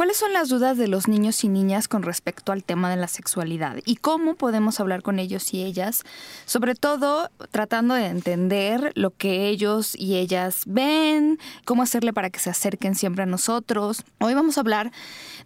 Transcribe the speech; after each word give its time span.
¿Cuáles 0.00 0.16
son 0.16 0.32
las 0.32 0.48
dudas 0.48 0.78
de 0.78 0.88
los 0.88 1.08
niños 1.08 1.44
y 1.44 1.50
niñas 1.50 1.86
con 1.86 2.02
respecto 2.02 2.52
al 2.52 2.64
tema 2.64 2.88
de 2.88 2.96
la 2.96 3.06
sexualidad? 3.06 3.76
¿Y 3.84 3.96
cómo 3.96 4.34
podemos 4.34 4.80
hablar 4.80 5.02
con 5.02 5.18
ellos 5.18 5.52
y 5.52 5.62
ellas? 5.62 6.04
Sobre 6.46 6.74
todo 6.74 7.30
tratando 7.50 7.92
de 7.92 8.06
entender 8.06 8.92
lo 8.94 9.10
que 9.10 9.48
ellos 9.48 9.94
y 9.94 10.16
ellas 10.16 10.62
ven, 10.64 11.38
cómo 11.66 11.82
hacerle 11.82 12.14
para 12.14 12.30
que 12.30 12.38
se 12.38 12.48
acerquen 12.48 12.94
siempre 12.94 13.24
a 13.24 13.26
nosotros. 13.26 14.02
Hoy 14.20 14.32
vamos 14.32 14.56
a 14.56 14.62
hablar 14.62 14.90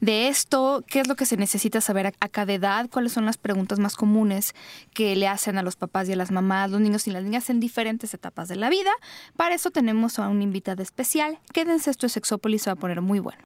de 0.00 0.28
esto, 0.28 0.84
qué 0.86 1.00
es 1.00 1.08
lo 1.08 1.16
que 1.16 1.26
se 1.26 1.36
necesita 1.36 1.80
saber 1.80 2.06
a 2.06 2.28
cada 2.28 2.52
edad, 2.52 2.88
cuáles 2.88 3.10
son 3.10 3.26
las 3.26 3.38
preguntas 3.38 3.80
más 3.80 3.96
comunes 3.96 4.54
que 4.92 5.16
le 5.16 5.26
hacen 5.26 5.58
a 5.58 5.64
los 5.64 5.74
papás 5.74 6.08
y 6.08 6.12
a 6.12 6.16
las 6.16 6.30
mamás, 6.30 6.70
los 6.70 6.80
niños 6.80 7.08
y 7.08 7.10
las 7.10 7.24
niñas 7.24 7.50
en 7.50 7.58
diferentes 7.58 8.14
etapas 8.14 8.46
de 8.46 8.54
la 8.54 8.70
vida. 8.70 8.92
Para 9.36 9.56
eso 9.56 9.72
tenemos 9.72 10.20
a 10.20 10.28
un 10.28 10.42
invitado 10.42 10.80
especial. 10.80 11.40
Quédense, 11.52 11.90
esto 11.90 12.06
es 12.06 12.12
Sexópolis, 12.12 12.62
se 12.62 12.70
va 12.70 12.74
a 12.74 12.76
poner 12.76 13.00
muy 13.00 13.18
bueno. 13.18 13.42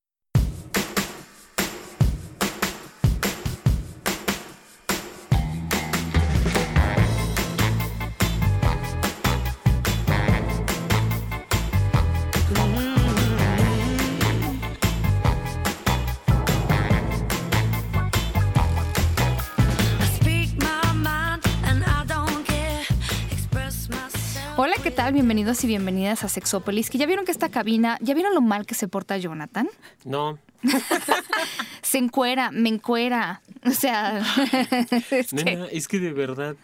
Tal? 25.08 25.14
Bienvenidos 25.14 25.64
y 25.64 25.66
bienvenidas 25.66 26.22
a 26.24 26.28
Sexópolis. 26.28 26.90
Que 26.90 26.98
ya 26.98 27.06
vieron 27.06 27.24
que 27.24 27.32
esta 27.32 27.48
cabina, 27.48 27.96
¿ya 28.02 28.12
vieron 28.12 28.34
lo 28.34 28.42
mal 28.42 28.66
que 28.66 28.74
se 28.74 28.88
porta 28.88 29.16
Jonathan? 29.16 29.66
No. 30.04 30.38
se 31.82 31.96
encuera, 31.96 32.50
me 32.50 32.68
encuera. 32.68 33.40
O 33.64 33.70
sea, 33.70 34.18
es, 35.10 35.30
que... 35.30 35.68
es 35.72 35.88
que 35.88 35.98
de 35.98 36.12
verdad, 36.12 36.56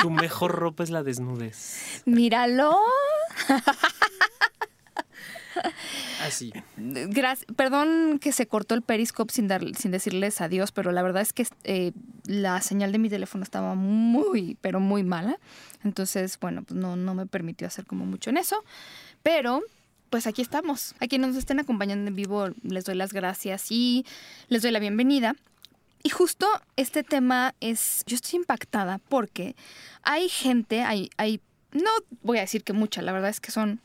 tu 0.00 0.08
mejor 0.10 0.52
ropa 0.52 0.82
es 0.82 0.88
la 0.88 1.02
desnudez. 1.02 2.02
Míralo. 2.06 2.78
Así. 6.24 6.52
Gracias. 6.76 7.46
Perdón 7.54 8.18
que 8.18 8.32
se 8.32 8.46
cortó 8.46 8.74
el 8.74 8.82
periscope 8.82 9.32
sin, 9.32 9.46
dar, 9.48 9.62
sin 9.76 9.90
decirles 9.90 10.40
adiós, 10.40 10.72
pero 10.72 10.92
la 10.92 11.02
verdad 11.02 11.20
es 11.22 11.34
que 11.34 11.46
eh, 11.64 11.92
la 12.24 12.62
señal 12.62 12.92
de 12.92 12.98
mi 12.98 13.10
teléfono 13.10 13.44
estaba 13.44 13.74
muy, 13.74 14.56
pero 14.60 14.80
muy 14.80 15.02
mala. 15.02 15.38
Entonces, 15.84 16.38
bueno, 16.40 16.62
pues 16.62 16.78
no, 16.78 16.96
no 16.96 17.14
me 17.14 17.26
permitió 17.26 17.66
hacer 17.66 17.86
como 17.86 18.04
mucho 18.04 18.30
en 18.30 18.36
eso. 18.36 18.64
Pero 19.22 19.62
pues 20.10 20.26
aquí 20.26 20.42
estamos. 20.42 20.94
A 21.00 21.06
quienes 21.06 21.28
nos 21.28 21.36
estén 21.36 21.60
acompañando 21.60 22.08
en 22.08 22.16
vivo 22.16 22.48
les 22.62 22.84
doy 22.84 22.94
las 22.94 23.12
gracias 23.12 23.70
y 23.70 24.06
les 24.48 24.62
doy 24.62 24.70
la 24.70 24.78
bienvenida. 24.78 25.34
Y 26.02 26.10
justo 26.10 26.46
este 26.76 27.02
tema 27.02 27.54
es, 27.60 28.04
yo 28.06 28.14
estoy 28.14 28.38
impactada 28.38 28.98
porque 29.08 29.56
hay 30.02 30.28
gente, 30.28 30.82
hay, 30.82 31.10
hay, 31.16 31.40
no 31.72 31.90
voy 32.22 32.38
a 32.38 32.42
decir 32.42 32.62
que 32.62 32.72
mucha, 32.72 33.02
la 33.02 33.12
verdad 33.12 33.30
es 33.30 33.40
que 33.40 33.50
son 33.50 33.80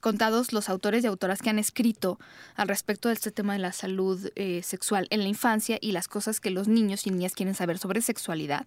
contados 0.00 0.52
los 0.52 0.68
autores 0.68 1.04
y 1.04 1.06
autoras 1.06 1.40
que 1.40 1.50
han 1.50 1.58
escrito 1.58 2.18
al 2.54 2.68
respecto 2.68 3.08
de 3.08 3.14
este 3.14 3.30
tema 3.30 3.52
de 3.52 3.60
la 3.60 3.72
salud 3.72 4.30
eh, 4.36 4.62
sexual 4.62 5.06
en 5.10 5.22
la 5.22 5.28
infancia 5.28 5.78
y 5.80 5.92
las 5.92 6.08
cosas 6.08 6.40
que 6.40 6.50
los 6.50 6.68
niños 6.68 7.06
y 7.06 7.10
niñas 7.10 7.34
quieren 7.34 7.54
saber 7.54 7.78
sobre 7.78 8.00
sexualidad. 8.00 8.66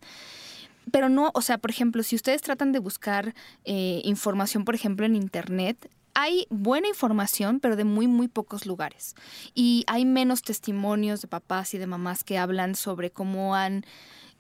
Pero 0.92 1.10
no, 1.10 1.32
o 1.34 1.42
sea, 1.42 1.58
por 1.58 1.72
ejemplo, 1.72 2.04
si 2.04 2.16
ustedes 2.16 2.42
tratan 2.42 2.72
de 2.72 2.80
buscar 2.80 3.34
eh, 3.64 4.02
información, 4.04 4.66
por 4.66 4.76
ejemplo, 4.76 5.06
en 5.06 5.16
Internet, 5.16 5.90
hay 6.14 6.46
buena 6.50 6.88
información, 6.88 7.60
pero 7.60 7.76
de 7.76 7.86
muy, 7.86 8.08
muy 8.08 8.28
pocos 8.28 8.66
lugares. 8.66 9.16
Y 9.54 9.84
hay 9.88 10.06
menos 10.06 10.42
testimonios 10.42 11.22
de 11.22 11.28
papás 11.28 11.74
y 11.74 11.78
de 11.78 11.88
mamás 11.88 12.24
que 12.24 12.38
hablan 12.38 12.76
sobre 12.76 13.12
cómo 13.12 13.56
han 13.56 13.86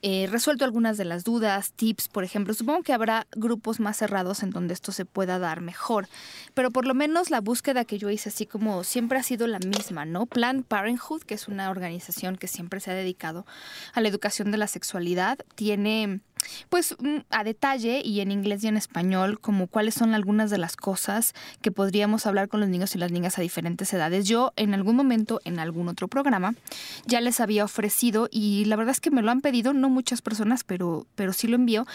eh, 0.04 0.28
resuelto 0.32 0.66
algunas 0.66 0.98
de 0.98 1.06
las 1.06 1.24
dudas, 1.24 1.74
tips, 1.74 2.08
por 2.08 2.24
ejemplo. 2.24 2.54
Supongo 2.56 2.82
que 2.82 2.94
habrá 2.94 3.28
grupos 3.36 3.80
más 3.80 3.98
cerrados 3.98 4.42
en 4.42 4.50
donde 4.50 4.74
esto 4.74 4.92
se 4.92 5.06
pueda 5.06 5.38
dar 5.38 5.62
mejor, 5.62 6.08
pero 6.56 6.72
por 6.72 6.88
lo 6.88 6.96
menos 6.96 7.30
la 7.30 7.40
búsqueda 7.40 7.86
que 7.86 8.00
yo 8.00 8.10
hice, 8.10 8.30
así 8.30 8.48
como 8.48 8.84
siempre 8.84 9.20
ha 9.20 9.24
sido 9.24 9.46
la 9.46 9.60
misma, 9.60 10.06
¿no? 10.06 10.26
Planned 10.26 10.66
Parenthood, 10.66 11.22
que 11.22 11.36
es 11.36 11.48
una 11.48 11.70
organización 11.70 12.36
que 12.36 12.48
siempre 12.48 12.80
se 12.80 12.90
ha 12.90 12.96
dedicado 12.96 13.46
a 13.94 14.02
la 14.02 14.08
educación 14.08 14.50
de 14.50 14.58
la 14.58 14.68
sexualidad, 14.68 15.38
tiene 15.54 16.22
pues 16.70 16.96
mm, 17.00 17.18
a 17.30 17.44
detalle 17.44 18.02
y 18.04 18.22
en 18.22 18.32
inglés 18.32 18.64
y 18.64 18.68
en 18.68 18.78
español, 18.78 19.40
como 19.40 19.68
cuáles 19.68 19.96
son 19.96 20.14
algunas 20.14 20.50
de 20.50 20.58
las 20.58 20.76
cosas 20.76 21.34
que 21.62 21.72
podríamos 21.72 22.26
hablar 22.26 22.48
con 22.48 22.60
los 22.60 22.70
niños 22.70 22.96
y 22.96 22.98
las 22.98 23.12
niñas 23.12 23.38
a 23.38 23.42
diferentes 23.42 23.94
edades. 23.94 24.28
Yo 24.28 24.54
en 24.56 24.74
algún 24.74 24.96
momento, 24.96 25.42
en 25.46 25.60
algún 25.60 25.88
otro 25.88 26.08
programa, 26.08 26.56
ya 27.06 27.22
les 27.22 27.40
había 27.40 27.64
ofrecido 27.66 28.28
y 28.32 28.66
la 28.66 28.76
verdad 28.76 28.92
es 28.92 29.00
que 29.00 29.12
me 29.12 29.22
lo 29.22 29.32
han 29.32 29.42
pedido, 29.42 29.74
no 29.74 29.90
muchas 29.90 30.22
personas, 30.22 30.64
pero, 30.64 31.08
pero 31.16 31.34
sí 31.34 31.48
lo 31.48 31.56
envío. 31.56 31.86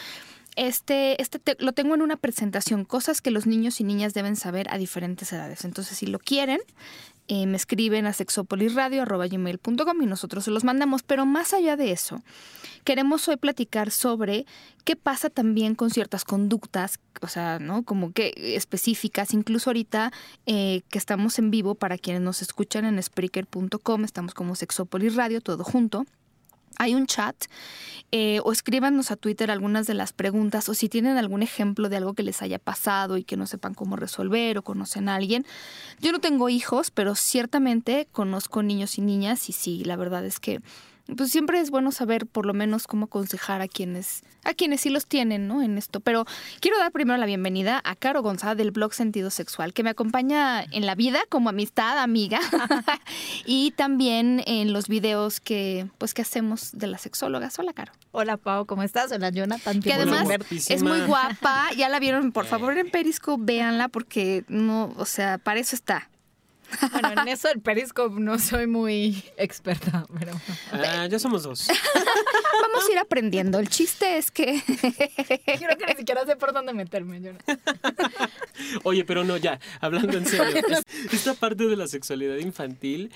Este, 0.56 1.20
este 1.20 1.38
lo 1.58 1.72
tengo 1.72 1.94
en 1.94 2.00
una 2.00 2.16
presentación, 2.16 2.86
cosas 2.86 3.20
que 3.20 3.30
los 3.30 3.46
niños 3.46 3.78
y 3.80 3.84
niñas 3.84 4.14
deben 4.14 4.36
saber 4.36 4.68
a 4.70 4.78
diferentes 4.78 5.30
edades. 5.32 5.66
Entonces, 5.66 5.98
si 5.98 6.06
lo 6.06 6.18
quieren, 6.18 6.60
eh, 7.28 7.46
me 7.46 7.56
escriben 7.56 8.06
a 8.06 8.12
sexopolisradio.com 8.12 10.02
y 10.02 10.06
nosotros 10.06 10.44
se 10.44 10.50
los 10.50 10.64
mandamos. 10.64 11.02
Pero 11.02 11.26
más 11.26 11.52
allá 11.54 11.76
de 11.76 11.92
eso, 11.92 12.22
queremos 12.84 13.26
hoy 13.28 13.36
platicar 13.36 13.90
sobre 13.90 14.46
qué 14.84 14.96
pasa 14.96 15.30
también 15.30 15.74
con 15.74 15.90
ciertas 15.90 16.24
conductas, 16.24 17.00
o 17.20 17.28
sea, 17.28 17.58
¿no? 17.58 17.82
Como 17.82 18.12
que 18.12 18.32
específicas, 18.36 19.34
incluso 19.34 19.70
ahorita 19.70 20.12
eh, 20.46 20.82
que 20.88 20.98
estamos 20.98 21.38
en 21.38 21.50
vivo, 21.50 21.74
para 21.74 21.98
quienes 21.98 22.22
nos 22.22 22.42
escuchan 22.42 22.84
en 22.84 23.02
Spreaker.com, 23.02 24.04
estamos 24.04 24.34
como 24.34 24.54
Sexopolis 24.54 25.16
Radio, 25.16 25.40
todo 25.40 25.64
junto 25.64 26.06
hay 26.78 26.94
un 26.94 27.06
chat 27.06 27.36
eh, 28.12 28.40
o 28.44 28.52
escríbanos 28.52 29.10
a 29.10 29.16
Twitter 29.16 29.50
algunas 29.50 29.86
de 29.86 29.94
las 29.94 30.12
preguntas 30.12 30.68
o 30.68 30.74
si 30.74 30.88
tienen 30.88 31.16
algún 31.16 31.42
ejemplo 31.42 31.88
de 31.88 31.96
algo 31.96 32.14
que 32.14 32.22
les 32.22 32.40
haya 32.42 32.58
pasado 32.58 33.16
y 33.16 33.24
que 33.24 33.36
no 33.36 33.46
sepan 33.46 33.74
cómo 33.74 33.96
resolver 33.96 34.58
o 34.58 34.62
conocen 34.62 35.08
a 35.08 35.16
alguien. 35.16 35.44
Yo 36.00 36.12
no 36.12 36.20
tengo 36.20 36.48
hijos, 36.48 36.90
pero 36.90 37.14
ciertamente 37.14 38.06
conozco 38.12 38.62
niños 38.62 38.98
y 38.98 39.00
niñas 39.02 39.48
y 39.48 39.52
sí, 39.52 39.84
la 39.84 39.96
verdad 39.96 40.24
es 40.24 40.38
que 40.38 40.60
pues 41.14 41.30
siempre 41.30 41.60
es 41.60 41.70
bueno 41.70 41.92
saber 41.92 42.26
por 42.26 42.46
lo 42.46 42.54
menos 42.54 42.86
cómo 42.86 43.06
aconsejar 43.06 43.60
a 43.60 43.68
quienes 43.68 44.22
a 44.44 44.54
quienes 44.54 44.80
sí 44.80 44.90
los 44.90 45.06
tienen, 45.06 45.48
¿no? 45.48 45.60
En 45.60 45.76
esto. 45.76 46.00
Pero 46.00 46.24
quiero 46.60 46.78
dar 46.78 46.92
primero 46.92 47.18
la 47.18 47.26
bienvenida 47.26 47.80
a 47.84 47.96
Caro 47.96 48.22
González 48.22 48.56
del 48.56 48.70
blog 48.70 48.94
Sentido 48.94 49.30
Sexual, 49.30 49.72
que 49.72 49.82
me 49.82 49.90
acompaña 49.90 50.62
en 50.62 50.86
la 50.86 50.94
vida 50.94 51.18
como 51.28 51.48
amistad, 51.48 51.98
amiga, 51.98 52.38
y 53.44 53.72
también 53.72 54.42
en 54.46 54.72
los 54.72 54.86
videos 54.88 55.40
que 55.40 55.88
pues 55.98 56.14
que 56.14 56.22
hacemos 56.22 56.70
de 56.72 56.86
las 56.86 57.00
sexólogas. 57.02 57.58
Hola, 57.58 57.72
Caro. 57.72 57.92
Hola, 58.12 58.36
Pau, 58.36 58.66
¿cómo 58.66 58.84
estás? 58.84 59.10
Hola, 59.10 59.30
Jonathan. 59.30 59.82
Que 59.82 59.92
además 59.92 60.28
es 60.50 60.82
muy 60.82 61.00
guapa. 61.06 61.68
Ya 61.76 61.88
la 61.88 61.98
vieron, 61.98 62.30
por 62.30 62.46
favor, 62.46 62.78
en 62.78 62.90
Periscope, 62.90 63.42
véanla 63.44 63.88
porque 63.88 64.44
no, 64.48 64.94
o 64.96 65.06
sea, 65.06 65.38
para 65.38 65.58
eso 65.58 65.74
está. 65.74 66.08
Bueno, 66.92 67.22
en 67.22 67.28
eso 67.28 67.48
el 67.48 67.60
Periscope 67.60 68.20
no 68.20 68.38
soy 68.38 68.66
muy 68.66 69.24
experta, 69.36 70.06
pero... 70.18 70.32
Ah, 70.72 71.06
ya 71.06 71.18
somos 71.18 71.42
dos. 71.42 71.68
Vamos 72.62 72.88
a 72.88 72.92
ir 72.92 72.98
aprendiendo. 72.98 73.58
El 73.58 73.68
chiste 73.68 74.18
es 74.18 74.30
que... 74.30 74.62
Creo 75.44 75.78
que 75.78 75.86
ni 75.86 75.94
siquiera 75.96 76.24
sé 76.24 76.36
por 76.36 76.52
dónde 76.52 76.72
meterme. 76.72 77.20
Yo 77.20 77.32
Oye, 78.84 79.04
pero 79.04 79.24
no, 79.24 79.36
ya, 79.36 79.60
hablando 79.80 80.18
en 80.18 80.26
serio. 80.26 80.62
Esta 81.12 81.34
parte 81.34 81.64
de 81.64 81.76
la 81.76 81.86
sexualidad 81.86 82.36
infantil 82.36 83.12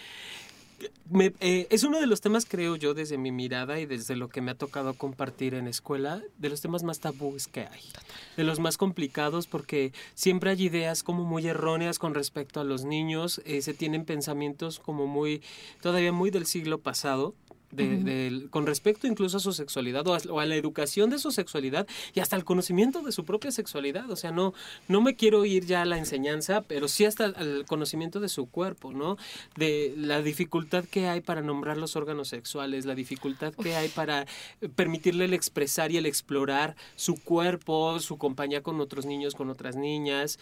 eh, 1.41 1.66
es 1.70 1.84
uno 1.84 2.00
de 2.00 2.06
los 2.06 2.20
temas, 2.20 2.46
creo 2.46 2.76
yo, 2.76 2.94
desde 2.94 3.18
mi 3.18 3.32
mirada 3.32 3.80
y 3.80 3.86
desde 3.86 4.16
lo 4.16 4.28
que 4.28 4.41
me 4.41 4.50
ha 4.50 4.54
tocado 4.54 4.94
compartir 4.94 5.54
en 5.54 5.66
escuela, 5.66 6.22
de 6.38 6.48
los 6.48 6.60
temas 6.60 6.82
más 6.82 7.00
tabúes 7.00 7.46
que 7.46 7.60
hay. 7.60 7.82
De 8.36 8.44
los 8.44 8.58
más 8.60 8.76
complicados 8.76 9.46
porque 9.46 9.92
siempre 10.14 10.50
hay 10.50 10.62
ideas 10.62 11.02
como 11.02 11.24
muy 11.24 11.46
erróneas 11.46 11.98
con 11.98 12.14
respecto 12.14 12.60
a 12.60 12.64
los 12.64 12.84
niños, 12.84 13.41
eh, 13.44 13.62
se 13.62 13.74
tienen 13.74 14.04
pensamientos 14.04 14.78
como 14.78 15.06
muy, 15.06 15.42
todavía 15.80 16.12
muy 16.12 16.30
del 16.30 16.46
siglo 16.46 16.78
pasado 16.78 17.34
con 18.51 18.67
respecto 18.67 19.07
incluso 19.07 19.37
a 19.37 19.41
su 19.41 19.53
sexualidad 19.53 20.07
o 20.07 20.41
a, 20.41 20.47
la 20.47 20.57
educación 20.57 21.11
de 21.11 21.19
su 21.19 21.31
sexualidad 21.31 21.87
y 22.15 22.21
hasta 22.21 22.37
el 22.37 22.45
conocimiento 22.45 23.03
de 23.03 23.13
su 23.13 23.25
propia 23.25 23.53
sexualidad. 23.53 24.11
O 24.11 24.17
sea, 24.17 24.33
no, 24.33 24.55
no 24.89 25.01
me 25.01 25.15
quiero 25.15 25.45
ir 25.45 25.67
ya 25.67 25.83
a 25.83 25.84
la 25.84 25.99
enseñanza, 25.99 26.63
pero 26.63 26.89
sí 26.89 27.05
hasta 27.05 27.27
el 27.27 27.65
conocimiento 27.67 28.21
de 28.21 28.28
su 28.28 28.47
cuerpo, 28.47 28.93
¿no? 28.93 29.17
De 29.57 29.95
la 29.97 30.22
dificultad 30.22 30.84
que 30.84 31.09
hay 31.09 31.21
para 31.21 31.43
nombrar 31.43 31.77
los 31.77 31.97
órganos 31.97 32.28
sexuales, 32.28 32.87
la 32.87 32.95
dificultad 32.95 33.55
que 33.55 33.77
hay 33.77 33.89
para 33.89 34.27
permitirle 34.75 35.27
el 35.27 35.34
expresar 35.34 35.93
y 35.93 35.97
el 35.97 36.07
explorar 36.07 36.77
su 36.97 37.15
cuerpo, 37.15 38.01
su 38.01 38.19
compañía 38.19 38.63
con 38.63 38.81
otros 38.81 39.07
niños, 39.07 39.34
con 39.34 39.51
otras 39.51 39.77
niñas. 39.77 40.39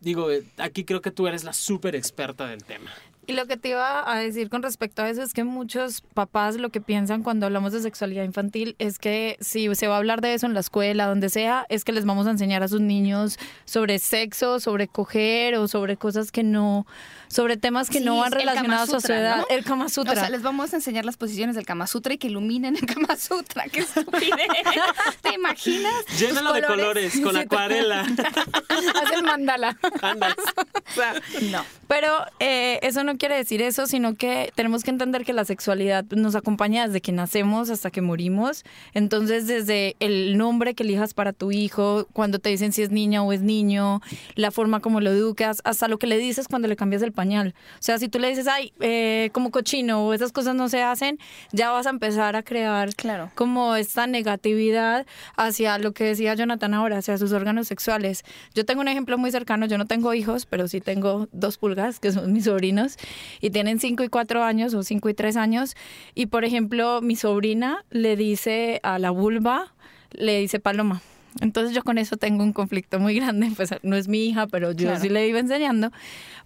Digo, 0.00 0.30
eh, 0.30 0.44
aquí 0.56 0.84
creo 0.84 1.02
que 1.02 1.10
tú 1.10 1.26
eres 1.26 1.44
la 1.44 1.52
súper 1.52 1.94
experta 1.94 2.46
del 2.46 2.64
tema. 2.64 2.90
Y 3.30 3.32
lo 3.32 3.46
que 3.46 3.56
te 3.56 3.68
iba 3.68 4.10
a 4.12 4.18
decir 4.18 4.50
con 4.50 4.60
respecto 4.60 5.02
a 5.02 5.08
eso 5.08 5.22
es 5.22 5.32
que 5.32 5.44
muchos 5.44 6.00
papás 6.00 6.56
lo 6.56 6.70
que 6.70 6.80
piensan 6.80 7.22
cuando 7.22 7.46
hablamos 7.46 7.72
de 7.72 7.80
sexualidad 7.80 8.24
infantil 8.24 8.74
es 8.80 8.98
que 8.98 9.36
si 9.40 9.72
se 9.76 9.86
va 9.86 9.94
a 9.94 9.98
hablar 9.98 10.20
de 10.20 10.34
eso 10.34 10.46
en 10.46 10.54
la 10.54 10.58
escuela, 10.58 11.06
donde 11.06 11.28
sea, 11.28 11.64
es 11.68 11.84
que 11.84 11.92
les 11.92 12.04
vamos 12.04 12.26
a 12.26 12.30
enseñar 12.30 12.64
a 12.64 12.68
sus 12.68 12.80
niños 12.80 13.38
sobre 13.66 14.00
sexo, 14.00 14.58
sobre 14.58 14.88
coger 14.88 15.54
o 15.54 15.68
sobre 15.68 15.96
cosas 15.96 16.32
que 16.32 16.42
no, 16.42 16.88
sobre 17.28 17.56
temas 17.56 17.88
que 17.88 18.00
Sí, 18.00 18.04
no 18.04 18.16
van 18.16 18.32
el 18.32 18.40
relacionados 18.40 18.88
a 18.88 18.92
su 18.94 19.00
Sutra, 19.00 19.20
edad. 19.20 19.36
¿no? 19.36 19.44
El 19.48 19.62
Kama 19.62 19.88
Sutra. 19.88 20.12
O 20.12 20.16
sea, 20.16 20.30
les 20.30 20.42
vamos 20.42 20.72
a 20.72 20.76
enseñar 20.76 21.04
las 21.04 21.16
posiciones 21.16 21.54
del 21.54 21.64
Kama 21.64 21.86
Sutra 21.86 22.14
y 22.14 22.18
que 22.18 22.26
iluminen 22.26 22.74
el 22.74 22.86
Kama 22.86 23.14
Sutra. 23.16 23.64
¡Qué 23.68 23.80
estupidez! 23.80 24.48
¿Te 25.22 25.34
imaginas? 25.34 26.04
Llénalo 26.18 26.52
de 26.52 26.62
colores, 26.62 27.20
con 27.20 27.36
acuarela. 27.36 28.00
Hacen 28.68 29.24
mandala. 29.24 29.78
Anda. 30.02 30.34
O 30.56 30.92
sea, 30.92 31.14
No. 31.52 31.64
Pero 31.86 32.24
eh, 32.38 32.78
eso 32.82 33.02
no 33.04 33.16
quiere 33.20 33.36
decir 33.36 33.60
eso, 33.60 33.86
sino 33.86 34.14
que 34.14 34.50
tenemos 34.54 34.82
que 34.82 34.90
entender 34.90 35.26
que 35.26 35.34
la 35.34 35.44
sexualidad 35.44 36.06
nos 36.06 36.34
acompaña 36.34 36.86
desde 36.86 37.02
que 37.02 37.12
nacemos 37.12 37.68
hasta 37.68 37.90
que 37.90 38.00
morimos. 38.00 38.64
Entonces, 38.94 39.46
desde 39.46 39.94
el 40.00 40.38
nombre 40.38 40.74
que 40.74 40.82
elijas 40.84 41.12
para 41.12 41.34
tu 41.34 41.52
hijo, 41.52 42.06
cuando 42.14 42.38
te 42.38 42.48
dicen 42.48 42.72
si 42.72 42.80
es 42.80 42.90
niña 42.90 43.22
o 43.22 43.32
es 43.34 43.42
niño, 43.42 44.00
la 44.36 44.50
forma 44.50 44.80
como 44.80 45.02
lo 45.02 45.10
educas, 45.10 45.60
hasta 45.64 45.86
lo 45.86 45.98
que 45.98 46.06
le 46.06 46.16
dices 46.16 46.48
cuando 46.48 46.66
le 46.66 46.76
cambias 46.76 47.02
el 47.02 47.12
pañal. 47.12 47.54
O 47.74 47.82
sea, 47.82 47.98
si 47.98 48.08
tú 48.08 48.18
le 48.18 48.28
dices, 48.30 48.48
ay, 48.48 48.72
eh, 48.80 49.28
como 49.34 49.50
cochino 49.50 50.06
o 50.06 50.14
esas 50.14 50.32
cosas 50.32 50.54
no 50.54 50.70
se 50.70 50.82
hacen, 50.82 51.18
ya 51.52 51.70
vas 51.70 51.86
a 51.86 51.90
empezar 51.90 52.36
a 52.36 52.42
crear 52.42 52.94
Claro. 52.94 53.30
como 53.34 53.76
esta 53.76 54.06
negatividad 54.06 55.04
hacia 55.36 55.76
lo 55.78 55.92
que 55.92 56.04
decía 56.04 56.34
Jonathan 56.34 56.72
ahora, 56.72 56.98
hacia 56.98 57.18
sus 57.18 57.32
órganos 57.32 57.68
sexuales. 57.68 58.24
Yo 58.54 58.64
tengo 58.64 58.80
un 58.80 58.88
ejemplo 58.88 59.18
muy 59.18 59.30
cercano, 59.30 59.66
yo 59.66 59.76
no 59.76 59.86
tengo 59.86 60.14
hijos, 60.14 60.46
pero 60.46 60.68
sí 60.68 60.80
tengo 60.80 61.28
dos 61.32 61.58
pulgas, 61.58 62.00
que 62.00 62.12
son 62.12 62.32
mis 62.32 62.44
sobrinos, 62.44 62.96
y 63.40 63.50
tienen 63.50 63.80
cinco 63.80 64.02
y 64.04 64.08
cuatro 64.08 64.42
años 64.42 64.74
o 64.74 64.82
cinco 64.82 65.08
y 65.08 65.14
tres 65.14 65.36
años. 65.36 65.74
Y 66.14 66.26
por 66.26 66.44
ejemplo, 66.44 67.00
mi 67.02 67.16
sobrina 67.16 67.84
le 67.90 68.16
dice 68.16 68.80
a 68.82 68.98
la 68.98 69.10
vulva, 69.10 69.72
le 70.12 70.38
dice 70.40 70.60
paloma. 70.60 71.02
Entonces 71.40 71.74
yo 71.74 71.84
con 71.84 71.96
eso 71.96 72.16
tengo 72.16 72.42
un 72.42 72.52
conflicto 72.52 72.98
muy 72.98 73.14
grande, 73.14 73.52
pues 73.56 73.70
no 73.82 73.94
es 73.96 74.08
mi 74.08 74.26
hija, 74.26 74.48
pero 74.48 74.72
yo 74.72 74.86
Claro. 74.88 75.00
sí 75.00 75.08
le 75.08 75.28
iba 75.28 75.38
enseñando, 75.38 75.92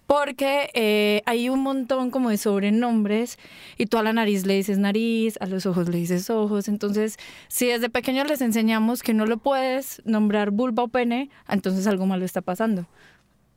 porque 0.05 0.69
eh, 0.75 1.23
hay 1.25 1.49
un 1.49 1.61
montón 1.61 2.11
como 2.11 2.29
de 2.29 2.37
sobrenombres 2.37 3.39
y 3.79 3.87
tú 3.87 3.97
a 3.97 4.03
la 4.03 4.13
nariz 4.13 4.45
le 4.45 4.53
dices 4.53 4.77
nariz, 4.77 5.37
a 5.41 5.47
los 5.47 5.65
ojos 5.65 5.89
le 5.89 5.97
dices 5.97 6.29
ojos, 6.29 6.67
entonces 6.67 7.17
si 7.47 7.65
desde 7.65 7.89
pequeño 7.89 8.23
les 8.25 8.41
enseñamos 8.41 9.01
que 9.01 9.15
no 9.15 9.25
lo 9.25 9.37
puedes 9.37 10.03
nombrar 10.05 10.51
vulva 10.51 10.83
o 10.83 10.87
pene, 10.87 11.31
entonces 11.49 11.87
algo 11.87 12.05
malo 12.05 12.23
está 12.23 12.41
pasando. 12.41 12.85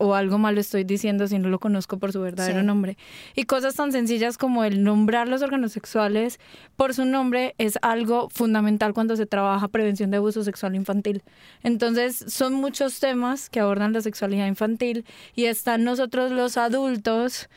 O 0.01 0.15
algo 0.15 0.39
malo 0.39 0.61
estoy 0.61 0.85
diciendo 0.85 1.27
si 1.27 1.39
no 1.39 1.49
lo 1.49 1.59
conozco 1.59 1.99
por 1.99 2.13
su 2.13 2.21
verdadero 2.21 2.61
Sí. 2.61 2.67
nombre. 2.67 2.97
Y 3.35 3.45
cosas 3.45 3.75
tan 3.75 3.91
sencillas 3.93 4.39
como 4.39 4.63
el 4.65 4.85
nombrar 4.85 5.29
los 5.29 5.43
órganos 5.43 5.73
sexuales 5.73 6.39
por 6.77 6.95
su 6.95 7.05
nombre 7.05 7.55
es 7.59 7.79
algo 7.83 8.29
fundamental 8.31 8.95
cuando 8.95 9.17
se 9.17 9.27
trabaja 9.27 9.67
prevención 9.69 10.11
de 10.13 10.19
abuso 10.19 10.45
sexual 10.45 10.77
infantil. 10.77 11.23
Entonces, 11.65 12.25
son 12.29 12.55
muchos 12.55 13.01
temas 13.01 13.51
que 13.51 13.59
abordan 13.61 13.93
la 13.93 14.01
sexualidad 14.01 14.47
infantil 14.47 15.05
y 15.35 15.47
están 15.47 15.83
nosotros 15.85 16.31
los 16.31 16.57
adultos 16.57 17.49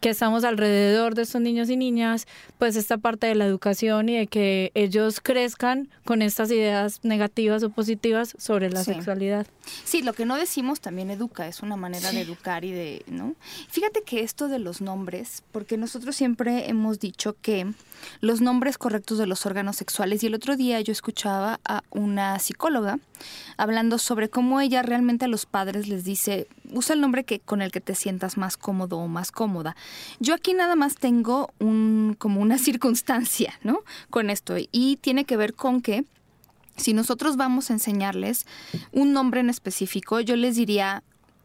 que 0.00 0.10
estamos 0.10 0.44
alrededor 0.44 1.14
de 1.14 1.22
estos 1.22 1.40
niños 1.40 1.68
y 1.70 1.76
niñas, 1.76 2.26
pues 2.58 2.76
esta 2.76 2.98
parte 2.98 3.26
de 3.26 3.34
la 3.34 3.44
educación 3.46 4.08
y 4.08 4.16
de 4.18 4.26
que 4.26 4.72
ellos 4.74 5.20
crezcan 5.20 5.88
con 6.04 6.22
estas 6.22 6.50
ideas 6.50 7.00
negativas 7.02 7.62
o 7.62 7.70
positivas 7.70 8.34
sobre 8.38 8.70
la 8.70 8.82
Sí. 8.84 8.94
sexualidad. 8.94 9.46
Sí, 9.84 10.02
lo 10.02 10.12
que 10.12 10.26
no 10.26 10.36
decimos 10.36 10.80
también 10.80 11.10
educa, 11.10 11.46
es 11.46 11.62
una 11.62 11.76
manera 11.76 12.10
de 12.10 12.20
educar 12.20 12.64
y 12.64 12.72
de, 12.72 13.04
¿no? 13.06 13.34
Fíjate 13.68 14.02
que 14.02 14.20
esto 14.22 14.48
de 14.48 14.58
los 14.58 14.80
nombres, 14.80 15.44
porque 15.52 15.76
nosotros 15.76 16.16
siempre 16.16 16.68
hemos 16.68 16.98
dicho 16.98 17.36
que 17.40 17.72
los 18.20 18.40
nombres 18.40 18.78
correctos 18.78 19.18
de 19.18 19.26
los 19.26 19.46
órganos 19.46 19.76
sexuales, 19.76 20.24
y 20.24 20.26
el 20.26 20.34
otro 20.34 20.56
día 20.56 20.80
yo 20.80 20.90
escuchaba 20.92 21.60
a 21.64 21.84
una 21.90 22.38
psicóloga 22.40 22.98
hablando 23.56 23.98
sobre 23.98 24.28
cómo 24.28 24.60
ella 24.60 24.82
realmente 24.82 25.26
a 25.26 25.28
los 25.28 25.46
padres 25.46 25.86
les 25.86 26.02
dice, 26.02 26.48
usa 26.72 26.94
el 26.94 27.00
nombre 27.00 27.22
que 27.24 27.38
con 27.38 27.62
el 27.62 27.70
que 27.70 27.80
te 27.80 27.94
sientas 27.94 28.36
más 28.36 28.56
cómodo 28.56 28.98
o 28.98 29.06
más 29.06 29.30
cómoda. 29.30 29.76
Yo 30.20 30.34
aquí 30.34 30.54
nada 30.54 30.76
más 30.76 30.96
tengo 30.96 31.52
un 31.58 32.16
como 32.18 32.40
una 32.40 32.58
circunstancia, 32.68 33.58
¿no? 33.62 33.80
Con 34.10 34.30
esto 34.30 34.56
y 34.70 34.96
tiene 34.96 35.24
que 35.24 35.36
ver 35.36 35.54
con 35.54 35.80
que 35.80 36.04
si 36.76 36.94
nosotros 36.94 37.36
vamos 37.36 37.70
a 37.70 37.74
enseñarles 37.74 38.46
un 38.92 39.12
nombre 39.12 39.40
en 39.40 39.50
específico, 39.50 40.20
yo 40.20 40.36
les 40.36 40.56
diría, 40.56 41.02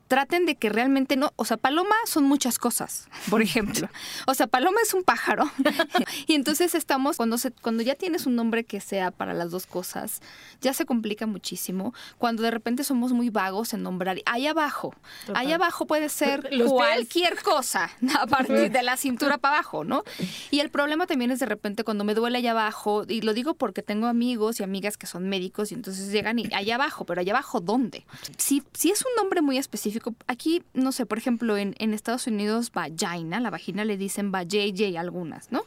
traten 0.07 0.45
de 0.45 0.55
que 0.55 0.69
realmente 0.69 1.15
no, 1.15 1.33
o 1.35 1.45
sea, 1.45 1.57
paloma 1.57 1.95
son 2.05 2.23
muchas 2.23 2.57
cosas, 2.57 3.07
por 3.29 3.41
ejemplo. 3.47 3.89
O 4.25 4.33
sea, 4.33 4.47
paloma 4.47 4.79
es 4.83 4.93
un 4.93 5.03
pájaro. 5.03 5.49
y 6.27 6.33
entonces 6.33 6.75
estamos, 6.75 7.17
cuando, 7.17 7.37
se, 7.37 7.51
cuando 7.51 7.83
ya 7.83 7.95
tienes 7.95 8.25
un 8.25 8.35
nombre 8.35 8.63
que 8.63 8.79
sea 8.79 9.11
para 9.11 9.33
las 9.33 9.51
dos 9.51 9.65
cosas, 9.65 10.21
ya 10.61 10.73
se 10.73 10.85
complica 10.85 11.25
muchísimo. 11.25 11.93
Cuando 12.17 12.43
de 12.43 12.51
repente 12.51 12.83
somos 12.83 13.11
muy 13.11 13.29
vagos 13.29 13.73
en 13.73 13.83
nombrar, 13.83 14.17
ahí 14.25 14.47
abajo, 14.47 14.95
Total. 15.25 15.41
ahí 15.45 15.51
abajo 15.51 15.85
puede 15.85 16.09
ser 16.09 16.47
Los 16.51 16.71
pies. 16.71 16.71
cualquier 16.71 17.41
cosa, 17.41 17.91
a 18.19 18.27
partir 18.27 18.71
de 18.71 18.83
la 18.83 18.97
cintura 18.97 19.37
para 19.37 19.57
abajo, 19.57 19.83
¿no? 19.83 20.03
Y 20.51 20.59
el 20.59 20.69
problema 20.69 21.07
también 21.07 21.31
es 21.31 21.39
de 21.39 21.45
repente 21.45 21.83
cuando 21.83 22.03
me 22.03 22.13
duele 22.13 22.37
allá 22.37 22.51
abajo, 22.51 23.03
y 23.07 23.21
lo 23.21 23.33
digo 23.33 23.53
porque 23.53 23.83
tengo 23.83 24.07
amigos 24.07 24.59
y 24.59 24.63
amigas 24.63 24.97
que 24.97 25.07
son 25.07 25.27
médicos 25.29 25.71
y 25.71 25.75
entonces 25.75 26.11
llegan 26.11 26.39
y 26.39 26.53
allá 26.53 26.75
abajo, 26.75 27.05
pero 27.05 27.21
allá 27.21 27.33
abajo, 27.33 27.59
¿dónde? 27.59 28.05
Si, 28.37 28.63
si 28.73 28.91
es 28.91 29.01
un 29.01 29.11
nombre 29.17 29.41
muy 29.41 29.57
específico, 29.57 29.96
aquí, 30.27 30.63
no 30.73 30.91
sé, 30.91 31.05
por 31.05 31.17
ejemplo, 31.17 31.57
en, 31.57 31.75
en 31.79 31.93
Estados 31.93 32.27
Unidos, 32.27 32.71
vagina, 32.71 33.39
la 33.39 33.49
vagina 33.49 33.85
le 33.85 33.97
dicen 33.97 34.31
vajayjay 34.31 34.97
algunas, 34.97 35.51
¿no? 35.51 35.63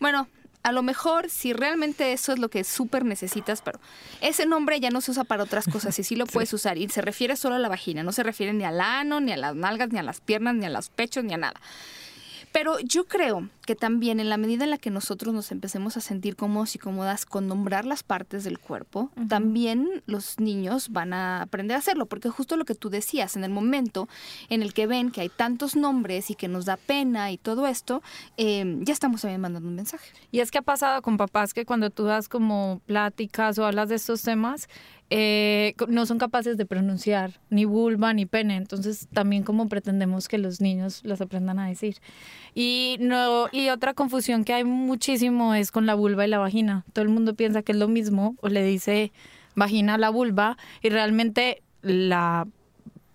Bueno, 0.00 0.28
a 0.62 0.72
lo 0.72 0.82
mejor 0.82 1.28
si 1.28 1.52
realmente 1.52 2.12
eso 2.12 2.32
es 2.32 2.38
lo 2.38 2.48
que 2.48 2.64
súper 2.64 3.04
necesitas, 3.04 3.62
pero 3.62 3.80
ese 4.20 4.46
nombre 4.46 4.78
ya 4.80 4.90
no 4.90 5.00
se 5.00 5.10
usa 5.10 5.24
para 5.24 5.42
otras 5.42 5.66
cosas 5.66 5.98
y 5.98 6.04
sí 6.04 6.16
lo 6.16 6.26
puedes 6.32 6.52
usar 6.52 6.78
y 6.78 6.88
se 6.88 7.02
refiere 7.02 7.36
solo 7.36 7.56
a 7.56 7.58
la 7.58 7.68
vagina, 7.68 8.02
no 8.02 8.12
se 8.12 8.22
refiere 8.22 8.52
ni 8.52 8.64
al 8.64 8.80
ano, 8.80 9.20
ni 9.20 9.32
a 9.32 9.36
las 9.36 9.54
nalgas, 9.54 9.90
ni 9.90 9.98
a 9.98 10.02
las 10.02 10.20
piernas, 10.20 10.54
ni 10.54 10.66
a 10.66 10.70
los 10.70 10.88
pechos, 10.88 11.24
ni 11.24 11.34
a 11.34 11.38
nada. 11.38 11.60
Pero 12.52 12.78
yo 12.80 13.04
creo 13.04 13.48
que 13.66 13.74
también 13.74 14.20
en 14.20 14.28
la 14.28 14.36
medida 14.36 14.64
en 14.64 14.70
la 14.70 14.78
que 14.78 14.90
nosotros 14.90 15.34
nos 15.34 15.52
empecemos 15.52 15.96
a 15.96 16.00
sentir 16.00 16.36
cómodos 16.36 16.74
y 16.74 16.78
cómodas 16.78 17.24
con 17.26 17.48
nombrar 17.48 17.84
las 17.84 18.02
partes 18.02 18.44
del 18.44 18.58
cuerpo, 18.58 19.10
también 19.28 20.02
los 20.06 20.40
niños 20.40 20.90
van 20.90 21.12
a 21.12 21.42
aprender 21.42 21.76
a 21.76 21.78
hacerlo, 21.78 22.06
porque 22.06 22.28
justo 22.28 22.56
lo 22.56 22.64
que 22.64 22.74
tú 22.74 22.90
decías, 22.90 23.36
en 23.36 23.44
el 23.44 23.50
momento 23.50 24.08
en 24.48 24.62
el 24.62 24.74
que 24.74 24.86
ven 24.86 25.10
que 25.10 25.20
hay 25.20 25.28
tantos 25.28 25.76
nombres 25.76 26.30
y 26.30 26.34
que 26.34 26.48
nos 26.48 26.64
da 26.64 26.76
pena 26.76 27.30
y 27.30 27.38
todo 27.38 27.66
esto, 27.66 28.02
eh, 28.36 28.78
ya 28.80 28.92
estamos 28.92 29.22
también 29.22 29.40
mandando 29.40 29.68
un 29.68 29.76
mensaje. 29.76 30.10
Y 30.30 30.40
es 30.40 30.50
que 30.50 30.58
ha 30.58 30.62
pasado 30.62 31.02
con 31.02 31.16
papás 31.16 31.54
que 31.54 31.64
cuando 31.64 31.90
tú 31.90 32.04
das 32.04 32.28
como 32.28 32.80
pláticas 32.86 33.58
o 33.58 33.66
hablas 33.66 33.88
de 33.88 33.96
estos 33.96 34.22
temas, 34.22 34.68
eh, 35.14 35.74
no 35.88 36.06
son 36.06 36.16
capaces 36.16 36.56
de 36.56 36.64
pronunciar 36.64 37.38
ni 37.50 37.66
vulva 37.66 38.14
ni 38.14 38.24
pene. 38.24 38.56
Entonces 38.56 39.08
también 39.12 39.42
como 39.42 39.68
pretendemos 39.68 40.26
que 40.26 40.38
los 40.38 40.62
niños 40.62 41.02
los 41.04 41.20
aprendan 41.20 41.58
a 41.58 41.68
decir. 41.68 41.96
Y, 42.54 42.96
no, 42.98 43.48
y 43.52 43.68
otra 43.68 43.94
confusión 43.94 44.44
que 44.44 44.52
hay 44.54 44.64
muchísimo 44.64 45.54
es 45.54 45.70
con 45.70 45.86
la 45.86 45.94
vulva 45.94 46.24
y 46.26 46.28
la 46.28 46.38
vagina. 46.38 46.84
Todo 46.92 47.02
el 47.04 47.10
mundo 47.10 47.34
piensa 47.34 47.62
que 47.62 47.72
es 47.72 47.78
lo 47.78 47.88
mismo 47.88 48.34
o 48.40 48.48
le 48.48 48.64
dice 48.64 49.12
vagina 49.54 49.94
a 49.94 49.98
la 49.98 50.10
vulva 50.10 50.56
y 50.82 50.88
realmente 50.88 51.62
la 51.82 52.46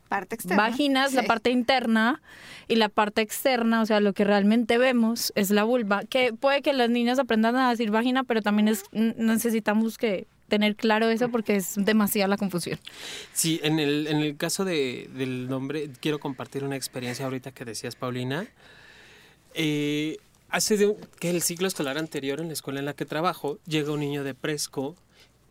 Parte 0.10 0.36
externa. 0.36 0.64
Vagina 0.64 1.06
es 1.06 1.14
la 1.14 1.24
Sí. 1.24 1.28
parte 1.28 1.50
interna 1.50 2.22
y 2.70 2.76
la 2.78 2.88
parte 2.88 3.22
externa, 3.22 3.82
o 3.82 3.86
sea, 3.86 4.00
lo 4.00 4.14
que 4.14 4.24
realmente 4.24 4.78
vemos 4.78 5.34
es 5.36 5.50
la 5.50 5.66
vulva. 5.66 6.06
Que 6.06 6.32
puede 6.32 6.62
que 6.62 6.72
los 6.72 6.90
niños 6.90 7.20
aprendan 7.20 7.58
a 7.58 7.70
decir 7.70 7.92
vagina, 7.92 8.24
pero 8.24 8.42
también 8.42 8.70
es, 8.70 8.84
n- 8.94 9.16
necesitamos 9.18 9.98
que 9.98 10.26
tener 10.48 10.78
claro 10.78 11.10
eso 11.10 11.28
porque 11.28 11.58
es 11.58 11.74
demasiada 11.76 12.30
la 12.30 12.38
confusión. 12.38 12.80
Sí, 13.34 13.60
en 13.64 13.80
el, 13.80 14.08
en 14.08 14.20
el 14.20 14.38
caso 14.38 14.64
de, 14.64 15.10
del 15.14 15.50
nombre, 15.50 15.90
quiero 16.00 16.20
compartir 16.20 16.64
una 16.64 16.78
experiencia 16.78 17.26
ahorita 17.26 17.52
que 17.52 17.66
decías, 17.66 17.98
Paulina. 17.98 18.48
Eh, 19.56 20.20
hace 20.50 20.78
de, 20.78 20.88
un- 20.88 20.98
que 21.20 21.30
el 21.30 21.42
ciclo 21.42 21.68
escolar 21.68 21.98
anterior 21.98 22.40
en 22.40 22.48
la 22.48 22.54
escuela 22.54 22.80
en 22.80 22.86
la 22.86 22.94
que 22.94 23.06
trabajo, 23.06 23.60
llega 23.68 23.92
un 23.92 24.00
niño 24.00 24.24
de 24.24 24.34
Presco 24.34 24.96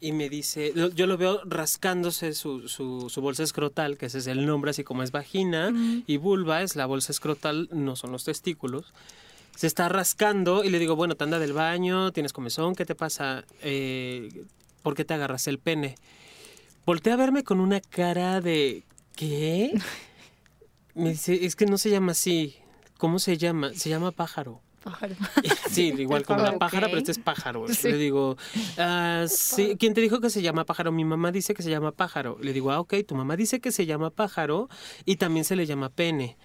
y 0.00 0.12
me 0.12 0.28
dice, 0.28 0.72
yo 0.94 1.06
lo 1.06 1.16
veo 1.16 1.40
rascándose 1.44 2.34
su, 2.34 2.68
su, 2.68 3.08
su 3.08 3.20
bolsa 3.22 3.42
escrotal, 3.42 3.96
que 3.96 4.06
ese 4.06 4.18
es 4.18 4.26
el 4.26 4.44
nombre, 4.44 4.70
así 4.70 4.84
como 4.84 5.02
es 5.02 5.10
vagina, 5.10 5.72
y 6.06 6.16
vulva 6.18 6.62
es 6.62 6.76
la 6.76 6.84
bolsa 6.86 7.12
escrotal, 7.12 7.68
no 7.72 7.96
son 7.96 8.12
los 8.12 8.24
testículos. 8.24 8.92
Se 9.56 9.66
está 9.66 9.88
rascando 9.88 10.64
y 10.64 10.68
le 10.70 10.78
digo, 10.78 10.96
bueno, 10.96 11.14
te 11.14 11.24
anda 11.24 11.38
del 11.38 11.54
baño, 11.54 12.12
tienes 12.12 12.34
comezón, 12.34 12.74
¿qué 12.74 12.84
te 12.84 12.94
pasa? 12.94 13.44
Eh, 13.62 14.44
¿Por 14.82 14.94
qué 14.94 15.06
te 15.06 15.14
agarras 15.14 15.46
el 15.46 15.58
pene? 15.58 15.94
Voltea 16.84 17.14
a 17.14 17.16
verme 17.16 17.42
con 17.42 17.60
una 17.60 17.80
cara 17.80 18.42
de 18.42 18.82
¿qué? 19.16 19.72
Me 20.94 21.10
dice, 21.10 21.46
es 21.46 21.56
que 21.56 21.64
no 21.66 21.78
se 21.78 21.88
llama 21.90 22.12
así. 22.12 22.54
¿Cómo 22.98 23.18
se 23.18 23.38
llama? 23.38 23.72
Se 23.74 23.88
llama 23.88 24.12
pájaro. 24.12 24.60
Sí, 25.70 25.92
igual 25.98 26.24
como 26.24 26.42
la 26.42 26.58
pájara, 26.58 26.86
pero 26.86 26.98
este 26.98 27.12
es 27.12 27.18
pájaro. 27.18 27.66
Sí. 27.72 27.88
Le 27.90 27.96
digo, 27.98 28.36
ah, 28.78 29.24
sí, 29.28 29.76
¿quién 29.78 29.94
te 29.94 30.00
dijo 30.00 30.20
que 30.20 30.30
se 30.30 30.42
llama 30.42 30.64
pájaro? 30.64 30.92
Mi 30.92 31.04
mamá 31.04 31.32
dice 31.32 31.54
que 31.54 31.62
se 31.62 31.70
llama 31.70 31.92
pájaro. 31.92 32.38
Le 32.40 32.52
digo, 32.52 32.70
ah, 32.72 32.80
ok, 32.80 32.94
tu 33.06 33.14
mamá 33.14 33.36
dice 33.36 33.60
que 33.60 33.72
se 33.72 33.86
llama 33.86 34.10
pájaro 34.10 34.68
y 35.04 35.16
también 35.16 35.44
se 35.44 35.56
le 35.56 35.66
llama 35.66 35.88
pene. 35.90 36.36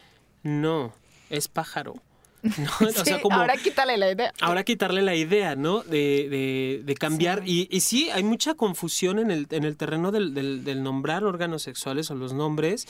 No, 0.43 0.93
es 1.29 1.47
pájaro. 1.47 1.95
¿no? 2.43 2.87
O 2.87 2.89
sea, 2.91 3.05
Sí, 3.05 3.13
como, 3.21 3.35
ahora 3.37 3.55
quítale 3.55 3.97
la 3.97 4.11
idea. 4.11 4.33
Ahora 4.41 4.63
quitarle 4.63 5.03
la 5.03 5.13
idea, 5.15 5.55
¿no? 5.55 5.83
De, 5.83 6.27
de- 6.29 6.81
de 6.83 6.95
cambiar. 6.95 7.43
Y, 7.45 7.67
y 7.69 7.81
sí, 7.81 8.09
hay 8.09 8.23
mucha 8.23 8.55
confusión 8.55 9.19
en 9.19 9.29
el, 9.29 9.45
en 9.51 9.63
el 9.63 9.77
terreno 9.77 10.11
del, 10.11 10.33
del- 10.33 10.63
del 10.63 10.81
nombrar 10.81 11.23
órganos 11.23 11.61
sexuales 11.61 12.09
o 12.09 12.15
los 12.15 12.33
nombres. 12.33 12.87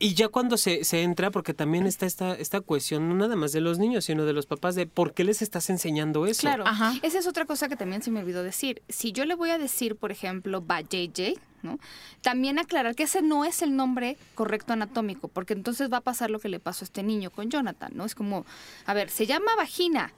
Y 0.00 0.14
ya 0.14 0.28
cuando 0.28 0.56
se, 0.56 0.84
se 0.84 1.02
entra, 1.02 1.32
porque 1.32 1.54
también 1.54 1.86
está 1.86 2.06
esta, 2.06 2.34
esta 2.34 2.60
cuestión, 2.60 3.08
no 3.08 3.16
nada 3.16 3.34
más 3.34 3.50
de 3.50 3.60
los 3.60 3.78
niños, 3.78 4.04
sino 4.04 4.24
de 4.24 4.32
los 4.32 4.46
papás, 4.46 4.76
de 4.76 4.86
por 4.86 5.12
qué 5.12 5.24
les 5.24 5.42
estás 5.42 5.70
enseñando 5.70 6.26
eso. 6.26 6.42
Claro, 6.42 6.64
Ajá. 6.66 6.94
esa 7.02 7.18
es 7.18 7.26
otra 7.26 7.46
cosa 7.46 7.68
que 7.68 7.74
también 7.74 8.02
se 8.02 8.12
me 8.12 8.20
olvidó 8.20 8.44
decir. 8.44 8.80
Si 8.88 9.10
yo 9.10 9.24
le 9.24 9.34
voy 9.34 9.50
a 9.50 9.58
decir, 9.58 9.96
por 9.96 10.12
ejemplo, 10.12 10.64
va 10.64 10.82
JJ, 10.82 11.34
¿no? 11.62 11.80
También 12.22 12.60
aclarar 12.60 12.94
que 12.94 13.02
ese 13.04 13.22
no 13.22 13.44
es 13.44 13.60
el 13.62 13.74
nombre 13.74 14.16
correcto 14.36 14.72
anatómico, 14.72 15.26
porque 15.26 15.54
entonces 15.54 15.92
va 15.92 15.96
a 15.96 16.02
pasar 16.02 16.30
lo 16.30 16.38
que 16.38 16.48
le 16.48 16.60
pasó 16.60 16.84
a 16.84 16.86
este 16.86 17.02
niño 17.02 17.30
con 17.30 17.50
Jonathan, 17.50 17.90
¿no? 17.94 18.04
Es 18.04 18.14
como, 18.14 18.46
a 18.86 18.94
ver, 18.94 19.10
se 19.10 19.26
llama 19.26 19.56
vagina, 19.56 20.12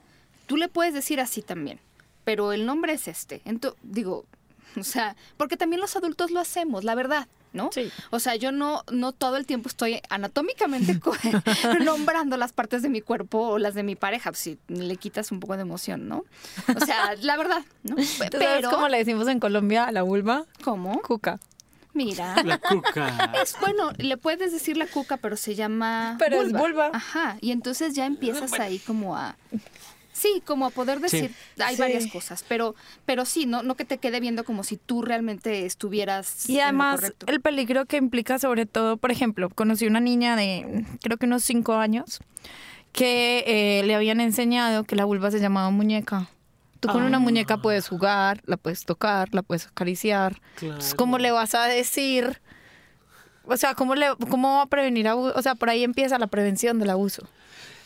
tú 0.47 0.59
le 0.59 0.69
puedes 0.69 0.93
decir 0.93 1.21
así 1.21 1.41
también, 1.41 1.81
pero 2.25 2.53
el 2.53 2.67
nombre 2.67 2.93
es 2.93 3.09
este. 3.09 3.41
Entonces, 3.47 3.81
digo, 3.83 4.27
o 4.77 4.85
sea, 4.85 5.17
porque 5.39 5.57
también 5.57 5.81
los 5.81 5.97
adultos 5.97 6.31
lo 6.31 6.41
hacemos, 6.41 6.85
la 6.85 6.95
verdad. 6.95 7.29
¿No? 7.53 7.71
Sí. 7.73 7.91
O 8.11 8.21
sea, 8.21 8.37
yo 8.37 8.53
no, 8.53 8.85
no 8.93 9.13
todo 9.13 9.37
el 9.37 9.45
tiempo 9.45 9.69
estoy 9.69 10.01
anatómicamente 10.09 11.01
nombrando 11.85 12.37
las 12.37 12.53
partes 12.53 12.83
de 12.83 12.89
mi 12.89 13.01
cuerpo 13.01 13.41
o 13.41 13.59
las 13.59 13.75
de 13.75 13.83
mi 13.83 13.97
pareja, 13.97 14.31
pues, 14.31 14.39
si 14.39 14.59
le 14.69 14.97
quitas 14.97 15.33
un 15.33 15.41
poco 15.41 15.57
de 15.57 15.63
emoción, 15.63 16.09
¿no? 16.09 16.25
O 16.75 16.85
sea, 16.85 17.15
la 17.21 17.37
verdad, 17.37 17.63
¿no? 17.83 17.97
¿Tú 17.97 18.05
sabes 18.05 18.31
Pero, 18.31 18.71
cómo 18.71 18.89
le 18.89 18.99
decimos 18.99 19.27
en 19.29 19.41
Colombia 19.41 19.85
a 19.85 19.93
la 19.93 20.03
vulva? 20.03 20.45
¿cómo? 20.63 21.01
Cuca. 21.03 21.41
Mira. 21.93 22.43
La 22.45 22.59
cuca. 22.59 23.33
Es 23.43 23.57
bueno, 23.61 23.91
le 23.99 24.17
puedes 24.17 24.53
decir 24.53 24.77
la 24.77 24.87
cuca, 24.87 25.17
pero 25.17 25.37
se 25.37 25.55
llama. 25.55 26.17
Pero 26.19 26.41
es 26.41 26.53
vulva. 26.53 26.91
Ajá. 26.93 27.37
Y 27.41 27.51
entonces 27.51 27.95
ya 27.95 28.07
empiezas 28.07 28.53
ahí 28.61 28.79
como 28.79 29.17
a. 29.17 29.37
Sí, 30.21 30.43
como 30.45 30.67
a 30.67 30.71
poder 30.71 31.01
decir, 31.01 31.35
hay 31.59 31.77
Sí. 31.77 31.81
varias 31.81 32.07
cosas, 32.09 32.45
pero, 32.47 32.75
pero 33.07 33.25
sí, 33.25 33.47
no, 33.47 33.63
no 33.63 33.75
que 33.75 33.85
te 33.87 33.97
quede 33.99 34.21
viendo 34.21 34.45
como 34.45 34.65
si 34.65 34.77
tú 34.77 35.01
realmente 35.03 35.65
estuvieras. 35.65 36.47
en 36.49 36.55
Y 36.55 36.59
lo 36.59 36.65
además 36.65 37.01
correcto. 37.01 37.27
el 37.29 37.41
peligro 37.41 37.87
que 37.87 37.97
implica 37.97 38.39
sobre 38.39 38.67
todo, 38.67 38.97
por 38.99 39.11
ejemplo, 39.11 39.49
conocí 39.49 39.87
una 39.87 40.01
niña 40.01 40.37
de 40.37 40.85
creo 41.03 41.17
que 41.17 41.25
unos 41.27 41.43
cinco 41.45 41.75
años 41.77 42.21
que 42.93 43.45
eh, 43.47 43.83
le 43.87 43.95
habían 43.95 44.21
enseñado 44.21 44.85
que 44.85 44.97
la 44.97 45.05
vulva 45.05 45.31
se 45.31 45.41
llamaba 45.41 45.71
muñeca. 45.71 46.29
Tú 46.81 46.89
con 46.89 47.03
una 47.03 47.19
Ah. 47.19 47.21
muñeca 47.21 47.59
puedes 47.59 47.89
jugar, 47.89 48.43
la 48.47 48.57
puedes 48.57 48.85
tocar, 48.85 49.29
la 49.33 49.43
puedes 49.43 49.67
acariciar. 49.69 50.41
Entonces, 50.61 50.95
¿Cómo 50.95 51.19
le 51.19 51.31
vas 51.31 51.55
a 51.55 51.65
decir? 51.67 52.41
O 53.45 53.57
sea, 53.57 53.75
¿cómo, 53.75 53.95
le, 53.95 54.07
cómo 54.29 54.57
va 54.57 54.63
a 54.63 54.67
prevenir 54.67 55.09
abuso? 55.09 55.33
O 55.37 55.43
sea, 55.43 55.55
por 55.55 55.71
ahí 55.71 55.83
empieza 55.85 56.19
la 56.19 56.27
prevención 56.27 56.79
del 56.79 56.91
abuso. 56.91 57.29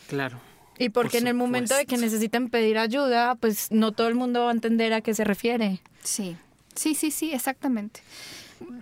Claro. 0.07 0.39
Y 0.77 0.89
porque 0.89 1.17
Por 1.17 1.21
en 1.21 1.27
el 1.27 1.33
momento 1.35 1.75
de 1.75 1.85
que 1.85 1.97
necesiten 1.97 2.49
pedir 2.49 2.77
ayuda, 2.77 3.35
pues 3.35 3.71
no 3.71 3.91
todo 3.91 4.07
el 4.07 4.15
mundo 4.15 4.43
va 4.43 4.49
a 4.49 4.53
entender 4.53 4.93
a 4.93 5.01
qué 5.01 5.13
se 5.13 5.23
refiere. 5.23 5.81
Sí, 6.03 6.35
sí, 6.75 6.95
sí, 6.95 7.11
sí, 7.11 7.31
exactamente. 7.31 8.01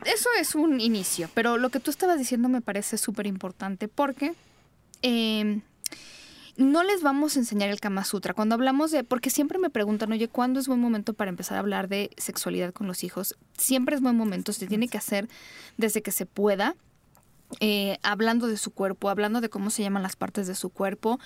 Eso 0.05 0.29
es 0.39 0.55
un 0.55 0.79
inicio, 0.79 1.29
pero 1.33 1.57
lo 1.57 1.69
que 1.69 1.79
tú 1.79 1.91
estabas 1.91 2.17
diciendo 2.17 2.49
me 2.49 2.61
parece 2.61 2.97
súper 2.97 3.27
importante 3.27 3.87
porque 3.87 4.33
eh, 5.01 5.61
no 6.55 6.83
les 6.83 7.01
vamos 7.01 7.35
a 7.35 7.39
enseñar 7.39 7.69
el 7.69 7.79
Kama 7.79 8.03
Sutra. 8.03 8.33
Cuando 8.33 8.55
hablamos 8.55 8.91
de, 8.91 9.03
porque 9.03 9.29
siempre 9.29 9.57
me 9.57 9.69
preguntan, 9.69 10.11
oye, 10.11 10.27
¿cuándo 10.27 10.59
es 10.59 10.67
buen 10.67 10.79
momento 10.79 11.13
para 11.13 11.29
empezar 11.29 11.57
a 11.57 11.61
hablar 11.61 11.87
de 11.87 12.11
sexualidad 12.17 12.73
con 12.73 12.87
los 12.87 13.03
hijos? 13.03 13.35
Siempre 13.57 13.95
es 13.95 14.01
buen 14.01 14.15
momento, 14.15 14.53
se 14.53 14.67
tiene 14.67 14.87
que 14.87 14.97
hacer 14.97 15.27
desde 15.77 16.01
que 16.01 16.11
se 16.11 16.25
pueda. 16.25 16.75
Eh, 17.59 17.97
hablando 18.03 18.47
de 18.47 18.57
su 18.57 18.71
cuerpo, 18.71 19.09
hablando 19.09 19.41
de 19.41 19.49
cómo 19.49 19.69
se 19.69 19.83
llaman 19.83 20.03
las 20.03 20.15
partes 20.15 20.47
de 20.47 20.55
su 20.55 20.69
cuerpo, 20.69 21.19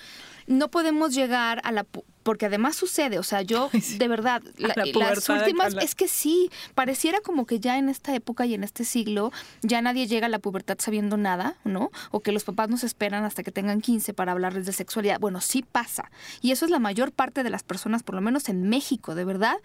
no 0.46 0.68
podemos 0.70 1.14
llegar 1.14 1.60
a 1.64 1.72
la... 1.72 1.86
Porque 2.24 2.44
además 2.44 2.76
sucede, 2.76 3.18
o 3.18 3.22
sea, 3.22 3.40
yo 3.40 3.70
de 3.98 4.08
verdad, 4.08 4.42
la- 4.58 4.74
la 4.76 4.84
las 4.84 5.28
últimas, 5.30 5.72
la- 5.74 5.82
es 5.82 5.94
que 5.94 6.08
sí, 6.08 6.50
pareciera 6.74 7.20
como 7.20 7.46
que 7.46 7.58
ya 7.58 7.78
en 7.78 7.88
esta 7.88 8.14
época 8.14 8.44
y 8.44 8.52
en 8.52 8.64
este 8.64 8.84
siglo 8.84 9.32
ya 9.62 9.80
nadie 9.80 10.06
llega 10.06 10.26
a 10.26 10.28
la 10.28 10.38
pubertad 10.38 10.76
sabiendo 10.78 11.16
nada, 11.16 11.56
¿no? 11.64 11.90
O 12.10 12.20
que 12.20 12.32
los 12.32 12.44
papás 12.44 12.68
nos 12.68 12.84
esperan 12.84 13.24
hasta 13.24 13.42
que 13.42 13.50
tengan 13.50 13.80
15 13.80 14.12
para 14.12 14.32
hablarles 14.32 14.66
de 14.66 14.72
sexualidad. 14.74 15.18
Bueno, 15.20 15.40
sí 15.40 15.64
pasa. 15.70 16.10
Y 16.42 16.50
eso 16.52 16.66
es 16.66 16.70
la 16.70 16.78
mayor 16.78 17.12
parte 17.12 17.42
de 17.42 17.48
las 17.50 17.62
personas, 17.62 18.02
por 18.02 18.14
lo 18.14 18.20
menos 18.20 18.50
en 18.50 18.68
México, 18.68 19.14
de 19.14 19.24
verdad. 19.24 19.56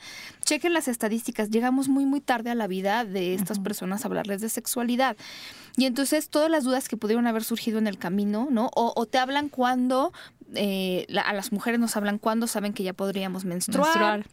Chequen 0.45 0.71
las 0.73 0.87
estadísticas, 0.87 1.49
llegamos 1.49 1.89
muy, 1.89 2.05
muy 2.05 2.21
tarde 2.21 2.49
a 2.51 2.55
la 2.55 2.67
vida 2.67 3.03
de 3.03 3.33
estas 3.33 3.59
personas 3.59 4.05
a 4.05 4.07
hablarles 4.07 4.39
de 4.39 4.47
sexualidad. 4.47 5.17
Y 5.77 5.85
entonces 5.85 6.29
todas 6.29 6.49
las 6.51 6.63
dudas 6.63 6.87
que 6.87 6.97
pudieron 6.97 7.25
haber 7.27 7.43
surgido 7.43 7.79
en 7.79 7.87
el 7.87 7.97
camino, 7.97 8.47
¿no? 8.51 8.69
O, 8.75 8.93
o 8.95 9.05
te 9.07 9.17
hablan 9.17 9.49
cuando, 9.49 10.13
eh, 10.53 11.05
la- 11.09 11.21
a 11.23 11.33
las 11.33 11.51
mujeres 11.51 11.79
nos 11.79 11.95
hablan 11.97 12.19
cuando 12.19 12.45
saben 12.47 12.73
que 12.73 12.83
ya 12.83 12.93
podríamos 12.93 13.43
menstruar 13.43 13.87
Menstruar. 13.87 14.27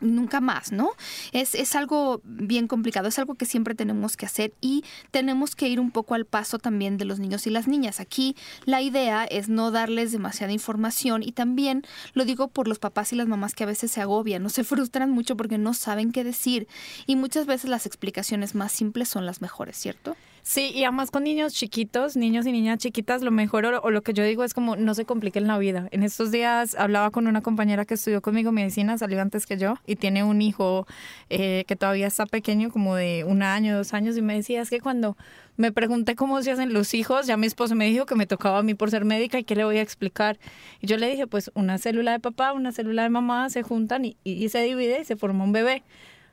nunca 0.00 0.40
más, 0.40 0.72
¿no? 0.72 0.90
Es, 1.30 1.54
es 1.54 1.76
algo 1.76 2.20
bien 2.24 2.66
complicado, 2.66 3.06
es 3.06 3.16
algo 3.20 3.36
que 3.36 3.44
siempre 3.46 3.76
tenemos 3.76 4.16
que 4.16 4.26
hacer 4.26 4.52
y 4.60 4.82
tenemos 5.12 5.54
que 5.54 5.68
ir 5.68 5.78
un 5.78 5.92
poco 5.92 6.16
al 6.16 6.24
paso 6.24 6.58
también 6.58 6.96
de 6.98 7.04
los 7.04 7.20
niños 7.20 7.46
y 7.46 7.50
las 7.50 7.68
niñas. 7.68 8.00
Aquí 8.00 8.34
la 8.64 8.82
idea 8.82 9.24
es 9.24 9.48
no 9.48 9.70
darles 9.70 10.10
demasiada 10.10 10.52
información 10.52 11.22
y 11.22 11.30
también 11.30 11.84
lo 12.14 12.24
digo 12.24 12.48
por 12.48 12.66
los 12.66 12.80
papás 12.80 13.12
y 13.12 13.16
las 13.16 13.28
mamás 13.28 13.54
que 13.54 13.62
a 13.62 13.68
veces 13.68 13.92
se 13.92 14.00
agobian, 14.00 14.42
no 14.42 14.48
se 14.48 14.64
frustran 14.64 15.10
mucho 15.12 15.36
porque 15.36 15.58
no 15.58 15.74
saben 15.74 16.10
qué 16.10 16.24
decir 16.24 16.66
y 17.06 17.14
muchas 17.14 17.46
veces 17.46 17.70
las 17.70 17.86
explicaciones 17.86 18.56
más 18.56 18.72
simples 18.72 19.08
son 19.08 19.24
las 19.26 19.40
mejores, 19.40 19.76
¿cierto? 19.76 20.16
Sí, 20.44 20.72
y 20.74 20.82
además 20.82 21.12
con 21.12 21.22
niños 21.22 21.54
chiquitos, 21.54 22.16
niños 22.16 22.46
y 22.46 22.52
niñas 22.52 22.78
chiquitas, 22.78 23.22
lo 23.22 23.30
mejor 23.30 23.64
o, 23.64 23.90
lo 23.90 24.02
que 24.02 24.12
yo 24.12 24.24
digo 24.24 24.42
es 24.42 24.54
como 24.54 24.74
no 24.74 24.92
se 24.94 25.04
compliquen 25.04 25.46
la 25.46 25.56
vida. 25.56 25.86
En 25.92 26.02
estos 26.02 26.32
días 26.32 26.74
hablaba 26.74 27.12
con 27.12 27.28
una 27.28 27.42
compañera 27.42 27.84
que 27.84 27.94
estudió 27.94 28.20
conmigo 28.22 28.50
medicina, 28.50 28.98
salió 28.98 29.22
antes 29.22 29.46
que 29.46 29.56
yo, 29.56 29.74
y 29.86 29.94
tiene 29.94 30.24
un 30.24 30.42
hijo 30.42 30.84
eh, 31.30 31.64
que 31.68 31.76
todavía 31.76 32.08
está 32.08 32.26
pequeño, 32.26 32.72
como 32.72 32.96
de 32.96 33.22
un 33.24 33.44
año, 33.44 33.76
dos 33.76 33.94
años, 33.94 34.16
y 34.16 34.22
me 34.22 34.34
decía, 34.34 34.62
es 34.62 34.70
que 34.70 34.80
cuando 34.80 35.16
me 35.56 35.70
pregunté 35.70 36.16
cómo 36.16 36.42
se 36.42 36.50
hacen 36.50 36.72
los 36.72 36.92
hijos, 36.92 37.28
ya 37.28 37.36
mi 37.36 37.46
esposo 37.46 37.76
me 37.76 37.86
dijo 37.86 38.04
que 38.04 38.16
me 38.16 38.26
tocaba 38.26 38.58
a 38.58 38.62
mí 38.64 38.74
por 38.74 38.90
ser 38.90 39.04
médica 39.04 39.38
y 39.38 39.44
qué 39.44 39.54
le 39.54 39.64
voy 39.64 39.76
a 39.76 39.82
explicar. 39.82 40.40
Y 40.80 40.88
yo 40.88 40.96
le 40.96 41.08
dije, 41.08 41.28
pues 41.28 41.52
una 41.54 41.78
célula 41.78 42.10
de 42.10 42.18
papá, 42.18 42.52
una 42.52 42.72
célula 42.72 43.04
de 43.04 43.10
mamá 43.10 43.48
se 43.48 43.62
juntan 43.62 44.16
y 44.24 44.48
se 44.48 44.62
divide 44.62 45.02
y 45.02 45.04
se 45.04 45.14
forma 45.14 45.44
un 45.44 45.52
bebé 45.52 45.84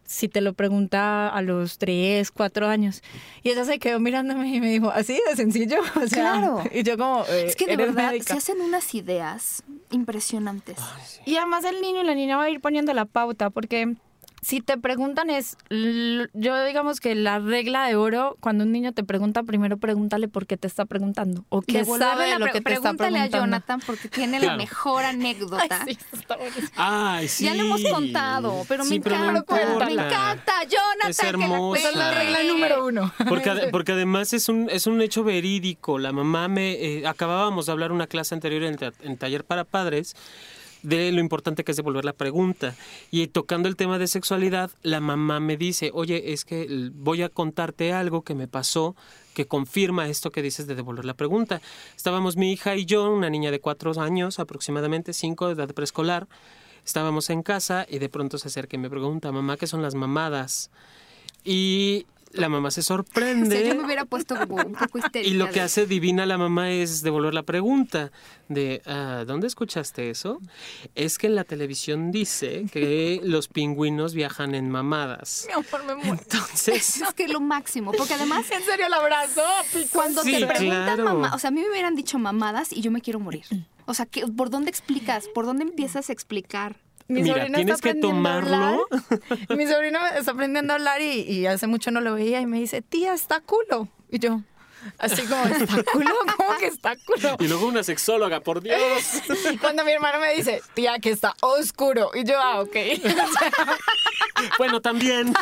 si 0.09 0.27
te 0.27 0.41
lo 0.41 0.53
pregunta 0.53 1.29
a 1.29 1.41
los 1.43 1.77
tres, 1.77 2.31
cuatro 2.31 2.67
años. 2.67 3.03
Y 3.43 3.51
ella 3.51 3.63
se 3.63 3.77
quedó 3.77 3.99
mirándome 3.99 4.47
y 4.47 4.59
me 4.59 4.71
dijo, 4.71 4.89
así 4.89 5.19
de 5.29 5.35
sencillo. 5.35 5.77
O 5.95 6.07
sea, 6.07 6.31
Claro. 6.33 6.63
Y 6.73 6.81
yo 6.81 6.97
como, 6.97 7.23
eh, 7.29 7.45
Es 7.47 7.55
que 7.55 7.67
de 7.67 7.77
verdad 7.77 8.11
médica. 8.11 8.33
se 8.33 8.37
hacen 8.39 8.59
unas 8.61 8.95
ideas 8.95 9.61
impresionantes. 9.91 10.77
Y 11.25 11.35
además 11.35 11.63
el 11.63 11.79
niño 11.79 12.01
y 12.01 12.05
la 12.05 12.15
niña 12.15 12.37
va 12.37 12.45
a 12.45 12.49
ir 12.49 12.59
poniendo 12.59 12.91
la 12.95 13.05
pauta, 13.05 13.51
porque 13.51 13.95
si 14.41 14.61
te 14.61 14.77
preguntan 14.77 15.29
es, 15.29 15.57
yo 16.33 16.65
digamos 16.65 16.99
que 16.99 17.15
la 17.15 17.39
regla 17.39 17.85
de 17.87 17.95
oro, 17.95 18.37
cuando 18.39 18.63
un 18.63 18.71
niño 18.71 18.93
te 18.93 19.03
pregunta, 19.03 19.43
primero 19.43 19.77
pregúntale 19.77 20.27
por 20.27 20.45
qué 20.47 20.57
te 20.57 20.67
está 20.67 20.85
preguntando 20.85 21.45
o 21.49 21.61
qué 21.61 21.83
sabe 21.85 22.29
de 22.31 22.39
lo 22.39 22.45
que 22.47 22.61
te 22.61 22.73
está 22.73 22.93
pregúntale 22.93 23.11
preguntando. 23.11 23.37
a 23.37 23.39
Jonathan 23.41 23.79
porque 23.85 24.07
tiene 24.09 24.39
la 24.39 24.55
mejor 24.57 25.03
anécdota. 25.05 25.63
Ay, 25.69 25.93
sí, 25.93 25.97
está 26.13 26.37
buenísimo. 26.37 26.69
Ay, 26.75 27.27
sí. 27.27 27.43
Ya 27.45 27.53
lo 27.55 27.63
hemos 27.63 27.83
contado, 27.83 28.65
pero 28.67 28.83
me 28.85 28.89
Sí, 28.89 28.99
pero 28.99 29.17
no 29.17 29.29
encanta. 29.39 29.85
me 29.85 29.91
encanta, 29.93 30.53
Jonathan. 30.63 31.09
Es 31.09 31.17
que 31.17 31.23
la 31.23 31.29
hermosa. 31.29 31.89
Es 31.89 31.95
la 31.95 32.11
regla 32.13 32.43
número 32.43 32.85
uno. 32.85 33.13
Porque, 33.27 33.49
ade- 33.51 33.69
porque 33.71 33.91
además 33.93 34.33
es 34.33 34.49
un, 34.49 34.69
es 34.69 34.87
un 34.87 35.01
hecho 35.01 35.23
verídico. 35.23 35.99
La 35.99 36.11
mamá 36.11 36.47
me... 36.47 36.71
eh, 36.73 37.07
acabábamos 37.07 37.65
de 37.65 37.71
hablar 37.71 37.91
una 37.91 38.07
clase 38.07 38.35
anterior 38.35 38.63
en, 38.63 38.77
ta- 38.77 38.93
en 39.01 39.17
taller 39.17 39.43
para 39.43 39.63
padres 39.63 40.15
de 40.81 41.11
lo 41.11 41.19
importante 41.19 41.63
que 41.63 41.71
es 41.71 41.77
devolver 41.77 42.05
la 42.05 42.13
pregunta. 42.13 42.75
Y 43.11 43.27
tocando 43.27 43.67
el 43.67 43.75
tema 43.75 43.99
de 43.99 44.07
sexualidad, 44.07 44.71
la 44.81 44.99
mamá 44.99 45.39
me 45.39 45.57
dice, 45.57 45.91
oye, 45.93 46.33
es 46.33 46.45
que 46.45 46.91
voy 46.93 47.21
a 47.21 47.29
contarte 47.29 47.93
algo 47.93 48.23
que 48.23 48.35
me 48.35 48.47
pasó 48.47 48.95
que 49.33 49.47
confirma 49.47 50.09
esto 50.09 50.31
que 50.31 50.41
dices 50.41 50.67
de 50.67 50.75
devolver 50.75 51.05
la 51.05 51.13
pregunta. 51.13 51.61
Estábamos 51.95 52.35
mi 52.35 52.51
hija 52.51 52.75
y 52.75 52.85
yo, 52.85 53.09
una 53.09 53.29
niña 53.29 53.51
de 53.51 53.61
cuatro 53.61 53.97
años, 53.99 54.39
aproximadamente 54.39 55.13
cinco, 55.13 55.47
de 55.47 55.53
edad 55.53 55.73
preescolar. 55.73 56.27
Estábamos 56.85 57.29
en 57.29 57.43
casa 57.43 57.85
y 57.89 57.99
de 57.99 58.09
pronto 58.09 58.37
se 58.37 58.47
acerca 58.47 58.75
y 58.75 58.79
me 58.79 58.89
pregunta, 58.89 59.31
mamá, 59.31 59.57
¿qué 59.57 59.67
son 59.67 59.81
las 59.81 59.95
mamadas? 59.95 60.71
Y 61.43 62.05
la 62.31 62.49
mamá 62.49 62.71
se 62.71 62.79
O 62.81 62.83
sorprende. 62.83 63.57
sea, 63.61 63.67
yo 63.67 63.75
me 63.79 63.85
hubiera 63.85 64.05
puesto 64.05 64.35
como 64.35 64.55
un 64.55 64.73
poco 64.73 64.97
histérica. 64.99 65.29
Y 65.33 65.33
lo 65.37 65.49
que 65.49 65.61
hace 65.61 65.85
divina 65.85 66.25
la 66.25 66.37
mamá 66.37 66.71
es 66.71 67.01
devolver 67.01 67.33
la 67.33 67.43
pregunta 67.43 68.11
de 68.47 68.81
ah, 68.85 69.23
¿dónde 69.27 69.47
escuchaste 69.47 70.09
eso? 70.09 70.39
Es 70.95 71.17
que 71.17 71.27
en 71.27 71.35
la 71.35 71.43
televisión 71.43 72.11
dice 72.11 72.65
que 72.71 73.19
los 73.23 73.47
pingüinos 73.47 74.13
viajan 74.13 74.55
en 74.55 74.69
mamadas. 74.69 75.45
Mi 75.47 75.53
amor, 75.53 75.83
me 75.85 75.95
muero. 75.95 76.13
Entonces, 76.13 76.97
Es 77.01 77.13
que 77.13 77.23
es 77.25 77.31
lo 77.31 77.39
máximo, 77.41 77.91
porque 77.91 78.13
además 78.15 78.49
En 78.51 78.63
serio, 78.63 78.87
el 78.87 78.93
abrazo. 78.93 79.41
cuando 79.93 80.23
Sí, 80.23 80.33
te 80.39 80.45
preguntan 80.47 80.83
claro. 80.85 81.03
mamá, 81.05 81.35
o 81.35 81.39
sea, 81.39 81.49
a 81.49 81.51
mí 81.51 81.61
me 81.61 81.69
hubieran 81.69 81.95
dicho 81.95 82.17
mamadas 82.19 82.73
y 82.73 82.81
yo 82.81 82.91
me 82.91 83.01
quiero 83.01 83.19
morir. 83.19 83.45
O 83.85 83.93
sea, 83.93 84.05
¿qué- 84.05 84.25
¿por 84.27 84.49
dónde 84.49 84.69
explicas? 84.69 85.27
¿Por 85.33 85.45
dónde 85.45 85.63
empiezas 85.63 86.09
a 86.09 86.13
explicar? 86.13 86.77
Mi 87.09 87.23
Mira, 87.23 87.45
tienes 87.47 87.75
está 87.75 87.91
que 87.91 87.97
a 87.97 88.01
tomarlo. 88.01 88.55
hablar. 88.55 89.57
Mi 89.57 89.67
sobrino 89.67 89.99
está 90.15 90.31
aprendiendo 90.31 90.73
a 90.73 90.75
hablar 90.77 91.01
y, 91.01 91.21
y 91.21 91.45
hace 91.47 91.67
mucho 91.67 91.91
no 91.91 92.01
lo 92.01 92.13
veía 92.13 92.39
y 92.39 92.45
me 92.45 92.59
dice, 92.59 92.81
tía, 92.81 93.13
está 93.13 93.41
culo. 93.41 93.89
Y 94.11 94.19
yo, 94.19 94.41
Así 94.97 95.23
como, 95.23 95.43
¿está 95.45 95.83
culo? 95.91 96.15
¿Cómo 96.37 96.57
que 96.57 96.67
está 96.67 96.95
culo? 97.05 97.35
Y 97.39 97.47
luego 97.47 97.67
una 97.67 97.83
sexóloga, 97.83 98.39
por 98.39 98.61
Dios. 98.61 98.77
Cuando 99.61 99.83
mi 99.83 99.91
hermano 99.91 100.19
me 100.19 100.33
dice, 100.35 100.61
tía, 100.73 100.99
que 100.99 101.09
está 101.09 101.33
oscuro. 101.41 102.11
Y 102.13 102.23
yo, 102.23 102.39
ah, 102.39 102.61
ok. 102.61 102.75
bueno, 104.57 104.81
también. 104.81 105.33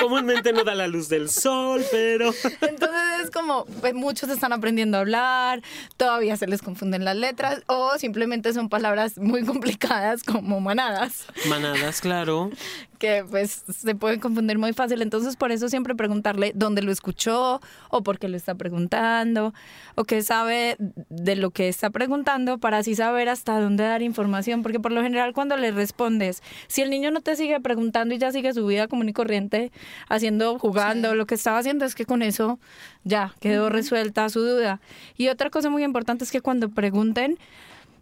Comúnmente 0.00 0.52
no 0.52 0.64
da 0.64 0.74
la 0.74 0.86
luz 0.86 1.08
del 1.08 1.30
sol, 1.30 1.84
pero... 1.90 2.32
Entonces 2.60 3.24
es 3.24 3.30
como, 3.30 3.64
pues, 3.80 3.94
muchos 3.94 4.28
están 4.30 4.52
aprendiendo 4.52 4.96
a 4.96 5.00
hablar, 5.00 5.62
todavía 5.96 6.36
se 6.36 6.46
les 6.46 6.62
confunden 6.62 7.04
las 7.04 7.16
letras, 7.16 7.62
o 7.66 7.98
simplemente 7.98 8.52
son 8.52 8.68
palabras 8.68 9.18
muy 9.18 9.44
complicadas 9.44 10.22
como 10.22 10.60
manadas. 10.60 11.26
Manadas, 11.48 12.00
claro 12.00 12.50
que 12.96 13.24
pues 13.28 13.64
se 13.68 13.94
pueden 13.94 14.20
confundir 14.20 14.58
muy 14.58 14.72
fácil. 14.72 15.02
Entonces 15.02 15.36
por 15.36 15.52
eso 15.52 15.68
siempre 15.68 15.94
preguntarle 15.94 16.52
dónde 16.54 16.82
lo 16.82 16.92
escuchó 16.92 17.60
o 17.90 18.02
por 18.02 18.18
qué 18.18 18.28
lo 18.28 18.36
está 18.36 18.54
preguntando 18.54 19.54
o 19.94 20.04
qué 20.04 20.22
sabe 20.22 20.76
de 20.78 21.36
lo 21.36 21.50
que 21.50 21.68
está 21.68 21.90
preguntando 21.90 22.58
para 22.58 22.78
así 22.78 22.94
saber 22.94 23.28
hasta 23.28 23.60
dónde 23.60 23.84
dar 23.84 24.02
información. 24.02 24.62
Porque 24.62 24.80
por 24.80 24.92
lo 24.92 25.02
general 25.02 25.32
cuando 25.32 25.56
le 25.56 25.70
respondes, 25.70 26.42
si 26.66 26.82
el 26.82 26.90
niño 26.90 27.10
no 27.10 27.20
te 27.20 27.36
sigue 27.36 27.60
preguntando 27.60 28.14
y 28.14 28.18
ya 28.18 28.32
sigue 28.32 28.52
su 28.52 28.66
vida 28.66 28.88
común 28.88 29.08
y 29.08 29.12
corriente, 29.12 29.72
haciendo, 30.08 30.58
jugando, 30.58 31.14
lo 31.14 31.26
que 31.26 31.34
estaba 31.34 31.58
haciendo 31.58 31.84
es 31.84 31.94
que 31.94 32.06
con 32.06 32.22
eso 32.22 32.58
ya 33.04 33.34
quedó 33.40 33.68
resuelta 33.68 34.28
su 34.28 34.40
duda. 34.40 34.80
Y 35.16 35.28
otra 35.28 35.50
cosa 35.50 35.70
muy 35.70 35.84
importante 35.84 36.24
es 36.24 36.30
que 36.30 36.40
cuando 36.40 36.68
pregunten, 36.70 37.38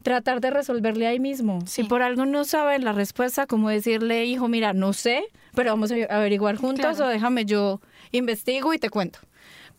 tratar 0.05 0.41
de 0.41 0.51
resolverle 0.51 1.09
ahí 1.09 1.19
mismo. 1.19 1.61
Si 1.67 1.83
por 1.83 2.03
algo 2.03 2.27
no 2.27 2.45
sabe 2.45 2.79
la 2.79 2.93
respuesta, 2.93 3.47
como 3.47 3.71
decirle, 3.71 4.27
hijo, 4.27 4.47
mira, 4.47 4.73
no 4.75 4.93
sé, 4.93 5.25
pero 5.55 5.71
vamos 5.71 5.91
a 5.91 5.95
averiguar 6.15 6.57
juntos 6.57 7.01
o 7.01 7.09
déjame 7.09 7.47
yo 7.47 7.81
investigo 8.13 8.73
y 8.75 8.79
te 8.79 8.91
cuento. 8.91 9.19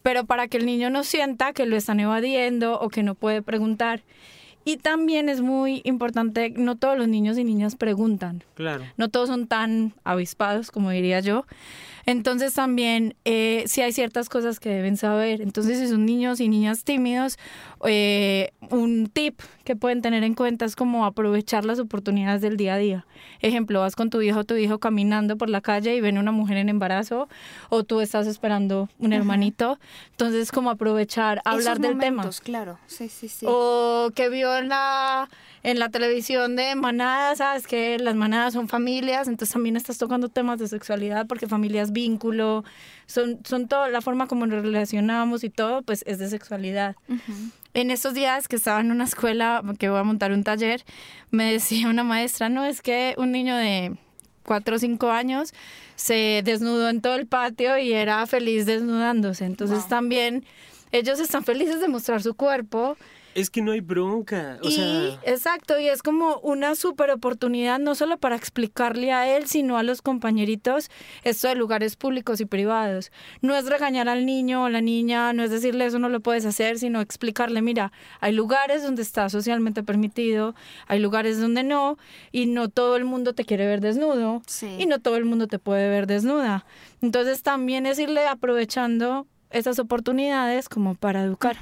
Pero 0.01 0.25
para 0.25 0.47
que 0.47 0.57
el 0.57 0.65
niño 0.65 0.89
no 0.89 1.03
sienta 1.03 1.53
que 1.53 1.65
lo 1.65 1.77
están 1.77 1.99
evadiendo 1.99 2.79
o 2.79 2.89
que 2.89 3.03
no 3.03 3.15
puede 3.15 3.41
preguntar. 3.41 4.01
Y 4.65 4.77
también 4.77 5.29
es 5.29 5.41
muy 5.41 5.81
importante, 5.83 6.49
no 6.49 6.75
todos 6.75 6.97
los 6.97 7.07
niños 7.07 7.37
y 7.37 7.43
niñas 7.43 7.75
preguntan. 7.75 8.43
Claro. 8.55 8.83
No 8.97 9.09
todos 9.09 9.29
son 9.29 9.45
tan 9.45 9.93
avispados, 10.03 10.71
como 10.71 10.89
diría 10.89 11.19
yo. 11.19 11.45
Entonces 12.05 12.53
también 12.53 13.15
eh, 13.25 13.63
si 13.67 13.81
hay 13.81 13.91
ciertas 13.91 14.29
cosas 14.29 14.59
que 14.59 14.69
deben 14.69 14.97
saber. 14.97 15.41
Entonces 15.41 15.79
si 15.79 15.87
son 15.87 16.05
niños 16.05 16.39
y 16.39 16.49
niñas 16.49 16.83
tímidos, 16.83 17.37
eh, 17.85 18.51
un 18.69 19.07
tip 19.07 19.39
que 19.63 19.75
pueden 19.75 20.01
tener 20.01 20.23
en 20.23 20.35
cuenta 20.35 20.65
es 20.65 20.75
como 20.75 21.05
aprovechar 21.05 21.65
las 21.65 21.79
oportunidades 21.79 22.41
del 22.41 22.57
día 22.57 22.75
a 22.75 22.77
día. 22.77 23.05
Ejemplo, 23.41 23.79
vas 23.79 23.95
con 23.95 24.09
tu 24.09 24.21
hijo 24.21 24.39
o 24.39 24.43
tu 24.43 24.55
hijo 24.55 24.79
caminando 24.79 25.37
por 25.37 25.49
la 25.49 25.61
calle 25.61 25.95
y 25.95 26.01
ven 26.01 26.17
una 26.17 26.31
mujer 26.31 26.57
en 26.57 26.69
embarazo 26.69 27.27
o 27.69 27.83
tú 27.83 28.01
estás 28.01 28.27
esperando 28.27 28.89
un 28.99 29.13
hermanito. 29.13 29.79
Entonces 30.11 30.51
como 30.51 30.69
aprovechar, 30.69 31.41
hablar 31.45 31.79
del 31.79 31.97
tema. 31.97 32.29
Claro, 32.43 32.77
sí, 32.85 33.09
sí, 33.09 33.27
sí. 33.27 33.45
O 33.49 34.11
que 34.13 34.29
vio 34.29 34.55
en 34.57 34.69
la 34.69 35.27
en 35.65 35.79
la 35.79 35.89
televisión 35.89 36.55
de 36.55 36.75
manadas, 36.75 37.39
sabes 37.39 37.65
que 37.65 37.97
las 37.97 38.13
manadas 38.13 38.53
son 38.53 38.69
familias, 38.69 39.27
entonces 39.27 39.51
también 39.51 39.75
estás 39.75 39.97
tocando 39.97 40.29
temas 40.29 40.59
de 40.59 40.67
sexualidad 40.67 41.25
porque 41.25 41.47
familia 41.47 41.81
es 41.81 41.91
vínculo, 41.91 42.63
son, 43.07 43.39
son 43.43 43.67
todo, 43.67 43.87
la 43.87 44.01
forma 44.01 44.27
como 44.27 44.45
nos 44.45 44.61
relacionamos 44.61 45.43
y 45.43 45.49
todo, 45.49 45.81
pues 45.81 46.03
es 46.05 46.19
de 46.19 46.29
sexualidad. 46.29 46.95
En 47.73 47.89
esos 47.89 48.13
días 48.13 48.47
que 48.47 48.57
estaba 48.57 48.79
en 48.79 48.91
una 48.91 49.05
escuela, 49.05 49.63
que 49.79 49.89
voy 49.89 49.97
a 49.97 50.03
montar 50.03 50.33
un 50.33 50.43
taller, 50.43 50.85
me 51.31 51.53
decía 51.53 51.89
una 51.89 52.03
maestra, 52.03 52.47
no, 52.47 52.63
es 52.63 52.83
que 52.83 53.15
un 53.17 53.31
niño 53.31 53.55
de 53.55 53.97
cuatro 54.43 54.75
o 54.75 54.79
cinco 54.79 55.09
años 55.09 55.51
se 55.95 56.43
desnudó 56.45 56.89
en 56.89 57.01
todo 57.01 57.15
el 57.15 57.25
patio 57.25 57.79
y 57.79 57.91
era 57.91 58.23
feliz 58.27 58.67
desnudándose. 58.67 59.45
Entonces 59.45 59.87
también 59.87 60.45
ellos 60.91 61.19
están 61.19 61.43
felices 61.43 61.81
de 61.81 61.87
mostrar 61.87 62.21
su 62.21 62.35
cuerpo 62.35 62.97
es 63.35 63.49
que 63.49 63.61
no 63.61 63.73
hay 63.73 63.81
bronca. 63.81 64.57
O 64.63 64.67
y, 64.67 65.19
Exacto, 65.23 65.77
y 65.77 65.89
es 65.89 66.01
como 66.01 66.39
una 66.39 66.73
super 66.73 67.11
oportunidad 67.11 67.79
no 67.79 67.93
solo 67.93 68.17
para 68.17 68.37
explicarle 68.37 69.11
a 69.11 69.35
él, 69.35 69.45
sino 69.47 69.77
a 69.77 69.83
los 69.83 70.01
compañeritos 70.01 70.89
esto 71.23 71.49
de 71.49 71.55
lugares 71.55 71.97
públicos 71.97 72.39
y 72.39 72.45
privados. 72.45 73.11
No 73.41 73.55
es 73.55 73.65
regañar 73.65 74.07
al 74.07 74.25
niño 74.25 74.63
o 74.63 74.69
la 74.69 74.79
niña, 74.81 75.33
no 75.33 75.43
es 75.43 75.51
decirle 75.51 75.85
eso 75.85 75.99
no 75.99 76.07
lo 76.07 76.21
puedes 76.21 76.45
hacer, 76.45 76.79
sino 76.79 77.01
explicarle, 77.01 77.61
mira, 77.61 77.91
hay 78.21 78.31
lugares 78.31 78.83
donde 78.83 79.01
está 79.01 79.29
socialmente 79.29 79.83
permitido, 79.83 80.55
hay 80.87 80.99
lugares 80.99 81.39
donde 81.39 81.63
no, 81.63 81.97
y 82.31 82.45
no 82.45 82.69
todo 82.69 82.95
el 82.95 83.03
mundo 83.03 83.33
te 83.33 83.43
quiere 83.43 83.67
ver 83.67 83.81
desnudo, 83.81 84.41
y 84.79 84.85
no 84.85 84.99
todo 84.99 85.17
el 85.17 85.25
mundo 85.25 85.47
te 85.47 85.59
puede 85.59 85.89
ver 85.89 86.07
desnuda. 86.07 86.65
Entonces 87.01 87.43
también 87.43 87.85
es 87.85 87.99
irle 87.99 88.27
aprovechando 88.27 89.27
esas 89.49 89.77
oportunidades 89.77 90.69
como 90.69 90.95
para 90.95 91.21
educar. 91.21 91.57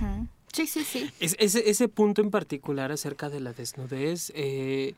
Sí, 0.53 0.67
sí, 0.67 0.83
sí. 0.83 1.09
ese, 1.19 1.69
ese, 1.69 1.87
punto 1.89 2.21
en 2.21 2.31
particular 2.31 2.91
acerca 2.91 3.29
de 3.29 3.39
la 3.39 3.53
desnudez, 3.53 4.31
eh, 4.35 4.93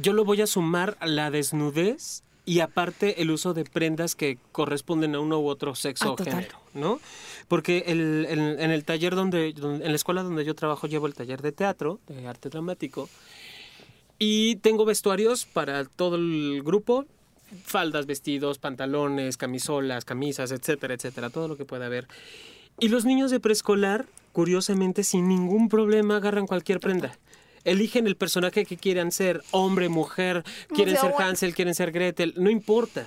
yo 0.00 0.12
lo 0.12 0.24
voy 0.24 0.42
a 0.42 0.46
sumar 0.46 0.96
a 1.00 1.06
la 1.06 1.30
desnudez 1.30 2.22
y 2.44 2.60
aparte 2.60 3.22
el 3.22 3.30
uso 3.30 3.54
de 3.54 3.64
prendas 3.64 4.14
que 4.14 4.38
corresponden 4.52 5.14
a 5.14 5.20
uno 5.20 5.40
u 5.40 5.48
otro 5.48 5.74
sexo 5.74 6.10
ah, 6.10 6.12
o 6.12 6.16
género, 6.16 6.58
¿no? 6.74 7.00
Porque 7.48 7.84
el, 7.86 8.26
en 8.28 8.70
el 8.70 8.84
taller 8.84 9.14
donde, 9.14 9.48
en 9.48 9.82
la 9.82 9.94
escuela 9.94 10.22
donde 10.22 10.44
yo 10.44 10.54
trabajo 10.54 10.86
llevo 10.86 11.06
el 11.06 11.14
taller 11.14 11.42
de 11.42 11.52
teatro, 11.52 12.00
de 12.06 12.26
arte 12.26 12.48
dramático, 12.48 13.08
y 14.18 14.56
tengo 14.56 14.84
vestuarios 14.84 15.46
para 15.46 15.84
todo 15.86 16.16
el 16.16 16.62
grupo, 16.62 17.06
faldas, 17.64 18.06
vestidos, 18.06 18.58
pantalones, 18.58 19.36
camisolas, 19.36 20.04
camisas, 20.04 20.52
etcétera, 20.52 20.94
etcétera, 20.94 21.30
todo 21.30 21.48
lo 21.48 21.56
que 21.56 21.64
pueda 21.64 21.86
haber. 21.86 22.06
Y 22.78 22.88
los 22.88 23.04
niños 23.04 23.30
de 23.30 23.40
preescolar, 23.40 24.06
curiosamente, 24.32 25.04
sin 25.04 25.28
ningún 25.28 25.68
problema, 25.68 26.16
agarran 26.16 26.46
cualquier 26.46 26.80
prenda. 26.80 27.16
Eligen 27.64 28.06
el 28.06 28.16
personaje 28.16 28.64
que 28.64 28.76
quieran 28.76 29.12
ser, 29.12 29.42
hombre, 29.50 29.88
mujer, 29.88 30.44
quieren 30.74 30.96
ser 30.96 31.12
Hansel, 31.18 31.54
quieren 31.54 31.74
ser 31.74 31.92
Gretel, 31.92 32.34
no 32.36 32.50
importa. 32.50 33.06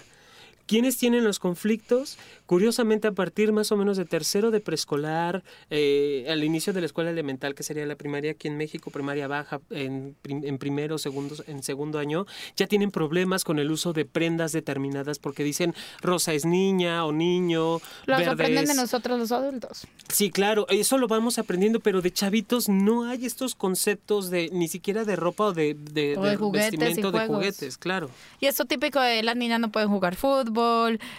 ¿Quiénes 0.66 0.98
tienen 0.98 1.26
los 1.26 1.40
conflictos? 1.40 2.18
Curiosamente, 2.46 3.08
a 3.08 3.12
partir 3.12 3.52
más 3.52 3.72
o 3.72 3.78
menos 3.78 3.98
de 3.98 4.06
tercero 4.06 4.50
de 4.50 4.62
preescolar, 4.62 5.44
eh, 5.70 6.26
al 6.30 6.44
inicio 6.44 6.72
de 6.72 6.80
la 6.80 6.86
escuela 6.86 7.10
elemental, 7.10 7.54
que 7.54 7.64
sería 7.64 7.86
la 7.86 7.98
primaria 7.98 8.32
aquí 8.32 8.48
en 8.48 8.56
México, 8.56 8.90
primaria 8.90 9.28
baja, 9.28 9.60
en, 9.70 10.16
en 10.24 10.58
primero, 10.58 10.98
segundo, 10.98 11.36
en 11.48 11.64
segundo 11.64 12.00
año, 12.00 12.26
ya 12.56 12.68
tienen 12.68 12.92
problemas 12.92 13.44
con 13.44 13.60
el 13.60 13.72
uso 13.72 13.92
de 13.92 14.06
prendas 14.06 14.54
determinadas 14.54 15.20
porque 15.20 15.44
dicen 15.44 15.76
rosa 16.02 16.34
es 16.34 16.46
niña 16.46 17.06
o 17.06 17.12
niño. 17.12 17.80
Lo 18.06 18.16
aprenden 18.16 18.66
de 18.66 18.76
nosotros 18.76 19.20
los 19.20 19.32
adultos. 19.34 19.86
Sí, 20.08 20.32
claro, 20.32 20.66
eso 20.70 20.98
lo 20.98 21.08
vamos 21.10 21.40
aprendiendo, 21.40 21.82
pero 21.82 22.02
de 22.02 22.12
chavitos 22.12 22.70
no 22.70 23.04
hay 23.04 23.26
estos 23.26 23.56
conceptos 23.56 24.30
de 24.30 24.50
ni 24.54 24.70
siquiera 24.70 25.04
de 25.04 25.18
ropa 25.18 25.46
o 25.46 25.54
de, 25.54 25.74
de, 25.74 26.16
de, 26.16 26.38
juguetes 26.38 26.96
de 26.96 27.28
juguetes, 27.28 27.78
claro. 27.78 28.10
Y 28.40 28.46
esto 28.46 28.64
típico 28.66 29.02
de 29.02 29.24
las 29.24 29.36
niñas 29.36 29.60
no 29.60 29.70
pueden 29.70 29.90
jugar 29.90 30.16
fútbol 30.16 30.53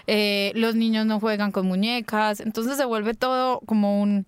eh, 0.07 0.53
los 0.55 0.75
niños 0.75 1.07
no 1.07 1.21
juegan 1.21 1.53
con 1.53 1.67
muñecas, 1.67 2.41
entonces 2.41 2.77
se 2.77 2.85
vuelve 2.85 3.15
todo 3.15 3.61
como 3.67 4.01
un 4.01 4.27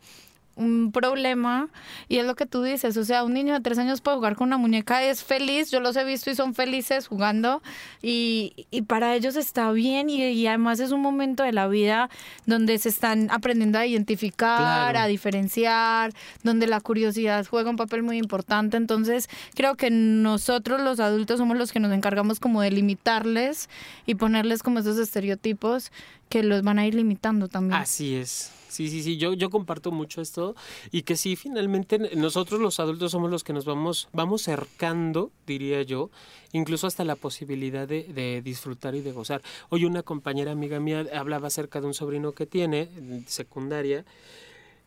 un 0.56 0.90
problema 0.90 1.68
y 2.08 2.16
es 2.16 2.26
lo 2.26 2.34
que 2.34 2.46
tú 2.46 2.62
dices, 2.62 2.96
o 2.96 3.04
sea, 3.04 3.24
un 3.24 3.34
niño 3.34 3.54
de 3.54 3.60
tres 3.60 3.78
años 3.78 4.00
puede 4.00 4.16
jugar 4.16 4.36
con 4.36 4.48
una 4.48 4.58
muñeca, 4.58 5.02
es 5.02 5.22
feliz, 5.22 5.70
yo 5.70 5.80
los 5.80 5.96
he 5.96 6.04
visto 6.04 6.30
y 6.30 6.34
son 6.34 6.54
felices 6.54 7.06
jugando 7.06 7.62
y, 8.02 8.66
y 8.70 8.82
para 8.82 9.14
ellos 9.14 9.36
está 9.36 9.70
bien 9.72 10.08
y, 10.08 10.46
además 10.46 10.80
es 10.80 10.92
un 10.92 11.02
momento 11.02 11.42
de 11.42 11.52
la 11.52 11.68
vida 11.68 12.08
donde 12.46 12.78
se 12.78 12.88
están 12.88 13.30
aprendiendo 13.30 13.78
a 13.78 13.86
identificar, 13.86 14.96
a 14.96 15.06
diferenciar, 15.06 16.12
donde 16.42 16.66
la 16.66 16.80
curiosidad 16.80 17.46
juega 17.46 17.70
un 17.70 17.76
papel 17.76 18.02
muy 18.02 18.16
importante, 18.16 18.76
entonces 18.76 19.28
creo 19.54 19.76
que 19.76 19.90
nosotros 19.90 20.80
los 20.80 21.00
adultos 21.00 21.38
somos 21.38 21.58
los 21.58 21.70
que 21.70 21.80
nos 21.80 21.92
encargamos 21.92 22.40
como 22.40 22.62
de 22.62 22.70
limitarles 22.70 23.68
y 24.06 24.14
ponerles 24.14 24.62
como 24.62 24.78
esos 24.78 24.98
estereotipos 24.98 25.92
que 26.28 26.42
los 26.42 26.62
van 26.62 26.78
a 26.78 26.86
ir 26.86 26.94
limitando 26.94 27.48
también. 27.48 27.80
Así 27.80 28.14
es. 28.14 28.50
Sí, 28.76 28.90
sí, 28.90 29.02
sí, 29.02 29.16
yo, 29.16 29.32
yo 29.32 29.48
comparto 29.48 29.90
mucho 29.90 30.20
esto 30.20 30.54
y 30.90 31.00
que 31.00 31.16
sí, 31.16 31.34
finalmente 31.34 31.98
nosotros 32.14 32.60
los 32.60 32.78
adultos 32.78 33.12
somos 33.12 33.30
los 33.30 33.42
que 33.42 33.54
nos 33.54 33.64
vamos, 33.64 34.10
vamos 34.12 34.42
cercando, 34.42 35.30
diría 35.46 35.80
yo, 35.80 36.10
incluso 36.52 36.86
hasta 36.86 37.02
la 37.02 37.16
posibilidad 37.16 37.88
de, 37.88 38.02
de 38.02 38.42
disfrutar 38.42 38.94
y 38.94 39.00
de 39.00 39.12
gozar. 39.12 39.40
Hoy 39.70 39.86
una 39.86 40.02
compañera 40.02 40.52
amiga 40.52 40.78
mía 40.78 41.06
hablaba 41.14 41.46
acerca 41.46 41.80
de 41.80 41.86
un 41.86 41.94
sobrino 41.94 42.32
que 42.32 42.44
tiene, 42.44 42.90
secundaria, 43.26 44.04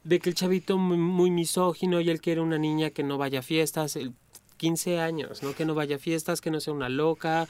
de 0.04 0.20
que 0.20 0.30
el 0.30 0.36
chavito 0.36 0.78
muy, 0.78 0.98
muy 0.98 1.32
misógino 1.32 2.00
y 2.00 2.12
él 2.12 2.22
quiere 2.22 2.42
una 2.42 2.60
niña 2.60 2.92
que 2.92 3.02
no 3.02 3.18
vaya 3.18 3.40
a 3.40 3.42
fiestas, 3.42 3.98
15 4.58 5.00
años, 5.00 5.42
¿no? 5.42 5.56
Que 5.56 5.66
no 5.66 5.74
vaya 5.74 5.96
a 5.96 6.00
fiestas, 6.00 6.42
que 6.42 6.52
no 6.52 6.60
sea 6.60 6.74
una 6.74 6.90
loca 6.90 7.48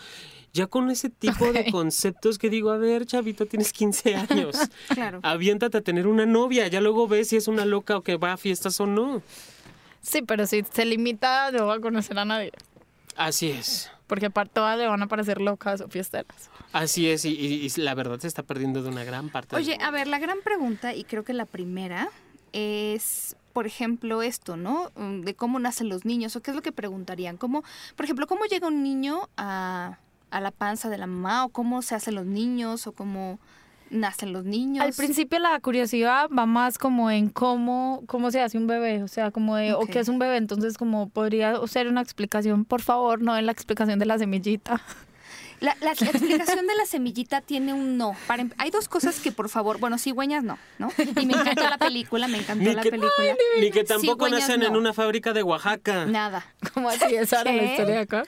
ya 0.54 0.68
con 0.68 0.90
ese 0.90 1.10
tipo 1.10 1.52
de 1.52 1.72
conceptos 1.72 2.38
que 2.38 2.50
digo, 2.50 2.72
a 2.72 2.78
ver, 2.78 3.06
chavito, 3.06 3.46
tienes 3.46 3.72
15 3.74 4.16
años. 4.16 4.56
claro. 4.94 5.20
Aviéntate 5.24 5.78
a 5.78 5.82
tener 5.82 6.08
una 6.08 6.26
novia, 6.26 6.68
ya 6.68 6.82
luego 6.82 7.08
ves 7.08 7.30
si 7.30 7.36
es 7.38 7.48
una 7.48 7.66
loca 7.66 7.98
o 7.98 8.02
que 8.02 8.18
va 8.18 8.34
a 8.34 8.38
fiestas 8.38 8.80
o 8.80 8.88
no. 8.88 9.22
Sí, 10.02 10.22
pero 10.22 10.48
si 10.48 10.64
se 10.72 10.86
limita, 10.86 11.52
no 11.52 11.68
va 11.68 11.76
a 11.76 11.80
conocer 11.80 12.18
a 12.18 12.26
nadie. 12.26 12.52
Así 13.16 13.50
es. 13.52 13.92
porque 14.08 14.30
para 14.32 14.50
todas 14.50 14.76
le 14.78 14.88
van 14.88 15.02
a 15.04 15.08
parecer 15.08 15.40
locas 15.42 15.82
o 15.82 15.88
fiesteras. 15.90 16.50
Así 16.74 17.08
es, 17.10 17.26
y, 17.26 17.30
y- 17.32 17.66
y 17.68 17.82
la 17.82 17.94
verdad 17.94 18.18
se 18.20 18.28
está 18.28 18.42
perdiendo 18.44 18.82
de 18.82 18.90
una 18.90 19.04
gran 19.04 19.30
parte. 19.30 19.56
Oye, 19.56 19.78
a 19.82 19.92
ver, 19.92 20.08
la 20.08 20.18
gran 20.20 20.40
pregunta, 20.44 20.96
y 20.96 21.04
creo 21.04 21.24
que 21.24 21.34
la 21.34 21.46
primera, 21.46 22.10
es, 22.54 23.36
por 23.54 23.68
ejemplo, 23.68 24.22
esto, 24.24 24.58
¿no? 24.58 24.90
Mm, 24.96 25.22
De 25.22 25.36
cómo 25.36 25.60
nacen 25.60 25.90
los 25.90 26.06
niños, 26.06 26.36
o 26.36 26.42
qué 26.42 26.52
es 26.52 26.56
lo 26.56 26.62
que 26.64 26.72
preguntarían. 26.72 27.38
¿Cómo, 27.38 27.64
por 27.96 28.06
ejemplo, 28.06 28.26
cómo 28.26 28.46
llega 28.46 28.68
un 28.68 28.82
niño 28.84 29.30
a, 29.38 29.98
a 30.32 30.42
la 30.42 30.52
panza 30.52 30.90
de 30.90 30.98
la 30.98 31.08
mamá, 31.08 31.46
o 31.46 31.50
cómo 31.50 31.82
se 31.82 31.96
hacen 31.96 32.16
los 32.16 32.26
niños, 32.26 32.88
o 32.88 32.92
cómo 32.92 33.40
nacen 33.90 34.34
los 34.34 34.46
niños? 34.46 34.86
Al 34.86 34.94
principio 34.94 35.40
la 35.40 35.60
curiosidad 35.60 36.30
va 36.30 36.46
más 36.46 36.78
como 36.78 37.10
en 37.12 37.30
cómo, 37.30 38.04
cómo 38.08 38.32
se 38.32 38.42
hace 38.42 38.58
un 38.58 38.68
bebé, 38.68 39.04
o 39.04 39.08
sea, 39.08 39.32
como 39.32 39.56
de, 39.56 39.74
o 39.74 39.82
qué 39.82 40.00
es 40.00 40.08
un 40.08 40.20
bebé, 40.20 40.38
entonces 40.38 40.78
como 40.78 41.10
podría 41.10 41.56
ser 41.68 41.88
una 41.88 42.02
explicación, 42.02 42.66
por 42.66 42.82
favor, 42.82 43.22
no 43.22 43.38
en 43.38 43.46
la 43.46 43.52
explicación 43.52 44.00
de 44.00 44.06
la 44.06 44.18
semillita. 44.18 44.82
La, 45.60 45.76
la- 45.82 45.94
la 46.00 46.10
explicación 46.12 46.68
de 46.68 46.76
la 46.76 46.86
semillita 46.86 47.42
tiene 47.42 47.74
un 47.74 47.98
no. 47.98 48.16
Para 48.28 48.42
em- 48.44 48.52
hay 48.58 48.72
dos 48.72 48.88
cosas 48.88 49.20
que, 49.20 49.32
por 49.32 49.50
favor, 49.50 49.78
bueno, 49.80 49.98
cigüeñas 49.98 50.44
no, 50.44 50.58
¿no? 50.78 50.90
Y 51.20 51.26
me 51.26 51.34
encantó 51.34 51.64
la 51.70 51.78
película, 51.78 52.28
me 52.28 52.38
encantó 52.40 52.64
Ni 52.64 52.74
la 52.74 52.82
que- 52.82 52.92
película. 52.92 53.36
Ni 53.60 53.72
que 53.72 53.84
tampoco 53.84 54.26
Cigüeñas 54.26 54.48
nacen 54.50 54.64
en 54.64 54.74
no. 54.74 54.80
una 54.80 54.94
fábrica 54.94 55.34
de 55.34 55.44
Oaxaca. 55.44 56.06
Nada. 56.06 56.46
¿Cómo 56.74 56.90
así? 56.90 57.16
¿Esa 57.16 57.42
era 57.42 57.52
la 57.54 57.64
historia 57.64 58.00
acá? 58.02 58.24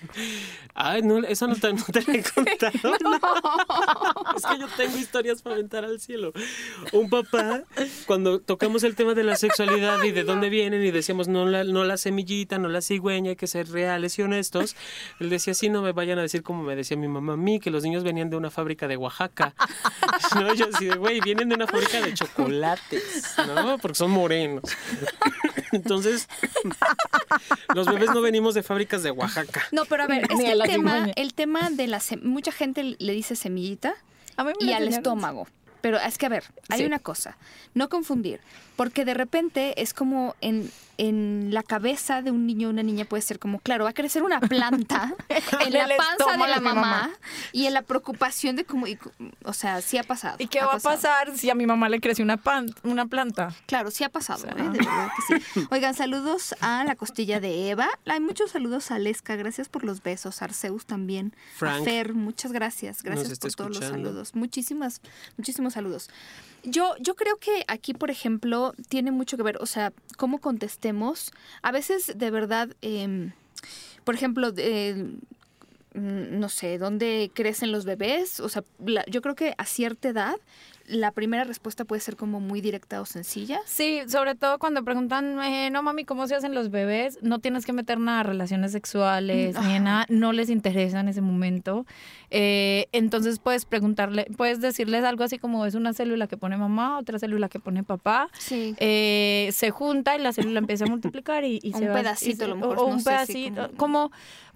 Ay, 0.74 1.02
no, 1.02 1.18
eso 1.20 1.48
no 1.48 1.56
te, 1.56 1.74
no 1.74 1.84
te 1.86 2.02
lo 2.02 2.14
he 2.14 2.24
contado. 2.24 2.72
Es 4.36 4.46
que 4.46 4.60
yo 4.60 4.68
tengo 4.78 4.98
historias 4.98 5.42
para 5.42 5.56
aventar 5.56 5.86
al 5.86 6.00
cielo. 6.00 6.34
Un 6.94 7.10
papá, 7.10 7.64
cuando 8.08 8.40
tocamos 8.40 8.84
el 8.84 8.96
tema 8.96 9.14
de 9.14 9.24
la 9.24 9.36
sexualidad 9.36 10.02
y 10.04 10.12
de 10.12 10.24
dónde 10.24 10.50
vienen 10.50 10.84
y 10.84 10.92
decíamos 10.92 11.28
no 11.28 11.46
la, 11.46 11.64
no 11.64 11.84
la 11.84 11.98
semillita, 11.98 12.58
no 12.58 12.70
la 12.70 12.82
cigüeña, 12.82 13.32
hay 13.32 13.36
que 13.36 13.48
ser 13.48 13.70
reales 13.70 14.18
y 14.20 14.22
honestos, 14.22 14.76
él 15.20 15.30
decía, 15.30 15.54
sí, 15.54 15.70
no 15.70 15.82
me 15.82 15.92
vayan 15.92 16.20
a 16.20 16.22
decir 16.24 16.44
como 16.44 16.64
me 16.64 16.76
decía 16.76 16.98
mi 16.98 17.08
mamá 17.08 17.21
a 17.30 17.38
mí, 17.38 17.60
que 17.60 17.70
los 17.70 17.84
niños 17.84 18.04
venían 18.04 18.30
de 18.30 18.38
una 18.38 18.50
fábrica 18.52 18.88
de 18.88 18.98
Oaxaca. 18.98 19.54
No, 20.36 20.54
yo 20.54 20.68
así 20.74 20.86
de, 20.86 20.96
güey, 20.96 21.20
vienen 21.20 21.50
de 21.50 21.56
una 21.56 21.68
fábrica 21.68 22.00
de 22.00 22.14
chocolates, 22.14 23.36
¿no? 23.48 23.78
Porque 23.80 23.96
son 23.96 24.12
morenos. 24.12 24.64
Entonces, 25.74 26.30
los 27.76 27.88
bebés 27.88 28.12
no 28.12 28.22
venimos 28.22 28.54
de 28.54 28.64
fábricas 28.64 29.04
de 29.04 29.12
Oaxaca. 29.12 29.68
No, 29.72 29.84
pero 29.86 30.04
a 30.04 30.08
ver, 30.08 30.28
es 30.32 30.40
que 30.40 30.52
el 30.52 30.62
tema, 30.64 31.08
el 31.16 31.34
tema 31.34 31.70
de 31.70 31.88
la 31.88 32.02
mucha 32.22 32.52
gente 32.54 32.96
le 32.98 33.14
dice 33.14 33.36
semillita 33.36 33.96
y 34.60 34.72
al 34.72 34.88
estómago. 34.88 35.48
Pero 35.82 35.98
es 36.00 36.18
que, 36.18 36.26
a 36.28 36.30
ver, 36.30 36.44
hay 36.70 36.80
Sí. 36.80 36.86
una 36.86 37.00
cosa, 37.00 37.38
no 37.74 37.90
confundir, 37.90 38.40
porque 38.76 39.04
de 39.06 39.14
repente 39.14 39.82
es 39.82 39.94
como 39.94 40.36
en, 40.42 40.72
en 40.98 41.50
la 41.54 41.64
cabeza 41.64 42.22
de 42.22 42.32
un 42.32 42.46
niño 42.46 42.68
o 42.68 42.72
una 42.72 42.84
niña 42.84 43.06
puede 43.06 43.22
ser 43.24 43.40
como, 43.40 43.60
claro, 43.60 43.86
va 43.86 43.90
a 43.90 43.94
crecer 43.94 44.22
una 44.24 44.40
planta 44.40 45.14
en 45.30 45.74
la 45.74 45.88
panza 45.98 46.32
de 46.32 46.38
la 46.50 46.60
mamá, 46.60 46.82
mamá. 46.82 47.10
y 47.52 47.66
en 47.66 47.74
la 47.74 47.82
preocupación 47.82 48.56
de 48.56 48.66
cómo, 48.66 48.88
y 48.88 48.98
o 49.44 49.54
sea, 49.54 49.82
sí 49.82 49.98
ha 49.98 50.04
pasado. 50.04 50.36
¿Y 50.40 50.48
qué 50.48 50.60
va 50.62 50.74
a 50.76 50.80
pasar 50.80 51.36
si 51.38 51.50
a 51.50 51.56
mi 51.56 51.66
mamá 51.66 51.90
le 51.90 52.00
creció 52.00 52.24
una, 52.24 52.38
pan- 52.38 52.74
una 52.84 53.06
planta? 53.08 53.54
Claro, 53.66 53.90
sí 53.92 54.04
ha 54.04 54.10
pasado, 54.10 54.40
O 54.40 54.42
sea, 54.44 54.52
¿eh? 54.64 54.70
de 54.70 54.78
verdad 54.78 55.10
que 55.28 55.40
sí. 55.40 55.68
Oigan, 55.72 55.94
saludos 55.96 56.56
a 56.62 56.84
la 56.84 56.96
costilla 56.96 57.40
de 57.40 57.70
Eva. 57.72 57.88
Hay 58.06 58.20
muchos 58.20 58.52
saludos 58.52 58.92
a 58.92 59.00
Lesca, 59.00 59.36
gracias 59.36 59.70
por 59.70 59.84
los 59.84 60.04
besos. 60.04 60.42
Arceus 60.42 60.86
también. 60.86 61.34
Frank. 61.58 61.82
A 61.82 61.84
Fer, 61.84 62.14
muchas 62.14 62.52
gracias. 62.52 63.02
Gracias 63.04 63.40
por 63.40 63.52
todos 63.54 63.70
los 63.80 63.90
saludos. 63.90 64.36
Muchísimas, 64.36 65.02
saludos. 65.72 66.10
Yo, 66.64 66.96
yo 67.00 67.16
creo 67.16 67.38
que 67.38 67.64
aquí, 67.68 67.94
por 67.94 68.12
ejemplo, 68.12 68.74
tiene 68.88 69.12
mucho 69.12 69.36
que 69.36 69.44
ver, 69.44 69.58
o 69.62 69.66
sea, 69.66 69.92
cómo 70.18 70.40
contestemos. 70.40 71.32
A 71.64 71.72
veces, 71.72 72.14
de 72.16 72.30
verdad, 72.30 72.70
em, 72.82 73.32
por 74.04 74.14
ejemplo, 74.16 74.52
mm, 74.52 76.40
no 76.40 76.50
sé, 76.50 76.78
dónde 76.78 77.32
crecen 77.34 77.72
los 77.72 77.86
bebés. 77.86 78.40
O 78.40 78.48
sea, 78.50 78.64
la- 78.86 79.06
yo 79.08 79.22
creo 79.22 79.36
que 79.36 79.56
a 79.58 79.66
cierta 79.66 80.10
edad 80.10 80.36
la 80.88 81.12
primera 81.12 81.44
respuesta 81.44 81.86
puede 81.86 82.02
ser 82.02 82.16
como 82.16 82.40
muy 82.40 82.62
directa 82.62 83.00
o 83.02 83.06
sencilla. 83.06 83.60
Sí, 83.66 84.00
sobre 84.08 84.36
todo 84.36 84.60
cuando 84.60 84.84
preguntan, 84.84 85.42
eh, 85.42 85.70
no 85.72 85.84
mami, 85.84 86.06
¿cómo 86.06 86.28
se 86.28 86.36
hacen 86.36 86.54
los 86.54 86.70
bebés? 86.70 87.20
No 87.22 87.40
tienes 87.40 87.66
que 87.66 87.74
meter 87.74 88.00
nada 88.00 88.24
relaciones 88.24 88.72
sexuales 88.72 89.56
ni 89.62 89.74
de 89.74 89.80
nada, 89.80 90.06
no 90.10 90.34
les 90.34 90.50
interesa 90.50 91.00
en 91.00 91.08
ese 91.08 91.22
momento. 91.22 91.86
Eh, 92.30 92.88
entonces 92.92 93.40
puedes 93.40 93.66
preguntarle, 93.66 94.28
puedes 94.38 94.62
decirles 94.62 95.04
algo 95.04 95.24
así 95.24 95.38
como 95.38 95.66
es 95.66 95.76
una 95.76 95.94
célula 95.94 96.28
que 96.28 96.38
pone 96.38 96.58
mamá, 96.58 96.98
otra 97.00 97.20
célula 97.20 97.50
que 97.50 97.60
pone 97.60 97.84
papá. 97.84 98.30
Sí. 98.40 98.76
eh, 98.80 99.50
se 99.54 99.72
junta 99.72 100.16
y 100.16 100.20
la 100.22 100.34
célula 100.34 100.60
empieza 100.60 100.86
a 100.86 100.88
multiplicar 100.88 101.44
y, 101.44 101.60
y 101.62 101.72
Un 101.74 101.80
se 101.80 101.88
va- 101.88 101.96
pedacito, 101.96 102.32
y 102.32 102.36
se- 102.36 102.44
a 102.44 102.48
lo 102.48 102.56
mejor, 102.56 102.80
o 102.80 102.88
no 102.88 102.94
un 102.94 103.00
sé 103.00 103.10
pedacito 103.10 103.70
como- 103.78 104.10
como 104.10 104.12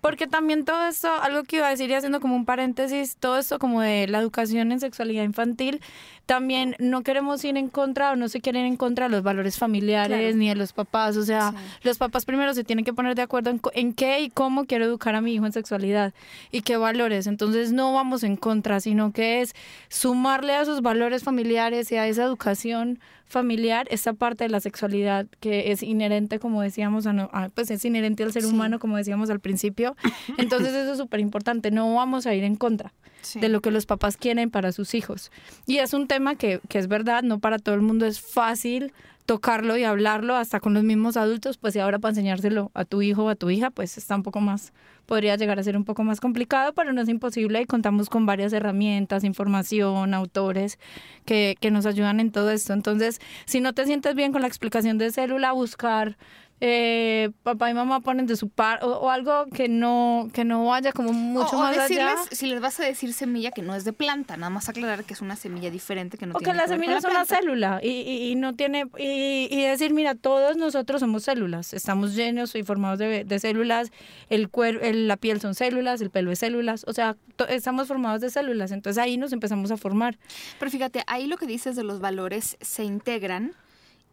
porque 0.06 0.28
también 0.28 0.66
todo 0.66 0.86
esto 0.88 1.10
algo 1.20 1.44
que 1.46 1.56
iba 1.56 1.66
a 1.68 1.72
decir 1.72 1.90
y 1.90 1.96
haciendo 1.96 2.20
como 2.22 2.36
un 2.36 2.46
paréntesis 2.46 3.16
todo 3.20 3.40
esto 3.40 3.58
como 3.58 3.82
de 3.82 4.08
la 4.08 4.20
educación 4.20 4.72
en 4.72 4.80
sexualidad 4.80 5.24
infantil 5.24 5.82
también 6.28 6.76
no 6.78 7.02
queremos 7.02 7.44
ir 7.44 7.58
en 7.58 7.70
contra 7.70 8.12
o 8.12 8.16
no 8.16 8.30
se 8.30 8.40
quieren 8.40 8.66
en 8.68 8.78
contra 8.78 9.06
de 9.08 9.12
los 9.12 9.24
valores 9.24 9.58
familiares 9.58 10.20
Claro. 10.20 10.38
ni 10.38 10.48
de 10.50 10.54
los 10.54 10.74
papás 10.74 11.18
o 11.18 11.24
sea 11.24 11.52
Sí. 11.52 11.58
los 11.82 11.98
papás 11.98 12.26
primero 12.26 12.54
se 12.54 12.64
tienen 12.64 12.86
que 12.86 12.94
poner 12.94 13.16
de 13.16 13.24
acuerdo 13.24 13.50
en, 13.50 13.60
en 13.74 13.94
qué 13.94 14.20
y 14.20 14.30
cómo 14.30 14.66
quiero 14.66 14.86
educar 14.86 15.16
a 15.16 15.22
mi 15.22 15.34
hijo 15.34 15.48
en 15.48 15.54
sexualidad 15.54 16.14
y 16.52 16.62
qué 16.62 16.78
valores 16.78 17.26
entonces 17.26 17.72
no 17.72 17.92
vamos 17.92 18.22
en 18.24 18.36
contra 18.38 18.80
sino 18.82 19.12
que 19.12 19.42
es 19.42 19.56
sumarle 19.90 20.54
a 20.54 20.66
sus 20.66 20.82
valores 20.84 21.24
familiares 21.24 21.92
y 21.92 21.96
a 21.96 22.06
esa 22.08 22.24
educación 22.26 23.00
familiar 23.28 23.88
esta 23.90 24.14
parte 24.14 24.44
de 24.46 24.50
la 24.50 24.60
sexualidad 24.60 25.26
que 25.40 25.72
es 25.72 25.82
inherente, 25.84 26.40
como 26.40 26.62
decíamos, 26.62 27.08
a 27.08 27.14
no- 27.14 27.30
a- 27.34 27.50
pues 27.50 27.72
es 27.72 27.84
inherente 27.86 28.24
al 28.24 28.32
ser 28.32 28.44
Sí. 28.44 28.50
humano, 28.50 28.80
como 28.80 28.98
decíamos 28.98 29.30
al 29.30 29.40
principio. 29.40 29.96
Entonces 30.38 30.74
eso 30.74 30.92
es 30.94 30.98
súper 30.98 31.20
importante, 31.20 31.72
no 31.72 31.94
vamos 31.96 32.28
a 32.28 32.34
ir 32.34 32.44
en 32.44 32.56
contra 32.56 32.94
de 33.42 33.50
lo 33.50 33.60
que 33.62 33.72
los 33.72 33.88
papás 33.88 34.18
quieren 34.18 34.52
para 34.52 34.72
sus 34.72 34.94
hijos. 34.94 35.32
Y 35.66 35.78
es 35.80 35.94
un 35.94 36.06
tema 36.08 36.36
que, 36.36 36.62
que 36.70 36.78
es 36.78 36.88
verdad, 36.88 37.24
no 37.24 37.40
para 37.40 37.58
todo 37.58 37.74
el 37.74 37.82
mundo 37.82 38.06
es 38.06 38.22
fácil 38.22 38.94
tocarlo 39.26 39.76
y 39.76 39.84
hablarlo 39.84 40.36
hasta 40.36 40.60
con 40.60 40.76
los 40.76 40.84
mismos 40.84 41.18
adultos, 41.18 41.58
pues 41.58 41.76
y 41.76 41.80
ahora 41.80 41.98
para 41.98 42.12
enseñárselo 42.12 42.70
a 42.76 42.86
tu 42.86 43.02
hijo 43.02 43.24
o 43.24 43.30
a 43.30 43.36
tu 43.36 43.50
hija, 43.50 43.72
pues 43.72 43.98
está 43.98 44.16
un 44.16 44.22
poco 44.22 44.40
más, 44.42 44.72
podría 45.06 45.36
llegar 45.36 45.60
a 45.60 45.64
ser 45.64 45.78
un 45.78 45.86
poco 45.86 46.04
más 46.04 46.20
complicado, 46.20 46.74
pero 46.74 46.94
no 46.94 47.02
es 47.02 47.10
imposible 47.10 47.62
y 47.62 47.66
contamos 47.66 48.10
con 48.10 48.26
varias 48.26 48.54
herramientas, 48.54 49.24
información, 49.24 50.14
autores 50.14 50.80
que, 51.26 51.56
que 51.60 51.72
nos 51.72 51.86
ayudan 51.86 52.20
en 52.20 52.32
todo 52.32 52.52
esto. 52.52 52.74
Entonces, 52.74 53.20
si 53.46 53.62
no 53.62 53.74
te 53.74 53.86
sientes 53.86 54.16
bien 54.16 54.32
con 54.32 54.42
la 54.42 54.48
explicación 54.48 54.98
de 54.98 55.12
célula, 55.12 55.52
buscar 55.52 56.18
eh, 56.62 57.32
papá 57.44 57.70
y 57.70 57.74
mamá 57.74 58.00
ponen 58.00 58.28
de 58.28 58.38
su 58.38 58.48
par 58.50 58.80
o, 58.84 58.88
o 58.88 59.10
algo 59.10 59.46
que 59.48 59.68
no 59.68 60.30
que 60.34 60.46
no 60.46 60.66
vaya 60.66 60.94
como 60.94 61.12
mucho 61.12 61.58
o, 61.58 61.60
o 61.60 61.64
más 61.64 61.76
decirles, 61.76 62.06
allá. 62.06 62.24
si 62.32 62.48
les 62.48 62.62
vas 62.62 62.80
a 62.80 62.86
decir 62.86 63.12
semilla 63.14 63.52
que 63.52 63.62
no 63.62 63.76
es 63.76 63.84
de 63.84 63.92
planta, 63.92 64.38
nada 64.38 64.50
más 64.50 64.70
aclarar 64.70 65.04
que 65.04 65.14
es 65.14 65.22
una 65.22 65.36
semilla 65.36 65.70
diferente 65.70 66.18
que 66.18 66.26
no 66.26 66.34
O 66.36 66.40
que 66.40 66.46
tiene 66.46 66.58
la 66.58 66.64
que 66.64 66.70
con 66.70 66.76
semilla 66.80 66.98
es 67.00 67.04
una 67.04 67.14
planta. 67.14 67.36
célula 67.36 67.80
y, 67.84 67.90
y- 67.90 68.32
y 68.32 68.36
no 68.36 68.56
tiene 68.56 68.86
y, 68.98 69.48
y 69.52 69.62
decir 69.64 69.94
mira 69.94 70.16
todos 70.16 70.56
nosotros 70.56 71.02
somos 71.02 71.24
células 71.24 71.74
estamos 71.74 72.16
llenos 72.16 72.56
y 72.56 72.64
formados 72.64 73.00
de, 73.00 73.26
de 73.26 73.40
células 73.40 73.92
el 74.30 74.50
cuero 74.50 74.80
la 74.82 75.18
piel 75.18 75.42
son 75.42 75.56
células 75.56 76.00
el 76.00 76.10
pelo 76.10 76.32
es 76.32 76.40
células 76.40 76.86
o 76.88 76.94
sea 76.94 77.18
to- 77.36 77.48
estamos 77.50 77.88
formados 77.90 78.22
de 78.22 78.30
células 78.30 78.72
entonces 78.72 79.04
ahí 79.04 79.18
nos 79.18 79.34
empezamos 79.34 79.72
a 79.72 79.78
formar 79.78 80.18
Pero 80.58 80.72
fíjate, 80.72 81.04
ahí 81.08 81.28
lo 81.28 81.36
que 81.38 81.46
dices 81.48 81.76
de 81.76 81.84
los 81.84 82.00
valores 82.00 82.58
se 82.62 82.84
integran, 82.86 83.52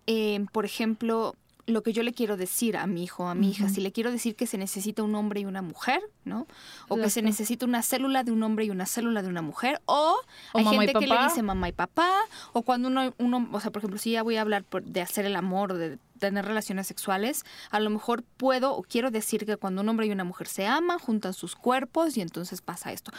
eh, 0.07 0.45
por 0.53 0.65
ejemplo, 0.65 1.37
lo 1.67 1.83
que 1.83 1.93
yo 1.93 2.03
le 2.03 2.13
quiero 2.13 2.37
decir 2.37 2.77
a 2.77 2.87
mi 2.89 3.05
hijo, 3.05 3.29
a 3.29 3.35
mi 3.37 3.51
hija, 3.51 3.69
si 3.69 3.81
le 3.81 3.93
quiero 3.93 4.11
decir 4.11 4.35
que 4.35 4.47
se 4.49 4.59
necesita 4.59 5.03
un 5.05 5.15
hombre 5.15 5.41
y 5.41 5.45
una 5.45 5.63
mujer, 5.63 6.03
¿no? 6.25 6.47
O 6.89 6.97
que 6.97 7.09
se 7.11 7.23
necesita 7.23 7.67
una 7.67 7.83
célula 7.83 8.25
de 8.25 8.33
un 8.33 8.43
hombre 8.43 8.65
y 8.65 8.71
una 8.71 8.85
célula 8.87 9.23
de 9.23 9.29
una 9.29 9.43
mujer, 9.43 9.81
o, 9.87 10.17
O 10.53 10.59
hay 10.59 10.65
gente 10.65 10.93
que 10.95 11.07
le 11.07 11.15
dice 11.29 11.43
mamá 11.43 11.69
y 11.69 11.73
papá, 11.73 12.11
o 12.53 12.63
cuando 12.63 12.89
uno, 12.89 13.15
uno, 13.19 13.49
o 13.53 13.61
sea, 13.61 13.71
por 13.71 13.79
ejemplo, 13.81 13.99
si 13.99 14.11
ya 14.11 14.23
voy 14.25 14.37
a 14.37 14.41
hablar 14.41 14.65
por- 14.65 14.83
de 14.83 15.03
hacer 15.03 15.25
el 15.25 15.37
amor, 15.37 15.73
o 15.73 15.79
de 15.79 15.99
tener 16.19 16.45
relaciones 16.45 16.87
sexuales, 16.87 17.45
a 17.71 17.81
lo 17.81 17.91
mejor 17.91 18.23
puedo 18.37 18.75
o 18.77 18.83
quiero 18.83 19.11
decir 19.11 19.45
que 19.45 19.57
cuando 19.57 19.83
un 19.83 19.89
hombre 19.89 20.07
y 20.07 20.11
una 20.13 20.23
mujer 20.25 20.47
se 20.49 20.67
aman, 20.67 20.99
juntan 21.01 21.33
sus 21.33 21.55
cuerpos 21.57 22.17
y 22.17 22.21
entonces 22.23 22.61
pasa 22.61 22.93
esto. 22.93 23.11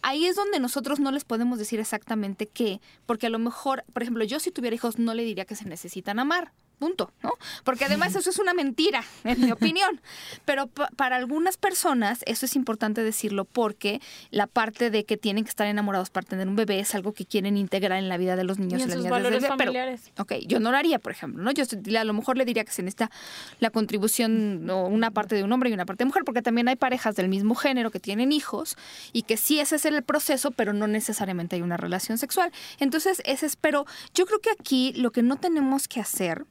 Ahí 0.00 0.26
es 0.26 0.36
donde 0.36 0.60
nosotros 0.60 1.00
no 1.00 1.10
les 1.12 1.24
podemos 1.24 1.58
decir 1.58 1.80
exactamente 1.80 2.46
qué, 2.46 2.80
porque 3.06 3.26
a 3.26 3.30
lo 3.30 3.38
mejor, 3.40 3.84
por 3.92 4.02
ejemplo, 4.02 4.22
yo 4.24 4.38
si 4.40 4.50
tuviera 4.52 4.74
hijos 4.76 4.98
no 4.98 5.12
le 5.14 5.24
diría 5.24 5.44
que 5.44 5.56
se 5.56 5.64
necesitan 5.68 6.18
amar. 6.20 6.52
Punto, 6.82 7.12
¿no? 7.22 7.30
Porque 7.62 7.84
además 7.84 8.16
eso 8.16 8.28
es 8.28 8.40
una 8.40 8.54
mentira, 8.54 9.04
en 9.22 9.40
mi 9.40 9.52
opinión. 9.52 10.00
Pero 10.44 10.66
pa- 10.66 10.88
para 10.96 11.14
algunas 11.14 11.56
personas 11.56 12.24
eso 12.26 12.44
es 12.44 12.56
importante 12.56 13.04
decirlo 13.04 13.44
porque 13.44 14.00
la 14.32 14.48
parte 14.48 14.90
de 14.90 15.04
que 15.04 15.16
tienen 15.16 15.44
que 15.44 15.50
estar 15.50 15.68
enamorados 15.68 16.10
para 16.10 16.26
tener 16.26 16.48
un 16.48 16.56
bebé 16.56 16.80
es 16.80 16.94
algo 16.96 17.12
que 17.12 17.24
quieren 17.24 17.56
integrar 17.56 17.98
en 18.00 18.08
la 18.08 18.16
vida 18.16 18.34
de 18.34 18.42
los 18.42 18.58
niños 18.58 18.80
Y 18.80 18.82
en 18.82 18.88
las 18.88 18.96
sus 18.96 19.04
niñas 19.04 19.12
desde 19.22 19.22
valores 19.28 19.42
bebé, 19.42 19.54
pero- 19.56 19.70
familiares. 19.70 20.12
Ok, 20.18 20.32
yo 20.48 20.58
no 20.58 20.72
lo 20.72 20.76
haría, 20.76 20.98
por 20.98 21.12
ejemplo, 21.12 21.40
¿no? 21.40 21.52
Yo 21.52 21.62
a 22.00 22.04
lo 22.04 22.12
mejor 22.14 22.36
le 22.36 22.44
diría 22.44 22.64
que 22.64 22.72
se 22.72 22.82
necesita 22.82 23.12
la 23.60 23.70
contribución 23.70 24.68
o 24.68 24.86
una 24.86 25.12
parte 25.12 25.36
de 25.36 25.44
un 25.44 25.52
hombre 25.52 25.70
y 25.70 25.72
una 25.74 25.86
parte 25.86 26.02
de 26.02 26.06
mujer, 26.08 26.24
porque 26.24 26.42
también 26.42 26.66
hay 26.66 26.74
parejas 26.74 27.14
del 27.14 27.28
mismo 27.28 27.54
género 27.54 27.92
que 27.92 28.00
tienen 28.00 28.32
hijos 28.32 28.76
y 29.12 29.22
que 29.22 29.36
sí 29.36 29.60
ese 29.60 29.76
es 29.76 29.84
el 29.84 30.02
proceso, 30.02 30.50
pero 30.50 30.72
no 30.72 30.88
necesariamente 30.88 31.54
hay 31.54 31.62
una 31.62 31.76
relación 31.76 32.18
sexual. 32.18 32.50
Entonces, 32.80 33.22
ese 33.24 33.46
es, 33.46 33.54
pero 33.54 33.86
yo 34.14 34.26
creo 34.26 34.40
que 34.40 34.50
aquí 34.50 34.92
lo 34.96 35.12
que 35.12 35.22
no 35.22 35.36
tenemos 35.36 35.86
que 35.86 36.00
hacer 36.00 36.44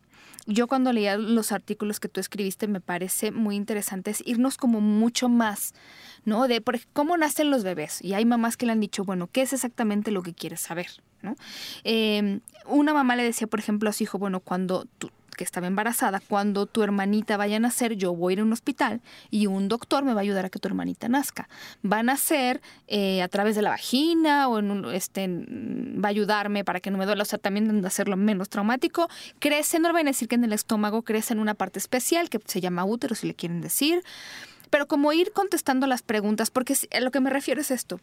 yo 0.45 0.67
cuando 0.67 0.91
leía 0.93 1.17
los 1.17 1.51
artículos 1.51 1.99
que 1.99 2.09
tú 2.09 2.19
escribiste 2.19 2.67
me 2.67 2.81
parece 2.81 3.31
muy 3.31 3.55
interesante 3.55 4.11
es 4.11 4.23
irnos 4.25 4.57
como 4.57 4.81
mucho 4.81 5.29
más, 5.29 5.73
¿no? 6.25 6.47
De 6.47 6.61
por, 6.61 6.79
cómo 6.93 7.17
nacen 7.17 7.51
los 7.51 7.63
bebés. 7.63 8.01
Y 8.01 8.13
hay 8.13 8.25
mamás 8.25 8.57
que 8.57 8.65
le 8.65 8.71
han 8.71 8.79
dicho, 8.79 9.03
bueno, 9.03 9.29
¿qué 9.31 9.41
es 9.41 9.53
exactamente 9.53 10.11
lo 10.11 10.23
que 10.23 10.33
quieres 10.33 10.61
saber? 10.61 10.87
¿no? 11.21 11.35
Eh, 11.83 12.39
una 12.65 12.93
mamá 12.93 13.15
le 13.15 13.23
decía, 13.23 13.47
por 13.47 13.59
ejemplo, 13.59 13.89
a 13.89 13.93
su 13.93 14.03
hijo, 14.03 14.17
bueno, 14.17 14.39
cuando 14.39 14.85
tú, 14.97 15.11
que 15.41 15.45
estaba 15.45 15.65
embarazada, 15.65 16.19
cuando 16.19 16.67
tu 16.67 16.83
hermanita 16.83 17.35
vaya 17.35 17.57
a 17.57 17.59
nacer, 17.59 17.95
yo 17.95 18.13
voy 18.13 18.33
a 18.33 18.35
ir 18.35 18.39
a 18.41 18.43
un 18.43 18.53
hospital 18.53 19.01
y 19.31 19.47
un 19.47 19.69
doctor 19.69 20.03
me 20.03 20.13
va 20.13 20.19
a 20.19 20.21
ayudar 20.21 20.45
a 20.45 20.49
que 20.49 20.59
tu 20.59 20.67
hermanita 20.67 21.09
nazca. 21.09 21.49
Va 21.83 21.97
a 21.97 22.03
nacer 22.03 22.61
eh, 22.87 23.23
a 23.23 23.27
través 23.27 23.55
de 23.55 23.63
la 23.63 23.71
vagina 23.71 24.47
o 24.47 24.59
en 24.59 24.69
un, 24.69 24.93
este, 24.93 25.27
va 25.27 26.09
a 26.09 26.11
ayudarme 26.11 26.63
para 26.63 26.79
que 26.79 26.91
no 26.91 26.99
me 26.99 27.07
duela, 27.07 27.23
o 27.23 27.25
sea, 27.25 27.39
también 27.39 27.83
hacerlo 27.87 28.17
menos 28.17 28.49
traumático. 28.49 29.09
Crece, 29.39 29.79
no 29.79 29.89
le 29.89 29.93
van 29.93 30.05
a 30.05 30.11
decir 30.11 30.27
que 30.27 30.35
en 30.35 30.43
el 30.43 30.53
estómago 30.53 31.01
crece 31.01 31.33
en 31.33 31.39
una 31.39 31.55
parte 31.55 31.79
especial 31.79 32.29
que 32.29 32.39
se 32.45 32.61
llama 32.61 32.85
útero, 32.85 33.15
si 33.15 33.25
le 33.25 33.33
quieren 33.33 33.61
decir. 33.61 34.03
Pero 34.69 34.87
como 34.87 35.11
ir 35.11 35.33
contestando 35.33 35.87
las 35.87 36.03
preguntas, 36.03 36.51
porque 36.51 36.75
a 36.95 36.99
lo 36.99 37.09
que 37.09 37.19
me 37.19 37.31
refiero 37.31 37.61
es 37.61 37.71
esto 37.71 37.99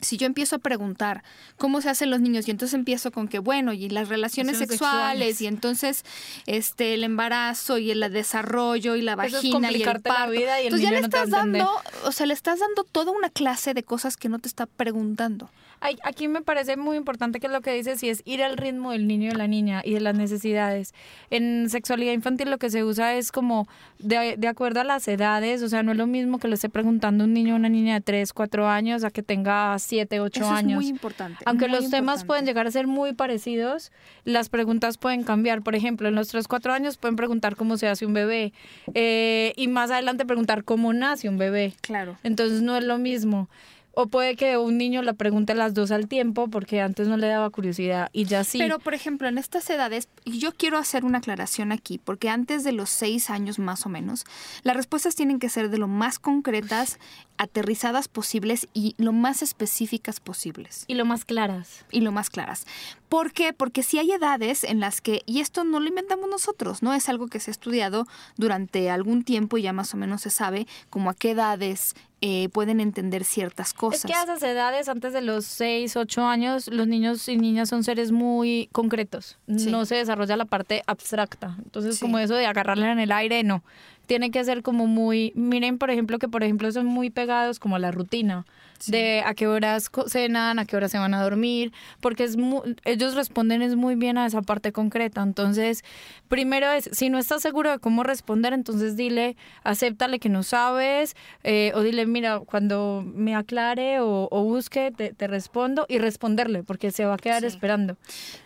si 0.00 0.16
yo 0.16 0.26
empiezo 0.26 0.56
a 0.56 0.58
preguntar 0.58 1.22
cómo 1.56 1.80
se 1.80 1.90
hacen 1.90 2.10
los 2.10 2.20
niños 2.20 2.48
y 2.48 2.50
entonces 2.50 2.74
empiezo 2.74 3.10
con 3.10 3.28
que 3.28 3.38
bueno 3.38 3.72
y 3.72 3.88
las 3.88 4.08
relaciones 4.08 4.58
sexuales, 4.58 5.40
y 5.40 5.46
entonces 5.46 6.04
este 6.46 6.94
el 6.94 7.04
embarazo 7.04 7.78
y 7.78 7.90
el 7.90 8.00
desarrollo 8.12 8.96
y 8.96 9.02
la 9.02 9.16
vagina 9.16 9.70
y 9.70 9.82
el 9.82 10.02
parto, 10.02 10.30
vida 10.30 10.60
y 10.60 10.66
el 10.66 10.74
entonces 10.74 10.88
ya 10.88 10.90
le 10.92 11.00
estás 11.00 11.30
dando, 11.30 11.70
o 12.04 12.12
sea, 12.12 12.26
le 12.26 12.34
estás 12.34 12.60
dando 12.60 12.84
toda 12.84 13.12
una 13.12 13.30
clase 13.30 13.74
de 13.74 13.82
cosas 13.82 14.16
que 14.16 14.28
no 14.28 14.38
te 14.38 14.48
está 14.48 14.66
preguntando. 14.66 15.50
Aquí 15.80 16.28
me 16.28 16.42
parece 16.42 16.76
muy 16.76 16.98
importante 16.98 17.40
que 17.40 17.48
lo 17.48 17.62
que 17.62 17.72
dices 17.72 18.02
y 18.02 18.10
es 18.10 18.22
ir 18.26 18.42
al 18.42 18.58
ritmo 18.58 18.92
del 18.92 19.06
niño 19.06 19.30
y 19.32 19.34
la 19.34 19.46
niña 19.46 19.80
y 19.82 19.94
de 19.94 20.00
las 20.00 20.14
necesidades. 20.14 20.92
En 21.30 21.70
sexualidad 21.70 22.12
infantil 22.12 22.50
lo 22.50 22.58
que 22.58 22.68
se 22.68 22.84
usa 22.84 23.14
es 23.14 23.32
como 23.32 23.66
de, 23.98 24.36
de 24.36 24.48
acuerdo 24.48 24.80
a 24.80 24.84
las 24.84 25.08
edades, 25.08 25.62
o 25.62 25.68
sea, 25.70 25.82
no 25.82 25.92
es 25.92 25.98
lo 25.98 26.06
mismo 26.06 26.38
que 26.38 26.48
le 26.48 26.54
esté 26.54 26.68
preguntando 26.68 27.24
un 27.24 27.32
niño 27.32 27.54
o 27.54 27.56
una 27.56 27.70
niña 27.70 27.94
de 27.94 28.00
3, 28.02 28.32
4 28.34 28.68
años 28.68 29.04
a 29.04 29.10
que 29.10 29.22
tenga 29.22 29.78
7, 29.78 30.20
8 30.20 30.50
años. 30.50 30.70
Es 30.70 30.76
muy 30.76 30.88
importante. 30.88 31.38
Aunque 31.46 31.68
los 31.68 31.88
temas 31.88 32.24
pueden 32.24 32.44
llegar 32.44 32.66
a 32.66 32.70
ser 32.70 32.86
muy 32.86 33.14
parecidos, 33.14 33.90
las 34.24 34.50
preguntas 34.50 34.98
pueden 34.98 35.22
cambiar. 35.22 35.62
Por 35.62 35.74
ejemplo, 35.74 36.08
en 36.08 36.14
los 36.14 36.28
3, 36.28 36.46
4 36.46 36.74
años 36.74 36.98
pueden 36.98 37.16
preguntar 37.16 37.56
cómo 37.56 37.78
se 37.78 37.88
hace 37.88 38.04
un 38.04 38.12
bebé 38.12 38.52
eh, 38.92 39.54
y 39.56 39.68
más 39.68 39.90
adelante 39.90 40.26
preguntar 40.26 40.64
cómo 40.64 40.92
nace 40.92 41.28
un 41.28 41.38
bebé. 41.38 41.74
Claro. 41.80 42.18
Entonces 42.22 42.60
no 42.60 42.76
es 42.76 42.84
lo 42.84 42.98
mismo. 42.98 43.48
O 43.92 44.06
puede 44.06 44.36
que 44.36 44.56
un 44.56 44.78
niño 44.78 45.02
la 45.02 45.14
pregunte 45.14 45.54
las 45.54 45.74
dos 45.74 45.90
al 45.90 46.06
tiempo 46.06 46.48
porque 46.48 46.80
antes 46.80 47.08
no 47.08 47.16
le 47.16 47.26
daba 47.26 47.50
curiosidad 47.50 48.08
y 48.12 48.24
ya 48.24 48.44
sí. 48.44 48.58
Pero, 48.58 48.78
por 48.78 48.94
ejemplo, 48.94 49.28
en 49.28 49.36
estas 49.36 49.68
edades, 49.68 50.08
yo 50.24 50.52
quiero 50.52 50.78
hacer 50.78 51.04
una 51.04 51.18
aclaración 51.18 51.72
aquí, 51.72 51.98
porque 51.98 52.28
antes 52.28 52.62
de 52.62 52.72
los 52.72 52.88
seis 52.88 53.30
años 53.30 53.58
más 53.58 53.86
o 53.86 53.88
menos, 53.88 54.24
las 54.62 54.76
respuestas 54.76 55.16
tienen 55.16 55.38
que 55.38 55.48
ser 55.48 55.70
de 55.70 55.78
lo 55.78 55.88
más 55.88 56.18
concretas, 56.18 56.98
aterrizadas 57.40 58.06
posibles 58.06 58.68
y 58.74 58.94
lo 58.98 59.12
más 59.12 59.40
específicas 59.40 60.20
posibles. 60.20 60.84
Y 60.88 60.94
lo 60.94 61.06
más 61.06 61.24
claras. 61.24 61.86
Y 61.90 62.02
lo 62.02 62.12
más 62.12 62.28
claras. 62.28 62.66
¿Por 63.08 63.32
qué? 63.32 63.54
Porque 63.54 63.82
si 63.82 63.98
hay 63.98 64.12
edades 64.12 64.62
en 64.62 64.78
las 64.78 65.00
que, 65.00 65.22
y 65.24 65.40
esto 65.40 65.64
no 65.64 65.80
lo 65.80 65.88
inventamos 65.88 66.28
nosotros, 66.28 66.82
¿no? 66.82 66.92
Es 66.92 67.08
algo 67.08 67.28
que 67.28 67.40
se 67.40 67.50
ha 67.50 67.52
estudiado 67.52 68.06
durante 68.36 68.90
algún 68.90 69.24
tiempo 69.24 69.56
y 69.56 69.62
ya 69.62 69.72
más 69.72 69.94
o 69.94 69.96
menos 69.96 70.20
se 70.20 70.28
sabe 70.28 70.66
como 70.90 71.08
a 71.08 71.14
qué 71.14 71.30
edades 71.30 71.94
eh, 72.20 72.50
pueden 72.50 72.78
entender 72.78 73.24
ciertas 73.24 73.72
cosas. 73.72 74.04
Es 74.04 74.10
que 74.10 74.12
a 74.12 74.24
esas 74.24 74.42
edades, 74.42 74.90
antes 74.90 75.14
de 75.14 75.22
los 75.22 75.46
6, 75.46 75.96
8 75.96 76.26
años, 76.26 76.68
los 76.68 76.86
niños 76.86 77.26
y 77.26 77.38
niñas 77.38 77.70
son 77.70 77.82
seres 77.84 78.12
muy 78.12 78.68
concretos. 78.72 79.38
No 79.46 79.86
se 79.86 79.94
desarrolla 79.94 80.36
la 80.36 80.44
parte 80.44 80.82
abstracta. 80.86 81.56
Entonces, 81.64 81.98
como 81.98 82.18
eso 82.18 82.34
de 82.34 82.44
agarrarle 82.44 82.92
en 82.92 82.98
el 82.98 83.12
aire, 83.12 83.42
no. 83.44 83.64
Tiene 84.10 84.32
que 84.32 84.42
ser 84.42 84.64
como 84.64 84.88
muy, 84.88 85.32
miren, 85.36 85.78
por 85.78 85.88
ejemplo, 85.88 86.18
que 86.18 86.26
por 86.26 86.42
ejemplo 86.42 86.72
son 86.72 86.84
muy 86.84 87.10
pegados 87.10 87.60
como 87.60 87.76
a 87.76 87.78
la 87.78 87.92
rutina 87.92 88.44
de 88.86 89.22
a 89.24 89.34
qué 89.34 89.46
horas 89.46 89.90
cenan, 90.08 90.58
a 90.58 90.64
qué 90.64 90.76
horas 90.76 90.90
se 90.90 90.98
van 90.98 91.14
a 91.14 91.22
dormir, 91.22 91.72
porque 92.00 92.24
es 92.24 92.36
ellos 92.84 93.14
responden 93.14 93.62
es 93.62 93.76
muy 93.76 93.94
bien 93.94 94.18
a 94.18 94.26
esa 94.26 94.42
parte 94.42 94.72
concreta. 94.72 95.22
Entonces, 95.22 95.84
primero 96.28 96.70
es, 96.70 96.88
si 96.92 97.10
no 97.10 97.18
estás 97.18 97.42
seguro 97.42 97.70
de 97.70 97.78
cómo 97.78 98.02
responder, 98.02 98.52
entonces 98.52 98.96
dile, 98.96 99.36
acéptale 99.64 100.18
que 100.18 100.28
no 100.28 100.42
sabes, 100.42 101.16
eh, 101.44 101.72
o 101.74 101.82
dile, 101.82 102.06
mira, 102.06 102.40
cuando 102.40 103.04
me 103.06 103.34
aclare 103.34 104.00
o, 104.00 104.28
busque, 104.44 104.92
te, 104.92 105.26
respondo, 105.26 105.86
y 105.88 105.98
responderle, 105.98 106.62
porque 106.62 106.90
se 106.90 107.04
va 107.04 107.14
a 107.14 107.18
quedar 107.18 107.44
esperando. 107.44 107.96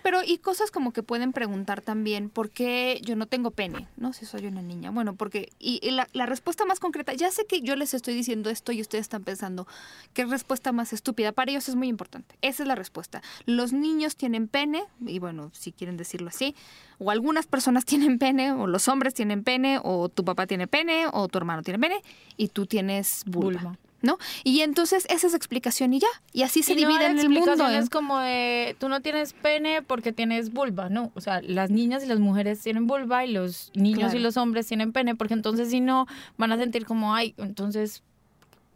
Pero, 0.02 0.20
y 0.24 0.38
cosas 0.38 0.70
como 0.70 0.92
que 0.92 1.02
pueden 1.02 1.32
preguntar 1.32 1.80
también, 1.80 2.30
¿por 2.30 2.50
qué 2.50 3.00
yo 3.04 3.16
no 3.16 3.26
tengo 3.26 3.50
pene? 3.50 3.86
¿No? 3.96 4.12
Si 4.12 4.26
soy 4.26 4.46
una 4.46 4.62
niña. 4.62 4.90
Bueno, 4.90 5.14
porque, 5.14 5.50
y, 5.58 5.80
la, 5.90 6.08
la 6.12 6.26
respuesta 6.26 6.64
más 6.64 6.80
concreta, 6.80 7.12
ya 7.14 7.30
sé 7.30 7.46
que 7.46 7.60
yo 7.60 7.76
les 7.76 7.94
estoy 7.94 8.14
diciendo 8.14 8.50
esto 8.50 8.72
y 8.72 8.80
ustedes 8.80 9.02
están 9.02 9.24
pensando, 9.24 9.66
que 10.12 10.23
respuesta 10.26 10.72
más 10.72 10.92
estúpida? 10.92 11.32
Para 11.32 11.50
ellos 11.50 11.68
es 11.68 11.76
muy 11.76 11.88
importante. 11.88 12.36
Esa 12.42 12.62
es 12.62 12.66
la 12.66 12.74
respuesta. 12.74 13.22
Los 13.46 13.72
niños 13.72 14.16
tienen 14.16 14.48
pene, 14.48 14.84
y 15.06 15.18
bueno, 15.18 15.50
si 15.52 15.72
quieren 15.72 15.96
decirlo 15.96 16.28
así, 16.28 16.54
o 16.98 17.10
algunas 17.10 17.46
personas 17.46 17.84
tienen 17.86 18.18
pene, 18.18 18.52
o 18.52 18.66
los 18.66 18.88
hombres 18.88 19.14
tienen 19.14 19.44
pene, 19.44 19.78
o 19.82 20.08
tu 20.08 20.24
papá 20.24 20.46
tiene 20.46 20.66
pene, 20.66 21.06
o 21.12 21.28
tu 21.28 21.38
hermano 21.38 21.62
tiene 21.62 21.78
pene, 21.78 22.02
y 22.36 22.48
tú 22.48 22.66
tienes 22.66 23.22
vulva. 23.26 23.78
¿no? 24.04 24.18
Y 24.44 24.60
entonces 24.60 25.06
esa 25.08 25.26
es 25.26 25.34
explicación 25.34 25.94
y 25.94 26.00
ya, 26.00 26.08
y 26.32 26.42
así 26.42 26.62
se 26.62 26.74
divide 26.74 27.06
en 27.06 27.18
el 27.18 27.30
mundo. 27.30 27.68
Es 27.68 27.90
como 27.90 28.18
de, 28.18 28.76
tú 28.78 28.88
no 28.88 29.00
tienes 29.00 29.32
pene 29.32 29.82
porque 29.82 30.12
tienes 30.12 30.52
vulva, 30.52 30.88
¿no? 30.88 31.10
O 31.14 31.20
sea, 31.20 31.40
las 31.42 31.70
niñas 31.70 32.04
y 32.04 32.06
las 32.06 32.20
mujeres 32.20 32.60
tienen 32.60 32.86
vulva 32.86 33.24
y 33.24 33.32
los 33.32 33.72
niños 33.74 34.14
y 34.14 34.18
los 34.18 34.36
hombres 34.36 34.66
tienen 34.66 34.92
pene, 34.92 35.16
porque 35.16 35.34
entonces 35.34 35.70
si 35.70 35.80
no, 35.80 36.06
van 36.36 36.52
a 36.52 36.58
sentir 36.58 36.84
como, 36.84 37.14
ay, 37.14 37.34
entonces 37.38 38.02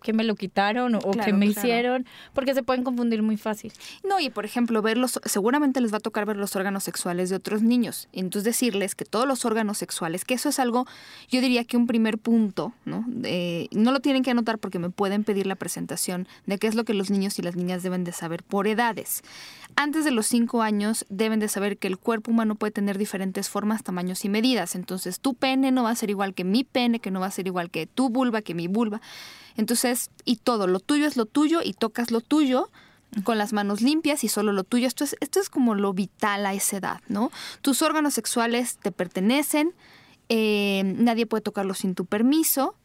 que 0.02 0.12
me 0.12 0.24
lo 0.24 0.34
quitaron 0.34 0.94
o, 0.94 1.00
que 1.00 1.32
me 1.32 1.46
hicieron, 1.46 2.06
porque 2.32 2.54
se 2.54 2.62
pueden 2.62 2.84
confundir 2.84 3.22
muy 3.22 3.37
fácil. 3.37 3.72
No, 4.04 4.20
y 4.20 4.30
por 4.30 4.44
ejemplo, 4.44 4.82
verlos, 4.82 5.20
seguramente 5.24 5.80
les 5.80 5.92
va 5.92 5.98
a 5.98 6.00
tocar 6.00 6.26
ver 6.26 6.37
los 6.37 6.56
órganos 6.56 6.84
sexuales 6.84 7.30
de 7.30 7.37
otros 7.37 7.62
niños. 7.62 8.08
Entonces 8.12 8.44
decirles 8.44 8.94
que 8.94 9.04
todos 9.04 9.26
los 9.26 9.44
órganos 9.44 9.78
sexuales, 9.78 10.24
que 10.24 10.34
eso 10.34 10.48
es 10.48 10.58
algo, 10.58 10.87
yo 11.28 11.40
diría 11.40 11.64
que 11.64 11.76
un 11.76 11.87
primer 11.87 12.18
punto, 12.18 12.72
¿no? 12.84 13.04
no 13.08 13.92
lo 13.92 14.00
tienen 14.00 14.22
que 14.22 14.30
anotar 14.30 14.58
porque 14.58 14.78
me 14.78 14.90
pueden 14.90 15.24
pedir 15.24 15.46
la 15.46 15.56
presentación 15.56 16.28
de 16.46 16.58
qué 16.58 16.66
es 16.66 16.74
lo 16.74 16.84
que 16.84 16.94
los 16.94 17.11
niños 17.11 17.38
y 17.38 17.42
las 17.42 17.56
niñas 17.56 17.82
deben 17.82 18.04
de 18.04 18.12
saber 18.12 18.42
por 18.42 18.66
edades. 18.66 19.22
Antes 19.76 20.04
de 20.04 20.11
los 20.11 20.26
cinco 20.26 20.62
años 20.62 21.04
deben 21.08 21.40
de 21.40 21.48
saber 21.48 21.78
que 21.78 21.88
el 21.88 21.98
cuerpo 21.98 22.30
humano 22.30 22.54
puede 22.54 22.72
tener 22.72 22.98
diferentes 22.98 23.48
formas, 23.48 23.82
tamaños 23.82 24.24
y 24.24 24.28
medidas. 24.28 24.74
Entonces 24.74 25.20
tu 25.20 25.34
pene 25.34 25.70
no 25.70 25.84
va 25.84 25.90
a 25.90 25.94
ser 25.94 26.11
igual 26.11 26.34
que 26.34 26.44
mi 26.44 26.64
pene, 26.64 27.00
que 27.00 27.11
no 27.11 27.20
va 27.20 27.26
a 27.26 27.30
ser 27.30 27.46
igual 27.46 27.70
que 27.70 27.87
tu 27.87 28.08
vulva, 28.08 28.42
que 28.42 28.54
mi 28.54 28.66
vulva. 28.66 29.00
Entonces, 29.59 30.11
y 30.25 30.37
todo, 30.37 30.68
lo 30.68 30.79
tuyo 30.79 31.07
es 31.07 31.16
lo 31.16 31.27
tuyo 31.27 31.61
y 31.62 31.73
tocas 31.73 32.12
lo 32.12 32.21
tuyo 32.21 32.71
con 33.25 33.38
las 33.38 33.53
manos 33.53 33.81
limpias 33.81 34.23
y 34.23 34.29
solo 34.29 34.53
lo 34.53 34.62
tuyo. 34.62 34.87
Esto 34.87 35.03
es, 35.03 35.16
esto 35.21 35.40
es 35.40 35.51
como 35.51 35.75
lo 35.75 35.92
vital 35.92 36.47
a 36.47 36.55
esa 36.55 36.77
edad, 36.77 37.01
¿no? 37.09 37.33
Tus 37.61 37.83
órganos 37.83 38.14
sexuales 38.14 38.79
te 38.79 38.92
pertenecen, 38.92 39.75
eh, 40.29 40.83
nadie 40.85 41.27
puede 41.27 41.42
tocarlos 41.42 41.79
sin 41.79 41.97
tu 41.97 42.07
permiso. 42.07 42.77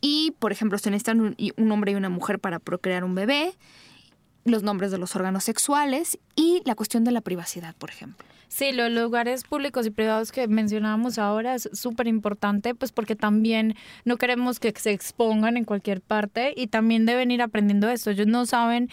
Y, 0.00 0.34
por 0.38 0.52
ejemplo, 0.52 0.78
se 0.78 0.90
necesitan 0.90 1.20
un, 1.20 1.36
un 1.56 1.72
hombre 1.72 1.92
y 1.92 1.94
una 1.96 2.10
mujer 2.10 2.38
para 2.38 2.60
procrear 2.60 3.02
un 3.02 3.16
bebé, 3.16 3.56
los 4.44 4.62
nombres 4.62 4.92
de 4.92 4.98
los 4.98 5.16
órganos 5.16 5.42
sexuales 5.42 6.18
y 6.36 6.62
la 6.64 6.76
cuestión 6.76 7.02
de 7.02 7.10
la 7.10 7.22
privacidad, 7.22 7.74
por 7.74 7.90
ejemplo. 7.90 8.24
Sí, 8.56 8.70
los 8.70 8.88
lugares 8.88 9.42
públicos 9.42 9.84
y 9.84 9.90
privados 9.90 10.30
que 10.30 10.46
mencionábamos 10.46 11.18
ahora 11.18 11.56
es 11.56 11.68
súper 11.72 12.06
importante, 12.06 12.72
pues 12.76 12.92
porque 12.92 13.16
también 13.16 13.74
no 14.04 14.16
queremos 14.16 14.60
que 14.60 14.72
se 14.76 14.92
expongan 14.92 15.56
en 15.56 15.64
cualquier 15.64 16.00
parte 16.00 16.54
y 16.56 16.68
también 16.68 17.04
deben 17.04 17.32
ir 17.32 17.42
aprendiendo 17.42 17.88
esto. 17.88 18.10
Ellos 18.12 18.28
no 18.28 18.46
saben 18.46 18.90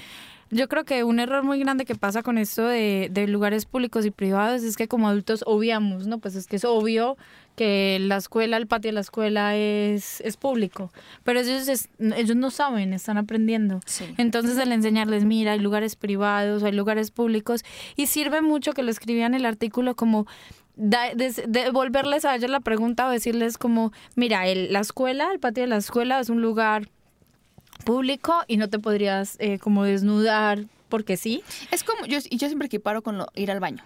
yo 0.51 0.67
creo 0.67 0.83
que 0.83 1.03
un 1.03 1.19
error 1.19 1.43
muy 1.43 1.59
grande 1.59 1.85
que 1.85 1.95
pasa 1.95 2.23
con 2.23 2.37
esto 2.37 2.67
de, 2.67 3.09
de, 3.11 3.27
lugares 3.27 3.65
públicos 3.65 4.05
y 4.05 4.11
privados 4.11 4.63
es 4.63 4.75
que 4.75 4.87
como 4.87 5.07
adultos 5.07 5.43
obviamos, 5.47 6.07
¿no? 6.07 6.19
Pues 6.19 6.35
es 6.35 6.45
que 6.45 6.57
es 6.57 6.65
obvio 6.65 7.17
que 7.55 7.99
la 8.01 8.17
escuela, 8.17 8.57
el 8.57 8.67
patio 8.67 8.89
de 8.89 8.93
la 8.93 9.01
escuela 9.01 9.55
es, 9.55 10.21
es 10.21 10.37
público, 10.37 10.91
pero 11.23 11.39
ellos, 11.39 11.87
ellos 11.99 12.35
no 12.35 12.49
saben, 12.51 12.93
están 12.93 13.17
aprendiendo. 13.17 13.79
Entonces 14.17 14.57
el 14.57 14.71
enseñarles, 14.71 15.25
mira, 15.25 15.53
hay 15.53 15.59
lugares 15.59 15.95
privados, 15.95 16.63
hay 16.63 16.71
lugares 16.71 17.11
públicos, 17.11 17.63
y 17.95 18.07
sirve 18.07 18.41
mucho 18.41 18.73
que 18.73 18.83
lo 18.83 18.91
escribían 18.91 19.33
el 19.33 19.45
artículo 19.45 19.95
como 19.95 20.27
devolverles 20.75 22.25
a 22.25 22.35
ellos 22.35 22.49
la 22.49 22.61
pregunta 22.61 23.07
o 23.07 23.11
decirles 23.11 23.57
como, 23.57 23.91
mira, 24.15 24.47
el, 24.47 24.71
la 24.71 24.79
escuela, 24.79 25.29
el 25.31 25.39
patio 25.39 25.63
de 25.63 25.67
la 25.67 25.77
escuela 25.77 26.19
es 26.19 26.29
un 26.29 26.41
lugar 26.41 26.89
público 27.81 28.43
y 28.47 28.57
no 28.57 28.69
te 28.69 28.79
podrías 28.79 29.35
eh, 29.39 29.59
como 29.59 29.83
desnudar 29.83 30.65
porque 30.89 31.17
sí. 31.17 31.43
Es 31.71 31.83
como, 31.83 32.05
yo, 32.05 32.19
yo 32.19 32.47
siempre 32.47 32.67
equiparo 32.67 33.01
con 33.01 33.17
lo, 33.17 33.27
ir 33.35 33.49
al 33.51 33.59
baño. 33.59 33.83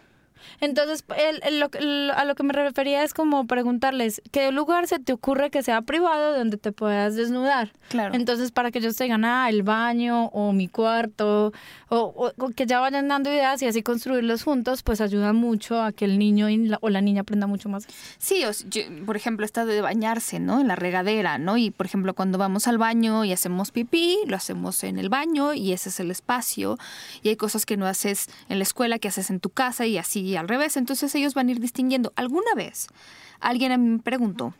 Entonces, 0.59 1.03
el- 1.17 1.41
el- 1.43 1.59
lo, 1.59 1.69
el- 1.79 2.11
a 2.11 2.25
lo 2.25 2.35
que 2.35 2.43
me 2.43 2.53
refería 2.53 3.03
es 3.03 3.13
como 3.13 3.45
preguntarles, 3.47 4.21
¿qué 4.31 4.51
lugar 4.51 4.87
se 4.87 4.99
te 4.99 5.13
ocurre 5.13 5.49
que 5.49 5.63
sea 5.63 5.81
privado 5.81 6.37
donde 6.37 6.57
te 6.57 6.71
puedas 6.71 7.15
desnudar? 7.15 7.71
Claro. 7.89 8.13
Entonces, 8.15 8.51
para 8.51 8.71
que 8.71 8.79
ellos 8.79 8.95
te 8.95 9.03
digan, 9.05 9.25
ah, 9.25 9.49
el 9.49 9.63
baño 9.63 10.25
o 10.27 10.53
mi 10.53 10.67
cuarto, 10.67 11.51
o, 11.89 11.97
o- 11.97 12.31
o 12.37 12.49
que 12.49 12.65
ya 12.65 12.79
vayan 12.79 13.07
dando 13.07 13.29
ideas 13.31 13.61
y 13.61 13.67
así 13.67 13.83
construirlos 13.83 14.43
juntos, 14.43 14.83
pues 14.83 15.01
ayuda 15.01 15.33
mucho 15.33 15.81
a 15.81 15.91
que 15.91 16.05
el 16.05 16.17
niño 16.19 16.49
y 16.49 16.57
la- 16.57 16.77
o 16.81 16.89
la 16.89 17.01
niña 17.01 17.21
aprenda 17.21 17.47
mucho 17.47 17.69
más. 17.69 17.87
Sí, 18.17 18.43
yo, 18.69 18.81
por 19.05 19.15
ejemplo, 19.15 19.45
esta 19.45 19.65
de 19.65 19.81
bañarse, 19.81 20.39
¿no? 20.39 20.59
En 20.61 20.67
la 20.67 20.75
regadera, 20.75 21.37
¿no? 21.37 21.57
Y 21.57 21.71
por 21.71 21.85
ejemplo, 21.85 22.13
cuando 22.13 22.37
vamos 22.37 22.67
al 22.67 22.77
baño 22.77 23.23
y 23.25 23.31
hacemos 23.33 23.71
pipí, 23.71 24.17
lo 24.27 24.35
hacemos 24.35 24.83
en 24.83 24.97
el 24.99 25.09
baño 25.09 25.53
y 25.53 25.73
ese 25.73 25.89
es 25.89 25.99
el 25.99 26.11
espacio. 26.11 26.77
Y 27.23 27.29
hay 27.29 27.35
cosas 27.35 27.65
que 27.65 27.77
no 27.77 27.85
haces 27.85 28.27
en 28.49 28.59
la 28.59 28.63
escuela, 28.63 28.99
que 28.99 29.07
haces 29.07 29.29
en 29.29 29.39
tu 29.39 29.49
casa 29.49 29.85
y 29.85 29.97
así 29.97 30.24
al 30.35 30.47
revés. 30.47 30.77
Entonces 30.77 31.13
ellos 31.15 31.33
van 31.33 31.49
a 31.49 31.51
ir 31.51 31.59
distinguiendo. 31.59 32.13
Alguna 32.15 32.53
vez 32.55 32.87
alguien 33.39 33.93
me 33.93 33.99
preguntó 33.99 34.53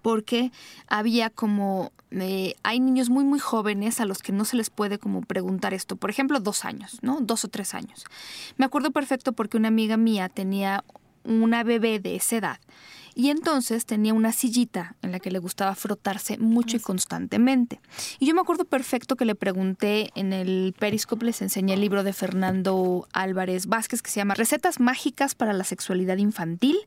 porque 0.00 0.50
había 0.88 1.30
como 1.30 1.92
eh, 2.10 2.54
hay 2.62 2.80
niños 2.80 3.10
muy 3.10 3.24
muy 3.24 3.38
jóvenes 3.38 4.00
a 4.00 4.04
los 4.04 4.22
que 4.22 4.32
no 4.32 4.44
se 4.44 4.56
les 4.56 4.70
puede 4.70 4.98
como 4.98 5.20
preguntar 5.20 5.74
esto 5.74 5.96
por 5.96 6.10
ejemplo 6.10 6.40
dos 6.40 6.64
años 6.64 6.98
no 7.02 7.20
dos 7.20 7.44
o 7.44 7.48
tres 7.48 7.74
años 7.74 8.04
me 8.56 8.64
acuerdo 8.64 8.90
perfecto 8.90 9.32
porque 9.32 9.58
una 9.58 9.68
amiga 9.68 9.96
mía 9.96 10.28
tenía 10.28 10.84
una 11.24 11.62
bebé 11.62 12.00
de 12.00 12.16
esa 12.16 12.36
edad 12.36 12.60
y 13.14 13.30
entonces 13.30 13.86
tenía 13.86 14.14
una 14.14 14.32
sillita 14.32 14.96
en 15.02 15.12
la 15.12 15.20
que 15.20 15.30
le 15.30 15.38
gustaba 15.38 15.74
frotarse 15.74 16.38
mucho 16.38 16.76
y 16.76 16.80
constantemente. 16.80 17.80
Y 18.18 18.26
yo 18.26 18.34
me 18.34 18.40
acuerdo 18.40 18.64
perfecto 18.64 19.16
que 19.16 19.24
le 19.24 19.34
pregunté 19.34 20.10
en 20.14 20.32
el 20.32 20.74
Periscope, 20.78 21.26
les 21.26 21.42
enseñé 21.42 21.74
el 21.74 21.80
libro 21.80 22.04
de 22.04 22.12
Fernando 22.12 23.06
Álvarez 23.12 23.66
Vázquez 23.66 24.02
que 24.02 24.10
se 24.10 24.20
llama 24.20 24.34
Recetas 24.34 24.80
Mágicas 24.80 25.34
para 25.34 25.52
la 25.52 25.64
Sexualidad 25.64 26.16
Infantil, 26.16 26.78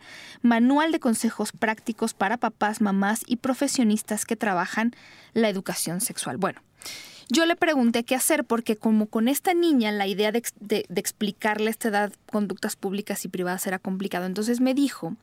Manual 0.42 0.92
de 0.92 1.00
Consejos 1.00 1.52
Prácticos 1.52 2.14
para 2.14 2.38
Papás, 2.38 2.82
Mamás 2.82 3.24
y 3.28 3.38
Profesionistas 3.38 4.26
que 4.26 4.36
trabajan 4.36 4.96
la 5.34 5.50
educación 5.50 6.02
sexual. 6.02 6.38
Bueno, 6.38 6.62
yo 7.30 7.46
le 7.46 7.56
pregunté 7.56 8.04
qué 8.04 8.16
hacer 8.16 8.44
porque 8.44 8.76
como 8.76 9.08
con 9.08 9.28
esta 9.28 9.54
niña 9.54 9.92
la 9.92 10.08
idea 10.08 10.32
de, 10.32 10.40
ex- 10.40 10.54
de- 10.60 10.86
de 10.90 11.00
explicarle 11.02 11.68
a 11.68 11.72
esta 11.72 11.88
edad 11.90 12.14
conductas 12.32 12.76
públicas 12.76 13.26
y 13.26 13.28
privadas 13.30 13.66
era 13.68 13.80
complicado. 13.80 14.26
Entonces 14.26 14.60
me 14.62 14.74
dijo 14.74 15.16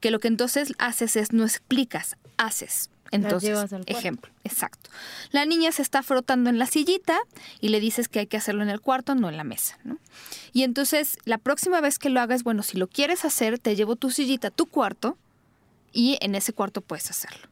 que 0.00 0.10
lo 0.10 0.18
que 0.20 0.28
entonces 0.28 0.72
haces 0.78 1.16
es 1.16 1.32
no 1.32 1.44
explicas, 1.44 2.16
haces. 2.36 2.90
Entonces, 3.12 3.50
ejemplo, 3.98 4.30
exacto. 4.44 4.88
La 5.32 5.44
niña 5.44 5.72
se 5.72 5.82
está 5.82 6.04
frotando 6.04 6.48
en 6.48 6.60
la 6.60 6.66
sillita 6.66 7.18
y 7.60 7.70
le 7.70 7.80
dices 7.80 8.06
que 8.06 8.20
hay 8.20 8.26
que 8.28 8.36
hacerlo 8.36 8.62
en 8.62 8.70
el 8.70 8.80
cuarto, 8.80 9.16
no 9.16 9.28
en 9.28 9.36
la 9.36 9.42
mesa. 9.42 9.78
¿no? 9.82 9.98
Y 10.52 10.62
entonces 10.62 11.18
la 11.24 11.38
próxima 11.38 11.80
vez 11.80 11.98
que 11.98 12.08
lo 12.08 12.20
hagas, 12.20 12.44
bueno, 12.44 12.62
si 12.62 12.78
lo 12.78 12.86
quieres 12.86 13.24
hacer, 13.24 13.58
te 13.58 13.74
llevo 13.74 13.96
tu 13.96 14.10
sillita 14.10 14.48
a 14.48 14.50
tu 14.52 14.66
cuarto 14.66 15.18
y 15.92 16.18
en 16.20 16.36
ese 16.36 16.52
cuarto 16.52 16.82
puedes 16.82 17.10
hacerlo. 17.10 17.48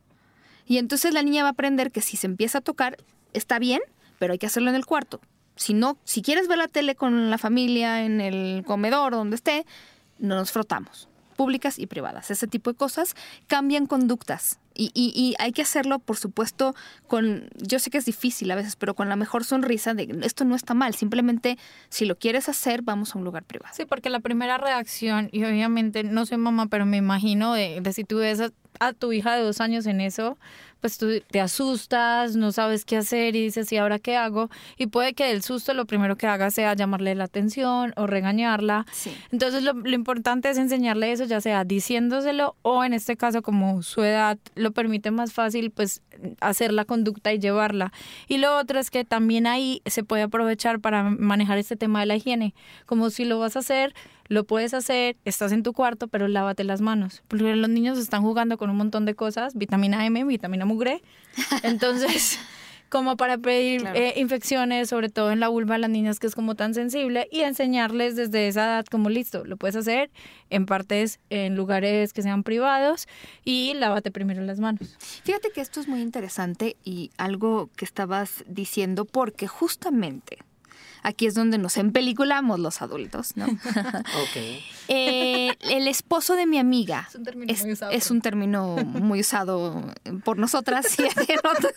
Y 0.65 0.79
entonces 0.79 1.13
la 1.13 1.23
niña 1.25 1.43
va 1.43 1.49
a 1.49 1.53
aprender 1.53 1.91
que 1.91 2.03
si 2.03 2.17
se 2.17 2.29
empieza 2.29 2.59
a 2.59 2.61
tocar, 2.61 2.97
está 3.33 3.59
bien, 3.59 3.81
pero 4.19 4.33
hay 4.33 4.38
que 4.38 4.47
hacerlo 4.47 4.71
en 4.71 4.77
el 4.77 4.87
cuarto. 4.87 5.21
Si 5.57 5.75
no, 5.75 5.99
si 6.05 6.23
quieres 6.23 6.47
ver 6.49 6.59
la 6.59 6.69
tele 6.69 6.95
con 6.95 7.31
la 7.31 7.38
familia 7.38 8.05
en 8.05 8.21
el 8.21 8.62
comedor 8.64 9.12
donde 9.12 9.37
esté, 9.37 9.67
no 10.19 10.37
nos 10.37 10.53
frotamos. 10.53 11.09
Públicas 11.37 11.79
y 11.79 11.87
privadas. 11.87 12.31
Ese 12.31 12.47
tipo 12.47 12.71
de 12.73 12.77
cosas 12.77 13.14
cambian 13.47 13.87
conductas. 13.87 14.59
Y, 14.79 14.91
y- 14.95 15.12
y 15.14 15.35
hay 15.38 15.53
que 15.53 15.61
hacerlo, 15.62 15.99
por 15.99 16.17
supuesto, 16.17 16.75
con. 17.07 17.51
Yo 17.57 17.79
sé 17.81 17.91
que 17.91 17.99
es 17.99 18.07
difícil 18.07 18.51
a 18.51 18.55
veces, 18.55 18.77
pero 18.77 18.95
con 18.95 19.09
la 19.11 19.17
mejor 19.17 19.45
sonrisa 19.45 19.93
de 19.93 20.09
esto 20.23 20.45
no 20.47 20.55
está 20.55 20.73
mal. 20.73 20.95
Simplemente, 20.95 21.59
si 21.91 22.07
lo 22.07 22.17
quieres 22.17 22.49
hacer, 22.49 22.81
vamos 22.83 23.14
a 23.14 23.19
un 23.19 23.25
lugar 23.25 23.43
privado. 23.43 23.75
Sí, 23.77 23.85
porque 23.85 24.09
la 24.09 24.21
primera 24.21 24.57
reacción, 24.57 25.29
y 25.33 25.45
obviamente 25.45 26.05
no 26.05 26.25
soy 26.25 26.38
mamá, 26.38 26.69
pero 26.69 26.87
me 26.87 26.97
imagino 26.97 27.53
de, 27.53 27.81
de 27.83 27.93
si 27.93 28.05
tú 28.05 28.19
ves 28.19 28.41
a, 28.41 28.51
a 28.81 28.93
tu 28.93 29.12
hija 29.12 29.35
de 29.37 29.43
dos 29.43 29.61
años 29.61 29.85
en 29.87 30.01
eso, 30.01 30.38
pues 30.81 30.97
tú 30.97 31.09
te 31.29 31.41
asustas, 31.41 32.37
no 32.37 32.53
sabes 32.53 32.85
qué 32.85 32.97
hacer 32.99 33.35
y 33.35 33.43
dices, 33.43 33.73
¿y 33.73 33.77
ahora 33.79 33.99
qué 33.99 34.17
hago? 34.17 34.49
Y 34.77 34.87
puede 34.87 35.12
que 35.12 35.25
del 35.25 35.43
susto 35.43 35.75
lo 35.75 35.87
primero 35.87 36.14
que 36.17 36.29
haga 36.29 36.53
sea 36.53 36.73
llamarle 36.75 37.17
la 37.17 37.25
atención 37.25 37.93
o 37.97 38.07
regañarla. 38.07 38.87
Sí. 38.93 39.12
Entonces 39.33 39.64
lo, 39.64 39.73
lo 39.73 39.91
importante 39.91 40.49
es 40.51 40.57
enseñarle 40.57 41.11
eso, 41.11 41.25
ya 41.25 41.41
sea 41.41 41.64
diciéndoselo 41.64 42.55
o 42.62 42.85
en 42.85 42.93
este 42.93 43.17
caso 43.17 43.43
como 43.43 43.83
su 43.83 44.05
edad 44.05 44.38
lo 44.55 44.67
permite 44.70 45.11
más 45.11 45.33
fácil, 45.33 45.70
pues 45.70 46.02
hacer 46.40 46.72
la 46.72 46.85
conducta 46.85 47.33
y 47.33 47.38
llevarla. 47.38 47.92
Y 48.26 48.38
lo 48.38 48.57
otro 48.57 48.78
es 48.78 48.90
que 48.90 49.04
también 49.04 49.46
ahí 49.46 49.83
se 49.87 50.04
puede 50.04 50.22
aprovechar 50.22 50.81
para 50.81 51.04
manejar 51.04 51.59
este 51.59 51.76
tema 51.76 52.00
de 52.00 52.07
la 52.07 52.16
higiene. 52.16 52.54
Como 52.87 53.11
si 53.11 53.24
lo 53.24 53.38
vas 53.38 53.57
a 53.57 53.61
hacer, 53.61 53.94
lo 54.28 54.44
puedes 54.44 54.74
hacer, 54.74 55.16
estás 55.24 55.52
en 55.52 55.62
tu 55.62 55.72
cuarto, 55.72 56.09
pero 56.09 56.28
lávate 56.28 56.64
las 56.64 56.81
manos. 56.81 57.22
Porque 57.28 57.57
los 57.57 57.70
niños 57.70 57.98
están 57.98 58.22
jugando 58.22 58.59
con 58.59 58.70
un 58.70 58.76
montón 58.76 59.04
de 59.04 59.14
cosas, 59.14 59.54
vitamina 59.54 60.04
M, 60.07 60.24
vitamina 60.24 60.64
mugre. 60.64 61.02
Entonces... 61.62 62.38
como 62.88 63.16
para 63.16 63.38
pedir 63.38 63.83
Claro. 63.83 63.98
eh, 63.98 64.14
infecciones, 64.16 64.88
sobre 64.88 65.09
todo 65.09 65.31
en 65.33 65.40
la 65.40 65.48
vulva 65.48 65.74
de 65.74 65.81
las 65.81 65.90
niñas 65.90 66.18
que 66.18 66.27
es 66.27 66.35
como 66.35 66.55
tan 66.55 66.74
sensible, 66.74 67.29
y 67.31 67.40
enseñarles 67.40 68.16
desde 68.16 68.48
esa 68.48 68.64
edad 68.64 68.87
como 68.87 69.11
listo, 69.11 69.44
lo 69.44 69.57
puedes 69.57 69.77
hacer 69.77 70.11
en 70.51 70.66
partes, 70.66 71.20
en 71.31 71.57
lugares 71.57 72.12
que 72.12 72.22
sean 72.22 72.42
privados 72.42 73.07
y 73.44 73.74
lávate 73.74 74.11
primero 74.11 74.42
las 74.42 74.59
manos. 74.61 74.96
Fíjate 75.24 75.51
que 75.55 75.61
esto 75.61 75.81
es 75.81 75.88
muy 75.88 76.01
interesante 76.01 76.77
y 76.85 77.11
algo 77.18 77.68
que 77.77 77.85
estabas 77.85 78.44
diciendo 78.46 79.05
porque 79.05 79.46
justamente 79.46 80.38
aquí 81.03 81.27
es 81.27 81.35
donde 81.35 81.59
nos 81.59 81.77
empeliculamos 81.77 82.59
los 82.59 82.83
adultos, 82.83 83.37
¿no? 83.37 83.46
Ok. 84.22 84.37
Eh, 84.90 85.55
el 85.70 85.87
esposo 85.87 86.35
de 86.35 86.46
mi 86.46 86.59
amiga 86.59 87.07
Es 87.11 87.14
un 87.16 87.22
término 87.24 87.53
es, 87.53 87.61
muy 87.62 87.72
usado 87.72 87.92
es 87.92 88.05
por 88.09 88.12
un 88.16 88.22
término 88.22 88.77
muy 88.77 89.20
usado 89.20 89.85
por 90.24 90.38
nosotras 90.38 90.98
y 90.98 91.03
en 91.03 91.38
otro- 91.44 91.70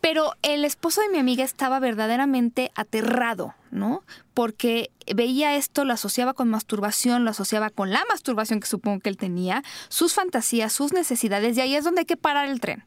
pero 0.00 0.32
el 0.42 0.64
esposo 0.64 1.00
de 1.00 1.08
mi 1.08 1.18
amiga 1.18 1.44
estaba 1.44 1.80
verdaderamente 1.80 2.70
aterrado, 2.74 3.54
¿no? 3.70 4.04
Porque 4.34 4.90
veía 5.14 5.56
esto, 5.56 5.84
lo 5.84 5.92
asociaba 5.92 6.34
con 6.34 6.48
masturbación, 6.48 7.24
lo 7.24 7.30
asociaba 7.30 7.70
con 7.70 7.90
la 7.90 8.02
masturbación 8.08 8.60
que 8.60 8.66
supongo 8.66 9.00
que 9.00 9.08
él 9.08 9.16
tenía, 9.16 9.62
sus 9.88 10.14
fantasías, 10.14 10.72
sus 10.72 10.92
necesidades, 10.92 11.56
y 11.56 11.60
ahí 11.60 11.74
es 11.74 11.84
donde 11.84 12.00
hay 12.00 12.06
que 12.06 12.16
parar 12.16 12.48
el 12.48 12.60
tren. 12.60 12.84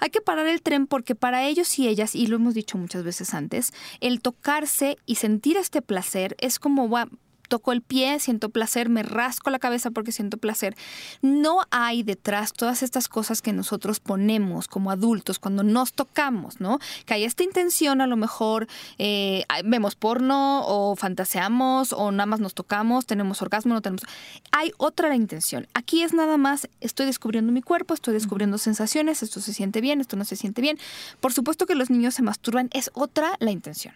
Hay 0.00 0.10
que 0.10 0.20
parar 0.20 0.46
el 0.46 0.62
tren 0.62 0.86
porque 0.86 1.14
para 1.14 1.44
ellos 1.44 1.78
y 1.78 1.88
ellas, 1.88 2.14
y 2.14 2.26
lo 2.26 2.36
hemos 2.36 2.54
dicho 2.54 2.76
muchas 2.78 3.04
veces 3.04 3.34
antes, 3.34 3.72
el 4.00 4.20
tocarse 4.20 4.96
y 5.06 5.16
sentir 5.16 5.56
este 5.56 5.82
placer 5.82 6.36
es 6.38 6.58
como, 6.58 6.88
"Gua- 6.88 7.08
toco 7.50 7.72
el 7.72 7.82
pie, 7.82 8.18
siento 8.20 8.48
placer, 8.48 8.88
me 8.88 9.02
rasco 9.02 9.50
la 9.50 9.58
cabeza 9.58 9.90
porque 9.90 10.12
siento 10.12 10.38
placer. 10.38 10.74
No 11.20 11.60
hay 11.70 12.02
detrás 12.02 12.54
todas 12.54 12.82
estas 12.82 13.08
cosas 13.08 13.42
que 13.42 13.52
nosotros 13.52 14.00
ponemos 14.00 14.68
como 14.68 14.90
adultos 14.90 15.38
cuando 15.38 15.62
nos 15.62 15.92
tocamos, 15.92 16.60
¿no? 16.60 16.78
Que 17.04 17.14
hay 17.14 17.24
esta 17.24 17.42
intención, 17.42 18.00
a 18.00 18.06
lo 18.06 18.16
mejor 18.16 18.68
eh, 18.98 19.44
vemos 19.64 19.96
porno 19.96 20.62
o 20.64 20.96
fantaseamos 20.96 21.92
o 21.92 22.12
nada 22.12 22.26
más 22.26 22.40
nos 22.40 22.54
tocamos, 22.54 23.04
tenemos 23.04 23.42
orgasmo, 23.42 23.74
no 23.74 23.82
tenemos... 23.82 24.04
Hay 24.52 24.72
otra 24.78 25.14
intención. 25.14 25.66
Aquí 25.74 26.02
es 26.02 26.14
nada 26.14 26.36
más, 26.36 26.68
estoy 26.80 27.06
descubriendo 27.06 27.52
mi 27.52 27.62
cuerpo, 27.62 27.94
estoy 27.94 28.14
descubriendo 28.14 28.58
sensaciones, 28.58 29.24
esto 29.24 29.40
se 29.40 29.52
siente 29.52 29.80
bien, 29.80 30.00
esto 30.00 30.16
no 30.16 30.24
se 30.24 30.36
siente 30.36 30.62
bien. 30.62 30.78
Por 31.20 31.32
supuesto 31.32 31.66
que 31.66 31.74
los 31.74 31.90
niños 31.90 32.14
se 32.14 32.22
masturban, 32.22 32.70
es 32.72 32.92
otra 32.94 33.36
la 33.40 33.50
intención. 33.50 33.94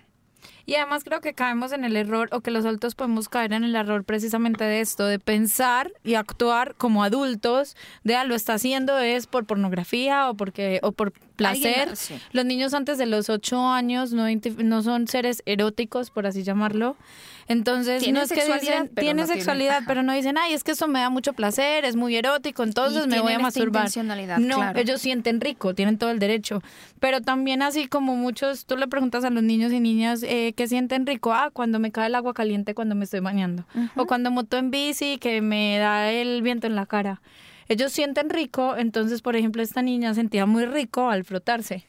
Y 0.67 0.77
además 0.77 1.05
creo 1.05 1.21
que 1.21 1.35
caemos 1.35 1.73
en 1.73 1.85
el 1.85 1.97
error, 1.97 2.29
o 2.33 2.41
que 2.41 2.51
los 2.51 2.65
adultos 2.65 2.95
podemos 2.95 3.29
caer 3.29 3.53
en 3.53 3.65
el 3.65 3.75
error 3.77 4.05
precisamente 4.05 4.65
de 4.65 4.81
esto, 4.81 5.07
de 5.07 5.19
pensar 5.19 5.93
y 6.03 6.15
actuar 6.15 6.75
como 6.77 7.05
adultos, 7.05 7.77
de 8.03 8.17
ah, 8.17 8.25
lo 8.25 8.35
está 8.35 8.55
haciendo 8.55 8.99
es 8.99 9.27
por 9.27 9.45
pornografía 9.45 10.31
o 10.31 10.35
porque 10.35 10.81
o 10.83 10.93
por 10.93 11.13
placer. 11.37 11.93
Los 12.33 12.45
niños 12.45 12.75
antes 12.75 12.97
de 12.97 13.07
los 13.07 13.29
ocho 13.29 13.61
años 13.69 14.13
no, 14.13 14.25
no 14.59 14.83
son 14.83 15.09
seres 15.09 15.43
eróticos, 15.47 16.11
por 16.11 16.27
así 16.27 16.43
llamarlo. 16.45 16.97
Entonces, 17.47 18.03
Tienen 18.03 18.21
no 18.21 18.25
es 18.25 18.31
que 18.33 18.37
dicen, 18.37 18.89
pero 18.95 19.05
tienen 19.05 19.17
no 19.19 19.25
tienen- 19.25 19.27
sexualidad, 19.27 19.77
ajá. 19.79 19.85
pero 19.87 20.03
no 20.03 20.15
dicen, 20.15 20.39
ay, 20.39 20.55
es 20.55 20.65
que 20.65 20.73
eso 20.73 20.89
me 20.89 21.01
da 21.01 21.11
mucho 21.11 21.35
placer, 21.35 21.85
es 21.85 21.95
muy 21.95 22.17
erótico, 22.17 22.63
entonces 22.63 23.07
me 23.07 23.17
voy 23.21 23.35
a 23.35 23.37
tienen 23.37 23.43
masturbar. 23.43 23.91
No, 24.41 24.57
claro. 24.57 24.79
ellos 24.81 25.03
sienten 25.03 25.43
rico, 25.43 25.75
tienen 25.75 25.99
todo 25.99 26.11
el 26.11 26.19
derecho. 26.19 26.63
Pero 27.01 27.21
también 27.21 27.61
así 27.61 27.87
como 27.87 28.17
muchos, 28.17 28.65
tú 28.65 28.79
le 28.79 28.89
preguntas 28.89 29.25
a 29.25 29.31
los 29.31 29.43
niños 29.43 29.73
y 29.73 29.81
niñas 29.81 30.23
eh, 30.23 30.54
que 30.55 30.67
sienten 30.69 31.07
rico, 31.07 31.33
ah, 31.33 31.51
cuando 31.53 31.79
me 31.79 31.91
cae 31.93 32.07
el 32.07 32.15
agua 32.15 32.33
caliente 32.35 32.75
cuando 32.75 32.95
me 32.95 33.05
estoy 33.05 33.21
bañando. 33.21 33.65
O 33.97 34.07
cuando 34.07 34.31
moto 34.31 34.57
en 34.57 34.71
bici 34.71 35.19
que 35.19 35.41
me 35.41 35.79
da 35.79 36.11
el 36.11 36.43
viento 36.43 36.67
en 36.67 36.75
la 36.75 36.87
cara. 36.87 37.21
Ellos 37.69 37.93
sienten 37.93 38.31
rico, 38.31 38.77
entonces, 38.77 39.23
por 39.23 39.37
ejemplo, 39.37 39.63
esta 39.63 39.83
niña 39.83 40.13
sentía 40.15 40.47
muy 40.47 40.67
rico 40.67 41.09
al 41.11 41.25
frotarse. 41.25 41.87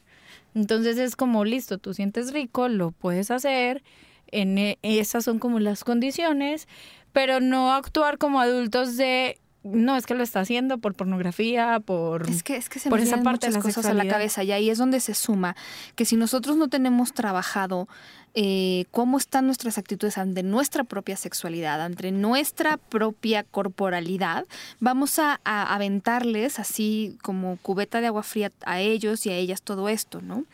Entonces 0.54 0.96
es 0.98 1.16
como, 1.16 1.44
listo, 1.44 1.78
tú 1.78 1.92
sientes 1.92 2.32
rico, 2.32 2.68
lo 2.68 2.90
puedes 2.92 3.30
hacer, 3.30 3.82
en 4.28 4.56
e- 4.58 4.78
esas 4.82 5.24
son 5.24 5.38
como 5.38 5.60
las 5.60 5.84
condiciones, 5.84 6.66
pero 7.12 7.40
no 7.40 7.72
actuar 7.74 8.16
como 8.18 8.40
adultos 8.40 8.96
de 8.96 9.38
no, 9.66 9.96
es 9.96 10.06
que 10.06 10.14
lo 10.14 10.22
está 10.22 10.40
haciendo 10.40 10.78
por 10.78 10.94
pornografía, 10.94 11.80
por... 11.80 12.28
Es 12.28 12.42
que, 12.42 12.56
es 12.56 12.68
que 12.68 12.78
se 12.78 12.88
por 12.88 12.98
me 12.98 13.04
esa 13.04 13.22
parte 13.22 13.46
de 13.46 13.56
muchas 13.56 13.64
la 13.64 13.74
cosas 13.74 13.86
a 13.86 13.94
la 13.94 14.08
cabeza 14.08 14.42
y 14.44 14.52
ahí 14.52 14.70
es 14.70 14.78
donde 14.78 15.00
se 15.00 15.14
suma 15.14 15.56
que 15.94 16.04
si 16.04 16.16
nosotros 16.16 16.56
no 16.56 16.68
tenemos 16.68 17.12
trabajado 17.12 17.88
eh, 18.34 18.84
cómo 18.90 19.16
están 19.16 19.46
nuestras 19.46 19.78
actitudes 19.78 20.18
ante 20.18 20.42
nuestra 20.42 20.84
propia 20.84 21.16
sexualidad, 21.16 21.80
ante 21.80 22.12
nuestra 22.12 22.76
propia 22.76 23.44
corporalidad, 23.44 24.44
vamos 24.78 25.18
a, 25.18 25.40
a 25.44 25.74
aventarles 25.74 26.58
así 26.58 27.16
como 27.22 27.56
cubeta 27.62 28.00
de 28.00 28.08
agua 28.08 28.22
fría 28.22 28.52
a 28.64 28.80
ellos 28.80 29.24
y 29.26 29.30
a 29.30 29.36
ellas 29.36 29.62
todo 29.62 29.88
esto, 29.88 30.20
¿no? 30.20 30.44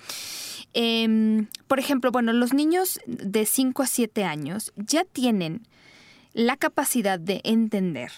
Em, 0.75 1.49
por 1.67 1.79
ejemplo, 1.79 2.11
bueno, 2.11 2.33
los 2.33 2.55
niños 2.55 3.01
de 3.07 3.47
5 3.47 3.83
a 3.83 3.87
7 3.87 4.25
años 4.25 4.73
ya 4.77 5.05
tienen 5.05 5.67
la 6.33 6.57
capacidad 6.57 7.19
de 7.19 7.41
entender 7.45 8.13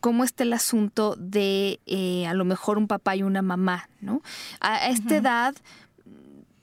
cómo 0.00 0.24
está 0.24 0.42
el 0.44 0.52
asunto 0.52 1.16
de 1.18 1.80
eh, 1.86 2.26
a 2.26 2.34
lo 2.34 2.44
mejor 2.44 2.78
un 2.78 2.86
papá 2.86 3.16
y 3.16 3.22
una 3.22 3.42
mamá, 3.42 3.88
¿no? 4.00 4.22
A, 4.60 4.88
esta 4.88 5.16
edad 5.16 5.54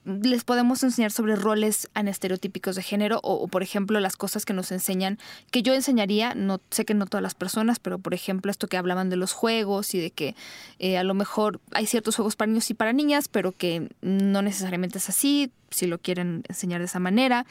mm, 0.05 0.21
les 0.21 0.43
podemos 0.43 0.83
enseñar 0.83 1.11
sobre 1.11 1.35
roles 1.35 1.89
anestereotípicos 1.93 2.75
de 2.75 2.83
género 2.83 3.19
o, 3.23 3.33
o, 3.33 3.47
por 3.47 3.63
ejemplo, 3.63 3.99
las 3.99 4.15
cosas 4.15 4.45
que 4.45 4.53
nos 4.53 4.71
enseñan, 4.71 5.19
que 5.51 5.63
yo 5.63 5.73
enseñaría, 5.73 6.35
no 6.35 6.61
sé 6.69 6.85
que 6.85 6.93
no 6.93 7.05
todas 7.05 7.23
las 7.23 7.35
personas, 7.35 7.79
pero 7.79 7.99
por 7.99 8.13
ejemplo, 8.13 8.51
esto 8.51 8.67
que 8.67 8.77
hablaban 8.77 9.09
de 9.09 9.17
los 9.17 9.33
juegos 9.33 9.93
y 9.93 9.99
de 9.99 10.11
que 10.11 10.35
eh, 10.79 10.97
a 10.97 11.03
lo 11.03 11.13
mejor 11.13 11.59
hay 11.71 11.87
ciertos 11.87 12.15
juegos 12.15 12.35
para 12.35 12.47
niños 12.47 12.69
y 12.69 12.73
para 12.73 12.93
niñas, 12.93 13.27
pero 13.27 13.51
que 13.51 13.89
no 14.01 14.41
necesariamente 14.41 14.99
es 14.99 15.09
así, 15.09 15.51
si 15.71 15.87
lo 15.87 15.97
quieren 15.97 16.43
enseñar 16.47 16.79
de 16.79 16.85
esa 16.85 16.99
manera. 16.99 17.45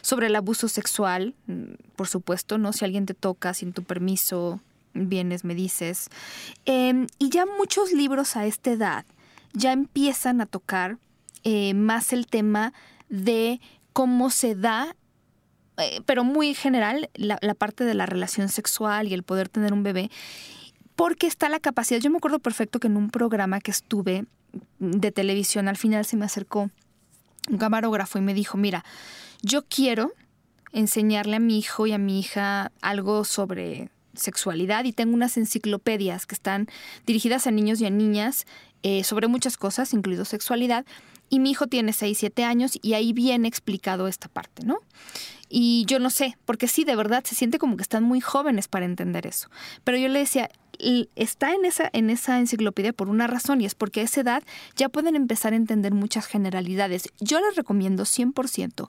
Sobre 0.00 0.26
el 0.26 0.36
abuso 0.36 0.68
sexual, 0.68 1.34
mm, 1.46 1.74
por 1.94 2.08
supuesto, 2.08 2.58
¿no? 2.58 2.72
Si 2.72 2.84
alguien 2.84 3.06
te 3.06 3.14
toca 3.14 3.54
sin 3.54 3.72
tu 3.72 3.84
permiso, 3.84 4.60
vienes, 4.94 5.44
me 5.44 5.54
dices. 5.54 6.08
Eh, 6.66 7.06
y 7.18 7.30
ya 7.30 7.46
muchos 7.46 7.92
libros 7.92 8.36
a 8.36 8.46
esta 8.46 8.70
edad 8.70 9.06
ya 9.52 9.72
empiezan 9.72 10.40
a 10.40 10.46
tocar 10.46 10.98
eh, 11.44 11.74
más 11.74 12.12
el 12.12 12.26
tema 12.26 12.72
de 13.08 13.60
cómo 13.92 14.30
se 14.30 14.54
da, 14.54 14.94
eh, 15.78 16.00
pero 16.06 16.24
muy 16.24 16.54
general, 16.54 17.10
la, 17.14 17.38
la, 17.40 17.54
parte 17.54 17.84
de 17.84 17.94
la 17.94 18.06
relación 18.06 18.48
sexual 18.48 19.08
y 19.08 19.14
el 19.14 19.22
poder 19.22 19.48
tener 19.48 19.72
un 19.72 19.82
bebé, 19.82 20.10
porque 20.96 21.26
está 21.26 21.48
la 21.48 21.60
capacidad. 21.60 22.00
Yo 22.00 22.10
me 22.10 22.18
acuerdo 22.18 22.40
perfecto 22.40 22.80
que 22.80 22.88
en 22.88 22.96
un 22.96 23.10
programa 23.10 23.60
que 23.60 23.70
estuve 23.70 24.26
de 24.78 25.12
televisión, 25.12 25.68
al 25.68 25.76
final 25.76 26.04
se 26.04 26.16
me 26.16 26.24
acercó 26.24 26.70
un 27.48 27.58
camarógrafo 27.58 28.18
y 28.18 28.22
me 28.22 28.34
dijo, 28.34 28.58
mira, 28.58 28.84
yo 29.42 29.64
quiero 29.66 30.12
enseñarle 30.72 31.36
a 31.36 31.40
mi 31.40 31.58
hijo 31.58 31.86
y 31.86 31.92
a 31.92 31.98
mi 31.98 32.20
hija 32.20 32.72
algo 32.82 33.24
sobre 33.24 33.90
sexualidad 34.18 34.84
y 34.84 34.92
tengo 34.92 35.14
unas 35.14 35.36
enciclopedias 35.36 36.26
que 36.26 36.34
están 36.34 36.68
dirigidas 37.06 37.46
a 37.46 37.50
niños 37.50 37.80
y 37.80 37.86
a 37.86 37.90
niñas 37.90 38.46
eh, 38.82 39.04
sobre 39.04 39.28
muchas 39.28 39.56
cosas, 39.56 39.92
incluido 39.92 40.24
sexualidad. 40.24 40.84
Y 41.30 41.40
mi 41.40 41.50
hijo 41.50 41.66
tiene 41.66 41.92
6, 41.92 42.16
7 42.16 42.44
años 42.44 42.78
y 42.80 42.94
ahí 42.94 43.12
viene 43.12 43.48
explicado 43.48 44.08
esta 44.08 44.28
parte, 44.28 44.64
¿no? 44.64 44.78
Y 45.50 45.84
yo 45.86 45.98
no 45.98 46.10
sé, 46.10 46.36
porque 46.44 46.68
sí, 46.68 46.84
de 46.84 46.96
verdad, 46.96 47.24
se 47.24 47.34
siente 47.34 47.58
como 47.58 47.76
que 47.76 47.82
están 47.82 48.04
muy 48.04 48.20
jóvenes 48.20 48.68
para 48.68 48.86
entender 48.86 49.26
eso. 49.26 49.48
Pero 49.84 49.98
yo 49.98 50.08
le 50.08 50.20
decía, 50.20 50.50
está 51.16 51.54
en 51.54 51.64
esa, 51.64 51.90
en 51.92 52.10
esa 52.10 52.38
enciclopedia 52.38 52.92
por 52.92 53.08
una 53.08 53.26
razón 53.26 53.60
y 53.60 53.64
es 53.64 53.74
porque 53.74 54.00
a 54.00 54.04
esa 54.04 54.20
edad 54.20 54.42
ya 54.76 54.88
pueden 54.88 55.16
empezar 55.16 55.52
a 55.52 55.56
entender 55.56 55.92
muchas 55.92 56.26
generalidades. 56.26 57.08
Yo 57.20 57.40
les 57.40 57.56
recomiendo 57.56 58.04
100% 58.04 58.88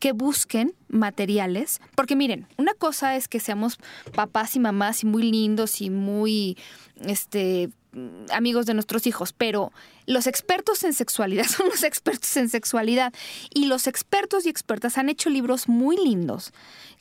que 0.00 0.12
busquen 0.12 0.74
materiales, 0.88 1.80
porque 1.94 2.16
miren, 2.16 2.46
una 2.56 2.74
cosa 2.74 3.16
es 3.16 3.28
que 3.28 3.40
seamos 3.40 3.78
papás 4.14 4.56
y 4.56 4.60
mamás 4.60 5.02
y 5.04 5.06
muy 5.06 5.30
lindos 5.30 5.80
y 5.80 5.90
muy, 5.90 6.56
este, 7.02 7.70
amigos 8.32 8.66
de 8.66 8.74
nuestros 8.74 9.06
hijos, 9.06 9.32
pero 9.32 9.72
los 10.06 10.26
expertos 10.26 10.84
en 10.84 10.92
sexualidad 10.92 11.44
son 11.48 11.68
los 11.68 11.82
expertos 11.82 12.36
en 12.36 12.48
sexualidad 12.48 13.12
y 13.52 13.66
los 13.66 13.86
expertos 13.86 14.46
y 14.46 14.48
expertas 14.48 14.98
han 14.98 15.08
hecho 15.08 15.30
libros 15.30 15.68
muy 15.68 15.96
lindos 15.96 16.52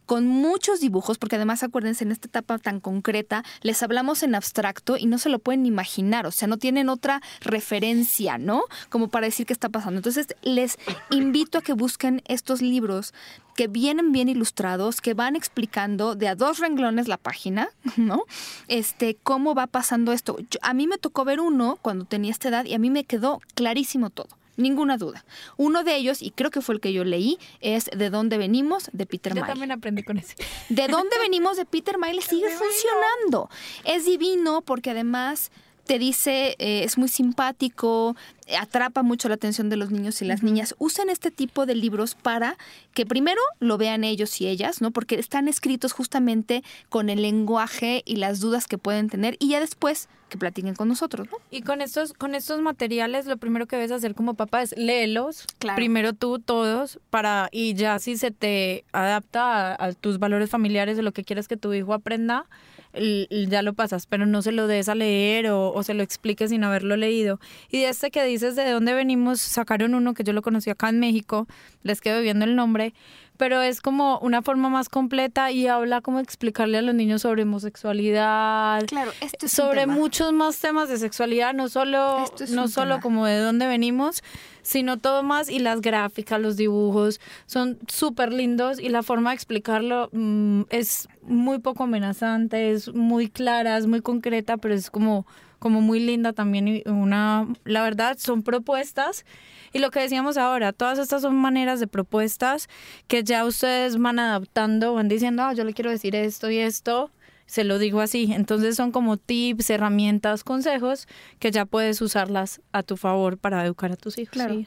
con 0.07 0.25
muchos 0.25 0.79
dibujos, 0.79 1.19
porque 1.19 1.35
además 1.35 1.61
acuérdense, 1.61 2.05
en 2.05 2.11
esta 2.11 2.27
etapa 2.27 2.57
tan 2.57 2.79
concreta, 2.79 3.43
les 3.61 3.83
hablamos 3.83 4.23
en 4.23 4.33
abstracto 4.33 4.97
y 4.97 5.05
no 5.05 5.19
se 5.19 5.29
lo 5.29 5.37
pueden 5.37 5.65
imaginar, 5.65 6.25
o 6.25 6.31
sea, 6.31 6.47
no 6.47 6.57
tienen 6.57 6.89
otra 6.89 7.21
referencia, 7.41 8.37
¿no? 8.37 8.63
Como 8.89 9.09
para 9.09 9.27
decir 9.27 9.45
qué 9.45 9.53
está 9.53 9.69
pasando. 9.69 9.97
Entonces, 9.99 10.27
les 10.41 10.77
invito 11.11 11.59
a 11.59 11.61
que 11.61 11.73
busquen 11.73 12.23
estos 12.25 12.61
libros 12.61 13.13
que 13.57 13.67
vienen 13.67 14.13
bien 14.13 14.29
ilustrados, 14.29 15.01
que 15.01 15.13
van 15.13 15.35
explicando 15.35 16.15
de 16.15 16.29
a 16.29 16.35
dos 16.35 16.59
renglones 16.59 17.09
la 17.09 17.17
página, 17.17 17.67
¿no? 17.97 18.23
Este, 18.69 19.17
cómo 19.21 19.55
va 19.55 19.67
pasando 19.67 20.13
esto. 20.13 20.37
Yo, 20.49 20.59
a 20.61 20.73
mí 20.73 20.87
me 20.87 20.97
tocó 20.97 21.25
ver 21.25 21.41
uno 21.41 21.77
cuando 21.81 22.05
tenía 22.05 22.31
esta 22.31 22.47
edad 22.47 22.65
y 22.65 22.73
a 22.73 22.79
mí 22.79 22.89
me 22.89 23.03
quedó 23.03 23.41
clarísimo 23.55 24.09
todo. 24.09 24.36
Ninguna 24.57 24.97
duda. 24.97 25.23
Uno 25.55 25.83
de 25.83 25.95
ellos, 25.95 26.21
y 26.21 26.31
creo 26.31 26.51
que 26.51 26.61
fue 26.61 26.75
el 26.75 26.81
que 26.81 26.91
yo 26.91 27.03
leí, 27.03 27.37
es 27.61 27.85
De 27.95 28.09
dónde 28.09 28.37
venimos, 28.37 28.89
de 28.91 29.05
Peter 29.05 29.33
Yo 29.33 29.41
Mayle. 29.41 29.53
también 29.53 29.71
aprendí 29.71 30.03
con 30.03 30.17
ese. 30.17 30.35
De 30.69 30.87
dónde 30.87 31.17
venimos, 31.19 31.57
de 31.57 31.65
Peter 31.65 31.97
Mayle, 31.97 32.21
sigue 32.27 32.49
funcionando. 32.49 33.49
Es 33.85 34.05
divino 34.05 34.61
porque 34.61 34.89
además 34.91 35.51
te 35.87 35.97
dice, 35.99 36.55
eh, 36.59 36.83
es 36.83 36.97
muy 36.97 37.07
simpático, 37.07 38.15
atrapa 38.59 39.03
mucho 39.03 39.29
la 39.29 39.35
atención 39.35 39.69
de 39.69 39.77
los 39.77 39.89
niños 39.89 40.21
y 40.21 40.25
las 40.25 40.43
niñas. 40.43 40.75
Usen 40.77 41.09
este 41.09 41.31
tipo 41.31 41.65
de 41.65 41.75
libros 41.75 42.13
para 42.13 42.57
que 42.93 43.05
primero 43.05 43.41
lo 43.59 43.77
vean 43.77 44.03
ellos 44.03 44.39
y 44.41 44.47
ellas, 44.47 44.81
¿no? 44.81 44.91
Porque 44.91 45.15
están 45.15 45.47
escritos 45.47 45.93
justamente 45.93 46.63
con 46.89 47.09
el 47.09 47.21
lenguaje 47.21 48.03
y 48.05 48.17
las 48.17 48.39
dudas 48.41 48.67
que 48.67 48.77
pueden 48.77 49.09
tener 49.09 49.37
y 49.39 49.49
ya 49.49 49.59
después 49.59 50.09
que 50.29 50.37
platiquen 50.37 50.75
con 50.75 50.89
nosotros, 50.89 51.27
¿no? 51.31 51.37
Y 51.51 51.61
con 51.61 51.81
estos, 51.81 52.11
con 52.11 52.35
estos 52.35 52.61
materiales, 52.61 53.25
lo 53.25 53.37
primero 53.37 53.65
que 53.65 53.77
debes 53.77 53.91
hacer 53.91 54.13
como 54.13 54.33
papá 54.33 54.61
es 54.61 54.75
léelos. 54.77 55.45
Claro. 55.57 55.77
Primero 55.77 56.11
tú, 56.11 56.39
todos, 56.39 56.99
para, 57.09 57.47
y 57.51 57.75
ya 57.75 57.97
si 57.99 58.17
se 58.17 58.31
te 58.31 58.83
adapta 58.91 59.73
a, 59.73 59.85
a 59.85 59.93
tus 59.93 60.19
valores 60.19 60.49
familiares 60.49 60.97
de 60.97 61.03
lo 61.03 61.13
que 61.13 61.23
quieres 61.23 61.47
que 61.47 61.55
tu 61.55 61.73
hijo 61.73 61.93
aprenda, 61.93 62.45
ya 62.93 63.61
lo 63.61 63.73
pasas, 63.73 64.07
pero 64.07 64.25
no 64.25 64.41
se 64.41 64.51
lo 64.51 64.67
des 64.67 64.89
a 64.89 64.95
leer 64.95 65.49
o, 65.49 65.73
o, 65.73 65.83
se 65.83 65.93
lo 65.93 66.03
expliques 66.03 66.49
sin 66.49 66.63
haberlo 66.63 66.97
leído. 66.97 67.39
Y 67.69 67.81
de 67.81 67.89
este 67.89 68.11
que 68.11 68.23
dices 68.23 68.55
de 68.55 68.69
dónde 68.69 68.93
venimos, 68.93 69.39
sacaron 69.39 69.93
uno 69.93 70.13
que 70.13 70.23
yo 70.23 70.33
lo 70.33 70.41
conocí 70.41 70.69
acá 70.69 70.89
en 70.89 70.99
México, 70.99 71.47
les 71.83 72.01
quedo 72.01 72.21
viendo 72.21 72.45
el 72.45 72.55
nombre, 72.55 72.93
pero 73.37 73.61
es 73.61 73.81
como 73.81 74.19
una 74.19 74.41
forma 74.41 74.69
más 74.69 74.89
completa 74.89 75.51
y 75.51 75.67
habla 75.67 76.01
como 76.01 76.19
explicarle 76.19 76.79
a 76.79 76.81
los 76.81 76.95
niños 76.95 77.21
sobre 77.21 77.43
homosexualidad, 77.43 78.85
claro, 78.87 79.11
esto 79.21 79.45
es 79.45 79.51
sobre 79.51 79.87
muchos 79.87 80.33
más 80.33 80.57
temas 80.57 80.89
de 80.89 80.97
sexualidad, 80.97 81.53
no 81.53 81.69
solo, 81.69 82.25
es 82.39 82.51
no 82.51 82.67
solo 82.67 82.95
tema. 82.95 83.01
como 83.01 83.25
de 83.25 83.37
dónde 83.37 83.67
venimos, 83.67 84.23
sino 84.67 84.97
todo 84.97 85.23
más 85.23 85.49
y 85.49 85.59
las 85.59 85.79
gráficas, 85.79 86.41
los 86.41 86.57
dibujos 86.57 87.21
son 87.45 87.79
súper 87.87 88.33
lindos 88.33 88.81
y 88.81 88.89
la 88.89 89.01
forma 89.01 89.29
de 89.29 89.35
explicarlo 89.35 90.09
mmm, 90.11 90.63
es 90.69 91.07
muy 91.21 91.59
poco 91.59 91.85
amenazante, 91.85 92.71
es 92.71 92.93
muy 92.93 93.29
clara, 93.29 93.77
es 93.77 93.87
muy 93.87 94.01
concreta, 94.01 94.57
pero 94.57 94.75
es 94.75 94.91
como 94.91 95.25
como 95.59 95.79
muy 95.79 96.01
linda 96.01 96.33
también 96.33 96.67
y 96.67 96.83
una 96.85 97.47
la 97.63 97.81
verdad 97.81 98.17
son 98.19 98.43
propuestas. 98.43 99.25
Y 99.71 99.79
lo 99.79 99.89
que 99.89 100.01
decíamos 100.01 100.35
ahora 100.37 100.73
todas 100.73 100.99
estas 100.99 101.21
son 101.21 101.35
maneras 101.37 101.79
de 101.79 101.87
propuestas 101.87 102.67
que 103.07 103.23
ya 103.23 103.45
ustedes 103.45 103.97
van 103.97 104.19
adaptando 104.19 104.95
van 104.95 105.07
diciendo 105.07 105.43
ah, 105.43 105.53
yo 105.53 105.63
le 105.63 105.73
quiero 105.73 105.91
decir 105.91 106.13
esto 106.13 106.51
y 106.51 106.57
esto 106.57 107.09
se 107.47 107.63
lo 107.63 107.79
digo 107.79 107.99
así 108.01 108.31
entonces 108.33 108.75
son 108.75 108.91
como 108.91 109.17
tips 109.17 109.71
herramientas 109.71 110.43
consejos 110.43 111.07
que 111.39 111.49
ya 111.49 111.65
puedes 111.65 112.01
usarlas 112.01 112.61
a 112.71 112.83
tu 112.83 112.97
favor 112.97 113.37
para 113.37 113.65
educar 113.65 113.91
a 113.91 113.95
tus 113.95 114.19
hijos 114.19 114.33
claro. 114.33 114.63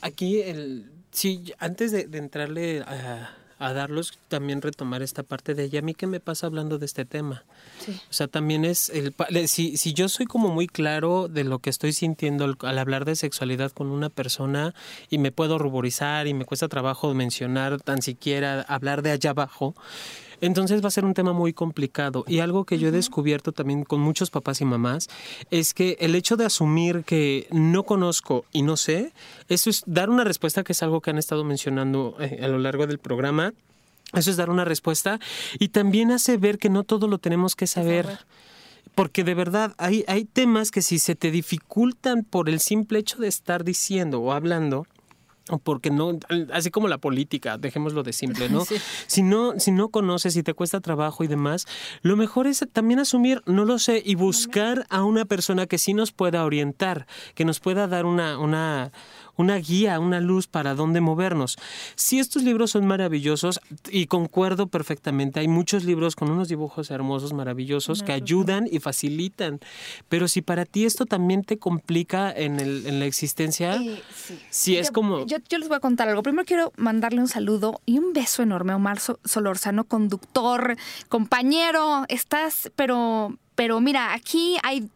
aquí 0.00 0.40
el 0.40 0.90
sí 1.12 1.52
antes 1.58 1.92
de, 1.92 2.08
de 2.08 2.18
entrarle 2.18 2.80
a 2.80 3.30
a 3.58 3.72
darlos, 3.72 4.18
también 4.28 4.60
retomar 4.60 5.02
esta 5.02 5.22
parte 5.22 5.54
de 5.54 5.64
ella. 5.64 5.78
¿A 5.78 5.82
mí 5.82 5.94
qué 5.94 6.06
me 6.06 6.20
pasa 6.20 6.46
hablando 6.46 6.78
de 6.78 6.86
este 6.86 7.04
tema? 7.04 7.44
Sí. 7.78 7.98
O 8.10 8.12
sea, 8.12 8.28
también 8.28 8.64
es, 8.64 8.90
el 8.90 9.14
si, 9.48 9.76
si 9.76 9.94
yo 9.94 10.08
soy 10.08 10.26
como 10.26 10.48
muy 10.48 10.66
claro 10.66 11.28
de 11.28 11.44
lo 11.44 11.58
que 11.58 11.70
estoy 11.70 11.92
sintiendo 11.92 12.44
al, 12.44 12.56
al, 12.60 12.78
hablar 12.78 13.04
de 13.06 13.16
sexualidad 13.16 13.72
con 13.72 13.88
una 13.88 14.10
persona 14.10 14.74
y 15.08 15.18
me 15.18 15.32
puedo 15.32 15.58
ruborizar 15.58 16.26
y 16.26 16.34
me 16.34 16.44
cuesta 16.44 16.68
trabajo 16.68 17.12
mencionar 17.14 17.80
tan 17.80 18.02
siquiera 18.02 18.60
hablar 18.62 19.00
de 19.00 19.12
allá 19.12 19.30
abajo, 19.30 19.74
entonces 20.40 20.82
va 20.82 20.88
a 20.88 20.90
ser 20.90 21.04
un 21.04 21.14
tema 21.14 21.32
muy 21.32 21.52
complicado. 21.52 22.24
Y 22.26 22.40
algo 22.40 22.64
que 22.64 22.78
yo 22.78 22.88
he 22.88 22.92
descubierto 22.92 23.52
también 23.52 23.84
con 23.84 24.00
muchos 24.00 24.30
papás 24.30 24.60
y 24.60 24.64
mamás 24.64 25.08
es 25.50 25.74
que 25.74 25.96
el 26.00 26.14
hecho 26.14 26.36
de 26.36 26.44
asumir 26.44 27.04
que 27.04 27.46
no 27.50 27.84
conozco 27.84 28.44
y 28.52 28.62
no 28.62 28.76
sé, 28.76 29.12
eso 29.48 29.70
es 29.70 29.82
dar 29.86 30.10
una 30.10 30.24
respuesta 30.24 30.64
que 30.64 30.72
es 30.72 30.82
algo 30.82 31.00
que 31.00 31.10
han 31.10 31.18
estado 31.18 31.44
mencionando 31.44 32.16
eh, 32.20 32.40
a 32.42 32.48
lo 32.48 32.58
largo 32.58 32.86
del 32.86 32.98
programa. 32.98 33.52
Eso 34.12 34.30
es 34.30 34.36
dar 34.36 34.50
una 34.50 34.64
respuesta 34.64 35.18
y 35.58 35.68
también 35.68 36.12
hace 36.12 36.36
ver 36.36 36.58
que 36.58 36.70
no 36.70 36.84
todo 36.84 37.08
lo 37.08 37.18
tenemos 37.18 37.56
que 37.56 37.66
saber. 37.66 38.06
Porque 38.94 39.24
de 39.24 39.34
verdad 39.34 39.74
hay, 39.76 40.04
hay 40.08 40.24
temas 40.24 40.70
que 40.70 40.80
si 40.80 40.98
se 40.98 41.14
te 41.16 41.30
dificultan 41.30 42.24
por 42.24 42.48
el 42.48 42.60
simple 42.60 42.98
hecho 43.00 43.18
de 43.18 43.28
estar 43.28 43.62
diciendo 43.62 44.22
o 44.22 44.32
hablando, 44.32 44.86
porque 45.62 45.90
no, 45.90 46.18
así 46.52 46.70
como 46.70 46.88
la 46.88 46.98
política, 46.98 47.58
dejémoslo 47.58 48.02
de 48.02 48.12
simple, 48.12 48.48
¿no? 48.50 48.64
Si 49.06 49.22
no, 49.22 49.58
si 49.58 49.70
no 49.70 49.88
conoces 49.88 50.36
y 50.36 50.42
te 50.42 50.54
cuesta 50.54 50.80
trabajo 50.80 51.24
y 51.24 51.28
demás, 51.28 51.66
lo 52.02 52.16
mejor 52.16 52.46
es 52.46 52.64
también 52.72 53.00
asumir, 53.00 53.42
no 53.46 53.64
lo 53.64 53.78
sé, 53.78 54.02
y 54.04 54.14
buscar 54.14 54.86
a 54.90 55.04
una 55.04 55.24
persona 55.24 55.66
que 55.66 55.78
sí 55.78 55.94
nos 55.94 56.12
pueda 56.12 56.44
orientar, 56.44 57.06
que 57.34 57.44
nos 57.44 57.60
pueda 57.60 57.86
dar 57.86 58.06
una, 58.06 58.38
una, 58.38 58.92
una 59.36 59.56
guía, 59.56 59.98
una 60.00 60.20
luz 60.20 60.46
para 60.46 60.74
dónde 60.74 61.00
movernos. 61.00 61.56
Si 61.94 62.18
estos 62.18 62.42
libros 62.42 62.70
son 62.70 62.86
maravillosos 62.86 63.60
y 63.90 64.06
concuerdo 64.06 64.66
perfectamente, 64.68 65.40
hay 65.40 65.48
muchos 65.48 65.84
libros 65.84 66.16
con 66.16 66.30
unos 66.30 66.48
dibujos 66.48 66.90
hermosos, 66.90 67.32
maravillosos, 67.32 68.02
que 68.02 68.12
ayudan 68.12 68.68
y 68.70 68.78
facilitan, 68.80 69.60
pero 70.08 70.28
si 70.28 70.42
para 70.42 70.64
ti 70.64 70.84
esto 70.84 71.06
también 71.06 71.42
te 71.44 71.58
complica 71.58 72.32
en, 72.32 72.60
el, 72.60 72.86
en 72.86 72.98
la 72.98 73.06
existencia, 73.06 73.76
Eh, 73.76 74.02
si 74.50 74.76
es 74.76 74.90
como... 74.90 75.26
Yo, 75.26 75.38
yo 75.48 75.58
les 75.58 75.68
voy 75.68 75.76
a 75.76 75.80
contar 75.80 76.08
algo. 76.08 76.22
Primero 76.22 76.44
quiero 76.44 76.72
mandarle 76.76 77.20
un 77.20 77.28
saludo 77.28 77.80
y 77.86 77.98
un 77.98 78.12
beso 78.12 78.42
enorme 78.42 78.72
a 78.72 78.76
Omar 78.76 78.98
So- 79.00 79.18
Solorzano, 79.24 79.84
conductor, 79.84 80.76
compañero. 81.08 82.04
Estás, 82.08 82.70
pero, 82.76 83.36
pero 83.54 83.80
mira, 83.80 84.12
aquí 84.14 84.56
hay 84.62 84.88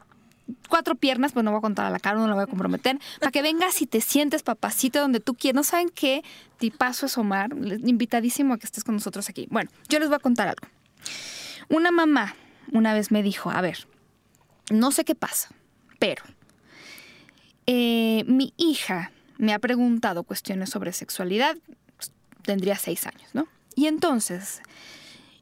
cuatro 0.68 0.94
piernas, 0.94 1.32
pues 1.32 1.44
no 1.44 1.50
voy 1.50 1.58
a 1.58 1.60
contar 1.60 1.86
a 1.86 1.90
la 1.90 1.98
cara, 1.98 2.18
no 2.18 2.28
la 2.28 2.34
voy 2.34 2.44
a 2.44 2.46
comprometer, 2.46 2.98
para 3.18 3.30
que 3.30 3.42
vengas 3.42 3.80
y 3.82 3.86
te 3.86 4.00
sientes 4.00 4.42
papacito 4.42 5.00
donde 5.00 5.20
tú 5.20 5.34
quieras. 5.34 5.56
¿No 5.56 5.62
saben 5.64 5.90
qué 5.90 6.22
tipazo 6.58 7.06
es 7.06 7.18
Omar? 7.18 7.50
Invitadísimo 7.52 8.54
a 8.54 8.58
que 8.58 8.66
estés 8.66 8.84
con 8.84 8.94
nosotros 8.94 9.28
aquí. 9.28 9.46
Bueno, 9.50 9.70
yo 9.88 9.98
les 9.98 10.08
voy 10.08 10.16
a 10.16 10.20
contar 10.20 10.48
algo. 10.48 10.66
Una 11.68 11.90
mamá 11.90 12.34
una 12.72 12.94
vez 12.94 13.10
me 13.10 13.22
dijo, 13.22 13.50
a 13.50 13.60
ver, 13.60 13.86
no 14.70 14.92
sé 14.92 15.04
qué 15.04 15.14
pasa, 15.14 15.48
pero 15.98 16.22
eh, 17.66 18.24
mi 18.26 18.54
hija 18.56 19.12
me 19.38 19.52
ha 19.54 19.58
preguntado 19.58 20.22
cuestiones 20.22 20.70
sobre 20.70 20.92
sexualidad, 20.92 21.56
tendría 22.42 22.76
seis 22.76 23.06
años, 23.06 23.30
¿no? 23.32 23.48
Y 23.74 23.86
entonces, 23.86 24.60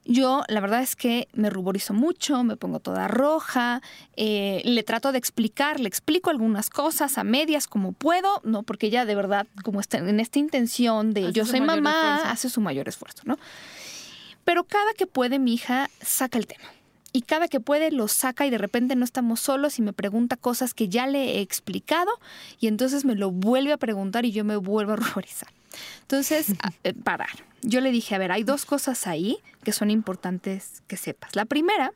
yo 0.09 0.43
la 0.49 0.61
verdad 0.61 0.83
es 0.83 0.97
que 0.97 1.29
me 1.35 1.51
ruborizo 1.51 1.93
mucho, 1.93 2.43
me 2.43 2.57
pongo 2.57 2.81
toda 2.81 3.09
roja, 3.09 3.83
eh, 4.17 4.63
le 4.65 4.83
trato 4.83 5.13
de 5.13 5.19
explicar, 5.19 5.81
le 5.81 5.89
explico 5.89 6.31
algunas 6.31 6.71
cosas 6.71 7.19
a 7.19 7.25
medias 7.25 7.69
como 7.69 7.93
puedo, 7.93 8.41
¿no? 8.43 8.63
Porque 8.63 8.87
ella 8.87 9.05
de 9.05 9.15
verdad, 9.15 9.47
como 9.63 9.81
está 9.81 9.99
en 9.99 10.19
esta 10.19 10.39
intención 10.39 11.13
de 11.13 11.25
Hace 11.25 11.33
yo 11.33 11.45
soy 11.45 11.61
mamá, 11.61 11.91
esfuerzo. 11.91 12.33
hace 12.33 12.49
su 12.49 12.61
mayor 12.63 12.89
esfuerzo, 12.89 13.23
¿no? 13.27 13.39
Pero 14.45 14.65
cada 14.65 14.95
que 14.95 15.07
puede 15.07 15.39
mi 15.39 15.53
hija 15.53 15.91
saca 16.01 16.39
el 16.39 16.47
tema. 16.47 16.65
Y 17.13 17.23
cada 17.23 17.49
que 17.49 17.59
puede 17.61 17.91
lo 17.91 18.07
saca 18.09 18.47
y 18.47 18.51
de 18.51 18.59
repente 18.59 18.95
no 18.95 19.05
estamos 19.05 19.41
solos 19.41 19.79
y 19.79 19.83
me 19.83 19.93
pregunta 19.93 20.37
cosas 20.37 20.75
que 20.75 20.89
ya 20.89 21.07
le 21.07 21.39
he 21.39 21.41
explicado 21.41 22.11
y 22.61 22.67
entonces 22.67 23.05
me 23.05 23.15
lo 23.15 23.31
vuelve 23.31 23.73
a 23.73 23.79
preguntar 23.79 24.25
y 24.27 24.33
yo 24.33 24.45
me 24.45 24.57
vuelvo 24.57 24.93
a 24.93 24.97
ruborizar. 24.97 25.49
Entonces, 26.03 26.51
a- 26.63 26.71
eh, 26.85 26.95
parar. 26.95 27.31
Yo 27.63 27.81
le 27.81 27.91
dije, 27.91 28.15
a 28.15 28.19
ver, 28.19 28.31
hay 28.31 28.45
dos 28.45 28.65
cosas 28.65 29.07
ahí 29.07 29.39
que 29.65 29.73
son 29.73 29.91
importantes 29.91 30.83
que 30.87 30.97
sepas. 30.97 31.35
La 31.35 31.45
primera 31.45 31.93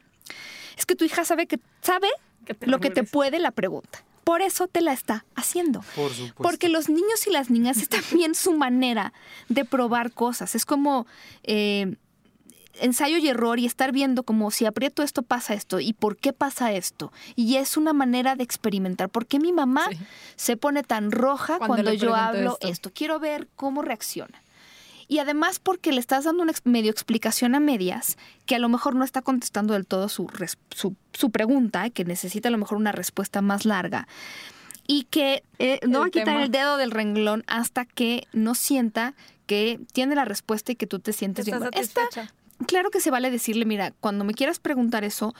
es 0.76 0.86
que 0.86 0.96
tu 0.96 1.04
hija 1.04 1.24
sabe 1.24 1.46
que 1.46 1.60
sabe 1.82 2.08
Que 2.44 2.56
lo 2.66 2.80
que 2.80 2.90
te 2.90 3.04
puede 3.04 3.38
la 3.38 3.50
pregunta. 3.52 4.02
Por 4.24 4.40
eso 4.40 4.66
te 4.68 4.80
la 4.80 4.92
está 4.92 5.24
haciendo. 5.34 5.80
Por 5.96 6.10
supuesto. 6.10 6.42
Porque 6.42 6.68
los 6.68 6.88
niños 6.88 7.26
y 7.26 7.30
las 7.30 7.50
niñas 7.50 7.76
es 7.82 7.88
también 7.88 8.34
su 8.34 8.52
manera 8.54 9.12
de 9.48 9.64
probar 9.64 10.12
cosas. 10.12 10.54
Es 10.54 10.64
como 10.64 11.06
eh, 11.42 11.96
ensayo 12.80 13.18
y 13.18 13.28
error 13.28 13.58
y 13.58 13.66
estar 13.66 13.92
viendo 13.92 14.22
como 14.22 14.50
si 14.50 14.64
aprieto 14.66 15.02
esto 15.02 15.22
pasa 15.22 15.54
esto 15.54 15.80
y 15.80 15.92
por 15.92 16.16
qué 16.16 16.32
pasa 16.32 16.72
esto. 16.72 17.12
Y 17.36 17.56
es 17.56 17.76
una 17.76 17.92
manera 17.92 18.34
de 18.36 18.44
experimentar. 18.44 19.08
¿Por 19.08 19.26
qué 19.26 19.38
mi 19.38 19.52
mamá 19.52 19.86
Sí. 19.90 19.98
se 20.36 20.56
pone 20.56 20.82
tan 20.82 21.10
roja 21.12 21.58
Cuando 21.58 21.92
yo 21.92 22.14
hablo 22.14 22.52
esto. 22.54 22.68
esto. 22.68 22.90
Quiero 22.94 23.18
ver 23.20 23.48
cómo 23.56 23.82
reacciona. 23.82 24.42
Y 25.08 25.18
además 25.18 25.58
porque 25.58 25.92
le 25.92 26.00
estás 26.00 26.24
dando 26.24 26.42
una 26.42 26.52
medio 26.64 26.90
explicación 26.90 27.54
a 27.54 27.60
medias 27.60 28.16
que 28.46 28.54
a 28.54 28.58
lo 28.58 28.70
mejor 28.70 28.94
no 28.94 29.04
está 29.04 29.20
contestando 29.20 29.74
del 29.74 29.86
todo 29.86 30.08
su, 30.08 30.26
su, 30.70 30.94
su 31.12 31.30
pregunta, 31.30 31.90
que 31.90 32.04
necesita 32.06 32.48
a 32.48 32.52
lo 32.52 32.56
mejor 32.58 32.78
una 32.78 32.92
respuesta 32.92 33.42
más 33.42 33.66
larga. 33.66 34.08
Y 34.86 35.04
que 35.04 35.42
eh, 35.58 35.80
no 35.86 36.00
va 36.00 36.06
a 36.06 36.10
quitar 36.10 36.24
tema. 36.26 36.42
el 36.44 36.50
dedo 36.50 36.76
del 36.78 36.90
renglón 36.90 37.44
hasta 37.46 37.84
que 37.84 38.26
no 38.32 38.54
sienta 38.54 39.14
que 39.46 39.80
tiene 39.92 40.14
la 40.14 40.24
respuesta 40.24 40.72
y 40.72 40.76
que 40.76 40.86
tú 40.86 40.98
te 40.98 41.12
sientes 41.12 41.44
bien. 41.44 41.62
¿Estás 41.74 41.94
Bueno, 41.94 42.08
esta-? 42.08 42.34
Claro 42.66 42.90
que 42.90 43.00
se 43.00 43.10
vale 43.10 43.30
decirle, 43.30 43.64
mira, 43.64 43.92
cuando 44.00 44.24
me 44.24 44.34
quieras 44.34 44.58
preguntar 44.58 45.04
eso, 45.04 45.34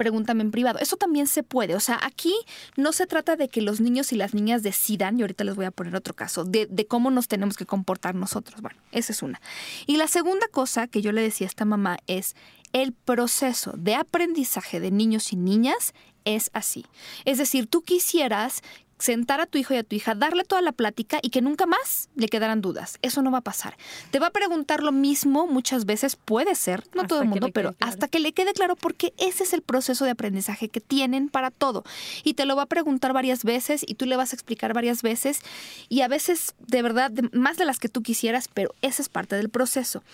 pregúntame 0.00 0.42
en 0.42 0.50
privado. 0.50 0.78
Eso 0.78 0.96
también 0.96 1.26
se 1.26 1.42
puede. 1.42 1.74
O 1.76 1.80
sea, 1.80 2.00
aquí 2.02 2.34
no 2.74 2.92
se 2.92 3.06
trata 3.06 3.36
de 3.36 3.50
que 3.50 3.60
los 3.60 3.82
niños 3.82 4.12
y 4.14 4.16
las 4.16 4.32
niñas 4.32 4.62
decidan, 4.62 5.18
y 5.18 5.20
ahorita 5.20 5.44
les 5.44 5.56
voy 5.56 5.66
a 5.66 5.70
poner 5.70 5.94
otro 5.94 6.14
caso, 6.14 6.44
de, 6.44 6.86
cómo 6.88 7.10
nos 7.10 7.28
tenemos 7.28 7.58
que 7.58 7.66
comportar 7.66 8.14
nosotros. 8.14 8.62
Bueno, 8.62 8.80
esa 8.92 9.12
es 9.12 9.22
una. 9.22 9.42
Y 9.86 9.98
la 9.98 10.08
segunda 10.08 10.46
cosa 10.48 10.86
que 10.86 11.02
yo 11.02 11.12
le 11.12 11.20
decía 11.20 11.46
a 11.46 11.48
esta 11.48 11.66
mamá 11.66 11.98
es, 12.06 12.34
el 12.72 12.94
proceso 12.94 13.74
de 13.76 13.94
aprendizaje 13.94 14.80
de 14.80 14.90
niños 14.90 15.34
y 15.34 15.36
niñas 15.36 15.92
es 16.24 16.50
así. 16.54 16.86
Es 17.26 17.36
decir, 17.36 17.66
tú 17.66 17.82
quisieras 17.82 18.62
sentar 19.00 19.40
a 19.40 19.46
tu 19.46 19.58
hijo 19.58 19.74
y 19.74 19.78
a 19.78 19.82
tu 19.82 19.96
hija, 19.96 20.14
darle 20.14 20.44
toda 20.44 20.62
la 20.62 20.72
plática 20.72 21.18
y 21.22 21.30
que 21.30 21.42
nunca 21.42 21.66
más 21.66 22.08
le 22.14 22.28
quedaran 22.28 22.60
dudas. 22.60 22.98
Eso 23.02 23.22
no 23.22 23.30
va 23.30 23.38
a 23.38 23.42
pasar. 23.42 23.76
Te 24.10 24.18
va 24.18 24.28
a 24.28 24.30
preguntar 24.30 24.82
lo 24.82 24.92
mismo 24.92 25.46
muchas 25.46 25.86
veces, 25.86 26.16
puede 26.16 26.54
ser, 26.54 26.84
no 26.94 27.02
Hasta 27.02 27.08
todo 27.08 27.22
el 27.22 27.28
mundo, 27.28 27.48
pero 27.52 27.72
claro. 27.72 27.92
hasta 27.92 28.08
que 28.08 28.20
le 28.20 28.32
quede 28.32 28.52
claro 28.52 28.76
porque 28.76 29.12
ese 29.16 29.44
es 29.44 29.52
el 29.52 29.62
proceso 29.62 30.04
de 30.04 30.12
aprendizaje 30.12 30.68
que 30.68 30.80
tienen 30.80 31.28
para 31.28 31.50
todo. 31.50 31.82
Y 32.24 32.34
te 32.34 32.44
lo 32.44 32.56
va 32.56 32.62
a 32.62 32.66
preguntar 32.66 33.12
varias 33.12 33.44
veces 33.44 33.84
y 33.86 33.94
tú 33.94 34.06
le 34.06 34.16
vas 34.16 34.32
a 34.32 34.36
explicar 34.36 34.74
varias 34.74 35.02
veces 35.02 35.40
y 35.88 36.02
a 36.02 36.08
veces 36.08 36.54
de 36.58 36.82
verdad 36.82 37.10
más 37.32 37.56
de 37.56 37.64
las 37.64 37.78
que 37.78 37.88
tú 37.88 38.02
quisieras, 38.02 38.48
pero 38.52 38.74
esa 38.82 39.02
es 39.02 39.08
parte 39.08 39.36
del 39.36 39.48
proceso. 39.48 40.04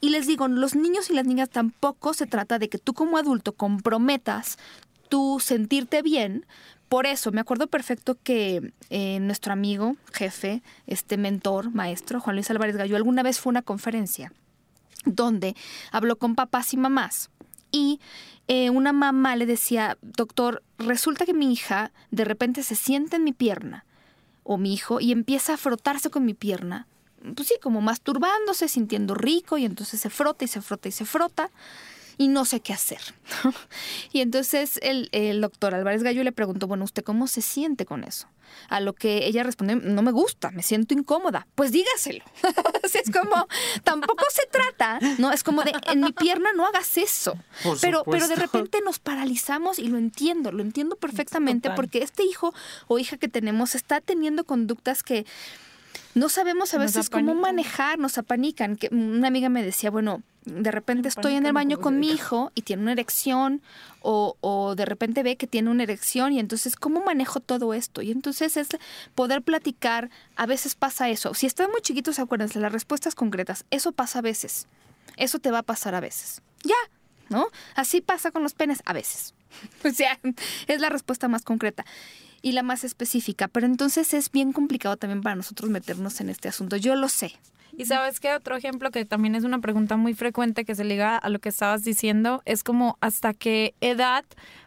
Y 0.00 0.10
les 0.10 0.26
digo, 0.26 0.46
los 0.48 0.74
niños 0.74 1.10
y 1.10 1.14
las 1.14 1.26
niñas 1.26 1.48
tampoco 1.50 2.14
se 2.14 2.26
trata 2.26 2.58
de 2.58 2.68
que 2.68 2.78
tú 2.78 2.92
como 2.92 3.16
adulto 3.18 3.52
comprometas 3.52 4.58
tu 5.08 5.38
sentirte 5.40 6.02
bien. 6.02 6.46
Por 6.88 7.06
eso, 7.06 7.32
me 7.32 7.40
acuerdo 7.40 7.66
perfecto 7.66 8.16
que 8.22 8.72
eh, 8.90 9.18
nuestro 9.20 9.52
amigo, 9.52 9.96
jefe, 10.12 10.62
este 10.86 11.16
mentor, 11.16 11.70
maestro, 11.72 12.20
Juan 12.20 12.36
Luis 12.36 12.50
Álvarez 12.50 12.76
Gallo, 12.76 12.96
alguna 12.96 13.22
vez 13.22 13.40
fue 13.40 13.50
a 13.50 13.54
una 13.54 13.62
conferencia 13.62 14.32
donde 15.04 15.54
habló 15.90 16.16
con 16.16 16.34
papás 16.34 16.72
y 16.72 16.76
mamás. 16.76 17.30
Y 17.70 18.00
eh, 18.46 18.70
una 18.70 18.92
mamá 18.92 19.36
le 19.36 19.46
decía, 19.46 19.98
doctor, 20.02 20.62
resulta 20.78 21.26
que 21.26 21.34
mi 21.34 21.52
hija 21.52 21.92
de 22.10 22.24
repente 22.24 22.62
se 22.62 22.74
sienta 22.74 23.16
en 23.16 23.24
mi 23.24 23.32
pierna, 23.32 23.84
o 24.42 24.58
mi 24.58 24.74
hijo, 24.74 25.00
y 25.00 25.12
empieza 25.12 25.54
a 25.54 25.56
frotarse 25.56 26.10
con 26.10 26.24
mi 26.24 26.34
pierna. 26.34 26.86
Pues 27.34 27.48
sí, 27.48 27.54
como 27.60 27.80
masturbándose, 27.80 28.68
sintiendo 28.68 29.14
rico, 29.14 29.56
y 29.56 29.64
entonces 29.64 30.00
se 30.00 30.10
frota 30.10 30.44
y 30.44 30.48
se 30.48 30.60
frota 30.60 30.88
y 30.88 30.92
se 30.92 31.06
frota, 31.06 31.50
y 32.18 32.28
no 32.28 32.44
sé 32.44 32.60
qué 32.60 32.72
hacer. 32.72 33.00
y 34.12 34.20
entonces 34.20 34.78
el, 34.82 35.08
el 35.12 35.40
doctor 35.40 35.74
Álvarez 35.74 36.02
Gallo 36.02 36.22
le 36.22 36.32
preguntó, 36.32 36.66
bueno, 36.66 36.84
¿usted 36.84 37.02
cómo 37.02 37.26
se 37.26 37.42
siente 37.42 37.84
con 37.86 38.04
eso? 38.04 38.28
A 38.68 38.80
lo 38.80 38.92
que 38.92 39.26
ella 39.26 39.42
respondió, 39.42 39.76
no 39.76 40.02
me 40.02 40.12
gusta, 40.12 40.50
me 40.50 40.62
siento 40.62 40.94
incómoda. 40.94 41.46
Pues 41.54 41.72
dígaselo. 41.72 42.24
O 42.84 42.88
sea, 42.88 43.00
es 43.00 43.10
como, 43.10 43.48
tampoco 43.82 44.24
se 44.30 44.46
trata, 44.46 44.98
¿no? 45.18 45.32
Es 45.32 45.42
como 45.42 45.62
de, 45.62 45.72
en 45.86 46.02
mi 46.02 46.12
pierna 46.12 46.50
no 46.54 46.66
hagas 46.66 46.98
eso. 46.98 47.36
Por 47.62 47.80
pero, 47.80 48.04
pero 48.04 48.28
de 48.28 48.36
repente 48.36 48.80
nos 48.84 48.98
paralizamos 48.98 49.78
y 49.78 49.88
lo 49.88 49.96
entiendo, 49.96 50.52
lo 50.52 50.62
entiendo 50.62 50.96
perfectamente 50.96 51.68
Total. 51.68 51.76
porque 51.76 52.02
este 52.02 52.24
hijo 52.24 52.52
o 52.86 52.98
hija 52.98 53.16
que 53.16 53.28
tenemos 53.28 53.74
está 53.74 54.02
teniendo 54.02 54.44
conductas 54.44 55.02
que 55.02 55.24
no 56.14 56.28
sabemos 56.28 56.72
a 56.74 56.78
veces 56.78 57.10
cómo 57.10 57.34
manejar, 57.34 57.98
nos 57.98 58.18
apanican. 58.18 58.76
Que 58.76 58.88
una 58.92 59.28
amiga 59.28 59.48
me 59.48 59.62
decía, 59.62 59.90
bueno, 59.90 60.22
de 60.44 60.70
repente 60.70 61.08
estoy 61.08 61.34
en 61.34 61.46
el 61.46 61.52
baño 61.52 61.76
¿cómo 61.76 61.84
con 61.84 62.00
mi 62.00 62.08
hijo 62.10 62.52
y 62.54 62.62
tiene 62.62 62.82
una 62.82 62.92
erección 62.92 63.62
o, 64.00 64.36
o 64.40 64.74
de 64.74 64.84
repente 64.84 65.22
ve 65.22 65.36
que 65.36 65.46
tiene 65.46 65.70
una 65.70 65.82
erección 65.82 66.32
y 66.32 66.38
entonces, 66.38 66.76
¿cómo 66.76 67.02
manejo 67.02 67.40
todo 67.40 67.74
esto? 67.74 68.02
Y 68.02 68.12
entonces 68.12 68.56
es 68.56 68.68
poder 69.14 69.42
platicar, 69.42 70.10
a 70.36 70.46
veces 70.46 70.74
pasa 70.74 71.08
eso. 71.08 71.34
Si 71.34 71.46
están 71.46 71.70
muy 71.70 71.80
chiquitos, 71.80 72.18
acuérdense, 72.18 72.60
las 72.60 72.72
respuestas 72.72 73.14
concretas, 73.14 73.64
eso 73.70 73.92
pasa 73.92 74.20
a 74.20 74.22
veces. 74.22 74.68
Eso 75.16 75.38
te 75.38 75.50
va 75.50 75.58
a 75.58 75.62
pasar 75.62 75.94
a 75.94 76.00
veces. 76.00 76.42
Ya, 76.62 76.74
¿no? 77.28 77.48
Así 77.74 78.00
pasa 78.00 78.30
con 78.30 78.42
los 78.42 78.54
penes 78.54 78.82
a 78.84 78.92
veces. 78.92 79.34
O 79.84 79.90
sea, 79.90 80.18
es 80.66 80.80
la 80.80 80.88
respuesta 80.88 81.28
más 81.28 81.42
concreta 81.42 81.84
y 82.44 82.52
la 82.52 82.62
más 82.62 82.84
específica. 82.84 83.48
Pero 83.48 83.64
entonces 83.66 84.12
es 84.12 84.30
bien 84.30 84.52
complicado 84.52 84.96
también 84.98 85.22
para 85.22 85.34
nosotros 85.34 85.70
meternos 85.70 86.20
en 86.20 86.28
este 86.28 86.48
asunto. 86.48 86.76
Yo 86.76 86.94
lo 86.94 87.08
sé. 87.08 87.32
Y 87.76 87.86
sabes 87.86 88.20
qué 88.20 88.32
otro 88.34 88.54
ejemplo 88.54 88.90
que 88.92 89.04
también 89.04 89.34
es 89.34 89.42
una 89.44 89.58
pregunta 89.60 89.96
muy 89.96 90.14
frecuente 90.14 90.64
que 90.64 90.74
se 90.74 90.84
liga 90.84 91.16
a 91.16 91.28
lo 91.30 91.38
que 91.40 91.48
estabas 91.48 91.82
diciendo 91.82 92.42
es 92.44 92.62
como 92.62 92.98
hasta 93.00 93.32
qué 93.34 93.74
edad 93.80 94.24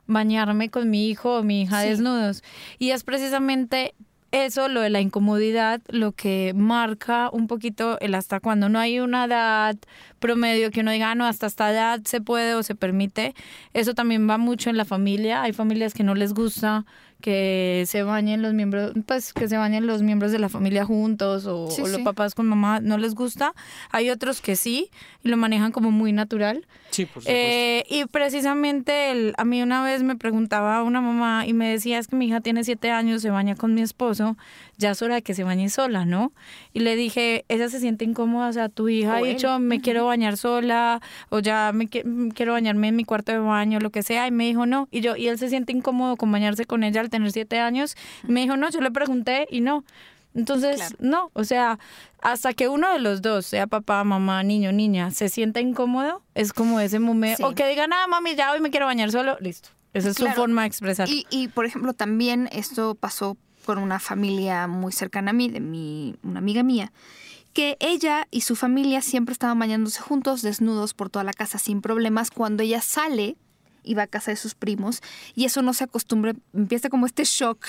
bañarme 0.08 0.70
con 0.70 0.90
mi 0.90 1.08
hijo 1.08 1.38
o 1.38 1.44
mi 1.44 1.62
hija 1.62 1.84
Sí. 1.84 1.90
desnudos. 1.90 2.44
Y 2.80 2.90
es 2.92 3.04
precisamente 3.04 3.94
eso, 4.32 4.68
lo 4.68 4.82
de 4.82 4.90
la 4.90 5.00
incomodidad, 5.00 5.80
lo 5.88 6.12
que 6.12 6.52
marca 6.54 7.30
un 7.32 7.48
poquito 7.48 7.98
el 8.02 8.14
hasta 8.14 8.42
cuando 8.42 8.68
no 8.68 8.78
hay 8.78 9.00
una 9.00 9.24
edad 9.24 9.78
promedio 10.20 10.70
que 10.70 10.82
uno 10.82 10.92
diga, 10.92 11.12
"Ah, 11.12 11.16
no, 11.16 11.26
hasta 11.26 11.46
esta 11.48 11.72
edad 11.72 12.02
se 12.04 12.20
puede 12.20 12.54
o 12.56 12.62
se 12.62 12.76
permite. 12.76 13.34
Eso 13.74 13.94
también 13.94 14.30
va 14.30 14.38
mucho 14.38 14.70
en 14.70 14.76
la 14.76 14.84
familia. 14.84 15.44
Hay 15.44 15.54
familias 15.54 15.94
que 15.94 16.04
no 16.04 16.14
les 16.14 16.34
gusta 16.34 16.86
que 17.22 17.84
se 17.88 18.04
bañen 18.04 18.42
los 18.42 18.54
miembros, 18.54 18.94
pues 19.06 19.34
que 19.34 19.48
se 19.48 19.58
bañen 19.58 19.88
los 19.88 20.02
miembros 20.04 20.32
de 20.32 20.40
la 20.40 20.50
familia 20.50 20.86
juntos 20.86 21.46
o, 21.48 21.70
Sí, 21.72 21.82
o 21.82 21.88
los 21.88 21.98
sí. 21.98 22.04
papás 22.04 22.36
con 22.36 22.48
mamá, 22.48 22.80
no 22.80 22.98
les 22.98 23.16
gusta. 23.16 23.54
Hay 23.92 24.10
otros 24.10 24.40
que 24.42 24.56
sí 24.56 24.90
y 25.24 25.30
lo 25.30 25.38
manejan 25.38 25.72
como 25.72 25.92
muy 25.92 26.12
natural. 26.14 26.66
Sí, 26.92 27.06
por 27.06 27.24
supuesto. 27.24 27.32
Eh, 27.34 27.84
y 27.90 28.06
precisamente 28.06 29.12
el- 29.12 29.34
a 29.38 29.44
mí 29.46 29.62
una 29.62 29.84
vez 29.84 30.04
me 30.04 30.16
preguntaba 30.16 30.84
una 30.84 31.02
mamá 31.02 31.46
y 31.48 31.54
me 31.54 31.68
decía, 31.70 31.98
es 32.00 32.08
que 32.08 32.16
mi 32.16 32.28
hija 32.28 32.40
tiene 32.42 32.64
siete 32.64 32.92
años, 32.92 33.22
se 33.22 33.30
baña 33.30 33.56
con 33.56 33.74
mi 33.74 33.82
esposo, 33.82 34.38
ya 34.78 34.92
es 34.92 35.02
hora 35.02 35.16
de 35.16 35.22
que 35.22 35.34
se 35.34 35.44
bañe 35.44 35.70
sola, 35.70 36.06
¿no? 36.06 36.32
Y 36.74 36.80
le 36.82 36.96
dije, 36.96 37.46
ella 37.50 37.68
se 37.68 37.80
siente 37.80 38.06
incómoda, 38.06 38.48
o 38.50 38.54
sea, 38.54 38.70
tu 38.70 38.88
hija 38.90 39.18
ha 39.18 39.22
dicho, 39.22 39.60
me 39.60 39.82
quiero 39.82 40.06
bañar 40.06 40.38
sola, 40.38 41.02
o 41.30 41.40
ya 41.40 41.72
me 41.74 41.86
mm, 41.86 42.30
quiero 42.30 42.54
bañarme 42.54 42.90
en 42.90 42.96
mi 42.96 43.04
cuarto 43.04 43.32
de 43.32 43.40
baño, 43.40 43.80
lo 43.80 43.90
que 43.90 44.04
sea, 44.04 44.28
y 44.28 44.32
me 44.32 44.46
dijo 44.46 44.66
no. 44.66 44.88
Y 44.92 45.02
yo, 45.02 45.16
y 45.16 45.28
él 45.28 45.38
se 45.40 45.50
siente 45.50 45.74
incómodo 45.74 46.16
con 46.16 46.32
bañarse 46.32 46.66
con 46.66 46.84
ella 46.84 47.02
al 47.08 47.12
tener 47.12 47.32
siete 47.32 47.60
años. 47.60 47.96
Y 48.28 48.32
me 48.32 48.42
dijo 48.42 48.56
no, 48.58 48.70
yo 48.70 48.82
le 48.82 48.92
pregunté 48.92 49.48
y 49.50 49.62
no. 49.62 49.84
Entonces, 50.36 50.76
Claro. 50.78 50.96
no, 51.00 51.32
o 51.34 51.44
sea, 51.44 51.80
hasta 52.22 52.54
que 52.54 52.68
uno 52.68 52.92
de 52.94 53.00
los 53.00 53.24
dos, 53.24 53.46
sea 53.48 53.66
papá, 53.66 54.04
mamá, 54.04 54.44
niño, 54.44 54.72
niña, 54.72 55.10
se 55.10 55.30
sienta 55.30 55.62
incómodo, 55.62 56.22
es 56.36 56.54
como 56.54 56.80
ese 56.80 57.00
momento, 57.00 57.38
Sí. 57.38 57.44
o 57.44 57.56
que 57.56 57.68
digan, 57.68 57.92
ah, 57.92 58.06
mami, 58.08 58.36
ya 58.36 58.52
hoy 58.52 58.60
me 58.60 58.70
quiero 58.70 58.86
bañar 58.86 59.12
solo, 59.12 59.36
listo. 59.40 59.70
Esa 59.94 60.10
es 60.10 60.16
su 60.18 60.24
Claro. 60.24 60.36
forma 60.42 60.62
de 60.62 60.68
expresar. 60.68 61.10
Y, 61.10 61.26
y, 61.32 61.48
por 61.48 61.66
ejemplo, 61.66 61.94
también 61.94 62.50
esto 62.52 62.94
pasó 62.94 63.36
con 63.66 63.80
una 63.80 64.00
familia 64.00 64.68
muy 64.68 64.92
cercana 64.92 65.32
a 65.32 65.34
mí, 65.34 65.50
de 65.50 65.60
mi, 65.60 66.16
una 66.22 66.38
amiga 66.38 66.62
mía, 66.62 66.92
que 67.54 67.76
ella 67.80 68.28
y 68.30 68.42
su 68.42 68.56
familia 68.56 69.02
siempre 69.02 69.34
estaban 69.34 69.58
bañándose 69.58 70.02
juntos, 70.02 70.44
desnudos 70.44 70.94
por 70.94 71.10
toda 71.10 71.24
la 71.24 71.34
casa 71.34 71.58
sin 71.58 71.82
problemas. 71.82 72.30
Cuando 72.30 72.62
ella 72.62 72.82
sale 72.82 73.38
va 73.94 74.04
a 74.04 74.08
casa 74.08 74.32
de 74.32 74.38
sus 74.38 74.56
primos, 74.56 75.02
y 75.36 75.46
eso 75.46 75.62
no 75.62 75.74
se 75.74 75.84
acostumbra, 75.84 76.34
empieza 76.54 76.90
como 76.90 77.06
este 77.06 77.24
shock, 77.24 77.68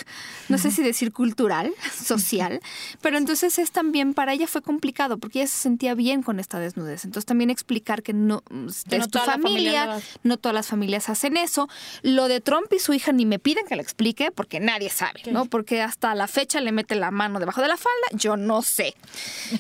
no 0.48 0.58
sé 0.58 0.70
si 0.70 0.82
decir 0.82 1.12
cultural, 1.12 1.72
social, 2.04 2.60
pero 3.02 3.18
entonces 3.18 3.58
es 3.58 3.70
también, 3.70 4.14
para 4.14 4.32
ella 4.32 4.46
fue 4.46 4.62
complicado, 4.62 5.18
porque 5.18 5.40
ella 5.40 5.48
se 5.48 5.58
sentía 5.58 5.94
bien 5.94 6.22
con 6.22 6.40
esta 6.40 6.58
desnudez. 6.58 7.04
Entonces 7.04 7.26
también 7.26 7.50
explicar 7.50 8.02
que 8.02 8.12
no, 8.12 8.42
Que 8.88 8.96
es 8.96 9.02
no 9.02 9.08
tu 9.08 9.18
familia 9.18 10.00
no 10.22 10.36
todas 10.36 10.54
las 10.54 10.66
familias 10.66 11.08
hacen 11.08 11.36
eso. 11.36 11.68
Lo 12.02 12.28
de 12.28 12.40
Trump 12.40 12.72
y 12.72 12.78
su 12.78 12.92
hija 12.92 13.12
ni 13.12 13.26
me 13.26 13.38
piden 13.38 13.66
que 13.66 13.76
lo 13.76 13.82
explique 13.82 14.30
porque 14.30 14.60
nadie 14.60 14.90
sabe, 14.90 15.22
¿no? 15.30 15.46
Porque 15.46 15.82
hasta 15.82 16.14
la 16.14 16.26
fecha 16.26 16.60
le 16.60 16.72
mete 16.72 16.94
la 16.94 17.10
mano 17.10 17.38
debajo 17.38 17.62
de 17.62 17.68
la 17.68 17.76
falda, 17.76 18.06
yo 18.12 18.36
no 18.36 18.62
sé. 18.62 18.94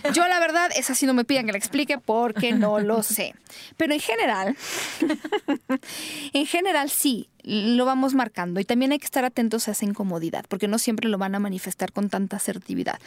Yo 0.14 0.26
la 0.26 0.40
verdad, 0.40 0.70
esa 0.76 0.94
sí 0.94 1.06
no 1.06 1.14
me 1.14 1.24
piden 1.24 1.46
que 1.46 1.52
la 1.52 1.58
explique 1.58 1.98
porque 1.98 2.52
no 2.52 2.80
lo 2.80 3.02
sé. 3.02 3.34
Pero 3.76 3.94
en 3.94 4.00
general, 4.00 4.56
en 6.32 6.46
general 6.48 6.90
sí, 6.90 7.28
lo 7.44 7.84
vamos 7.84 8.14
marcando 8.14 8.58
y 8.58 8.64
también 8.64 8.92
hay 8.92 8.98
que 8.98 9.06
estar 9.06 9.24
atentos 9.24 9.68
a 9.68 9.70
esa 9.70 9.84
incomodidad 9.84 10.44
porque 10.48 10.68
no 10.68 10.78
siempre 10.78 11.08
lo 11.08 11.16
van 11.18 11.34
a 11.34 11.38
manifestar 11.38 11.92
con 11.92 12.10
tanta 12.10 12.36
asertividad. 12.36 12.98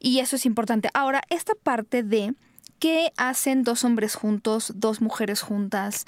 Y 0.00 0.18
eso 0.18 0.36
es 0.36 0.46
importante. 0.46 0.90
Ahora, 0.92 1.22
esta 1.30 1.54
parte 1.54 2.02
de 2.02 2.34
¿Qué 2.80 3.12
hacen 3.18 3.62
dos 3.62 3.84
hombres 3.84 4.14
juntos, 4.14 4.72
dos 4.74 5.02
mujeres 5.02 5.42
juntas? 5.42 6.06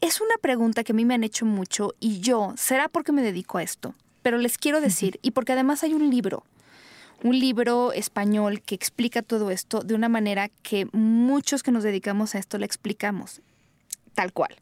Es 0.00 0.20
una 0.20 0.36
pregunta 0.40 0.84
que 0.84 0.92
a 0.92 0.94
mí 0.94 1.04
me 1.04 1.14
han 1.14 1.24
hecho 1.24 1.44
mucho 1.44 1.92
y 1.98 2.20
yo, 2.20 2.54
¿será 2.56 2.88
porque 2.88 3.10
me 3.10 3.20
dedico 3.20 3.58
a 3.58 3.64
esto? 3.64 3.96
Pero 4.22 4.38
les 4.38 4.56
quiero 4.56 4.80
decir, 4.80 5.18
y 5.22 5.32
porque 5.32 5.54
además 5.54 5.82
hay 5.82 5.92
un 5.92 6.08
libro, 6.10 6.44
un 7.24 7.36
libro 7.36 7.92
español 7.92 8.62
que 8.62 8.76
explica 8.76 9.22
todo 9.22 9.50
esto 9.50 9.80
de 9.80 9.94
una 9.94 10.08
manera 10.08 10.50
que 10.62 10.86
muchos 10.92 11.64
que 11.64 11.72
nos 11.72 11.82
dedicamos 11.82 12.36
a 12.36 12.38
esto 12.38 12.58
le 12.58 12.66
explicamos, 12.66 13.40
tal 14.14 14.32
cual. 14.32 14.54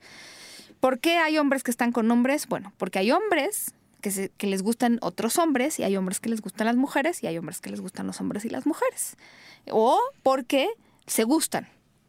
¿Por 0.83 0.99
qué 0.99 1.17
hay 1.19 1.39
hombres 1.39 1.63
que 1.63 1.71
están 1.71 1.93
con 1.93 2.11
hombres? 2.11 2.49
Bueno, 2.49 2.73
porque 2.77 2.99
hay 2.99 3.13
hombres 3.13 3.73
que, 4.01 4.11
se- 4.11 4.31
que 4.37 4.49
les 4.49 4.63
gustan 4.63 4.99
otros 5.01 5.39
hombres 5.39 5.79
y 5.79 5.85
hay 5.85 5.97
hombres 5.97 6.19
que 6.19 6.29
les 6.29 6.41
gustan 6.41 6.67
las 6.67 6.75
mujeres 6.75 7.23
y 7.23 7.29
hay 7.29 7.39
hombres 7.39 7.61
que 7.61 7.71
les 7.71 7.81
gustan 7.81 8.09
los 8.09 8.21
hombres 8.21 8.45
y 8.45 8.49
las 8.51 8.67
mujeres. 8.67 9.17
O 9.71 10.01
porque 10.25 10.69
se 11.07 11.23
gustan. 11.23 11.69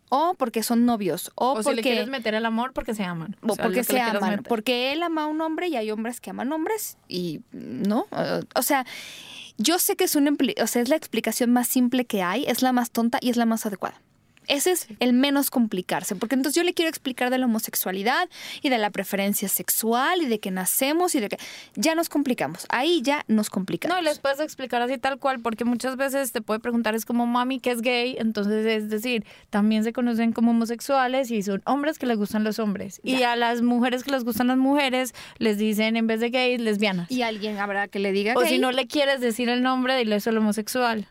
O 0.09 0.33
porque 0.33 0.63
son 0.63 0.85
novios. 0.87 1.31
O, 1.35 1.51
o 1.53 1.57
si 1.57 1.63
porque, 1.65 1.75
le 1.77 1.81
quieres 1.83 2.07
meter 2.07 2.33
el 2.33 2.47
amor 2.47 2.73
porque 2.73 2.95
se 2.95 3.03
aman. 3.03 3.35
o 3.43 3.53
sea, 3.55 3.63
porque 3.65 3.83
se 3.83 4.01
aman. 4.01 4.43
Porque 4.49 4.91
él 4.91 5.03
ama 5.03 5.23
a 5.23 5.25
un 5.27 5.39
hombre 5.41 5.67
y 5.67 5.75
hay 5.75 5.91
hombres 5.91 6.19
que 6.19 6.31
aman 6.31 6.51
hombres. 6.51 6.97
Y 7.07 7.41
no. 7.51 8.07
O 8.55 8.61
sea, 8.63 8.85
yo 9.59 9.77
sé 9.77 9.95
que 9.95 10.05
es, 10.05 10.15
impli- 10.15 10.59
o 10.61 10.65
sea, 10.67 10.81
es 10.81 10.89
la 10.89 10.95
explicación 10.95 11.51
más 11.53 11.67
simple 11.67 12.05
que 12.05 12.23
hay, 12.23 12.43
es 12.45 12.63
la 12.63 12.73
más 12.73 12.89
tonta 12.89 13.19
y 13.21 13.29
es 13.29 13.37
la 13.37 13.45
más 13.45 13.65
adecuada. 13.67 14.01
Ese 14.47 14.71
es 14.71 14.87
el 14.99 15.13
menos 15.13 15.49
complicarse, 15.49 16.15
porque 16.15 16.35
entonces 16.35 16.55
yo 16.55 16.63
le 16.63 16.73
quiero 16.73 16.89
explicar 16.89 17.29
de 17.29 17.37
la 17.37 17.45
homosexualidad 17.45 18.29
y 18.61 18.69
de 18.69 18.77
la 18.77 18.89
preferencia 18.89 19.47
sexual 19.47 20.21
y 20.21 20.25
de 20.25 20.39
que 20.39 20.51
nacemos 20.51 21.15
y 21.15 21.19
de 21.19 21.29
que 21.29 21.37
ya 21.75 21.95
nos 21.95 22.09
complicamos. 22.09 22.65
Ahí 22.69 23.01
ya 23.01 23.23
nos 23.27 23.49
complicamos. 23.49 23.95
No, 23.95 24.01
y 24.01 24.03
les 24.03 24.19
puedes 24.19 24.39
explicar 24.39 24.81
así 24.81 24.97
tal 24.97 25.19
cual, 25.19 25.39
porque 25.39 25.65
muchas 25.65 25.95
veces 25.95 26.31
te 26.31 26.41
puede 26.41 26.59
preguntar, 26.59 26.95
es 26.95 27.05
como 27.05 27.25
mami 27.27 27.59
que 27.59 27.71
es 27.71 27.81
gay, 27.81 28.15
entonces 28.19 28.65
es 28.65 28.89
decir, 28.89 29.25
también 29.49 29.83
se 29.83 29.93
conocen 29.93 30.33
como 30.33 30.51
homosexuales 30.51 31.31
y 31.31 31.41
son 31.43 31.61
hombres 31.65 31.99
que 31.99 32.05
les 32.05 32.17
gustan 32.17 32.43
los 32.43 32.59
hombres. 32.59 32.99
Y 33.03 33.23
a 33.23 33.35
las 33.35 33.61
mujeres 33.61 34.03
que 34.03 34.11
les 34.11 34.23
gustan 34.23 34.47
las 34.47 34.57
mujeres, 34.57 35.13
les 35.37 35.57
dicen 35.57 35.97
en 35.97 36.07
vez 36.07 36.19
de 36.19 36.29
gays, 36.29 36.61
lesbianas. 36.61 37.09
Y 37.11 37.21
alguien 37.21 37.57
habrá 37.57 37.87
que 37.87 37.99
le 37.99 38.11
diga 38.11 38.33
o 38.35 38.39
gay. 38.39 38.49
si 38.49 38.59
no 38.59 38.71
le 38.71 38.87
quieres 38.87 39.21
decir 39.21 39.49
el 39.49 39.61
nombre, 39.61 39.97
dile 39.97 40.19
solo 40.19 40.39
homosexual. 40.39 41.07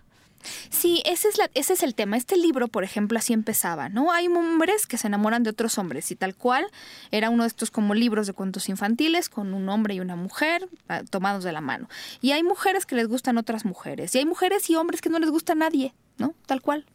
Sí, 0.71 1.03
ese 1.05 1.29
es, 1.55 1.83
el 1.83 1.95
tema. 1.95 2.17
Este 2.17 2.37
libro, 2.37 2.69
por 2.69 2.85
ejemplo, 2.85 3.19
así 3.19 3.33
empezaba, 3.33 3.89
¿no? 3.89 4.13
Hay 4.13 4.27
hombres 4.27 4.87
que 4.87 4.99
se 4.99 5.07
enamoran 5.07 5.43
de 5.43 5.51
otros 5.51 5.79
hombres 5.79 6.11
y 6.11 6.17
tal 6.17 6.35
cual 6.35 6.67
era 7.11 7.31
uno 7.31 7.45
de 7.45 7.49
estos 7.49 7.71
como 7.71 7.95
libros 7.95 8.27
de 8.27 8.33
cuentos 8.33 8.69
infantiles 8.69 9.29
con 9.29 9.55
un 9.55 9.69
hombre 9.69 9.95
y 9.95 10.01
una 10.01 10.17
mujer 10.17 10.69
ah, 10.89 11.03
tomados 11.09 11.45
de 11.45 11.53
la 11.53 11.61
mano. 11.61 11.89
Y 12.21 12.33
hay 12.33 12.43
mujeres 12.43 12.87
que 12.87 12.95
les 12.95 13.09
gustan 13.09 13.39
otras 13.39 13.65
mujeres 13.65 14.15
y 14.15 14.19
hay 14.19 14.27
mujeres 14.27 14.69
y 14.71 14.77
hombres 14.77 15.01
que 15.01 15.09
no 15.09 15.19
les 15.19 15.31
gusta 15.31 15.55
nadie, 15.55 15.95
¿no? 16.19 16.35
Tal 16.47 16.61
cual. 16.61 16.87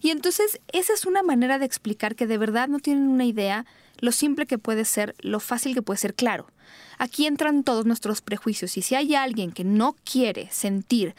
Y 0.00 0.10
entonces 0.10 0.60
esa 0.72 0.92
es 0.92 1.06
una 1.06 1.22
manera 1.22 1.58
de 1.58 1.66
explicar 1.66 2.14
que 2.14 2.26
de 2.26 2.38
verdad 2.38 2.68
no 2.68 2.78
tienen 2.78 3.08
una 3.08 3.24
idea 3.24 3.66
lo 3.98 4.12
simple 4.12 4.46
que 4.46 4.58
puede 4.58 4.84
ser, 4.84 5.14
lo 5.20 5.40
fácil 5.40 5.74
que 5.74 5.82
puede 5.82 5.98
ser, 5.98 6.14
claro. 6.14 6.46
Aquí 6.98 7.26
entran 7.26 7.62
todos 7.62 7.86
nuestros 7.86 8.22
prejuicios 8.22 8.76
y 8.76 8.82
si 8.82 8.94
hay 8.94 9.14
alguien 9.14 9.52
que 9.52 9.64
no 9.64 9.96
quiere 10.04 10.48
sentir 10.50 11.14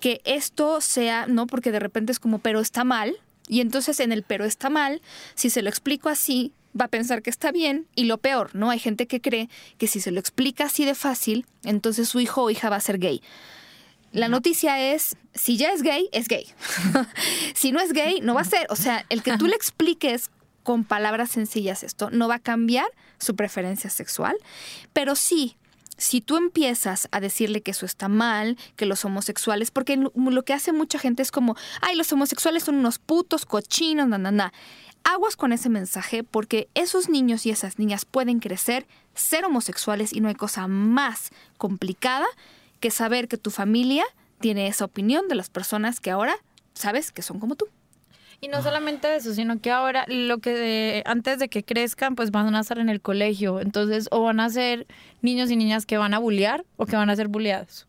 que 0.00 0.20
esto 0.24 0.80
sea, 0.80 1.26
no, 1.26 1.46
porque 1.46 1.72
de 1.72 1.78
repente 1.78 2.12
es 2.12 2.18
como, 2.18 2.38
pero 2.38 2.60
está 2.60 2.84
mal, 2.84 3.16
y 3.46 3.60
entonces 3.60 4.00
en 4.00 4.12
el 4.12 4.22
pero 4.22 4.44
está 4.44 4.70
mal, 4.70 5.02
si 5.34 5.50
se 5.50 5.62
lo 5.62 5.68
explico 5.68 6.08
así, 6.08 6.52
va 6.78 6.86
a 6.86 6.88
pensar 6.88 7.22
que 7.22 7.30
está 7.30 7.52
bien, 7.52 7.86
y 7.94 8.04
lo 8.04 8.18
peor, 8.18 8.54
¿no? 8.54 8.70
Hay 8.70 8.78
gente 8.78 9.06
que 9.06 9.20
cree 9.20 9.48
que 9.78 9.86
si 9.86 10.00
se 10.00 10.10
lo 10.10 10.20
explica 10.20 10.64
así 10.64 10.84
de 10.84 10.94
fácil, 10.94 11.46
entonces 11.64 12.08
su 12.08 12.20
hijo 12.20 12.42
o 12.42 12.50
hija 12.50 12.70
va 12.70 12.76
a 12.76 12.80
ser 12.80 12.98
gay. 12.98 13.22
La 14.12 14.28
noticia 14.28 14.92
es, 14.92 15.16
si 15.34 15.56
ya 15.56 15.72
es 15.72 15.82
gay, 15.82 16.08
es 16.12 16.26
gay. 16.26 16.46
si 17.54 17.70
no 17.70 17.80
es 17.80 17.92
gay, 17.92 18.20
no 18.20 18.34
va 18.34 18.40
a 18.40 18.44
ser. 18.44 18.66
O 18.68 18.74
sea, 18.74 19.06
el 19.08 19.22
que 19.22 19.38
tú 19.38 19.46
le 19.46 19.54
expliques 19.54 20.30
con 20.62 20.84
palabras 20.84 21.30
sencillas 21.30 21.82
esto 21.82 22.10
no 22.10 22.28
va 22.28 22.36
a 22.36 22.38
cambiar 22.38 22.86
su 23.18 23.34
preferencia 23.34 23.90
sexual, 23.90 24.36
pero 24.92 25.14
sí 25.14 25.56
si 26.00 26.22
tú 26.22 26.38
empiezas 26.38 27.08
a 27.12 27.20
decirle 27.20 27.60
que 27.60 27.72
eso 27.72 27.84
está 27.84 28.08
mal, 28.08 28.56
que 28.74 28.86
los 28.86 29.04
homosexuales, 29.04 29.70
porque 29.70 29.98
lo, 29.98 30.42
que 30.44 30.54
hace 30.54 30.72
mucha 30.72 30.98
gente 30.98 31.22
es 31.22 31.30
como, 31.30 31.56
ay, 31.82 31.94
los 31.94 32.10
homosexuales 32.10 32.64
son 32.64 32.76
unos 32.76 32.98
putos, 32.98 33.44
cochinos, 33.44 34.08
na. 34.08 34.52
Aguas 35.04 35.36
con 35.36 35.52
ese 35.52 35.68
mensaje 35.68 36.24
porque 36.24 36.68
esos 36.74 37.10
niños 37.10 37.44
y 37.44 37.50
esas 37.50 37.78
niñas 37.78 38.06
pueden 38.06 38.40
crecer, 38.40 38.86
ser 39.14 39.44
homosexuales 39.44 40.14
y 40.14 40.20
no 40.20 40.28
hay 40.28 40.34
cosa 40.34 40.66
más 40.68 41.30
complicada 41.58 42.26
que 42.80 42.90
saber 42.90 43.28
que 43.28 43.36
tu 43.36 43.50
familia 43.50 44.04
tiene 44.40 44.68
esa 44.68 44.86
opinión 44.86 45.28
de 45.28 45.34
las 45.34 45.50
personas 45.50 46.00
que 46.00 46.10
ahora 46.10 46.34
sabes 46.72 47.12
que 47.12 47.20
son 47.20 47.40
como 47.40 47.56
tú. 47.56 47.68
Y 48.42 48.48
no 48.48 48.62
solamente 48.62 49.14
eso, 49.14 49.34
sino 49.34 49.60
que 49.60 49.70
ahora 49.70 50.06
lo 50.08 50.38
que 50.38 51.02
antes 51.04 51.38
de 51.38 51.48
que 51.50 51.62
crezcan, 51.62 52.14
pues 52.14 52.30
van 52.30 52.54
a 52.54 52.60
estar 52.60 52.78
en 52.78 52.88
el 52.88 53.02
colegio. 53.02 53.60
Entonces, 53.60 54.08
o 54.10 54.22
van 54.22 54.40
a 54.40 54.48
ser 54.48 54.86
niños 55.20 55.50
y 55.50 55.56
niñas 55.56 55.84
que 55.84 55.98
van 55.98 56.14
a 56.14 56.18
bullear 56.18 56.64
o 56.76 56.86
que 56.86 56.96
van 56.96 57.10
a 57.10 57.16
ser 57.16 57.28
bulleados. 57.28 57.86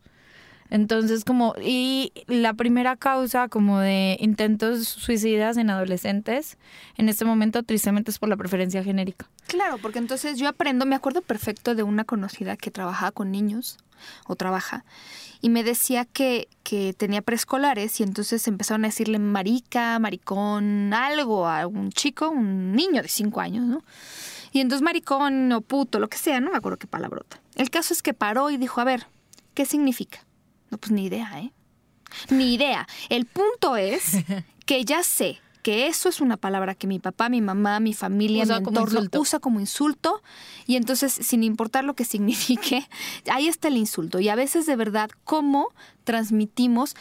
Entonces, 0.72 1.26
como, 1.26 1.54
y 1.62 2.14
la 2.28 2.54
primera 2.54 2.96
causa 2.96 3.50
como 3.50 3.80
de 3.80 4.18
intentos 4.22 4.88
suicidas 4.88 5.58
en 5.58 5.70
adolescentes, 5.70 6.58
en 6.98 7.10
este 7.10 7.26
momento 7.26 7.62
tristemente 7.62 8.10
es 8.10 8.18
por 8.20 8.30
la 8.30 8.38
preferencia 8.38 8.82
genérica. 8.82 9.30
Claro, 9.48 9.78
porque 9.80 10.00
entonces 10.00 10.40
yo 10.40 10.48
aprendo, 10.48 10.86
me 10.86 10.96
acuerdo 10.96 11.22
perfecto 11.22 11.76
de 11.76 11.84
una 11.84 12.06
conocida 12.06 12.56
que 12.56 12.72
trabajaba 12.72 13.12
con 13.12 13.32
niños, 13.32 13.78
o 14.28 14.38
trabaja, 14.38 14.86
y 15.42 15.50
me 15.50 15.64
decía 15.64 16.06
que, 16.06 16.48
que 16.64 16.94
tenía 16.94 17.22
preescolares 17.22 18.00
y 18.00 18.04
entonces 18.04 18.48
empezaron 18.48 18.86
a 18.86 18.88
decirle 18.88 19.20
marica, 19.20 20.00
maricón, 20.00 20.94
algo 20.94 21.48
a 21.48 21.68
un 21.68 21.92
chico, 21.92 22.30
un 22.30 22.72
niño 22.72 23.02
de 23.02 23.10
cinco 23.10 23.42
años, 23.42 23.66
¿no? 23.66 23.84
Y 24.54 24.62
entonces 24.62 24.82
maricón 24.82 25.52
o 25.52 25.60
puto, 25.60 26.00
lo 26.00 26.08
que 26.08 26.18
sea, 26.18 26.40
no 26.40 26.52
me 26.52 26.58
acuerdo 26.58 26.78
qué 26.78 26.88
palabrota. 26.88 27.42
El 27.56 27.70
caso 27.70 27.94
es 27.94 28.02
que 28.02 28.14
paró 28.14 28.50
y 28.50 28.58
dijo, 28.58 28.80
a 28.80 28.86
ver, 28.86 29.08
¿qué 29.54 29.66
significa? 29.66 30.26
No, 30.72 30.78
pues 30.78 30.92
ni 30.92 31.06
idea, 31.06 31.40
¿eh? 31.40 31.52
Ni 32.30 32.54
idea. 32.56 32.88
El 33.10 33.26
punto 33.26 33.76
es 33.76 34.16
que 34.66 34.84
ya 34.84 35.04
sé 35.04 35.40
que 35.62 35.86
eso 35.88 36.10
es 36.10 36.22
una 36.22 36.38
palabra 36.38 36.74
que 36.76 36.88
mi 36.88 36.98
papá, 37.00 37.30
mi 37.30 37.42
mamá, 37.42 37.80
mi 37.80 37.94
familia, 37.94 38.44
Usa 38.46 38.60
mi 38.60 38.66
como 38.66 38.80
entorno 38.80 39.00
insulto. 39.00 39.22
usa 39.22 39.40
como 39.40 39.60
insulto 39.60 40.24
y 40.66 40.76
entonces 40.76 41.14
sin 41.14 41.44
importar 41.44 41.84
lo 41.84 41.94
que 41.94 42.04
signifique, 42.06 42.90
ahí 43.32 43.48
está 43.48 43.68
el 43.68 43.78
insulto 43.78 44.20
y 44.20 44.30
a 44.30 44.36
veces 44.36 44.66
de 44.66 44.76
verdad 44.76 45.12
cómo 45.24 45.68
transmitimos 46.04 46.96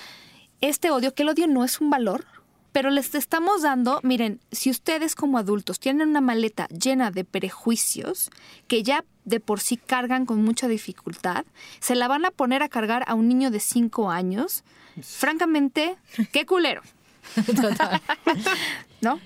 este 0.60 0.90
odio, 0.90 1.14
que 1.14 1.22
el 1.22 1.30
odio 1.30 1.46
no 1.46 1.64
es 1.64 1.80
un 1.80 1.88
valor, 1.88 2.26
pero 2.72 2.90
les 2.90 3.14
estamos 3.14 3.62
dando, 3.62 3.98
miren, 4.02 4.40
si 4.52 4.70
ustedes 4.70 5.14
como 5.14 5.38
adultos 5.38 5.80
tienen 5.80 6.10
una 6.10 6.20
maleta 6.20 6.66
llena 6.68 7.10
de 7.10 7.24
prejuicios 7.24 8.30
que 8.68 8.82
ya 8.82 9.04
de 9.30 9.40
por 9.40 9.60
sí 9.60 9.78
cargan 9.78 10.26
con 10.26 10.44
mucha 10.44 10.68
dificultad, 10.68 11.44
se 11.78 11.94
la 11.94 12.08
van 12.08 12.26
a 12.26 12.30
poner 12.30 12.62
a 12.62 12.68
cargar 12.68 13.04
a 13.06 13.14
un 13.14 13.28
niño 13.28 13.50
de 13.50 13.60
5 13.60 14.10
años, 14.10 14.64
francamente, 15.00 15.96
qué 16.32 16.44
culero, 16.44 16.82
Total. 17.46 18.02
¿no? 19.00 19.20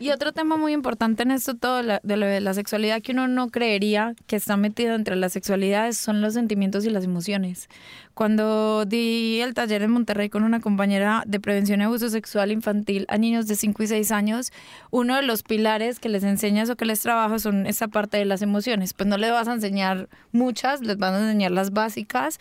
Y 0.00 0.12
otro 0.12 0.32
tema 0.32 0.56
muy 0.56 0.72
importante 0.72 1.24
en 1.24 1.30
esto 1.30 1.56
todo 1.56 1.82
de 1.82 2.00
de 2.02 2.40
la 2.40 2.54
sexualidad 2.54 3.02
que 3.02 3.12
uno 3.12 3.28
no 3.28 3.50
creería 3.50 4.14
que 4.26 4.36
está 4.36 4.56
metido 4.56 4.94
entre 4.94 5.14
las 5.14 5.34
sexualidades 5.34 5.98
son 5.98 6.22
los 6.22 6.32
sentimientos 6.32 6.86
y 6.86 6.90
las 6.90 7.04
emociones. 7.04 7.68
Cuando 8.14 8.86
di 8.86 9.42
el 9.42 9.52
taller 9.52 9.82
en 9.82 9.90
Monterrey 9.90 10.30
con 10.30 10.42
una 10.42 10.60
compañera 10.60 11.22
de 11.26 11.38
prevención 11.38 11.82
y 11.82 11.84
abuso 11.84 12.08
sexual 12.08 12.50
infantil 12.50 13.04
a 13.10 13.18
niños 13.18 13.46
de 13.46 13.56
5 13.56 13.82
y 13.82 13.86
6 13.88 14.10
años, 14.10 14.52
uno 14.90 15.16
de 15.16 15.22
los 15.22 15.42
pilares 15.42 16.00
que 16.00 16.08
les 16.08 16.24
enseñas 16.24 16.70
o 16.70 16.76
que 16.76 16.86
les 16.86 17.00
trabajas 17.00 17.42
son 17.42 17.66
esa 17.66 17.88
parte 17.88 18.16
de 18.16 18.24
las 18.24 18.40
emociones. 18.40 18.94
Pues 18.94 19.06
no 19.06 19.18
les 19.18 19.30
vas 19.30 19.48
a 19.48 19.52
enseñar 19.52 20.08
muchas, 20.32 20.80
les 20.80 20.96
van 20.96 21.12
a 21.12 21.20
enseñar 21.20 21.50
las 21.50 21.72
básicas. 21.72 22.40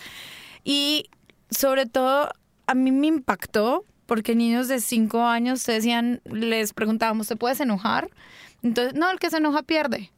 Y 0.64 1.10
sobre 1.50 1.88
todo, 1.88 2.30
a 2.68 2.74
mí 2.74 2.92
me 2.92 3.08
impactó 3.08 3.84
porque 4.10 4.34
niños 4.34 4.68
de 4.68 4.82
5 4.82 5.22
años 5.22 5.64
decían, 5.68 6.20
les 6.26 6.74
preguntábamos, 6.74 7.28
¿te 7.28 7.36
puedes 7.36 7.60
enojar? 7.60 8.10
Entonces, 8.64 8.96
no, 8.96 9.12
el 9.12 9.20
que 9.20 9.30
se 9.30 9.38
enoja 9.38 9.62
pierde. 9.62 10.10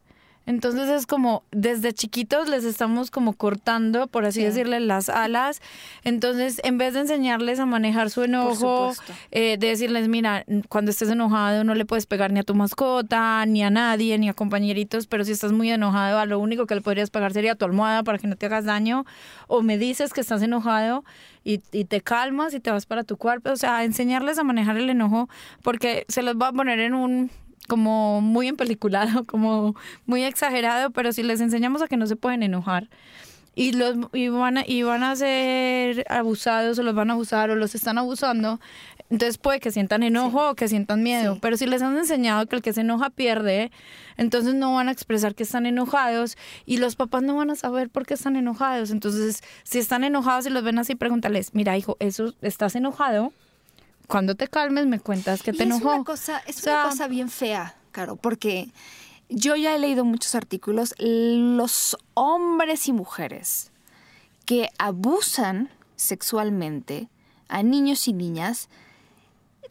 Entonces 0.48 0.90
es 0.90 1.06
como, 1.06 1.44
desde 1.52 1.94
chiquitos 1.94 2.50
les 2.50 2.64
estamos 2.66 3.12
como 3.12 3.34
cortando, 3.34 4.08
por 4.08 4.26
así 4.26 4.40
Sí. 4.40 4.46
decirle, 4.46 4.80
las 4.80 5.08
alas. 5.08 5.62
Entonces, 6.04 6.60
en 6.64 6.78
vez 6.80 6.96
de 6.96 7.02
enseñarles 7.02 7.60
a 7.60 7.66
manejar 7.68 8.10
su 8.10 8.24
enojo, 8.24 8.92
eh, 9.30 9.58
de 9.60 9.68
decirles, 9.68 10.08
mira, 10.08 10.44
cuando 10.68 10.90
estés 10.92 11.10
enojado 11.10 11.64
no 11.64 11.76
le 11.76 11.86
puedes 11.86 12.08
pegar 12.08 12.32
ni 12.32 12.40
a 12.40 12.44
tu 12.44 12.56
mascota, 12.56 13.46
ni 13.46 13.64
a 13.64 13.70
nadie, 13.70 14.18
ni 14.18 14.30
a 14.30 14.34
compañeritos, 14.34 15.06
pero 15.08 15.24
si 15.24 15.32
estás 15.32 15.52
muy 15.52 15.70
enojado, 15.72 16.18
a 16.20 16.26
lo 16.26 16.40
único 16.40 16.66
que 16.66 16.74
le 16.76 16.82
podrías 16.82 17.12
pegar 17.12 17.34
sería 17.34 17.52
a 17.52 17.56
tu 17.56 17.66
almohada 17.66 18.04
para 18.04 18.18
que 18.18 18.28
no 18.28 18.36
te 18.36 18.48
hagas 18.48 18.66
daño, 18.66 19.06
o 19.48 19.62
me 19.62 19.78
dices 19.78 20.12
que 20.12 20.22
estás 20.22 20.42
enojado 20.42 21.04
y, 21.44 21.62
y 21.72 21.86
te 21.86 22.02
calmas 22.02 22.54
y 22.56 22.60
te 22.60 22.72
vas 22.72 22.86
para 22.88 23.04
tu 23.04 23.18
cuarto, 23.18 23.52
o 23.54 23.58
sea, 23.58 23.84
enseñarles 23.84 24.40
a 24.40 24.44
manejar 24.44 24.78
el 24.78 24.90
enojo, 24.90 25.30
porque 25.62 26.06
se 26.08 26.24
los 26.24 26.36
va 26.36 26.48
a 26.48 26.52
poner 26.54 26.80
en 26.80 26.96
un 26.96 27.30
como 27.72 28.20
muy 28.20 28.50
empeliculado, 28.50 29.24
como 29.32 29.76
muy 30.06 30.24
exagerado, 30.26 30.92
pero 30.92 31.14
si 31.14 31.24
les 31.24 31.40
enseñamos 31.40 31.82
a 31.82 31.88
que 31.88 31.96
no 31.96 32.06
se 32.06 32.18
pueden 32.18 32.44
enojar, 32.44 32.90
y 33.56 33.72
los 33.72 33.96
y 34.14 34.28
van 34.28 34.58
a, 34.58 34.64
y 34.68 34.84
van 34.84 35.04
a 35.04 35.16
ser 35.16 36.06
abusados 36.10 36.78
o 36.80 36.84
los 36.84 36.94
van 36.96 37.10
a 37.10 37.14
abusar 37.14 37.50
o 37.50 37.56
los 37.56 37.74
están 37.76 37.98
abusando, 37.98 38.60
entonces 39.10 39.38
puede 39.38 39.60
que 39.62 39.72
sientan 39.72 40.04
enojo 40.04 40.50
o 40.50 40.56
que 40.56 40.68
sientan 40.68 41.02
miedo, 41.04 41.34
Sí. 41.36 41.40
pero 41.42 41.56
si 41.58 41.66
les 41.66 41.82
han 41.82 41.98
enseñado 41.98 42.46
que 42.48 42.58
el 42.58 42.62
que 42.62 42.74
se 42.74 42.82
enoja 42.82 43.10
pierde, 43.10 43.72
entonces 44.18 44.54
no 44.54 44.74
van 44.74 44.90
a 44.90 44.92
expresar 44.92 45.34
que 45.34 45.44
están 45.44 45.66
enojados 45.66 46.38
y 46.66 46.78
los 46.78 46.96
papás 46.98 47.24
no 47.24 47.36
van 47.36 47.50
a 47.52 47.56
saber 47.56 47.90
por 47.90 48.06
qué 48.06 48.16
están 48.16 48.36
enojados. 48.36 48.90
Entonces, 48.92 49.42
si 49.64 49.80
están 49.80 50.04
enojados 50.04 50.46
y 50.46 50.50
los 50.50 50.64
ven 50.64 50.78
así, 50.80 50.96
pregúntales, 50.96 51.54
mira 51.54 51.78
hijo, 51.78 51.96
eso 52.00 52.34
estás 52.42 52.76
enojado. 52.76 53.32
Cuando 54.12 54.36
te 54.36 54.48
calmes 54.48 54.86
me 54.88 55.00
cuentas 55.00 55.42
que 55.42 55.54
te 55.54 55.64
Y 55.64 55.68
enojó. 55.68 55.90
Es 55.92 55.96
una 55.96 56.04
cosa, 56.04 56.38
es 56.46 56.58
O 56.58 56.62
sea- 56.62 56.82
una 56.82 56.90
cosa 56.92 57.08
bien 57.08 57.30
fea, 57.30 57.76
Caro, 57.92 58.16
porque 58.18 58.70
yo 59.30 59.56
ya 59.56 59.76
he 59.76 59.80
leído 59.80 60.06
muchos 60.06 60.36
artículos. 60.36 60.94
Los 61.00 61.98
hombres 62.14 62.88
y 62.88 62.94
mujeres 62.94 63.72
que 64.46 64.70
abusan 64.78 65.70
sexualmente 65.96 67.08
a 67.48 67.64
niños 67.64 68.08
y 68.08 68.14
niñas 68.14 68.70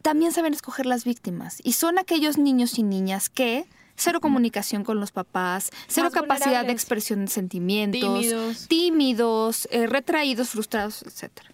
también 0.02 0.32
saben 0.32 0.54
escoger 0.54 0.86
las 0.86 1.04
víctimas. 1.04 1.58
Y 1.62 1.72
son 1.74 1.98
aquellos 1.98 2.38
niños 2.38 2.78
y 2.78 2.82
niñas 2.82 3.28
que 3.28 3.66
cero 3.96 4.20
comunicación 4.20 4.82
con 4.84 4.98
los 4.98 5.12
papás, 5.12 5.70
cero 5.88 6.06
Más 6.10 6.14
capacidad 6.14 6.64
de 6.64 6.72
expresión 6.72 7.26
de 7.26 7.30
sentimientos, 7.30 8.00
Tímidos. 8.00 8.66
tímidos, 8.68 9.68
eh, 9.70 9.86
retraídos, 9.86 10.48
frustrados, 10.50 11.02
etcétera. 11.02 11.50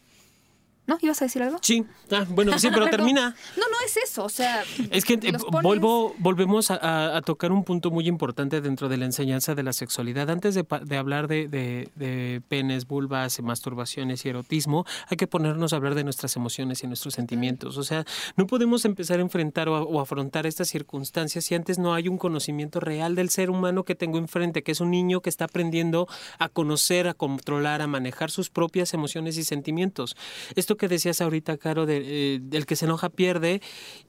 ¿No? 0.87 0.99
¿Ibas 1.03 1.21
a 1.21 1.25
decir 1.25 1.43
algo? 1.43 1.59
Sí, 1.63 1.85
ah, 2.13 2.25
bueno, 2.29 2.57
sí, 2.59 2.69
pero 2.73 2.87
termina. 2.87 3.35
No, 3.57 3.63
no 3.69 3.77
es 3.85 3.97
eso, 3.97 4.25
o 4.25 4.29
sea... 4.29 4.63
Es 4.91 5.05
que 5.05 5.15
eh, 5.15 5.33
pones- 5.51 5.81
volvemos 6.19 6.71
a, 6.71 6.77
a- 6.77 7.17
a 7.17 7.23
tocar 7.23 7.51
un 7.51 7.65
punto 7.65 7.91
muy 7.91 8.07
importante 8.07 8.61
dentro 8.61 8.89
de 8.89 8.97
la 8.97 9.05
enseñanza 9.05 9.55
de 9.55 9.63
la 9.65 9.73
sexualidad. 9.73 10.31
Antes 10.31 10.55
de, 10.55 10.97
hablar 10.97 11.27
de, 11.27 11.49
de- 11.49 11.89
de 11.97 12.41
penes, 12.49 12.87
vulvas, 12.87 13.41
masturbaciones 13.43 14.25
y 14.25 14.29
erotismo, 14.29 14.85
hay 15.09 15.17
que 15.17 15.27
ponernos 15.27 15.73
a 15.73 15.77
hablar 15.77 15.95
de 15.97 16.05
nuestras 16.05 16.37
emociones 16.37 16.85
y 16.85 16.87
nuestros 16.87 17.15
sentimientos. 17.15 17.77
O 17.79 17.83
sea, 17.83 18.05
no 18.37 18.47
podemos 18.47 18.85
empezar 18.85 19.19
a 19.19 19.23
enfrentar 19.23 19.69
o, 19.69 19.75
a- 19.77 19.83
o 19.83 20.01
afrontar 20.01 20.47
estas 20.47 20.69
circunstancias 20.69 21.45
si 21.45 21.55
antes 21.57 21.79
no 21.79 21.95
hay 21.95 22.07
un 22.09 22.17
conocimiento 22.19 22.79
real 22.79 23.15
del 23.17 23.31
ser 23.31 23.51
humano 23.51 23.85
que 23.85 23.95
tengo 23.97 24.19
enfrente, 24.19 24.63
que 24.63 24.73
es 24.73 24.81
un 24.81 24.91
niño 24.93 25.21
que 25.21 25.31
está 25.31 25.47
aprendiendo 25.47 26.07
a 26.39 26.49
conocer, 26.49 27.09
a 27.09 27.15
controlar, 27.15 27.83
a 27.83 27.87
manejar 27.89 28.31
sus 28.31 28.51
propias 28.51 28.95
emociones 28.95 29.37
y 29.37 29.43
sentimientos. 29.45 30.17
Esto 30.55 30.76
que 30.77 30.89
decías 30.89 31.21
ahorita, 31.21 31.57
Caro, 31.57 31.87
de, 31.87 32.03
eh, 32.05 32.39
del 32.43 32.67
que 32.67 32.77
se 32.77 32.85
enoja 32.85 33.09
pierde, 33.09 33.61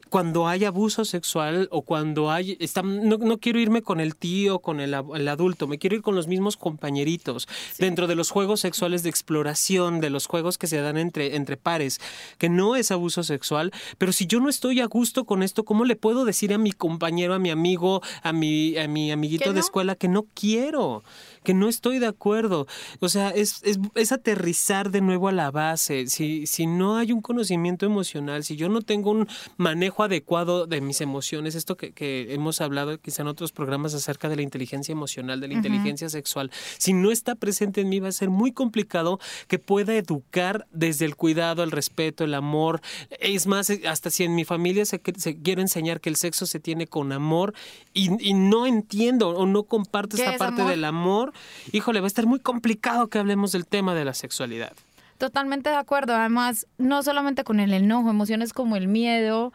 cuando 0.10 0.48
hay 0.48 0.66
abuso 0.66 1.06
sexual 1.06 1.68
o 1.72 1.82
cuando 1.82 2.32
hay... 2.32 2.58
Está, 2.60 2.82
no, 2.82 3.18
no 3.18 3.38
quiero 3.40 3.60
irme 3.60 3.82
con 3.82 4.00
el 4.00 4.16
tío, 4.16 4.60
con 4.60 4.80
el, 4.80 4.94
adulto, 4.94 5.68
me 5.68 5.78
quiero 5.78 5.96
ir 5.96 6.02
con 6.02 6.16
los 6.16 6.28
mismos 6.28 6.58
compañeritos, 6.58 7.48
dentro 7.78 8.08
de 8.08 8.16
los 8.16 8.32
juegos 8.32 8.62
sexuales 8.62 9.04
de 9.04 9.10
exploración, 9.10 10.00
de 10.00 10.10
los 10.10 10.28
juegos 10.28 10.58
que 10.58 10.68
se 10.68 10.78
dan 10.82 10.98
entre, 10.98 11.36
entre 11.36 11.58
pares, 11.58 12.00
que 12.38 12.50
no 12.50 12.76
es 12.76 12.92
abuso 12.92 13.24
sexual, 13.24 13.72
pero 13.98 14.12
si 14.12 14.28
yo 14.28 14.40
no 14.40 14.50
estoy 14.50 14.80
a 14.80 14.86
gusto 14.86 15.26
con 15.26 15.44
esto, 15.44 15.66
¿cómo 15.66 15.86
le 15.86 15.96
puedo 15.96 16.26
decir 16.26 16.54
a 16.54 16.58
mi 16.58 16.72
compañero, 16.72 17.34
a 17.34 17.40
mi 17.40 17.50
amigo, 17.50 18.02
a 18.24 18.34
mi, 18.34 18.78
a 18.78 18.88
mi 18.88 19.12
amiguito 19.12 19.46
¿Que 19.46 19.50
de 19.50 19.56
no? 19.56 19.60
escuela 19.60 19.96
que 19.96 20.08
no 20.08 20.26
quiero? 20.34 21.04
Que 21.48 21.54
no 21.54 21.70
estoy 21.70 22.00
de 22.00 22.08
acuerdo. 22.08 22.68
O 23.00 23.08
sea, 23.08 23.30
es, 23.30 23.62
es, 23.64 23.80
es 23.96 24.12
aterrizar 24.12 24.92
de 24.92 25.00
nuevo 25.00 25.30
a 25.30 25.32
la 25.32 25.50
base. 25.50 26.08
Si, 26.08 26.46
si 26.46 26.68
no 26.68 26.98
hay 26.98 27.14
un 27.14 27.22
conocimiento 27.22 27.86
emocional, 27.86 28.44
si 28.44 28.58
yo 28.58 28.68
no 28.68 28.82
tengo 28.82 29.12
un 29.12 29.30
manejo 29.56 30.04
adecuado 30.04 30.68
de 30.68 30.82
mis 30.82 31.00
emociones, 31.00 31.56
esto 31.56 31.78
que, 31.78 31.94
que 31.94 32.34
hemos 32.34 32.60
hablado 32.60 33.00
quizá 33.00 33.22
en 33.22 33.30
otros 33.30 33.54
programas 33.54 33.94
acerca 33.94 34.28
de 34.28 34.36
la 34.36 34.42
inteligencia 34.42 34.92
emocional, 34.92 35.40
de 35.40 35.48
la 35.48 35.54
inteligencia 35.54 36.10
sexual, 36.10 36.52
si 36.80 36.92
no 36.92 37.12
está 37.12 37.36
presente 37.36 37.80
en 37.80 37.88
mí 37.88 38.02
va 38.02 38.10
a 38.10 38.12
ser 38.12 38.30
muy 38.30 38.52
complicado 38.52 39.18
que 39.48 39.58
pueda 39.58 39.96
educar 39.96 40.68
desde 40.72 41.06
el 41.06 41.16
cuidado, 41.16 41.64
el 41.64 41.72
respeto, 41.72 42.26
el 42.26 42.34
amor. 42.34 42.82
Es 43.22 43.48
más, 43.48 43.72
hasta 43.88 44.10
si 44.10 44.26
en 44.26 44.36
mi 44.36 44.44
familia 44.44 44.86
se, 44.86 45.02
se 45.16 45.42
quiere 45.42 45.62
enseñar 45.62 46.02
que 46.02 46.10
el 46.10 46.18
sexo 46.18 46.46
se 46.46 46.60
tiene 46.60 46.88
con 46.88 47.14
amor 47.14 47.54
y, 47.94 48.10
y 48.22 48.34
no 48.34 48.68
entiendo 48.68 49.30
o 49.30 49.46
no 49.46 49.64
comparto 49.64 50.18
¿Qué 50.18 50.24
esta 50.24 50.34
es 50.34 50.40
parte 50.40 50.64
amor? 50.64 50.72
del 50.72 50.84
amor, 50.84 51.34
híjole, 51.72 52.00
va 52.00 52.06
a 52.06 52.08
estar 52.08 52.26
muy 52.26 52.40
complicado 52.40 53.08
que 53.08 53.20
hablemos 53.20 53.52
del 53.52 53.66
tema 53.66 53.94
de 53.96 54.06
la 54.06 54.14
sexualidad. 54.14 54.74
Totalmente 55.18 55.70
de 55.70 55.76
acuerdo. 55.76 56.16
Además, 56.16 56.68
no 56.78 57.02
solamente 57.02 57.44
con 57.44 57.60
el 57.60 57.74
enojo, 57.74 58.10
emociones 58.10 58.54
como 58.54 58.76
el 58.76 58.88
miedo. 58.88 59.52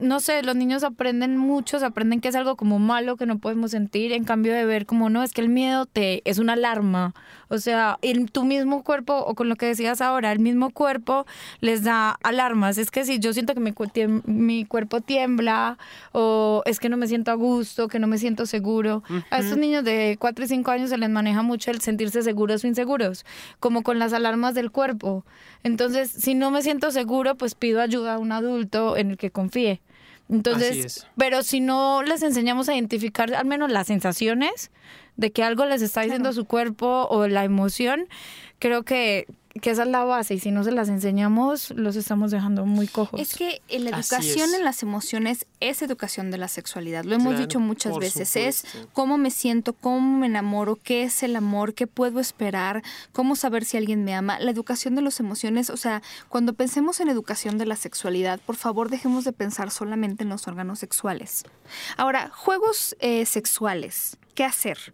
No 0.00 0.18
sé, 0.18 0.42
los 0.42 0.56
niños 0.56 0.82
aprenden 0.82 1.36
muchos, 1.36 1.82
aprenden 1.82 2.20
que 2.20 2.28
es 2.28 2.34
algo 2.34 2.56
como 2.56 2.78
malo 2.80 3.16
que 3.16 3.26
no 3.26 3.38
podemos 3.38 3.70
sentir, 3.70 4.12
en 4.12 4.24
cambio 4.24 4.52
de 4.52 4.64
ver 4.64 4.84
como 4.84 5.10
no, 5.10 5.22
es 5.22 5.32
que 5.32 5.40
el 5.40 5.48
miedo 5.48 5.86
te 5.86 6.28
es 6.28 6.38
una 6.38 6.54
alarma. 6.54 7.14
O 7.48 7.58
sea, 7.58 7.98
en 8.00 8.28
tu 8.28 8.44
mismo 8.44 8.82
cuerpo, 8.82 9.14
o 9.14 9.34
con 9.34 9.50
lo 9.50 9.56
que 9.56 9.66
decías 9.66 10.00
ahora, 10.00 10.32
el 10.32 10.38
mismo 10.38 10.70
cuerpo 10.70 11.26
les 11.60 11.84
da 11.84 12.18
alarmas. 12.22 12.78
Es 12.78 12.90
que 12.90 13.04
si 13.04 13.18
yo 13.18 13.32
siento 13.34 13.54
que 13.54 13.60
mi, 13.60 13.74
mi 14.24 14.64
cuerpo 14.64 15.02
tiembla, 15.02 15.76
o 16.12 16.62
es 16.64 16.80
que 16.80 16.88
no 16.88 16.96
me 16.96 17.06
siento 17.06 17.30
a 17.30 17.34
gusto, 17.34 17.88
que 17.88 17.98
no 17.98 18.06
me 18.06 18.16
siento 18.16 18.46
seguro. 18.46 19.02
A 19.30 19.40
estos 19.40 19.58
niños 19.58 19.84
de 19.84 20.16
4 20.18 20.46
y 20.46 20.48
5 20.48 20.70
años 20.70 20.90
se 20.90 20.96
les 20.96 21.10
maneja 21.10 21.42
mucho 21.42 21.70
el 21.70 21.80
sentirse 21.82 22.22
seguros 22.22 22.64
o 22.64 22.66
inseguros, 22.66 23.26
como 23.60 23.82
con 23.82 23.98
las 23.98 24.14
alarmas 24.14 24.54
del 24.54 24.70
cuerpo. 24.70 25.24
Entonces, 25.62 26.10
si 26.10 26.34
no 26.34 26.50
me 26.50 26.62
siento 26.62 26.90
seguro, 26.90 27.36
pues 27.36 27.54
pido 27.54 27.80
ayuda 27.80 28.14
a 28.14 28.18
un 28.18 28.32
adulto 28.32 28.96
en 28.96 29.11
el 29.12 29.18
que 29.18 29.30
confíe. 29.30 29.80
Así 30.24 30.34
Entonces, 30.34 30.76
es. 30.84 31.06
pero 31.16 31.42
si 31.42 31.60
no 31.60 32.02
les 32.02 32.22
enseñamos 32.22 32.68
a 32.68 32.74
identificar 32.74 33.32
al 33.34 33.46
menos 33.46 33.70
las 33.70 33.86
sensaciones, 33.86 34.70
de 35.16 35.32
que 35.32 35.42
algo 35.42 35.66
les 35.66 35.82
está 35.82 36.02
diciendo 36.02 36.32
su 36.32 36.46
cuerpo 36.46 37.06
o 37.10 37.26
la 37.28 37.44
emoción, 37.44 38.08
creo 38.58 38.84
que, 38.84 39.26
que 39.60 39.70
esa 39.70 39.82
es 39.82 39.88
la 39.88 40.04
base 40.04 40.34
y 40.34 40.40
si 40.40 40.50
no 40.50 40.64
se 40.64 40.72
las 40.72 40.88
enseñamos, 40.88 41.70
los 41.72 41.96
estamos 41.96 42.30
dejando 42.30 42.64
muy 42.64 42.86
cojos. 42.88 43.20
Es 43.20 43.34
que 43.34 43.60
la 43.68 43.90
educación 43.90 44.54
en 44.54 44.64
las 44.64 44.82
emociones 44.82 45.46
es 45.60 45.82
educación 45.82 46.30
de 46.30 46.38
la 46.38 46.48
sexualidad. 46.48 47.04
Lo 47.04 47.14
hemos 47.14 47.32
Claro, 47.32 47.38
dicho 47.40 47.60
muchas 47.60 47.98
veces. 47.98 48.36
Es 48.36 48.64
cómo 48.92 49.18
me 49.18 49.30
siento, 49.30 49.74
cómo 49.74 50.18
me 50.18 50.26
enamoro, 50.26 50.76
qué 50.76 51.02
es 51.02 51.22
el 51.22 51.36
amor, 51.36 51.74
qué 51.74 51.86
puedo 51.86 52.18
esperar, 52.18 52.82
cómo 53.12 53.36
saber 53.36 53.64
si 53.64 53.76
alguien 53.76 54.04
me 54.04 54.14
ama. 54.14 54.38
La 54.40 54.50
educación 54.50 54.94
de 54.94 55.02
las 55.02 55.20
emociones, 55.20 55.68
o 55.68 55.76
sea, 55.76 56.02
cuando 56.28 56.54
pensemos 56.54 57.00
en 57.00 57.08
educación 57.08 57.58
de 57.58 57.66
la 57.66 57.76
sexualidad, 57.76 58.40
por 58.40 58.56
favor 58.56 58.88
dejemos 58.88 59.24
de 59.24 59.32
pensar 59.32 59.70
solamente 59.70 60.22
en 60.24 60.30
los 60.30 60.48
órganos 60.48 60.78
sexuales. 60.78 61.44
Ahora, 61.96 62.30
juegos 62.34 62.96
eh, 63.00 63.26
sexuales, 63.26 64.16
¿qué 64.34 64.44
hacer? 64.44 64.92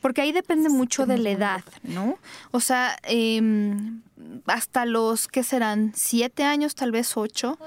Porque 0.00 0.20
ahí 0.20 0.32
depende 0.32 0.68
mucho 0.68 1.04
de 1.04 1.18
la 1.18 1.30
edad, 1.30 1.64
¿no? 1.82 2.16
O 2.52 2.60
sea, 2.60 2.96
em, 3.02 4.02
hasta 4.46 4.84
los, 4.86 5.26
¿qué 5.28 5.42
serán? 5.42 5.92
¿Siete 5.96 6.44
años, 6.44 6.74
tal 6.74 6.92
vez 6.92 7.16
ocho? 7.16 7.58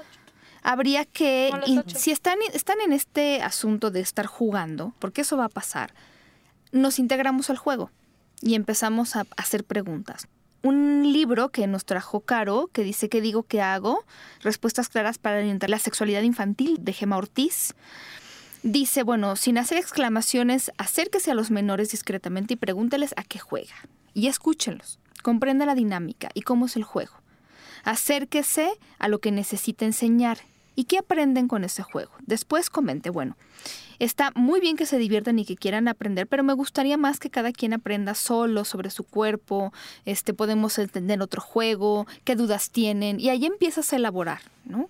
Habría 0.62 1.04
que, 1.04 1.50
in- 1.66 1.82
si 1.88 2.10
están, 2.12 2.38
están 2.54 2.80
en 2.80 2.92
este 2.92 3.42
asunto 3.42 3.90
de 3.90 4.00
estar 4.00 4.26
jugando, 4.26 4.94
porque 5.00 5.20
eso 5.22 5.36
va 5.36 5.46
a 5.46 5.48
pasar, 5.50 5.92
nos 6.70 6.98
integramos 6.98 7.50
al 7.50 7.58
juego 7.58 7.90
y 8.40 8.54
empezamos 8.54 9.14
a 9.16 9.26
hacer 9.36 9.64
preguntas. 9.64 10.28
Un 10.62 11.12
libro 11.12 11.48
que 11.50 11.66
nos 11.66 11.84
trajo 11.84 12.20
Caro, 12.20 12.70
que 12.72 12.84
dice 12.84 13.08
¿Qué 13.08 13.20
digo 13.20 13.42
que 13.42 13.60
hago? 13.60 14.04
Respuestas 14.42 14.88
claras 14.88 15.18
para 15.18 15.38
orientar 15.38 15.68
la 15.68 15.80
sexualidad 15.80 16.22
infantil, 16.22 16.78
de 16.80 16.92
Gema 16.92 17.16
Ortiz. 17.16 17.74
Dice, 18.62 19.02
bueno, 19.02 19.34
sin 19.34 19.58
hacer 19.58 19.78
exclamaciones, 19.78 20.70
acérquese 20.78 21.32
a 21.32 21.34
los 21.34 21.50
menores 21.50 21.90
discretamente 21.90 22.54
y 22.54 22.56
pregúnteles 22.56 23.12
a 23.16 23.24
qué 23.24 23.38
juega. 23.38 23.74
Y 24.14 24.28
escúchenlos. 24.28 25.00
Comprenda 25.22 25.66
la 25.66 25.74
dinámica 25.74 26.28
y 26.34 26.42
cómo 26.42 26.66
es 26.66 26.76
el 26.76 26.84
juego. 26.84 27.14
Acérquese 27.84 28.70
a 28.98 29.08
lo 29.08 29.18
que 29.20 29.32
necesita 29.32 29.84
enseñar 29.84 30.38
y 30.76 30.84
qué 30.84 30.98
aprenden 30.98 31.48
con 31.48 31.64
ese 31.64 31.82
juego. 31.82 32.12
Después 32.26 32.70
comente, 32.70 33.10
bueno, 33.10 33.36
está 33.98 34.30
muy 34.34 34.60
bien 34.60 34.76
que 34.76 34.86
se 34.86 34.98
diviertan 34.98 35.38
y 35.38 35.44
que 35.44 35.56
quieran 35.56 35.88
aprender, 35.88 36.26
pero 36.26 36.44
me 36.44 36.52
gustaría 36.52 36.96
más 36.96 37.18
que 37.18 37.30
cada 37.30 37.52
quien 37.52 37.72
aprenda 37.72 38.14
solo 38.14 38.64
sobre 38.64 38.90
su 38.90 39.04
cuerpo, 39.04 39.72
este, 40.04 40.34
podemos 40.34 40.78
entender 40.78 41.20
otro 41.20 41.42
juego, 41.42 42.06
qué 42.24 42.36
dudas 42.36 42.70
tienen, 42.70 43.20
y 43.20 43.28
ahí 43.28 43.44
empiezas 43.44 43.92
a 43.92 43.96
elaborar, 43.96 44.40
¿no? 44.64 44.88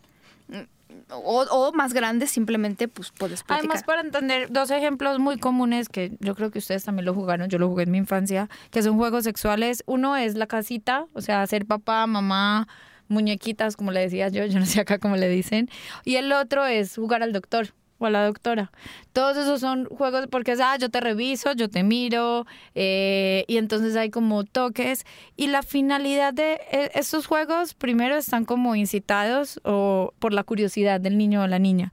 O, 1.13 1.43
o 1.43 1.73
más 1.73 1.93
grande, 1.93 2.27
simplemente, 2.27 2.89
pues 2.89 3.13
puedes 3.17 3.43
platicar. 3.43 3.59
Además, 3.59 3.85
para 3.85 4.01
entender 4.01 4.51
dos 4.51 4.71
ejemplos 4.71 5.19
muy 5.19 5.39
comunes 5.39 5.89
que 5.89 6.17
yo 6.21 6.35
creo 6.35 6.51
que 6.51 6.59
ustedes 6.59 6.85
también 6.85 7.05
lo 7.07 7.15
jugaron, 7.15 7.49
yo 7.49 7.59
lo 7.59 7.69
jugué 7.69 7.85
en 7.85 7.91
mi 7.91 7.99
infancia, 7.99 8.49
que 8.71 8.83
son 8.83 8.97
juegos 8.97 9.25
sexuales. 9.25 9.83
Uno 9.87 10.17
es 10.17 10.35
la 10.35 10.47
casita, 10.47 11.07
o 11.13 11.21
sea, 11.21 11.47
ser 11.47 11.67
papá, 11.67 12.07
mamá, 12.07 12.69
muñequitas, 13.09 13.77
como 13.77 13.93
le 13.93 14.01
decía 14.01 14.29
yo, 14.29 14.45
yo 14.47 14.59
no 14.59 14.67
sé 14.67 14.81
acá 14.81 14.99
cómo 14.99 15.17
le 15.17 15.29
dicen. 15.29 15.69
Y 16.05 16.17
el 16.17 16.33
otro 16.33 16.67
es 16.67 16.97
jugar 16.97 17.23
al 17.23 17.33
doctor 17.33 17.69
o 18.03 18.07
a 18.07 18.11
la 18.11 18.27
doctora. 18.27 18.73
Todos 19.13 19.37
esos 19.37 19.61
son 19.61 19.87
juegos 19.87 20.27
porque 20.31 20.53
es, 20.53 20.61
ah, 20.61 20.77
yo 20.77 20.91
te 20.91 21.01
reviso, 21.01 21.53
yo 21.53 21.69
te 21.69 21.83
miro, 21.83 22.47
eh, 22.75 23.45
y 23.47 23.57
entonces 23.57 23.97
hay 23.97 24.11
como 24.11 24.45
toques. 24.45 25.05
Y 25.37 25.47
la 25.47 25.63
finalidad 25.63 26.35
de 26.35 26.61
eh, 26.71 26.91
estos 26.95 27.27
juegos, 27.27 27.75
primero 27.75 28.17
están 28.17 28.45
como 28.45 28.75
incitados 28.75 29.61
o 29.65 30.13
por 30.19 30.33
la 30.33 30.45
curiosidad 30.45 31.01
del 31.01 31.17
niño 31.17 31.43
o 31.43 31.47
la 31.47 31.59
niña. 31.59 31.93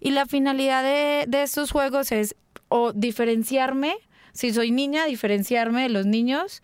Y 0.00 0.10
la 0.10 0.26
finalidad 0.26 0.82
de, 0.82 1.24
de 1.28 1.42
estos 1.42 1.70
juegos 1.70 2.12
es 2.12 2.36
o 2.68 2.92
diferenciarme, 2.92 3.94
si 4.32 4.52
soy 4.52 4.70
niña, 4.70 5.06
diferenciarme 5.06 5.82
de 5.82 5.88
los 5.88 6.06
niños 6.06 6.62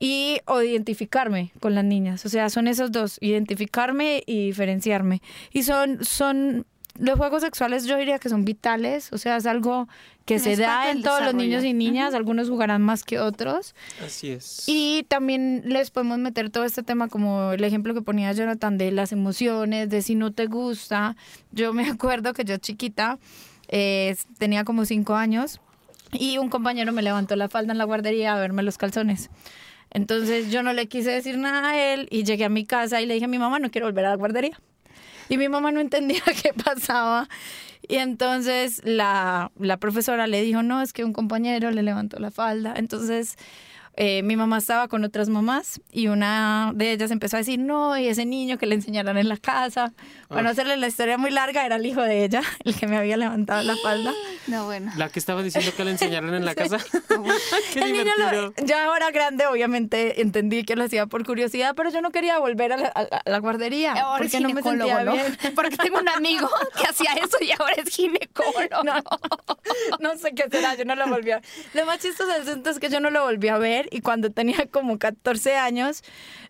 y 0.00 0.40
o 0.46 0.62
identificarme 0.62 1.52
con 1.60 1.74
las 1.74 1.84
niñas. 1.84 2.24
O 2.24 2.28
sea, 2.30 2.48
son 2.48 2.66
esos 2.66 2.90
dos, 2.90 3.18
identificarme 3.20 4.24
y 4.26 4.46
diferenciarme. 4.46 5.20
Y 5.52 5.62
son, 5.62 6.02
son, 6.04 6.66
los 7.00 7.16
juegos 7.16 7.42
sexuales 7.42 7.86
yo 7.86 7.96
diría 7.96 8.18
que 8.18 8.28
son 8.28 8.44
vitales, 8.44 9.12
o 9.12 9.18
sea, 9.18 9.36
es 9.36 9.46
algo 9.46 9.88
que 10.26 10.34
Es 10.34 10.42
se 10.42 10.56
da 10.56 10.90
en 10.90 11.02
todos 11.02 11.22
los 11.22 11.34
niños 11.34 11.64
y 11.64 11.72
niñas, 11.72 12.14
algunos 12.14 12.48
jugarán 12.48 12.82
más 12.82 13.04
que 13.04 13.18
otros. 13.18 13.74
Así 14.04 14.30
es. 14.30 14.64
Y 14.66 15.04
también 15.08 15.62
les 15.64 15.90
podemos 15.90 16.18
meter 16.18 16.50
todo 16.50 16.64
este 16.64 16.82
tema 16.82 17.08
como 17.08 17.52
el 17.52 17.64
ejemplo 17.64 17.94
que 17.94 18.02
ponía 18.02 18.32
Jonathan 18.32 18.76
de 18.76 18.92
las 18.92 19.12
emociones, 19.12 19.88
de 19.88 20.02
si 20.02 20.14
no 20.14 20.32
te 20.32 20.46
gusta. 20.46 21.16
Yo 21.52 21.72
me 21.72 21.88
acuerdo 21.90 22.34
que 22.34 22.44
yo 22.44 22.58
chiquita 22.58 23.18
eh, 23.68 24.14
tenía 24.38 24.64
como 24.64 24.84
cinco 24.84 25.14
años 25.14 25.60
y 26.12 26.38
un 26.38 26.50
compañero 26.50 26.92
me 26.92 27.02
levantó 27.02 27.34
la 27.34 27.48
falda 27.48 27.72
en 27.72 27.78
la 27.78 27.84
guardería 27.84 28.34
a 28.34 28.38
verme 28.38 28.62
los 28.62 28.76
calzones. 28.76 29.30
Entonces 29.90 30.52
yo 30.52 30.62
no 30.62 30.72
le 30.72 30.86
quise 30.86 31.10
decir 31.10 31.38
nada 31.38 31.70
a 31.70 31.94
él 31.94 32.08
y 32.10 32.24
llegué 32.24 32.44
a 32.44 32.48
mi 32.48 32.64
casa 32.64 33.00
y 33.00 33.06
le 33.06 33.14
dije 33.14 33.24
a 33.24 33.28
mi 33.28 33.38
mamá, 33.38 33.58
no 33.58 33.70
quiero 33.70 33.86
volver 33.86 34.04
a 34.04 34.10
la 34.10 34.16
guardería. 34.16 34.60
Y 35.30 35.38
mi 35.38 35.48
mamá 35.48 35.70
no 35.70 35.80
entendía 35.80 36.20
qué 36.42 36.52
pasaba. 36.52 37.28
Y 37.88 37.96
entonces 37.96 38.82
la, 38.84 39.52
la 39.58 39.76
profesora 39.78 40.26
le 40.26 40.42
dijo, 40.42 40.62
no, 40.62 40.82
es 40.82 40.92
que 40.92 41.04
un 41.04 41.12
compañero 41.12 41.70
le 41.70 41.82
levantó 41.82 42.18
la 42.18 42.30
falda. 42.30 42.74
Entonces 42.76 43.36
eh, 43.96 44.22
mi 44.22 44.36
mamá 44.36 44.58
estaba 44.58 44.88
con 44.88 45.04
otras 45.04 45.28
mamás 45.28 45.80
y 45.92 46.06
una 46.08 46.72
de 46.74 46.92
ellas 46.92 47.10
empezó 47.10 47.36
a 47.36 47.40
decir, 47.40 47.58
no, 47.58 47.98
y 47.98 48.06
ese 48.08 48.24
niño 48.24 48.56
que 48.56 48.66
le 48.66 48.74
enseñaron 48.76 49.18
en 49.18 49.28
la 49.28 49.36
casa. 49.36 49.92
Para 50.28 50.42
no 50.42 50.48
hacerle 50.50 50.76
la 50.76 50.86
historia 50.86 51.18
muy 51.18 51.30
larga, 51.30 51.66
era 51.66 51.76
el 51.76 51.84
hijo 51.84 52.00
de 52.02 52.24
ella, 52.24 52.42
el 52.64 52.74
que 52.76 52.86
me 52.86 52.96
había 52.96 53.16
levantado 53.16 53.62
la 53.62 53.76
falda. 53.76 54.12
No, 54.46 54.64
bueno. 54.64 54.92
La 54.96 55.08
que 55.08 55.18
estaba 55.18 55.42
diciendo 55.42 55.72
que 55.76 55.84
le 55.84 55.90
enseñaron 55.90 56.34
en 56.34 56.44
la 56.44 56.54
casa. 56.56 56.78
Qué 57.72 57.80
el 57.80 57.92
niño 57.92 58.12
lo- 58.16 58.54
ya 58.64 58.84
ahora 58.86 59.10
grande, 59.10 59.46
obviamente 59.46 60.20
entendí 60.22 60.64
que 60.64 60.76
lo 60.76 60.84
hacía 60.84 61.06
por 61.06 61.24
curiosidad, 61.26 61.74
pero 61.74 61.90
yo 61.90 62.00
no 62.00 62.10
quería 62.10 62.38
volver 62.38 62.72
a 62.72 62.76
la, 62.76 62.88
a 62.88 63.02
la- 63.02 63.22
a 63.24 63.30
la 63.30 63.38
guardería 63.38 63.92
Ahora 63.92 64.24
es 64.24 64.30
porque 64.32 64.40
no 64.46 64.54
me 64.54 64.62
sentía 64.62 65.04
¿no? 65.04 65.12
bien. 65.12 65.38
Porque 65.54 65.76
tengo 65.76 65.98
un 65.98 66.08
amigo 66.08 66.48
que 66.80 66.86
hacía 66.88 67.12
eso 67.14 67.36
y 67.40 67.50
ahora 67.52 67.74
es 67.76 67.88
ginecólogo. 67.94 68.82
No, 68.84 68.94
no 70.00 70.16
sé 70.16 70.32
qué 70.34 70.44
será, 70.50 70.74
yo 70.76 70.84
no 70.84 70.94
lo 70.94 71.06
volví 71.08 71.30
a 71.30 71.40
Lo 71.74 71.86
más 71.86 71.98
chistoso 71.98 72.30
del 72.32 72.42
asunto 72.42 72.70
es 72.70 72.78
que 72.78 72.88
yo 72.88 73.00
no 73.00 73.10
lo 73.10 73.22
volví 73.24 73.48
a 73.48 73.58
ver 73.58 73.88
y 73.90 74.00
cuando 74.00 74.30
tenía 74.30 74.66
como 74.70 74.98
14 74.98 75.56
años, 75.56 76.02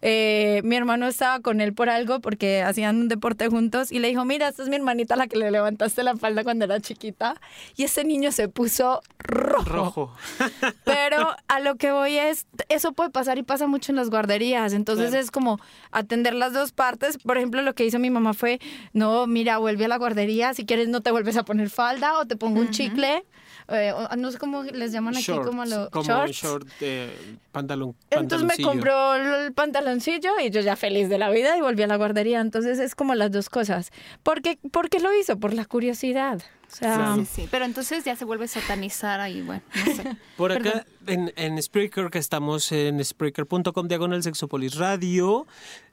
eh, 0.03 0.61
mi 0.65 0.77
hermano 0.77 1.07
estaba 1.07 1.41
con 1.41 1.61
él 1.61 1.73
por 1.75 1.89
algo 1.91 2.21
porque 2.21 2.63
hacían 2.63 2.97
un 2.97 3.09
deporte 3.09 3.49
juntos 3.49 3.93
y 3.93 3.99
le 3.99 4.09
dijo, 4.09 4.25
mira, 4.25 4.49
esta 4.49 4.63
es 4.63 4.69
mi 4.69 4.77
hermanita 4.77 5.17
la 5.17 5.27
que 5.27 5.37
le 5.37 5.51
levantaste 5.51 6.03
la 6.03 6.17
falda 6.17 6.45
cuando 6.45 6.65
era 6.65 6.81
chiquita 6.81 7.35
y 7.77 7.85
ese 7.85 8.05
niño 8.05 8.33
se 8.33 8.49
puso 8.49 9.01
rojo. 9.19 9.65
Rojo. 9.65 10.15
Pero 10.85 11.35
a 11.49 11.61
lo 11.61 11.77
que 11.77 11.93
voy 11.93 12.17
es, 12.19 12.47
eso 12.69 12.93
puede 12.93 13.11
pasar 13.11 13.39
y 13.39 13.43
pasa 13.43 13.67
mucho 13.67 13.93
en 13.93 13.97
las 13.97 14.11
guarderías. 14.11 14.73
Entonces 14.73 15.11
Claro. 15.11 15.23
es 15.25 15.31
como 15.31 15.61
atender 15.91 16.35
las 16.35 16.53
dos 16.53 16.73
partes. 16.73 17.19
Por 17.19 17.37
ejemplo, 17.37 17.63
lo 17.63 17.75
que 17.75 17.85
hizo 17.85 17.99
mi 17.99 18.11
mamá 18.11 18.35
fue, 18.35 18.61
no, 18.93 19.27
mira, 19.27 19.59
vuelve 19.59 19.85
a 19.85 19.89
la 19.89 19.99
guardería. 19.99 20.55
Si 20.55 20.65
quieres 20.67 20.89
no 20.89 21.01
te 21.01 21.11
vuelves 21.11 21.37
a 21.37 21.45
poner 21.45 21.71
falda 21.71 22.19
o 22.19 22.27
te 22.27 22.37
pongo 22.37 22.61
un 22.61 22.71
chicle. 22.71 23.25
Eh, 23.71 23.93
no 24.19 24.31
sé 24.31 24.39
cómo 24.39 24.63
les 24.65 24.93
llaman 24.93 25.15
aquí, 25.15 25.25
Shorts, 25.25 25.47
como 25.47 25.65
los 25.65 25.89
como 25.91 26.05
shorts. 26.05 26.33
short 26.37 26.69
eh, 26.81 27.11
pantalón. 27.53 27.95
Entonces 28.11 28.43
me 28.47 28.55
pantaloncillo. 28.57 28.69
compró 28.69 29.15
el 29.15 29.53
pantaloncillo 29.53 30.41
y 30.41 30.51
yo 30.51 30.61
ya 30.61 30.77
feliz 30.77 31.09
de 31.09 31.19
la 31.19 31.31
vida 31.31 31.57
y 31.57 31.61
volví 31.61 31.83
a 31.83 31.87
la 31.87 31.97
guardería. 31.97 32.41
Entonces 32.41 32.79
es 32.79 32.95
como 32.95 33.15
las 33.15 33.31
dos 33.31 33.49
cosas. 33.49 33.91
¿Por 34.23 34.43
qué, 34.43 34.59
¿Por 34.73 34.89
qué 34.91 34.99
lo 35.01 35.13
hizo? 35.19 35.39
Por 35.39 35.55
la 35.55 35.65
curiosidad. 35.65 36.41
O 36.73 36.77
sea, 36.77 36.95
Claro. 36.95 37.17
Sí, 37.17 37.27
sí, 37.27 37.49
pero 37.51 37.65
entonces 37.65 38.05
ya 38.05 38.15
se 38.15 38.25
vuelve 38.25 38.45
a 38.45 38.49
satanizar 38.49 39.21
ahí, 39.21 39.43
bueno, 39.43 39.63
no 39.87 39.93
sé. 39.95 40.05
Por 40.37 40.53
acá 40.53 40.85
Perdón. 41.05 41.33
en, 41.37 41.55
en 41.55 41.61
Spreaker, 41.63 42.11
que 42.11 42.19
estamos 42.19 42.71
en 42.71 43.05
Spreaker.com, 43.05 43.89
diagonal 43.89 44.23
Sexopolis 44.23 44.77
Radio. 44.77 45.49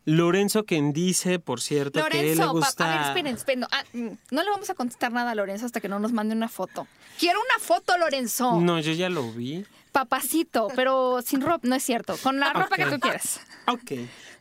Lorenzo, 0.10 0.64
quien 0.66 0.94
dice, 0.94 1.38
por 1.38 1.60
cierto, 1.60 2.02
que 2.06 2.10
le 2.18 2.36
Lorenzo, 2.36 2.46
pa- 2.46 2.52
gusta. 2.68 2.86
a 2.86 2.98
ver, 2.98 3.08
esperen, 3.08 3.36
esperen. 3.36 3.60
No, 3.60 3.68
ah, 3.72 3.84
mm, 3.92 4.08
no 4.32 4.44
le 4.44 4.50
vamos 4.50 4.70
a 4.70 4.74
contestar 4.74 5.12
nada 5.12 5.32
a 5.32 5.36
Lorenzo 5.36 5.66
hasta 5.66 5.82
que 5.82 5.90
no 5.90 6.00
nos 6.00 6.14
mande 6.14 6.34
una 6.34 6.48
foto. 6.48 6.88
Quiero 7.20 7.40
una 7.40 7.60
foto, 7.64 7.98
Lorenzo. 7.98 8.60
No, 8.62 8.80
yo 8.80 8.94
ya 8.94 9.10
lo 9.10 9.30
vi. 9.34 9.66
Papacito, 9.92 10.70
pero 10.78 11.22
sin 11.24 11.42
ropa, 11.42 11.68
no 11.68 11.76
es 11.76 11.84
cierto. 11.84 12.16
Con 12.24 12.40
la 12.40 12.54
ropa 12.54 12.78
que 12.78 12.86
tú 12.86 13.00
quieras. 13.02 13.42
Ok. 13.68 13.92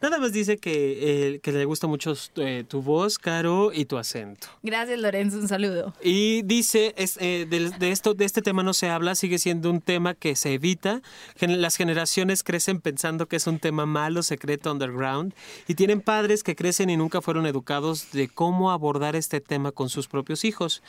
Nada 0.02 0.18
más 0.18 0.32
dice 0.32 0.58
que, 0.58 1.34
eh, 1.34 1.40
que 1.40 1.52
le 1.52 1.64
gusta 1.64 1.86
mucho 1.86 2.14
eh, 2.36 2.64
tu 2.68 2.82
voz, 2.82 3.18
Caro, 3.18 3.72
y 3.72 3.86
tu 3.86 3.96
acento. 3.96 4.48
gracias 4.62 4.98
Lorenzo, 5.00 5.38
un 5.38 5.48
saludo. 5.48 5.94
Y 6.02 6.42
dice, 6.42 6.94
es, 6.98 7.16
eh, 7.18 7.46
de, 7.48 7.70
de 7.70 7.90
esto, 7.90 8.12
de 8.14 8.26
este 8.26 8.42
tema 8.42 8.62
no 8.62 8.74
se 8.74 8.90
habla, 8.90 9.14
sigue 9.14 9.38
siendo 9.38 9.70
un 9.70 9.80
tema 9.80 10.14
que 10.14 10.36
se 10.36 10.54
evita. 10.54 11.00
Las 11.40 11.76
generaciones 11.76 12.42
crecen 12.42 12.80
pensando 12.80 13.26
que 13.26 13.36
es 13.36 13.46
un 13.46 13.58
tema 13.58 13.86
malo, 13.86 14.22
secreto, 14.22 14.70
underground, 14.70 15.32
y 15.66 15.74
tienen 15.74 16.02
padres 16.02 16.42
que 16.42 16.54
crecen 16.54 16.90
y 16.90 16.96
nunca 16.96 17.22
fueron 17.22 17.46
educados 17.46 18.12
de 18.12 18.28
cómo 18.28 18.70
abordar 18.70 19.16
este 19.16 19.40
tema 19.40 19.72
con 19.72 19.88
sus 19.88 20.08
propios 20.08 20.44
hijos. 20.44 20.82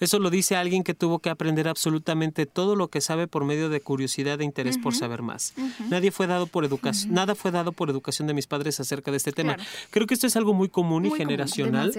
Eso 0.00 0.18
lo 0.18 0.30
dice 0.30 0.56
alguien 0.56 0.84
que 0.84 0.94
tuvo 0.94 1.18
que 1.18 1.28
aprender 1.28 1.68
absolutamente 1.68 2.46
todo 2.46 2.76
lo 2.76 2.88
que 2.88 3.00
sabe 3.00 3.26
por 3.26 3.44
medio 3.44 3.68
de 3.68 3.80
curiosidad 3.80 4.40
e 4.40 4.44
interés 4.44 4.78
por 4.78 4.94
saber 4.94 5.20
más. 5.20 5.52
Nadie 5.90 6.10
fue 6.10 6.26
dado 6.26 6.46
por 6.46 6.64
educación, 6.64 7.12
nada 7.12 7.34
fue 7.34 7.50
dado 7.50 7.72
por 7.72 7.90
educación 7.90 8.26
de 8.26 8.34
mis 8.34 8.46
padres 8.46 8.53
padres 8.54 8.78
acerca 8.80 9.10
de 9.10 9.16
este 9.16 9.32
tema. 9.32 9.54
Claro. 9.56 9.70
Creo 9.90 10.06
que 10.06 10.14
esto 10.14 10.26
es 10.26 10.36
algo 10.36 10.52
muy 10.54 10.68
común 10.68 11.04
y 11.06 11.08
Muy 11.08 11.18
común, 11.18 11.30
generacional. 11.30 11.92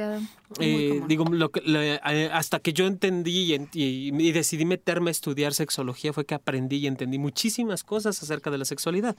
muy 0.60 0.66
Eh, 0.68 0.89
común. 0.89 1.08
digo, 1.08 1.26
lo 1.26 1.49
que- 1.51 1.62
le- 1.62 1.95
eh, 1.95 2.30
hasta 2.32 2.60
que 2.60 2.72
yo 2.74 2.86
entendí 2.88 3.53
y, 3.53 3.56
y- 3.74 4.28
y 4.28 4.32
decidí 4.32 4.66
meterme 4.66 5.10
a 5.10 5.12
estudiar 5.12 5.53
sexología 5.53 6.14
fue 6.14 6.26
que 6.26 6.36
aprendí 6.36 6.78
y 6.78 6.88
entendí 6.88 7.18
muchísimas 7.18 7.84
cosas 7.84 8.22
acerca 8.24 8.49
de 8.51 8.58
la 8.58 8.66
sexualidad. 8.66 9.16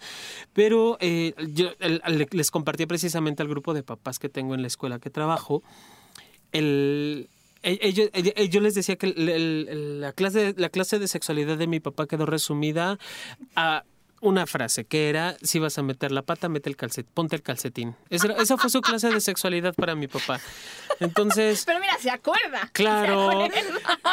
Pero 0.53 0.97
eh, 1.01 1.34
yo 1.53 1.70
el- 1.80 2.01
le- 2.18 2.28
les 2.30 2.51
compartí 2.51 2.87
precisamente 2.87 3.43
al 3.43 3.49
grupo 3.49 3.74
de 3.74 3.82
papás 3.82 4.18
que 4.18 4.28
tengo 4.28 4.55
en 4.55 4.62
la 4.62 4.68
escuela 4.68 4.99
que 4.99 5.11
trabajo. 5.11 5.62
El, 6.53 7.28
e- 7.62 7.78
ellos- 7.82 8.09
e- 8.12 8.49
yo 8.49 8.61
les 8.61 8.74
decía 8.74 8.97
que 8.97 9.07
el- 9.07 9.28
el- 9.28 9.66
el- 9.68 10.01
la, 10.01 10.12
clase, 10.12 10.55
la 10.57 10.68
clase 10.68 10.99
de 10.99 11.09
sexualidad 11.09 11.59
de 11.59 11.66
mi 11.66 11.80
papá 11.80 12.07
quedó 12.07 12.24
resumida 12.26 12.99
a 13.57 13.82
una 14.20 14.46
frase 14.46 14.84
que 14.84 15.08
era 15.08 15.36
si 15.42 15.58
vas 15.58 15.78
a 15.78 15.82
meter 15.82 16.10
la 16.12 16.22
pata, 16.22 16.48
mete 16.48 16.68
el 16.70 16.76
calcetín, 16.76 17.10
ponte 17.14 17.36
el 17.36 17.42
calcetín. 17.42 17.94
Esa, 18.10 18.56
fue 18.56 18.70
su 18.70 18.80
clase 18.80 19.10
de 19.10 19.20
sexualidad 19.20 19.74
para 19.74 19.94
mi 19.94 20.08
papá. 20.08 20.40
Entonces, 21.00 21.64
Pero 21.66 21.78
mira, 21.80 21.96
se 22.00 22.10
acuerda. 22.10 22.70
Claro. 22.72 23.46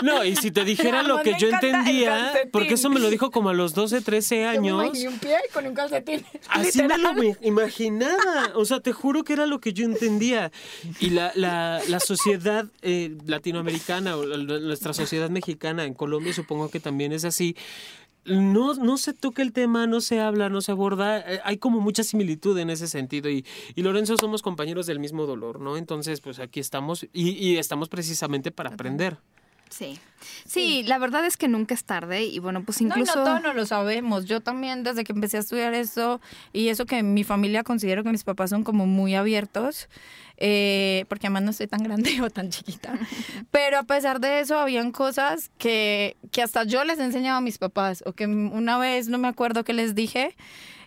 No, 0.02 0.24
y 0.26 0.36
si 0.36 0.52
te 0.52 0.66
dijera 0.66 1.04
lo 1.04 1.22
que 1.22 1.36
yo 1.40 1.48
entendía, 1.50 2.34
porque 2.52 2.74
eso 2.74 2.90
me 2.90 3.00
lo 3.00 3.10
dijo 3.10 3.32
como 3.32 3.50
a 3.50 3.54
los 3.54 3.74
12, 3.74 4.02
13 4.02 4.46
años. 4.46 4.92
un 5.06 5.20
pie 5.20 5.38
con 5.54 5.66
un 5.66 5.74
calcetín. 5.74 6.26
Así 6.50 6.84
me 6.84 6.98
lo 6.98 7.14
me 7.14 7.38
imaginaba. 7.42 8.52
O 8.56 8.66
sea, 8.66 8.80
te 8.80 8.92
juro 8.92 9.24
que 9.24 9.34
era 9.34 9.46
lo 9.46 9.60
que 9.60 9.74
yo 9.74 9.86
entendía. 9.86 10.52
Y 11.00 11.12
la, 11.12 11.32
la, 11.36 11.82
la 11.88 12.00
sociedad 12.00 12.66
eh, 12.82 13.16
latinoamericana 13.26 14.18
o 14.18 14.26
la- 14.26 14.38
nuestra 14.60 14.94
sociedad 14.94 15.30
mexicana 15.30 15.86
en 15.86 15.94
Colombia 15.94 16.34
supongo 16.34 16.70
que 16.70 16.80
también 16.80 17.12
es 17.14 17.26
así. 17.26 17.56
No, 18.26 18.74
no 18.76 18.98
se 18.98 19.14
toca 19.14 19.42
el 19.42 19.52
tema, 19.52 19.86
no 19.86 20.00
se 20.00 20.20
habla, 20.20 20.50
no 20.50 20.62
se 20.62 20.72
aborda. 20.72 21.20
Eh, 21.20 21.42
hay 21.44 21.58
como 21.58 21.80
mucha 21.82 22.04
similitud 22.04 22.58
en 22.58 22.70
ese 22.70 22.88
sentido. 22.88 23.30
Y, 23.30 23.46
y 23.76 23.82
Lorenzo 23.82 24.18
somos 24.18 24.42
compañeros 24.42 24.86
del 24.86 25.00
mismo 25.00 25.26
dolor, 25.26 25.60
¿no? 25.60 25.76
Entonces, 25.76 26.22
pues 26.22 26.40
aquí 26.40 26.60
estamos 26.60 27.04
y, 27.12 27.30
y 27.32 27.58
estamos 27.58 27.90
precisamente 27.90 28.52
para 28.52 28.70
aprender. 28.70 29.18
Sí. 29.74 30.00
sí, 30.46 30.84
la 30.84 31.00
verdad 31.00 31.26
es 31.26 31.36
que 31.36 31.48
nunca 31.48 31.74
es 31.74 31.84
tarde 31.84 32.26
y 32.26 32.38
bueno, 32.38 32.64
pues 32.64 32.80
No, 32.82 32.90
incluso... 32.90 33.20
no 33.20 33.26
todos 33.26 33.42
no 33.42 33.54
lo 33.54 33.66
sabemos. 33.66 34.26
Yo 34.26 34.40
también, 34.40 34.84
desde 34.84 35.04
que 35.04 35.14
empecé 35.14 35.38
a 35.38 35.40
estudiar 35.40 35.74
esto, 35.74 36.22
y 36.52 36.70
eso 36.70 36.86
que 36.86 37.02
mi 37.02 37.24
familia 37.24 37.64
considero 37.64 38.04
que 38.04 38.12
mis 38.12 38.24
papás 38.24 38.52
son 38.52 38.64
como 38.64 38.86
muy 38.86 39.16
abiertos, 39.16 39.90
eh, 40.38 41.06
porque 41.10 41.28
además 41.28 41.44
no 41.44 41.52
estoy 41.52 41.68
tan 41.68 41.82
grande 41.82 42.12
o 42.22 42.30
tan 42.30 42.50
chiquita. 42.52 42.98
Pero 43.50 43.80
a 43.80 43.84
pesar 43.84 44.20
de 44.20 44.42
eso, 44.42 44.60
habían 44.60 44.92
cosas 44.92 45.50
que, 45.58 46.18
que 46.32 46.44
hasta 46.44 46.64
yo 46.66 46.84
les 46.84 47.00
enseñaba 47.00 47.38
a 47.38 47.42
mis 47.42 47.58
papás, 47.58 48.04
o 48.06 48.14
que 48.14 48.28
una 48.28 48.78
vez 48.78 49.08
no 49.08 49.18
me 49.18 49.28
acuerdo 49.28 49.64
qué 49.64 49.74
les 49.74 49.96
dije. 49.96 50.36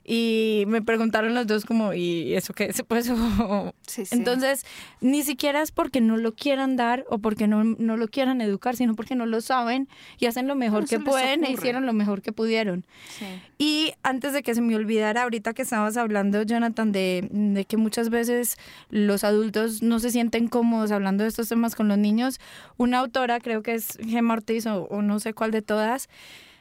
Y 0.08 0.62
me 0.68 0.82
preguntaron 0.82 1.34
los 1.34 1.48
dos 1.48 1.64
como, 1.64 1.92
¿y 1.92 2.34
eso 2.34 2.54
qué 2.54 2.66
es? 2.66 2.82
Pues, 2.86 3.10
o- 3.10 3.74
Sí, 3.86 4.06
sí. 4.06 4.14
Entonces, 4.14 4.64
ni 5.00 5.22
siquiera 5.24 5.62
es 5.62 5.72
porque 5.72 6.00
no 6.00 6.16
lo 6.16 6.32
quieran 6.34 6.76
dar 6.76 7.04
o 7.08 7.18
porque 7.18 7.48
no, 7.48 7.64
no 7.64 7.96
lo 7.96 8.06
quieran 8.06 8.40
educar, 8.40 8.76
sino 8.76 8.94
porque 8.94 9.16
no 9.16 9.26
lo 9.26 9.40
saben 9.40 9.88
y 10.18 10.26
hacen 10.26 10.46
lo 10.46 10.54
mejor 10.54 10.82
No 10.82 10.86
que 10.86 11.00
pueden 11.00 11.44
e 11.44 11.50
hicieron 11.50 11.86
lo 11.86 11.92
mejor 11.92 12.22
que 12.22 12.32
pudieron. 12.32 12.84
Sí. 13.18 13.24
Y 13.58 13.92
antes 14.04 14.32
de 14.32 14.42
que 14.42 14.54
se 14.54 14.60
me 14.60 14.76
olvidara, 14.76 15.22
ahorita 15.24 15.54
que 15.54 15.62
estabas 15.62 15.96
hablando, 15.96 16.42
Jonathan, 16.42 16.92
de, 16.92 17.28
de 17.30 17.64
que 17.64 17.76
muchas 17.76 18.08
veces 18.10 18.56
los 18.90 19.24
adultos 19.24 19.82
no 19.82 19.98
se 19.98 20.10
sienten 20.10 20.46
cómodos 20.48 20.92
hablando 20.92 21.24
de 21.24 21.28
estos 21.30 21.48
temas 21.48 21.74
con 21.74 21.88
los 21.88 21.98
niños, 21.98 22.38
una 22.76 22.98
autora, 22.98 23.40
creo 23.40 23.62
que 23.62 23.74
es 23.74 23.98
Gemma 24.06 24.34
Ortiz 24.34 24.66
o, 24.66 24.84
o 24.84 25.02
no 25.02 25.18
sé 25.18 25.32
cuál 25.34 25.50
de 25.50 25.62
todas, 25.62 26.08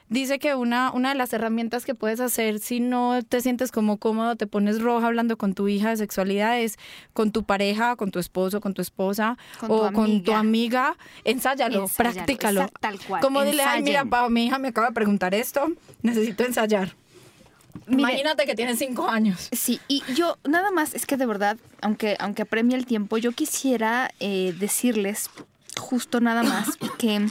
dice 0.09 0.39
que 0.39 0.55
una, 0.55 0.91
una 0.91 1.09
de 1.09 1.15
las 1.15 1.33
herramientas 1.33 1.85
que 1.85 1.95
puedes 1.95 2.19
hacer 2.19 2.59
si 2.59 2.79
no 2.79 3.19
te 3.27 3.41
sientes 3.41 3.71
como 3.71 3.97
cómodo, 3.97 4.35
te 4.35 4.47
pones 4.47 4.81
roja 4.81 5.07
hablando 5.07 5.37
con 5.37 5.53
tu 5.53 5.67
hija 5.67 5.89
de 5.89 5.97
sexualidad, 5.97 6.59
es 6.59 6.77
con 7.13 7.31
tu 7.31 7.43
pareja, 7.43 7.95
con 7.95 8.11
tu 8.11 8.19
esposo, 8.19 8.61
con 8.61 8.73
tu 8.73 8.81
esposa 8.81 9.37
Con 9.59 9.69
tu 9.69 9.75
o 9.75 9.91
con 9.91 10.23
tu 10.23 10.33
amiga. 10.33 10.95
ensáyalo, 11.23 11.83
Ensáyalo, 11.83 12.13
practícalo. 12.15 12.67
tal 12.79 12.99
cual, 12.99 13.21
Como 13.21 13.43
dile, 13.43 13.63
ay, 13.63 13.81
mira, 13.81 13.99
ensayen". 14.01 14.09
Pau, 14.09 14.29
mi 14.29 14.45
hija 14.45 14.59
me 14.59 14.67
acaba 14.69 14.87
de 14.87 14.93
preguntar 14.93 15.33
esto, 15.33 15.67
necesito 16.01 16.43
ensayar. 16.43 16.95
Mire, 17.87 17.99
Imagínate 18.01 18.45
que 18.45 18.55
tienes 18.55 18.79
cinco 18.79 19.07
años. 19.09 19.49
Sí, 19.51 19.79
y 19.87 20.01
yo 20.15 20.37
nada 20.47 20.71
más, 20.71 20.93
es 20.95 21.05
que 21.05 21.17
de 21.17 21.25
verdad, 21.25 21.57
aunque, 21.81 22.15
aunque 22.19 22.43
apremia 22.43 22.77
el 22.77 22.85
tiempo, 22.85 23.17
yo 23.17 23.31
quisiera 23.33 24.09
eh, 24.19 24.55
decirles 24.59 25.29
justo 25.77 26.21
nada 26.21 26.41
más 26.43 26.77
que, 26.97 27.27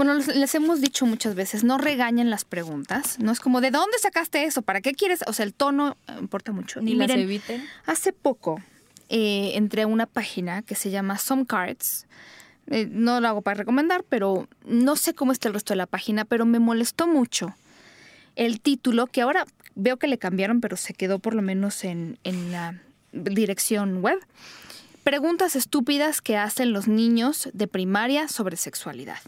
bueno, 0.00 0.14
les, 0.14 0.34
les 0.34 0.54
hemos 0.54 0.80
dicho 0.80 1.04
muchas 1.04 1.34
veces, 1.34 1.62
no 1.62 1.76
regañen 1.76 2.30
las 2.30 2.46
preguntas, 2.46 3.18
no 3.18 3.32
es 3.32 3.38
como, 3.38 3.60
¿de 3.60 3.70
dónde 3.70 3.98
sacaste 3.98 4.44
eso? 4.44 4.62
¿Para 4.62 4.80
qué 4.80 4.94
quieres? 4.94 5.20
O 5.26 5.34
sea, 5.34 5.44
el 5.44 5.52
tono 5.52 5.98
eh, 6.08 6.12
importa 6.18 6.52
mucho. 6.52 6.80
Ni 6.80 6.92
Y 6.92 6.94
las 6.94 7.08
miren, 7.08 7.24
eviten. 7.24 7.68
Hace 7.84 8.14
poco 8.14 8.62
eh, 9.10 9.52
entré 9.56 9.82
a 9.82 9.86
una 9.86 10.06
página 10.06 10.62
que 10.62 10.74
se 10.74 10.88
llama 10.90 11.18
Some 11.18 11.44
Cards. 11.44 12.06
Eh, 12.68 12.88
no 12.90 13.20
lo 13.20 13.28
hago 13.28 13.42
para 13.42 13.58
recomendar, 13.58 14.02
pero 14.08 14.48
no 14.64 14.96
sé 14.96 15.12
cómo 15.12 15.32
está 15.32 15.48
el 15.48 15.54
resto 15.54 15.74
de 15.74 15.76
la 15.76 15.86
página, 15.86 16.24
pero 16.24 16.46
me 16.46 16.60
molestó 16.60 17.06
mucho 17.06 17.54
el 18.36 18.62
título, 18.62 19.06
que 19.06 19.20
ahora 19.20 19.44
veo 19.74 19.98
que 19.98 20.06
le 20.06 20.16
cambiaron, 20.16 20.62
pero 20.62 20.78
se 20.78 20.94
quedó 20.94 21.18
por 21.18 21.34
lo 21.34 21.42
menos 21.42 21.84
en, 21.84 22.18
en 22.24 22.52
la 22.52 22.80
dirección 23.12 24.00
web. 24.00 24.18
Preguntas 25.04 25.56
estúpidas 25.56 26.22
que 26.22 26.38
hacen 26.38 26.72
los 26.72 26.88
niños 26.88 27.50
de 27.52 27.66
primaria 27.66 28.28
sobre 28.28 28.56
sexualidad, 28.56 29.18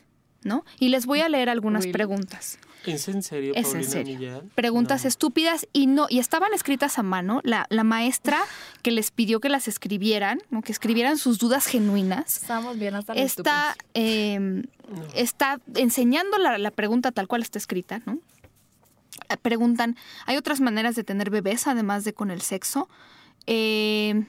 ¿no? 0.44 0.64
Y 0.78 0.88
les 0.88 1.06
voy 1.06 1.20
a 1.20 1.28
leer 1.28 1.48
algunas 1.48 1.86
preguntas. 1.86 2.58
¿Es 2.84 3.06
en 3.06 3.22
serio, 3.22 3.52
Es 3.54 3.66
en 3.68 3.72
Paulina 3.74 3.90
serio. 3.92 4.18
Millán? 4.18 4.50
Preguntas 4.56 5.04
No. 5.04 5.08
estúpidas 5.08 5.68
y 5.72 5.86
no, 5.86 6.06
y 6.10 6.18
estaban 6.18 6.52
escritas 6.52 6.98
a 6.98 7.04
mano. 7.04 7.40
La, 7.44 7.64
la 7.70 7.84
maestra 7.84 8.40
que 8.82 8.90
les 8.90 9.12
pidió 9.12 9.38
que 9.38 9.48
las 9.48 9.68
escribieran, 9.68 10.40
¿no? 10.50 10.62
que 10.62 10.72
escribieran 10.72 11.16
sus 11.16 11.38
dudas 11.38 11.66
genuinas, 11.66 12.38
Estamos 12.38 12.76
bien 12.78 12.96
hasta 12.96 13.14
los 13.14 13.22
está, 13.22 13.76
eh, 13.94 14.64
está 15.14 15.60
enseñando 15.76 16.38
la, 16.38 16.58
la 16.58 16.70
pregunta 16.72 17.12
tal 17.12 17.28
cual 17.28 17.42
está 17.42 17.58
escrita, 17.58 18.02
¿no? 18.04 18.18
Preguntan, 19.42 19.96
¿hay 20.26 20.36
otras 20.36 20.60
maneras 20.60 20.94
de 20.96 21.04
tener 21.04 21.30
bebés 21.30 21.66
además 21.68 22.04
de 22.04 22.12
con 22.12 22.30
el 22.30 22.42
sexo? 22.42 22.88
Eh, 23.46 24.24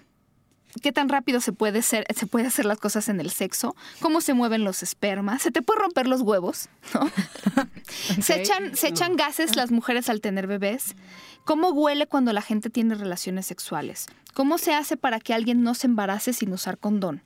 ¿Qué 0.81 0.91
tan 0.91 1.09
rápido 1.09 1.39
se 1.39 1.53
puede, 1.53 1.81
ser, 1.81 2.05
se 2.15 2.25
puede 2.25 2.47
hacer 2.47 2.65
las 2.65 2.79
cosas 2.79 3.09
en 3.09 3.19
el 3.19 3.29
sexo? 3.29 3.75
¿Cómo 3.99 4.21
se 4.21 4.33
mueven 4.33 4.63
los 4.63 4.83
espermas? 4.83 5.41
¿Se 5.41 5.51
te 5.51 5.61
puede 5.61 5.81
romper 5.81 6.07
los 6.07 6.21
huevos? 6.21 6.69
¿No? 6.93 7.09
¿Se, 8.21 8.41
echan, 8.41 8.75
¿Se 8.75 8.87
echan 8.87 9.15
gases 9.15 9.55
las 9.55 9.71
mujeres 9.71 10.09
al 10.09 10.21
tener 10.21 10.47
bebés? 10.47 10.95
¿Cómo 11.45 11.69
huele 11.69 12.07
cuando 12.07 12.33
la 12.33 12.41
gente 12.41 12.69
tiene 12.69 12.95
relaciones 12.95 13.45
sexuales? 13.45 14.07
¿Cómo 14.33 14.57
se 14.57 14.73
hace 14.73 14.97
para 14.97 15.19
que 15.19 15.33
alguien 15.33 15.61
no 15.61 15.75
se 15.75 15.87
embarace 15.87 16.33
sin 16.33 16.51
usar 16.53 16.77
condón? 16.77 17.23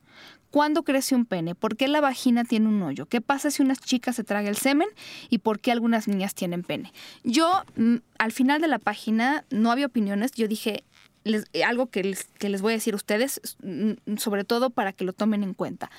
¿Cuándo 0.50 0.84
crece 0.84 1.14
un 1.14 1.26
pene? 1.26 1.56
¿Por 1.56 1.76
qué 1.76 1.88
la 1.88 2.02
vagina 2.02 2.44
tiene 2.44 2.68
un 2.68 2.82
hoyo? 2.82 3.06
¿Qué 3.06 3.22
pasa 3.22 3.52
si 3.52 3.62
una 3.62 3.76
chica 3.76 4.14
se 4.14 4.24
traga 4.24 4.50
el 4.50 4.58
semen? 4.58 4.88
¿Y 5.30 5.40
por 5.40 5.60
qué 5.60 5.72
algunas 5.72 6.08
niñas 6.08 6.36
tienen 6.36 6.64
pene? 6.64 6.94
Yo, 7.24 7.64
mm, 7.76 7.98
al 8.18 8.32
final 8.32 8.62
de 8.62 8.68
la 8.68 8.80
página, 8.80 9.46
no 9.50 9.72
había 9.72 9.88
opiniones. 9.88 10.32
Yo 10.32 10.48
dije, 10.48 10.84
les- 11.28 11.46
eh, 11.54 11.64
algo 11.64 11.88
que 11.88 12.04
les, 12.04 12.24
que 12.40 12.50
les 12.50 12.62
voy 12.62 12.74
a 12.74 12.76
decir 12.78 12.94
a 12.94 12.98
ustedes, 12.98 13.40
mm, 13.64 14.18
sobre 14.18 14.44
todo 14.44 14.70
para 14.70 14.94
que 14.94 15.04
lo 15.06 15.14
tomen 15.14 15.44
en 15.44 15.54
cuenta. 15.54 15.90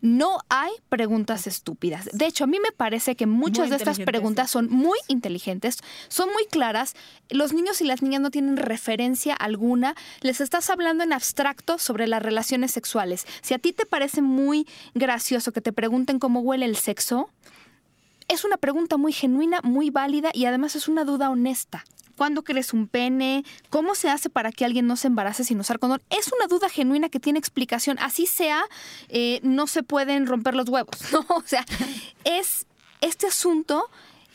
No 0.00 0.38
hay 0.50 0.70
preguntas 0.90 1.46
estúpidas. 1.46 2.10
De 2.12 2.26
hecho, 2.26 2.44
a 2.44 2.46
mí 2.46 2.58
me 2.60 2.72
parece 2.72 3.16
que 3.16 3.24
muchas 3.26 3.60
Muy 3.60 3.70
de 3.70 3.76
estas 3.76 3.96
preguntas 4.00 4.50
son 4.50 4.68
muy 4.68 4.98
inteligentes, 5.08 5.78
son 6.08 6.28
muy 6.30 6.44
claras. 6.46 6.94
Los 7.30 7.54
niños 7.54 7.80
y 7.80 7.84
las 7.84 8.02
niñas 8.02 8.20
no 8.20 8.30
tienen 8.30 8.58
referencia 8.58 9.34
alguna. 9.34 9.94
Les 10.20 10.42
estás 10.42 10.68
hablando 10.68 11.04
en 11.04 11.14
abstracto 11.14 11.78
sobre 11.78 12.06
las 12.06 12.22
relaciones 12.22 12.70
sexuales. 12.72 13.26
Si 13.40 13.54
a 13.54 13.58
ti 13.58 13.72
te 13.72 13.86
parece 13.86 14.20
muy 14.20 14.66
gracioso 14.94 15.52
que 15.52 15.62
te 15.62 15.72
pregunten 15.72 16.18
cómo 16.18 16.40
huele 16.40 16.66
el 16.66 16.76
sexo, 16.76 17.30
es 18.28 18.44
una 18.44 18.58
pregunta 18.58 18.96
muy 18.98 19.12
genuina, 19.12 19.60
muy 19.62 19.88
válida 19.90 20.30
y 20.34 20.44
además 20.44 20.76
es 20.76 20.86
una 20.88 21.04
duda 21.04 21.30
honesta. 21.30 21.84
¿Cuándo 22.16 22.44
crees 22.44 22.72
un 22.72 22.86
pene? 22.86 23.44
¿Cómo 23.70 23.94
se 23.94 24.08
hace 24.08 24.30
para 24.30 24.52
que 24.52 24.64
alguien 24.64 24.86
no 24.86 24.96
se 24.96 25.08
embarace 25.08 25.44
sin 25.44 25.60
usar 25.60 25.78
condón? 25.78 26.02
Es 26.10 26.30
una 26.32 26.46
duda 26.46 26.68
genuina 26.68 27.08
que 27.08 27.20
tiene 27.20 27.38
explicación. 27.38 27.98
Así 28.00 28.26
sea, 28.26 28.64
eh, 29.08 29.40
no 29.42 29.66
se 29.66 29.82
pueden 29.82 30.26
romper 30.26 30.54
los 30.54 30.68
huevos. 30.68 30.96
¿no? 31.12 31.24
O 31.28 31.42
sea, 31.44 31.64
es 32.24 32.66
este 33.00 33.26
asunto 33.26 33.90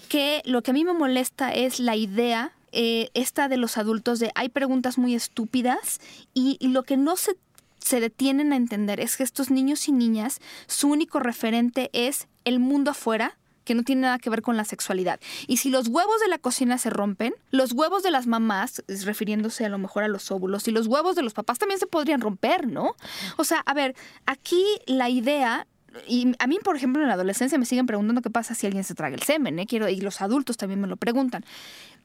que 0.09 0.41
lo 0.45 0.61
que 0.61 0.71
a 0.71 0.73
mí 0.73 0.83
me 0.83 0.93
molesta 0.93 1.53
es 1.53 1.79
la 1.79 1.95
idea 1.95 2.53
eh, 2.71 3.09
esta 3.15 3.47
de 3.47 3.57
los 3.57 3.77
adultos 3.77 4.19
de 4.19 4.31
hay 4.35 4.49
preguntas 4.49 4.99
muy 4.99 5.15
estúpidas 5.15 5.99
y, 6.35 6.57
y 6.59 6.67
lo 6.67 6.83
que 6.83 6.97
no 6.97 7.15
se, 7.15 7.35
se 7.79 7.99
detienen 7.99 8.53
a 8.53 8.57
entender 8.57 8.99
es 8.99 9.17
que 9.17 9.23
estos 9.23 9.49
niños 9.49 9.87
y 9.87 9.91
niñas, 9.91 10.39
su 10.67 10.87
único 10.89 11.19
referente 11.19 11.89
es 11.93 12.27
el 12.45 12.59
mundo 12.59 12.91
afuera 12.91 13.38
que 13.69 13.75
no 13.75 13.83
tiene 13.83 14.01
nada 14.01 14.17
que 14.17 14.31
ver 14.31 14.41
con 14.41 14.57
la 14.57 14.65
sexualidad. 14.65 15.19
Y 15.45 15.57
si 15.57 15.69
los 15.69 15.89
huevos 15.89 16.19
de 16.21 16.27
la 16.27 16.39
cocina 16.39 16.79
se 16.79 16.89
rompen, 16.89 17.35
los 17.51 17.73
huevos 17.73 18.01
de 18.01 18.09
las 18.09 18.25
mamás, 18.25 18.83
refiriéndose 19.05 19.63
a 19.63 19.69
lo 19.69 19.77
mejor 19.77 20.03
a 20.03 20.07
los 20.07 20.31
óvulos, 20.31 20.67
y 20.67 20.71
los 20.71 20.87
huevos 20.87 21.15
de 21.15 21.21
los 21.21 21.35
papás 21.35 21.59
también 21.59 21.79
se 21.79 21.85
podrían 21.85 22.19
romper, 22.19 22.65
¿no? 22.65 22.95
O 23.37 23.43
sea, 23.43 23.59
a 23.59 23.75
ver, 23.75 23.95
aquí 24.25 24.65
la 24.87 25.07
idea 25.07 25.67
y 26.07 26.33
a 26.39 26.47
mí, 26.47 26.57
por 26.63 26.75
ejemplo, 26.75 27.01
en 27.01 27.09
la 27.09 27.13
adolescencia 27.13 27.59
me 27.59 27.65
siguen 27.65 27.85
preguntando 27.85 28.21
qué 28.23 28.31
pasa 28.31 28.55
si 28.55 28.65
alguien 28.65 28.83
se 28.83 28.95
traga 28.95 29.15
el 29.15 29.21
semen, 29.21 29.59
¿eh? 29.59 29.67
Quiero, 29.67 29.87
y 29.87 30.01
los 30.01 30.19
adultos 30.21 30.57
también 30.57 30.81
me 30.81 30.87
lo 30.87 30.97
preguntan. 30.97 31.45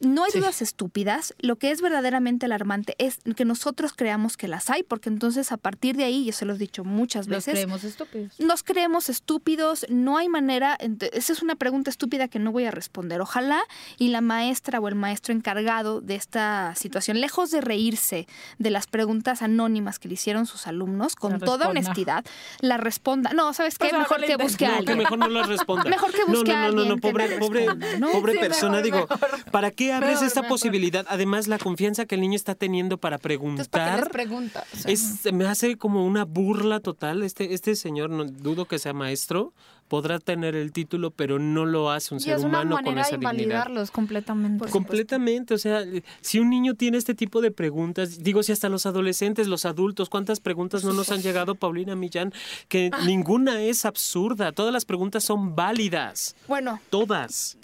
No 0.01 0.25
hay 0.25 0.33
dudas 0.33 0.61
estúpidas. 0.63 1.35
Lo 1.39 1.57
que 1.57 1.71
es 1.71 1.81
verdaderamente 1.81 2.47
alarmante 2.47 2.95
es 2.99 3.19
que 3.37 3.45
nosotros 3.45 3.93
creamos 3.95 4.37
que 4.37 4.49
las 4.49 4.71
hay, 4.71 4.83
porque 4.83 5.09
entonces 5.09 5.53
a 5.53 5.57
partir 5.57 5.97
de 5.97 6.05
ahí, 6.05 6.25
yo 6.25 6.33
se 6.33 6.45
lo 6.45 6.55
he 6.55 6.59
dicho 6.59 6.85
muchas 6.85 7.27
Los 7.27 7.39
veces, 7.47 7.55
creemos 7.55 7.85
estúpidos. 7.85 8.39
nos 8.41 8.63
creemos 8.63 9.09
estúpidos, 9.09 9.87
no 9.89 10.19
hay 10.19 10.29
manera, 10.29 10.77
esa 11.13 11.33
es 11.33 11.43
una 11.43 11.55
pregunta 11.57 11.91
estúpida 11.91 12.29
que 12.29 12.39
no 12.39 12.53
voy 12.53 12.65
a 12.65 12.71
responder. 12.71 13.21
Ojalá 13.21 13.63
y 13.99 14.09
la 14.09 14.21
maestra 14.21 14.81
o 14.81 14.89
el 14.89 14.95
maestro 14.95 15.35
encargado 15.35 16.01
de 16.01 16.15
esta 16.17 16.75
situación, 16.77 17.21
lejos 17.21 17.51
de 17.51 17.61
reírse 17.61 18.27
de 18.59 18.71
las 18.71 18.87
preguntas 18.87 19.43
anónimas 19.43 19.99
que 19.99 20.09
le 20.09 20.15
hicieron 20.15 20.47
sus 20.47 20.67
alumnos, 20.67 21.15
con 21.17 21.33
La 21.33 21.39
toda 21.39 21.69
honestidad, 21.69 22.25
la 22.61 22.77
responda. 22.77 23.33
No, 23.33 23.53
¿sabes 23.55 23.79
qué? 23.79 23.89
Pues 23.89 23.99
mejor 24.01 24.25
que 24.25 24.37
busque 24.37 24.67
a 24.67 24.69
No, 24.69 24.75
que 24.75 24.79
alguien. 24.81 24.99
mejor 24.99 25.19
no 25.19 25.29
las 25.29 25.49
responda. 25.49 25.85
Mejor 25.85 26.13
que 26.13 26.19
No, 26.21 26.27
busque 26.27 26.53
no, 26.53 26.57
a 26.57 26.61
no, 26.61 26.63
no, 26.63 26.69
alguien 26.69 26.89
no, 26.89 26.95
que 26.97 27.01
pobre, 27.01 27.29
la 27.29 27.39
pobre, 27.39 27.67
¿no? 27.99 28.11
pobre 28.13 28.33
Sí, 28.35 28.39
persona, 28.39 28.81
mejor, 28.81 28.85
digo, 28.85 28.99
mejor. 29.09 29.45
¿para 29.51 29.71
qué 29.71 29.84
abres 29.91 30.11
Mejor, 30.13 30.27
esta 30.27 30.49
posibilidad? 30.49 31.05
Además, 31.09 31.49
la 31.49 31.59
confianza 31.59 32.07
que 32.07 32.15
el 32.15 32.21
niño 32.21 32.37
está 32.37 32.55
teniendo 32.55 32.99
para 32.99 33.17
Entonces, 33.17 33.69
¿para 33.69 33.85
qué 33.97 34.01
les 34.03 34.09
preguntar 34.11 34.11
pregunta? 34.11 34.65
O 34.73 34.77
sea, 34.83 34.93
es, 34.93 35.01
se 35.23 35.33
me 35.33 35.47
hace 35.47 35.77
como 35.77 36.05
una 36.07 36.25
burla 36.25 36.81
total. 36.81 37.23
Este, 37.23 37.55
este 37.55 37.75
señor, 37.77 38.11
no 38.11 38.25
dudo 38.25 38.67
que 38.67 38.79
sea 38.79 38.93
maestro, 38.93 39.53
podrá 39.89 40.19
tener 40.19 40.55
el 40.57 40.73
título, 40.73 41.11
pero 41.11 41.39
no 41.39 41.67
lo 41.67 41.91
hace 41.91 42.15
un 42.15 42.21
y 42.21 42.25
ser 42.25 42.35
es 42.37 42.41
una 42.41 42.61
humano 42.63 42.77
con 42.77 42.85
manera 42.87 43.03
esa 43.03 43.11
de 43.11 43.17
invalidarlos 43.17 43.91
completamente. 43.91 44.69
Completamente, 44.71 45.55
o 45.55 45.59
sea, 45.59 45.85
si 46.23 46.39
un 46.41 46.49
niño 46.51 46.75
tiene 46.75 46.97
este 46.97 47.15
tipo 47.15 47.43
de 47.43 47.51
preguntas, 47.51 48.23
digo, 48.23 48.43
si 48.43 48.51
hasta 48.53 48.69
los 48.71 48.87
adolescentes, 48.87 49.47
los 49.47 49.67
adultos, 49.67 50.09
¿cuántas 50.09 50.41
preguntas 50.41 50.85
no 50.85 50.93
nos 50.95 51.11
han 51.11 51.21
llegado, 51.21 51.55
Paulina 51.55 51.95
Millán? 51.97 52.33
Que 52.69 52.91
Ah. 52.93 53.05
ninguna 53.05 53.61
es 53.63 53.85
absurda, 53.85 54.53
todas 54.53 54.73
las 54.73 54.85
preguntas 54.87 55.23
son 55.23 55.55
válidas, 55.55 56.35
Bueno, 56.49 56.81
todas. 56.91 57.59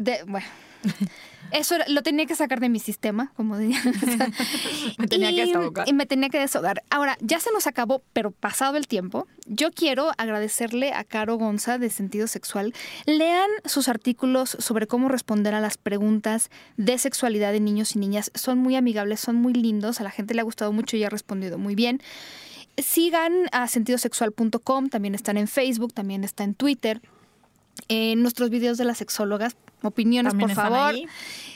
de- 0.00 0.24
bueno. 0.26 0.46
Eso 1.50 1.76
era- 1.76 1.84
lo 1.88 2.02
tenía 2.02 2.26
que 2.26 2.34
sacar 2.34 2.58
de 2.58 2.68
mi 2.68 2.80
sistema, 2.80 3.32
como 3.36 3.58
diría. 3.58 3.80
Me 4.98 5.06
tenía 5.06 5.30
que 5.30 5.46
desahogar. 5.46 5.88
Y 5.88 5.92
me 5.92 6.06
tenía 6.06 6.28
que 6.28 6.38
desahogar. 6.38 6.82
Ahora, 6.90 7.16
ya 7.20 7.38
se 7.38 7.52
nos 7.52 7.66
acabó, 7.66 8.02
pero 8.12 8.30
pasado 8.32 8.76
el 8.76 8.88
tiempo, 8.88 9.26
yo 9.46 9.70
quiero 9.70 10.10
agradecerle 10.18 10.92
a 10.92 11.04
Caro 11.04 11.36
Gonza 11.36 11.78
de 11.78 11.90
Sentido 11.90 12.26
Sexual. 12.26 12.72
Lean 13.06 13.48
sus 13.66 13.88
artículos 13.88 14.56
sobre 14.58 14.86
cómo 14.86 15.08
responder 15.08 15.54
a 15.54 15.60
las 15.60 15.76
preguntas 15.76 16.50
de 16.76 16.98
sexualidad 16.98 17.52
de 17.52 17.60
niños 17.60 17.94
y 17.94 17.98
niñas. 17.98 18.30
Son 18.34 18.58
muy 18.58 18.74
amigables, 18.74 19.20
son 19.20 19.36
muy 19.36 19.52
lindos. 19.52 20.00
A 20.00 20.04
la 20.04 20.10
gente 20.10 20.34
le 20.34 20.40
ha 20.40 20.44
gustado 20.44 20.72
mucho 20.72 20.96
y 20.96 21.04
ha 21.04 21.10
respondido 21.10 21.58
muy 21.58 21.74
bien. 21.74 22.00
Sigan 22.76 23.32
a 23.52 23.68
sentidosexual.com, 23.68 24.88
también 24.88 25.14
están 25.14 25.36
en 25.36 25.46
Facebook, 25.46 25.92
también 25.92 26.24
está 26.24 26.42
en 26.42 26.54
Twitter. 26.54 27.00
En 27.88 28.22
nuestros 28.22 28.50
videos 28.50 28.78
de 28.78 28.84
las 28.84 28.98
sexólogas, 28.98 29.56
opiniones, 29.82 30.32
También 30.32 30.48
por 30.48 30.50
están 30.58 30.72
favor. 30.72 30.94
ahí. 30.94 31.06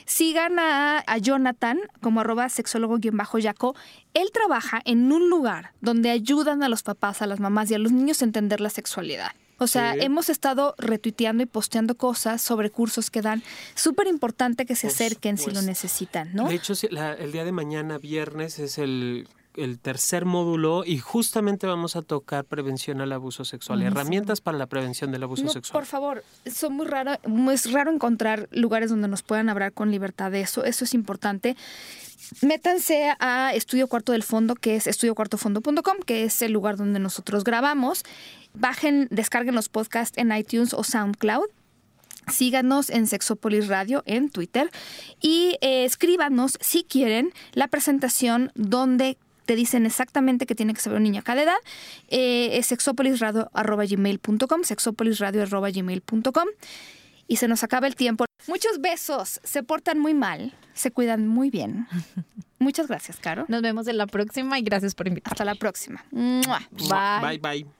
Sigan 0.04 0.58
a, 0.58 1.02
a 1.06 1.18
Jonathan 1.18 1.78
como 2.00 2.20
arroba 2.20 2.48
sexólogo-yaco. 2.48 3.74
Él 4.14 4.30
trabaja 4.32 4.80
en 4.84 5.10
un 5.12 5.30
lugar 5.30 5.72
donde 5.80 6.10
ayudan 6.10 6.62
a 6.62 6.68
los 6.68 6.82
papás, 6.82 7.22
a 7.22 7.26
las 7.26 7.40
mamás 7.40 7.70
y 7.70 7.74
a 7.74 7.78
los 7.78 7.92
niños 7.92 8.22
a 8.22 8.24
entender 8.24 8.60
la 8.60 8.70
sexualidad. 8.70 9.32
O 9.60 9.66
sea, 9.66 9.94
Sí. 9.94 10.00
hemos 10.02 10.28
estado 10.28 10.74
retuiteando 10.78 11.42
y 11.42 11.46
posteando 11.46 11.96
cosas 11.96 12.40
sobre 12.40 12.70
cursos 12.70 13.10
que 13.10 13.22
dan. 13.22 13.42
Súper 13.74 14.06
importante 14.06 14.66
que 14.66 14.76
se 14.76 14.86
acerquen 14.86 15.36
si 15.36 15.50
lo 15.50 15.62
necesitan, 15.62 16.32
¿no? 16.32 16.48
De 16.48 16.54
hecho, 16.54 16.74
la- 16.90 17.14
el 17.14 17.32
día 17.32 17.44
de 17.44 17.50
mañana, 17.50 17.98
viernes, 17.98 18.60
es 18.60 18.78
el, 18.78 19.26
el 19.58 19.78
tercer 19.78 20.24
módulo 20.24 20.84
y 20.84 20.98
justamente 20.98 21.66
vamos 21.66 21.96
a 21.96 22.02
tocar 22.02 22.44
prevención 22.44 23.00
al 23.00 23.12
abuso 23.12 23.44
sexual, 23.44 23.78
Buenísimo. 23.78 24.00
herramientas 24.00 24.40
para 24.40 24.58
la 24.58 24.66
prevención 24.66 25.12
del 25.12 25.22
abuso 25.22 25.44
No, 25.44 25.50
sexual. 25.50 25.72
por 25.80 25.86
favor, 25.86 26.24
son 26.52 26.74
muy 26.74 26.86
raro, 26.86 27.12
es 27.52 27.72
raro 27.72 27.92
encontrar 27.92 28.48
lugares 28.52 28.90
donde 28.90 29.08
nos 29.08 29.22
puedan 29.22 29.48
hablar 29.48 29.72
con 29.72 29.90
libertad 29.90 30.30
de 30.30 30.40
eso. 30.40 30.64
Eso 30.64 30.84
es 30.84 30.94
importante. 30.94 31.56
Métanse 32.42 33.14
a 33.20 33.52
Estudio 33.54 33.86
Cuarto 33.88 34.12
del 34.12 34.22
Fondo, 34.22 34.54
que 34.54 34.76
es 34.76 34.86
estudiocuartofondo.com, 34.86 35.98
que 36.04 36.24
es 36.24 36.42
el 36.42 36.52
lugar 36.52 36.76
donde 36.76 36.98
nosotros 36.98 37.42
grabamos. 37.44 38.04
Bajen, 38.54 39.08
descarguen 39.10 39.54
los 39.54 39.68
podcasts 39.68 40.16
en 40.18 40.32
iTunes 40.36 40.74
o 40.74 40.84
SoundCloud. 40.84 41.46
Síganos 42.30 42.90
en 42.90 43.06
Sexopolis 43.06 43.68
Radio 43.68 44.02
en 44.04 44.28
Twitter 44.28 44.70
y 45.22 45.56
eh, 45.62 45.86
escríbanos 45.86 46.58
si 46.60 46.84
quieren 46.84 47.32
la 47.54 47.68
presentación 47.68 48.52
donde 48.54 49.16
te 49.48 49.56
dicen 49.56 49.86
exactamente 49.86 50.44
que 50.44 50.54
tiene 50.54 50.74
que 50.74 50.80
saber 50.82 50.98
un 50.98 51.04
niño 51.04 51.20
a 51.20 51.22
cada 51.22 51.42
edad. 51.42 51.56
Eh, 52.08 52.58
es 52.58 52.66
sexopolisradio.gmail.com, 52.66 54.62
sexopolisradio.gmail.com 54.62 56.48
y 57.26 57.36
se 57.36 57.48
nos 57.48 57.64
acaba 57.64 57.86
el 57.86 57.96
tiempo. 57.96 58.26
Muchos 58.46 58.82
besos, 58.82 59.40
se 59.42 59.62
portan 59.62 60.00
muy 60.00 60.12
mal, 60.12 60.52
se 60.74 60.90
cuidan 60.90 61.26
muy 61.26 61.48
bien. 61.48 61.86
Muchas 62.58 62.88
gracias, 62.88 63.20
Caro. 63.20 63.46
Nos 63.48 63.62
vemos 63.62 63.88
en 63.88 63.96
la 63.96 64.06
próxima 64.06 64.58
y 64.58 64.62
gracias 64.62 64.94
por 64.94 65.08
invitarme. 65.08 65.32
Hasta 65.32 65.46
la 65.46 65.54
próxima. 65.54 66.04
Bye. 66.10 66.42
Bye, 67.22 67.38
bye. 67.38 67.77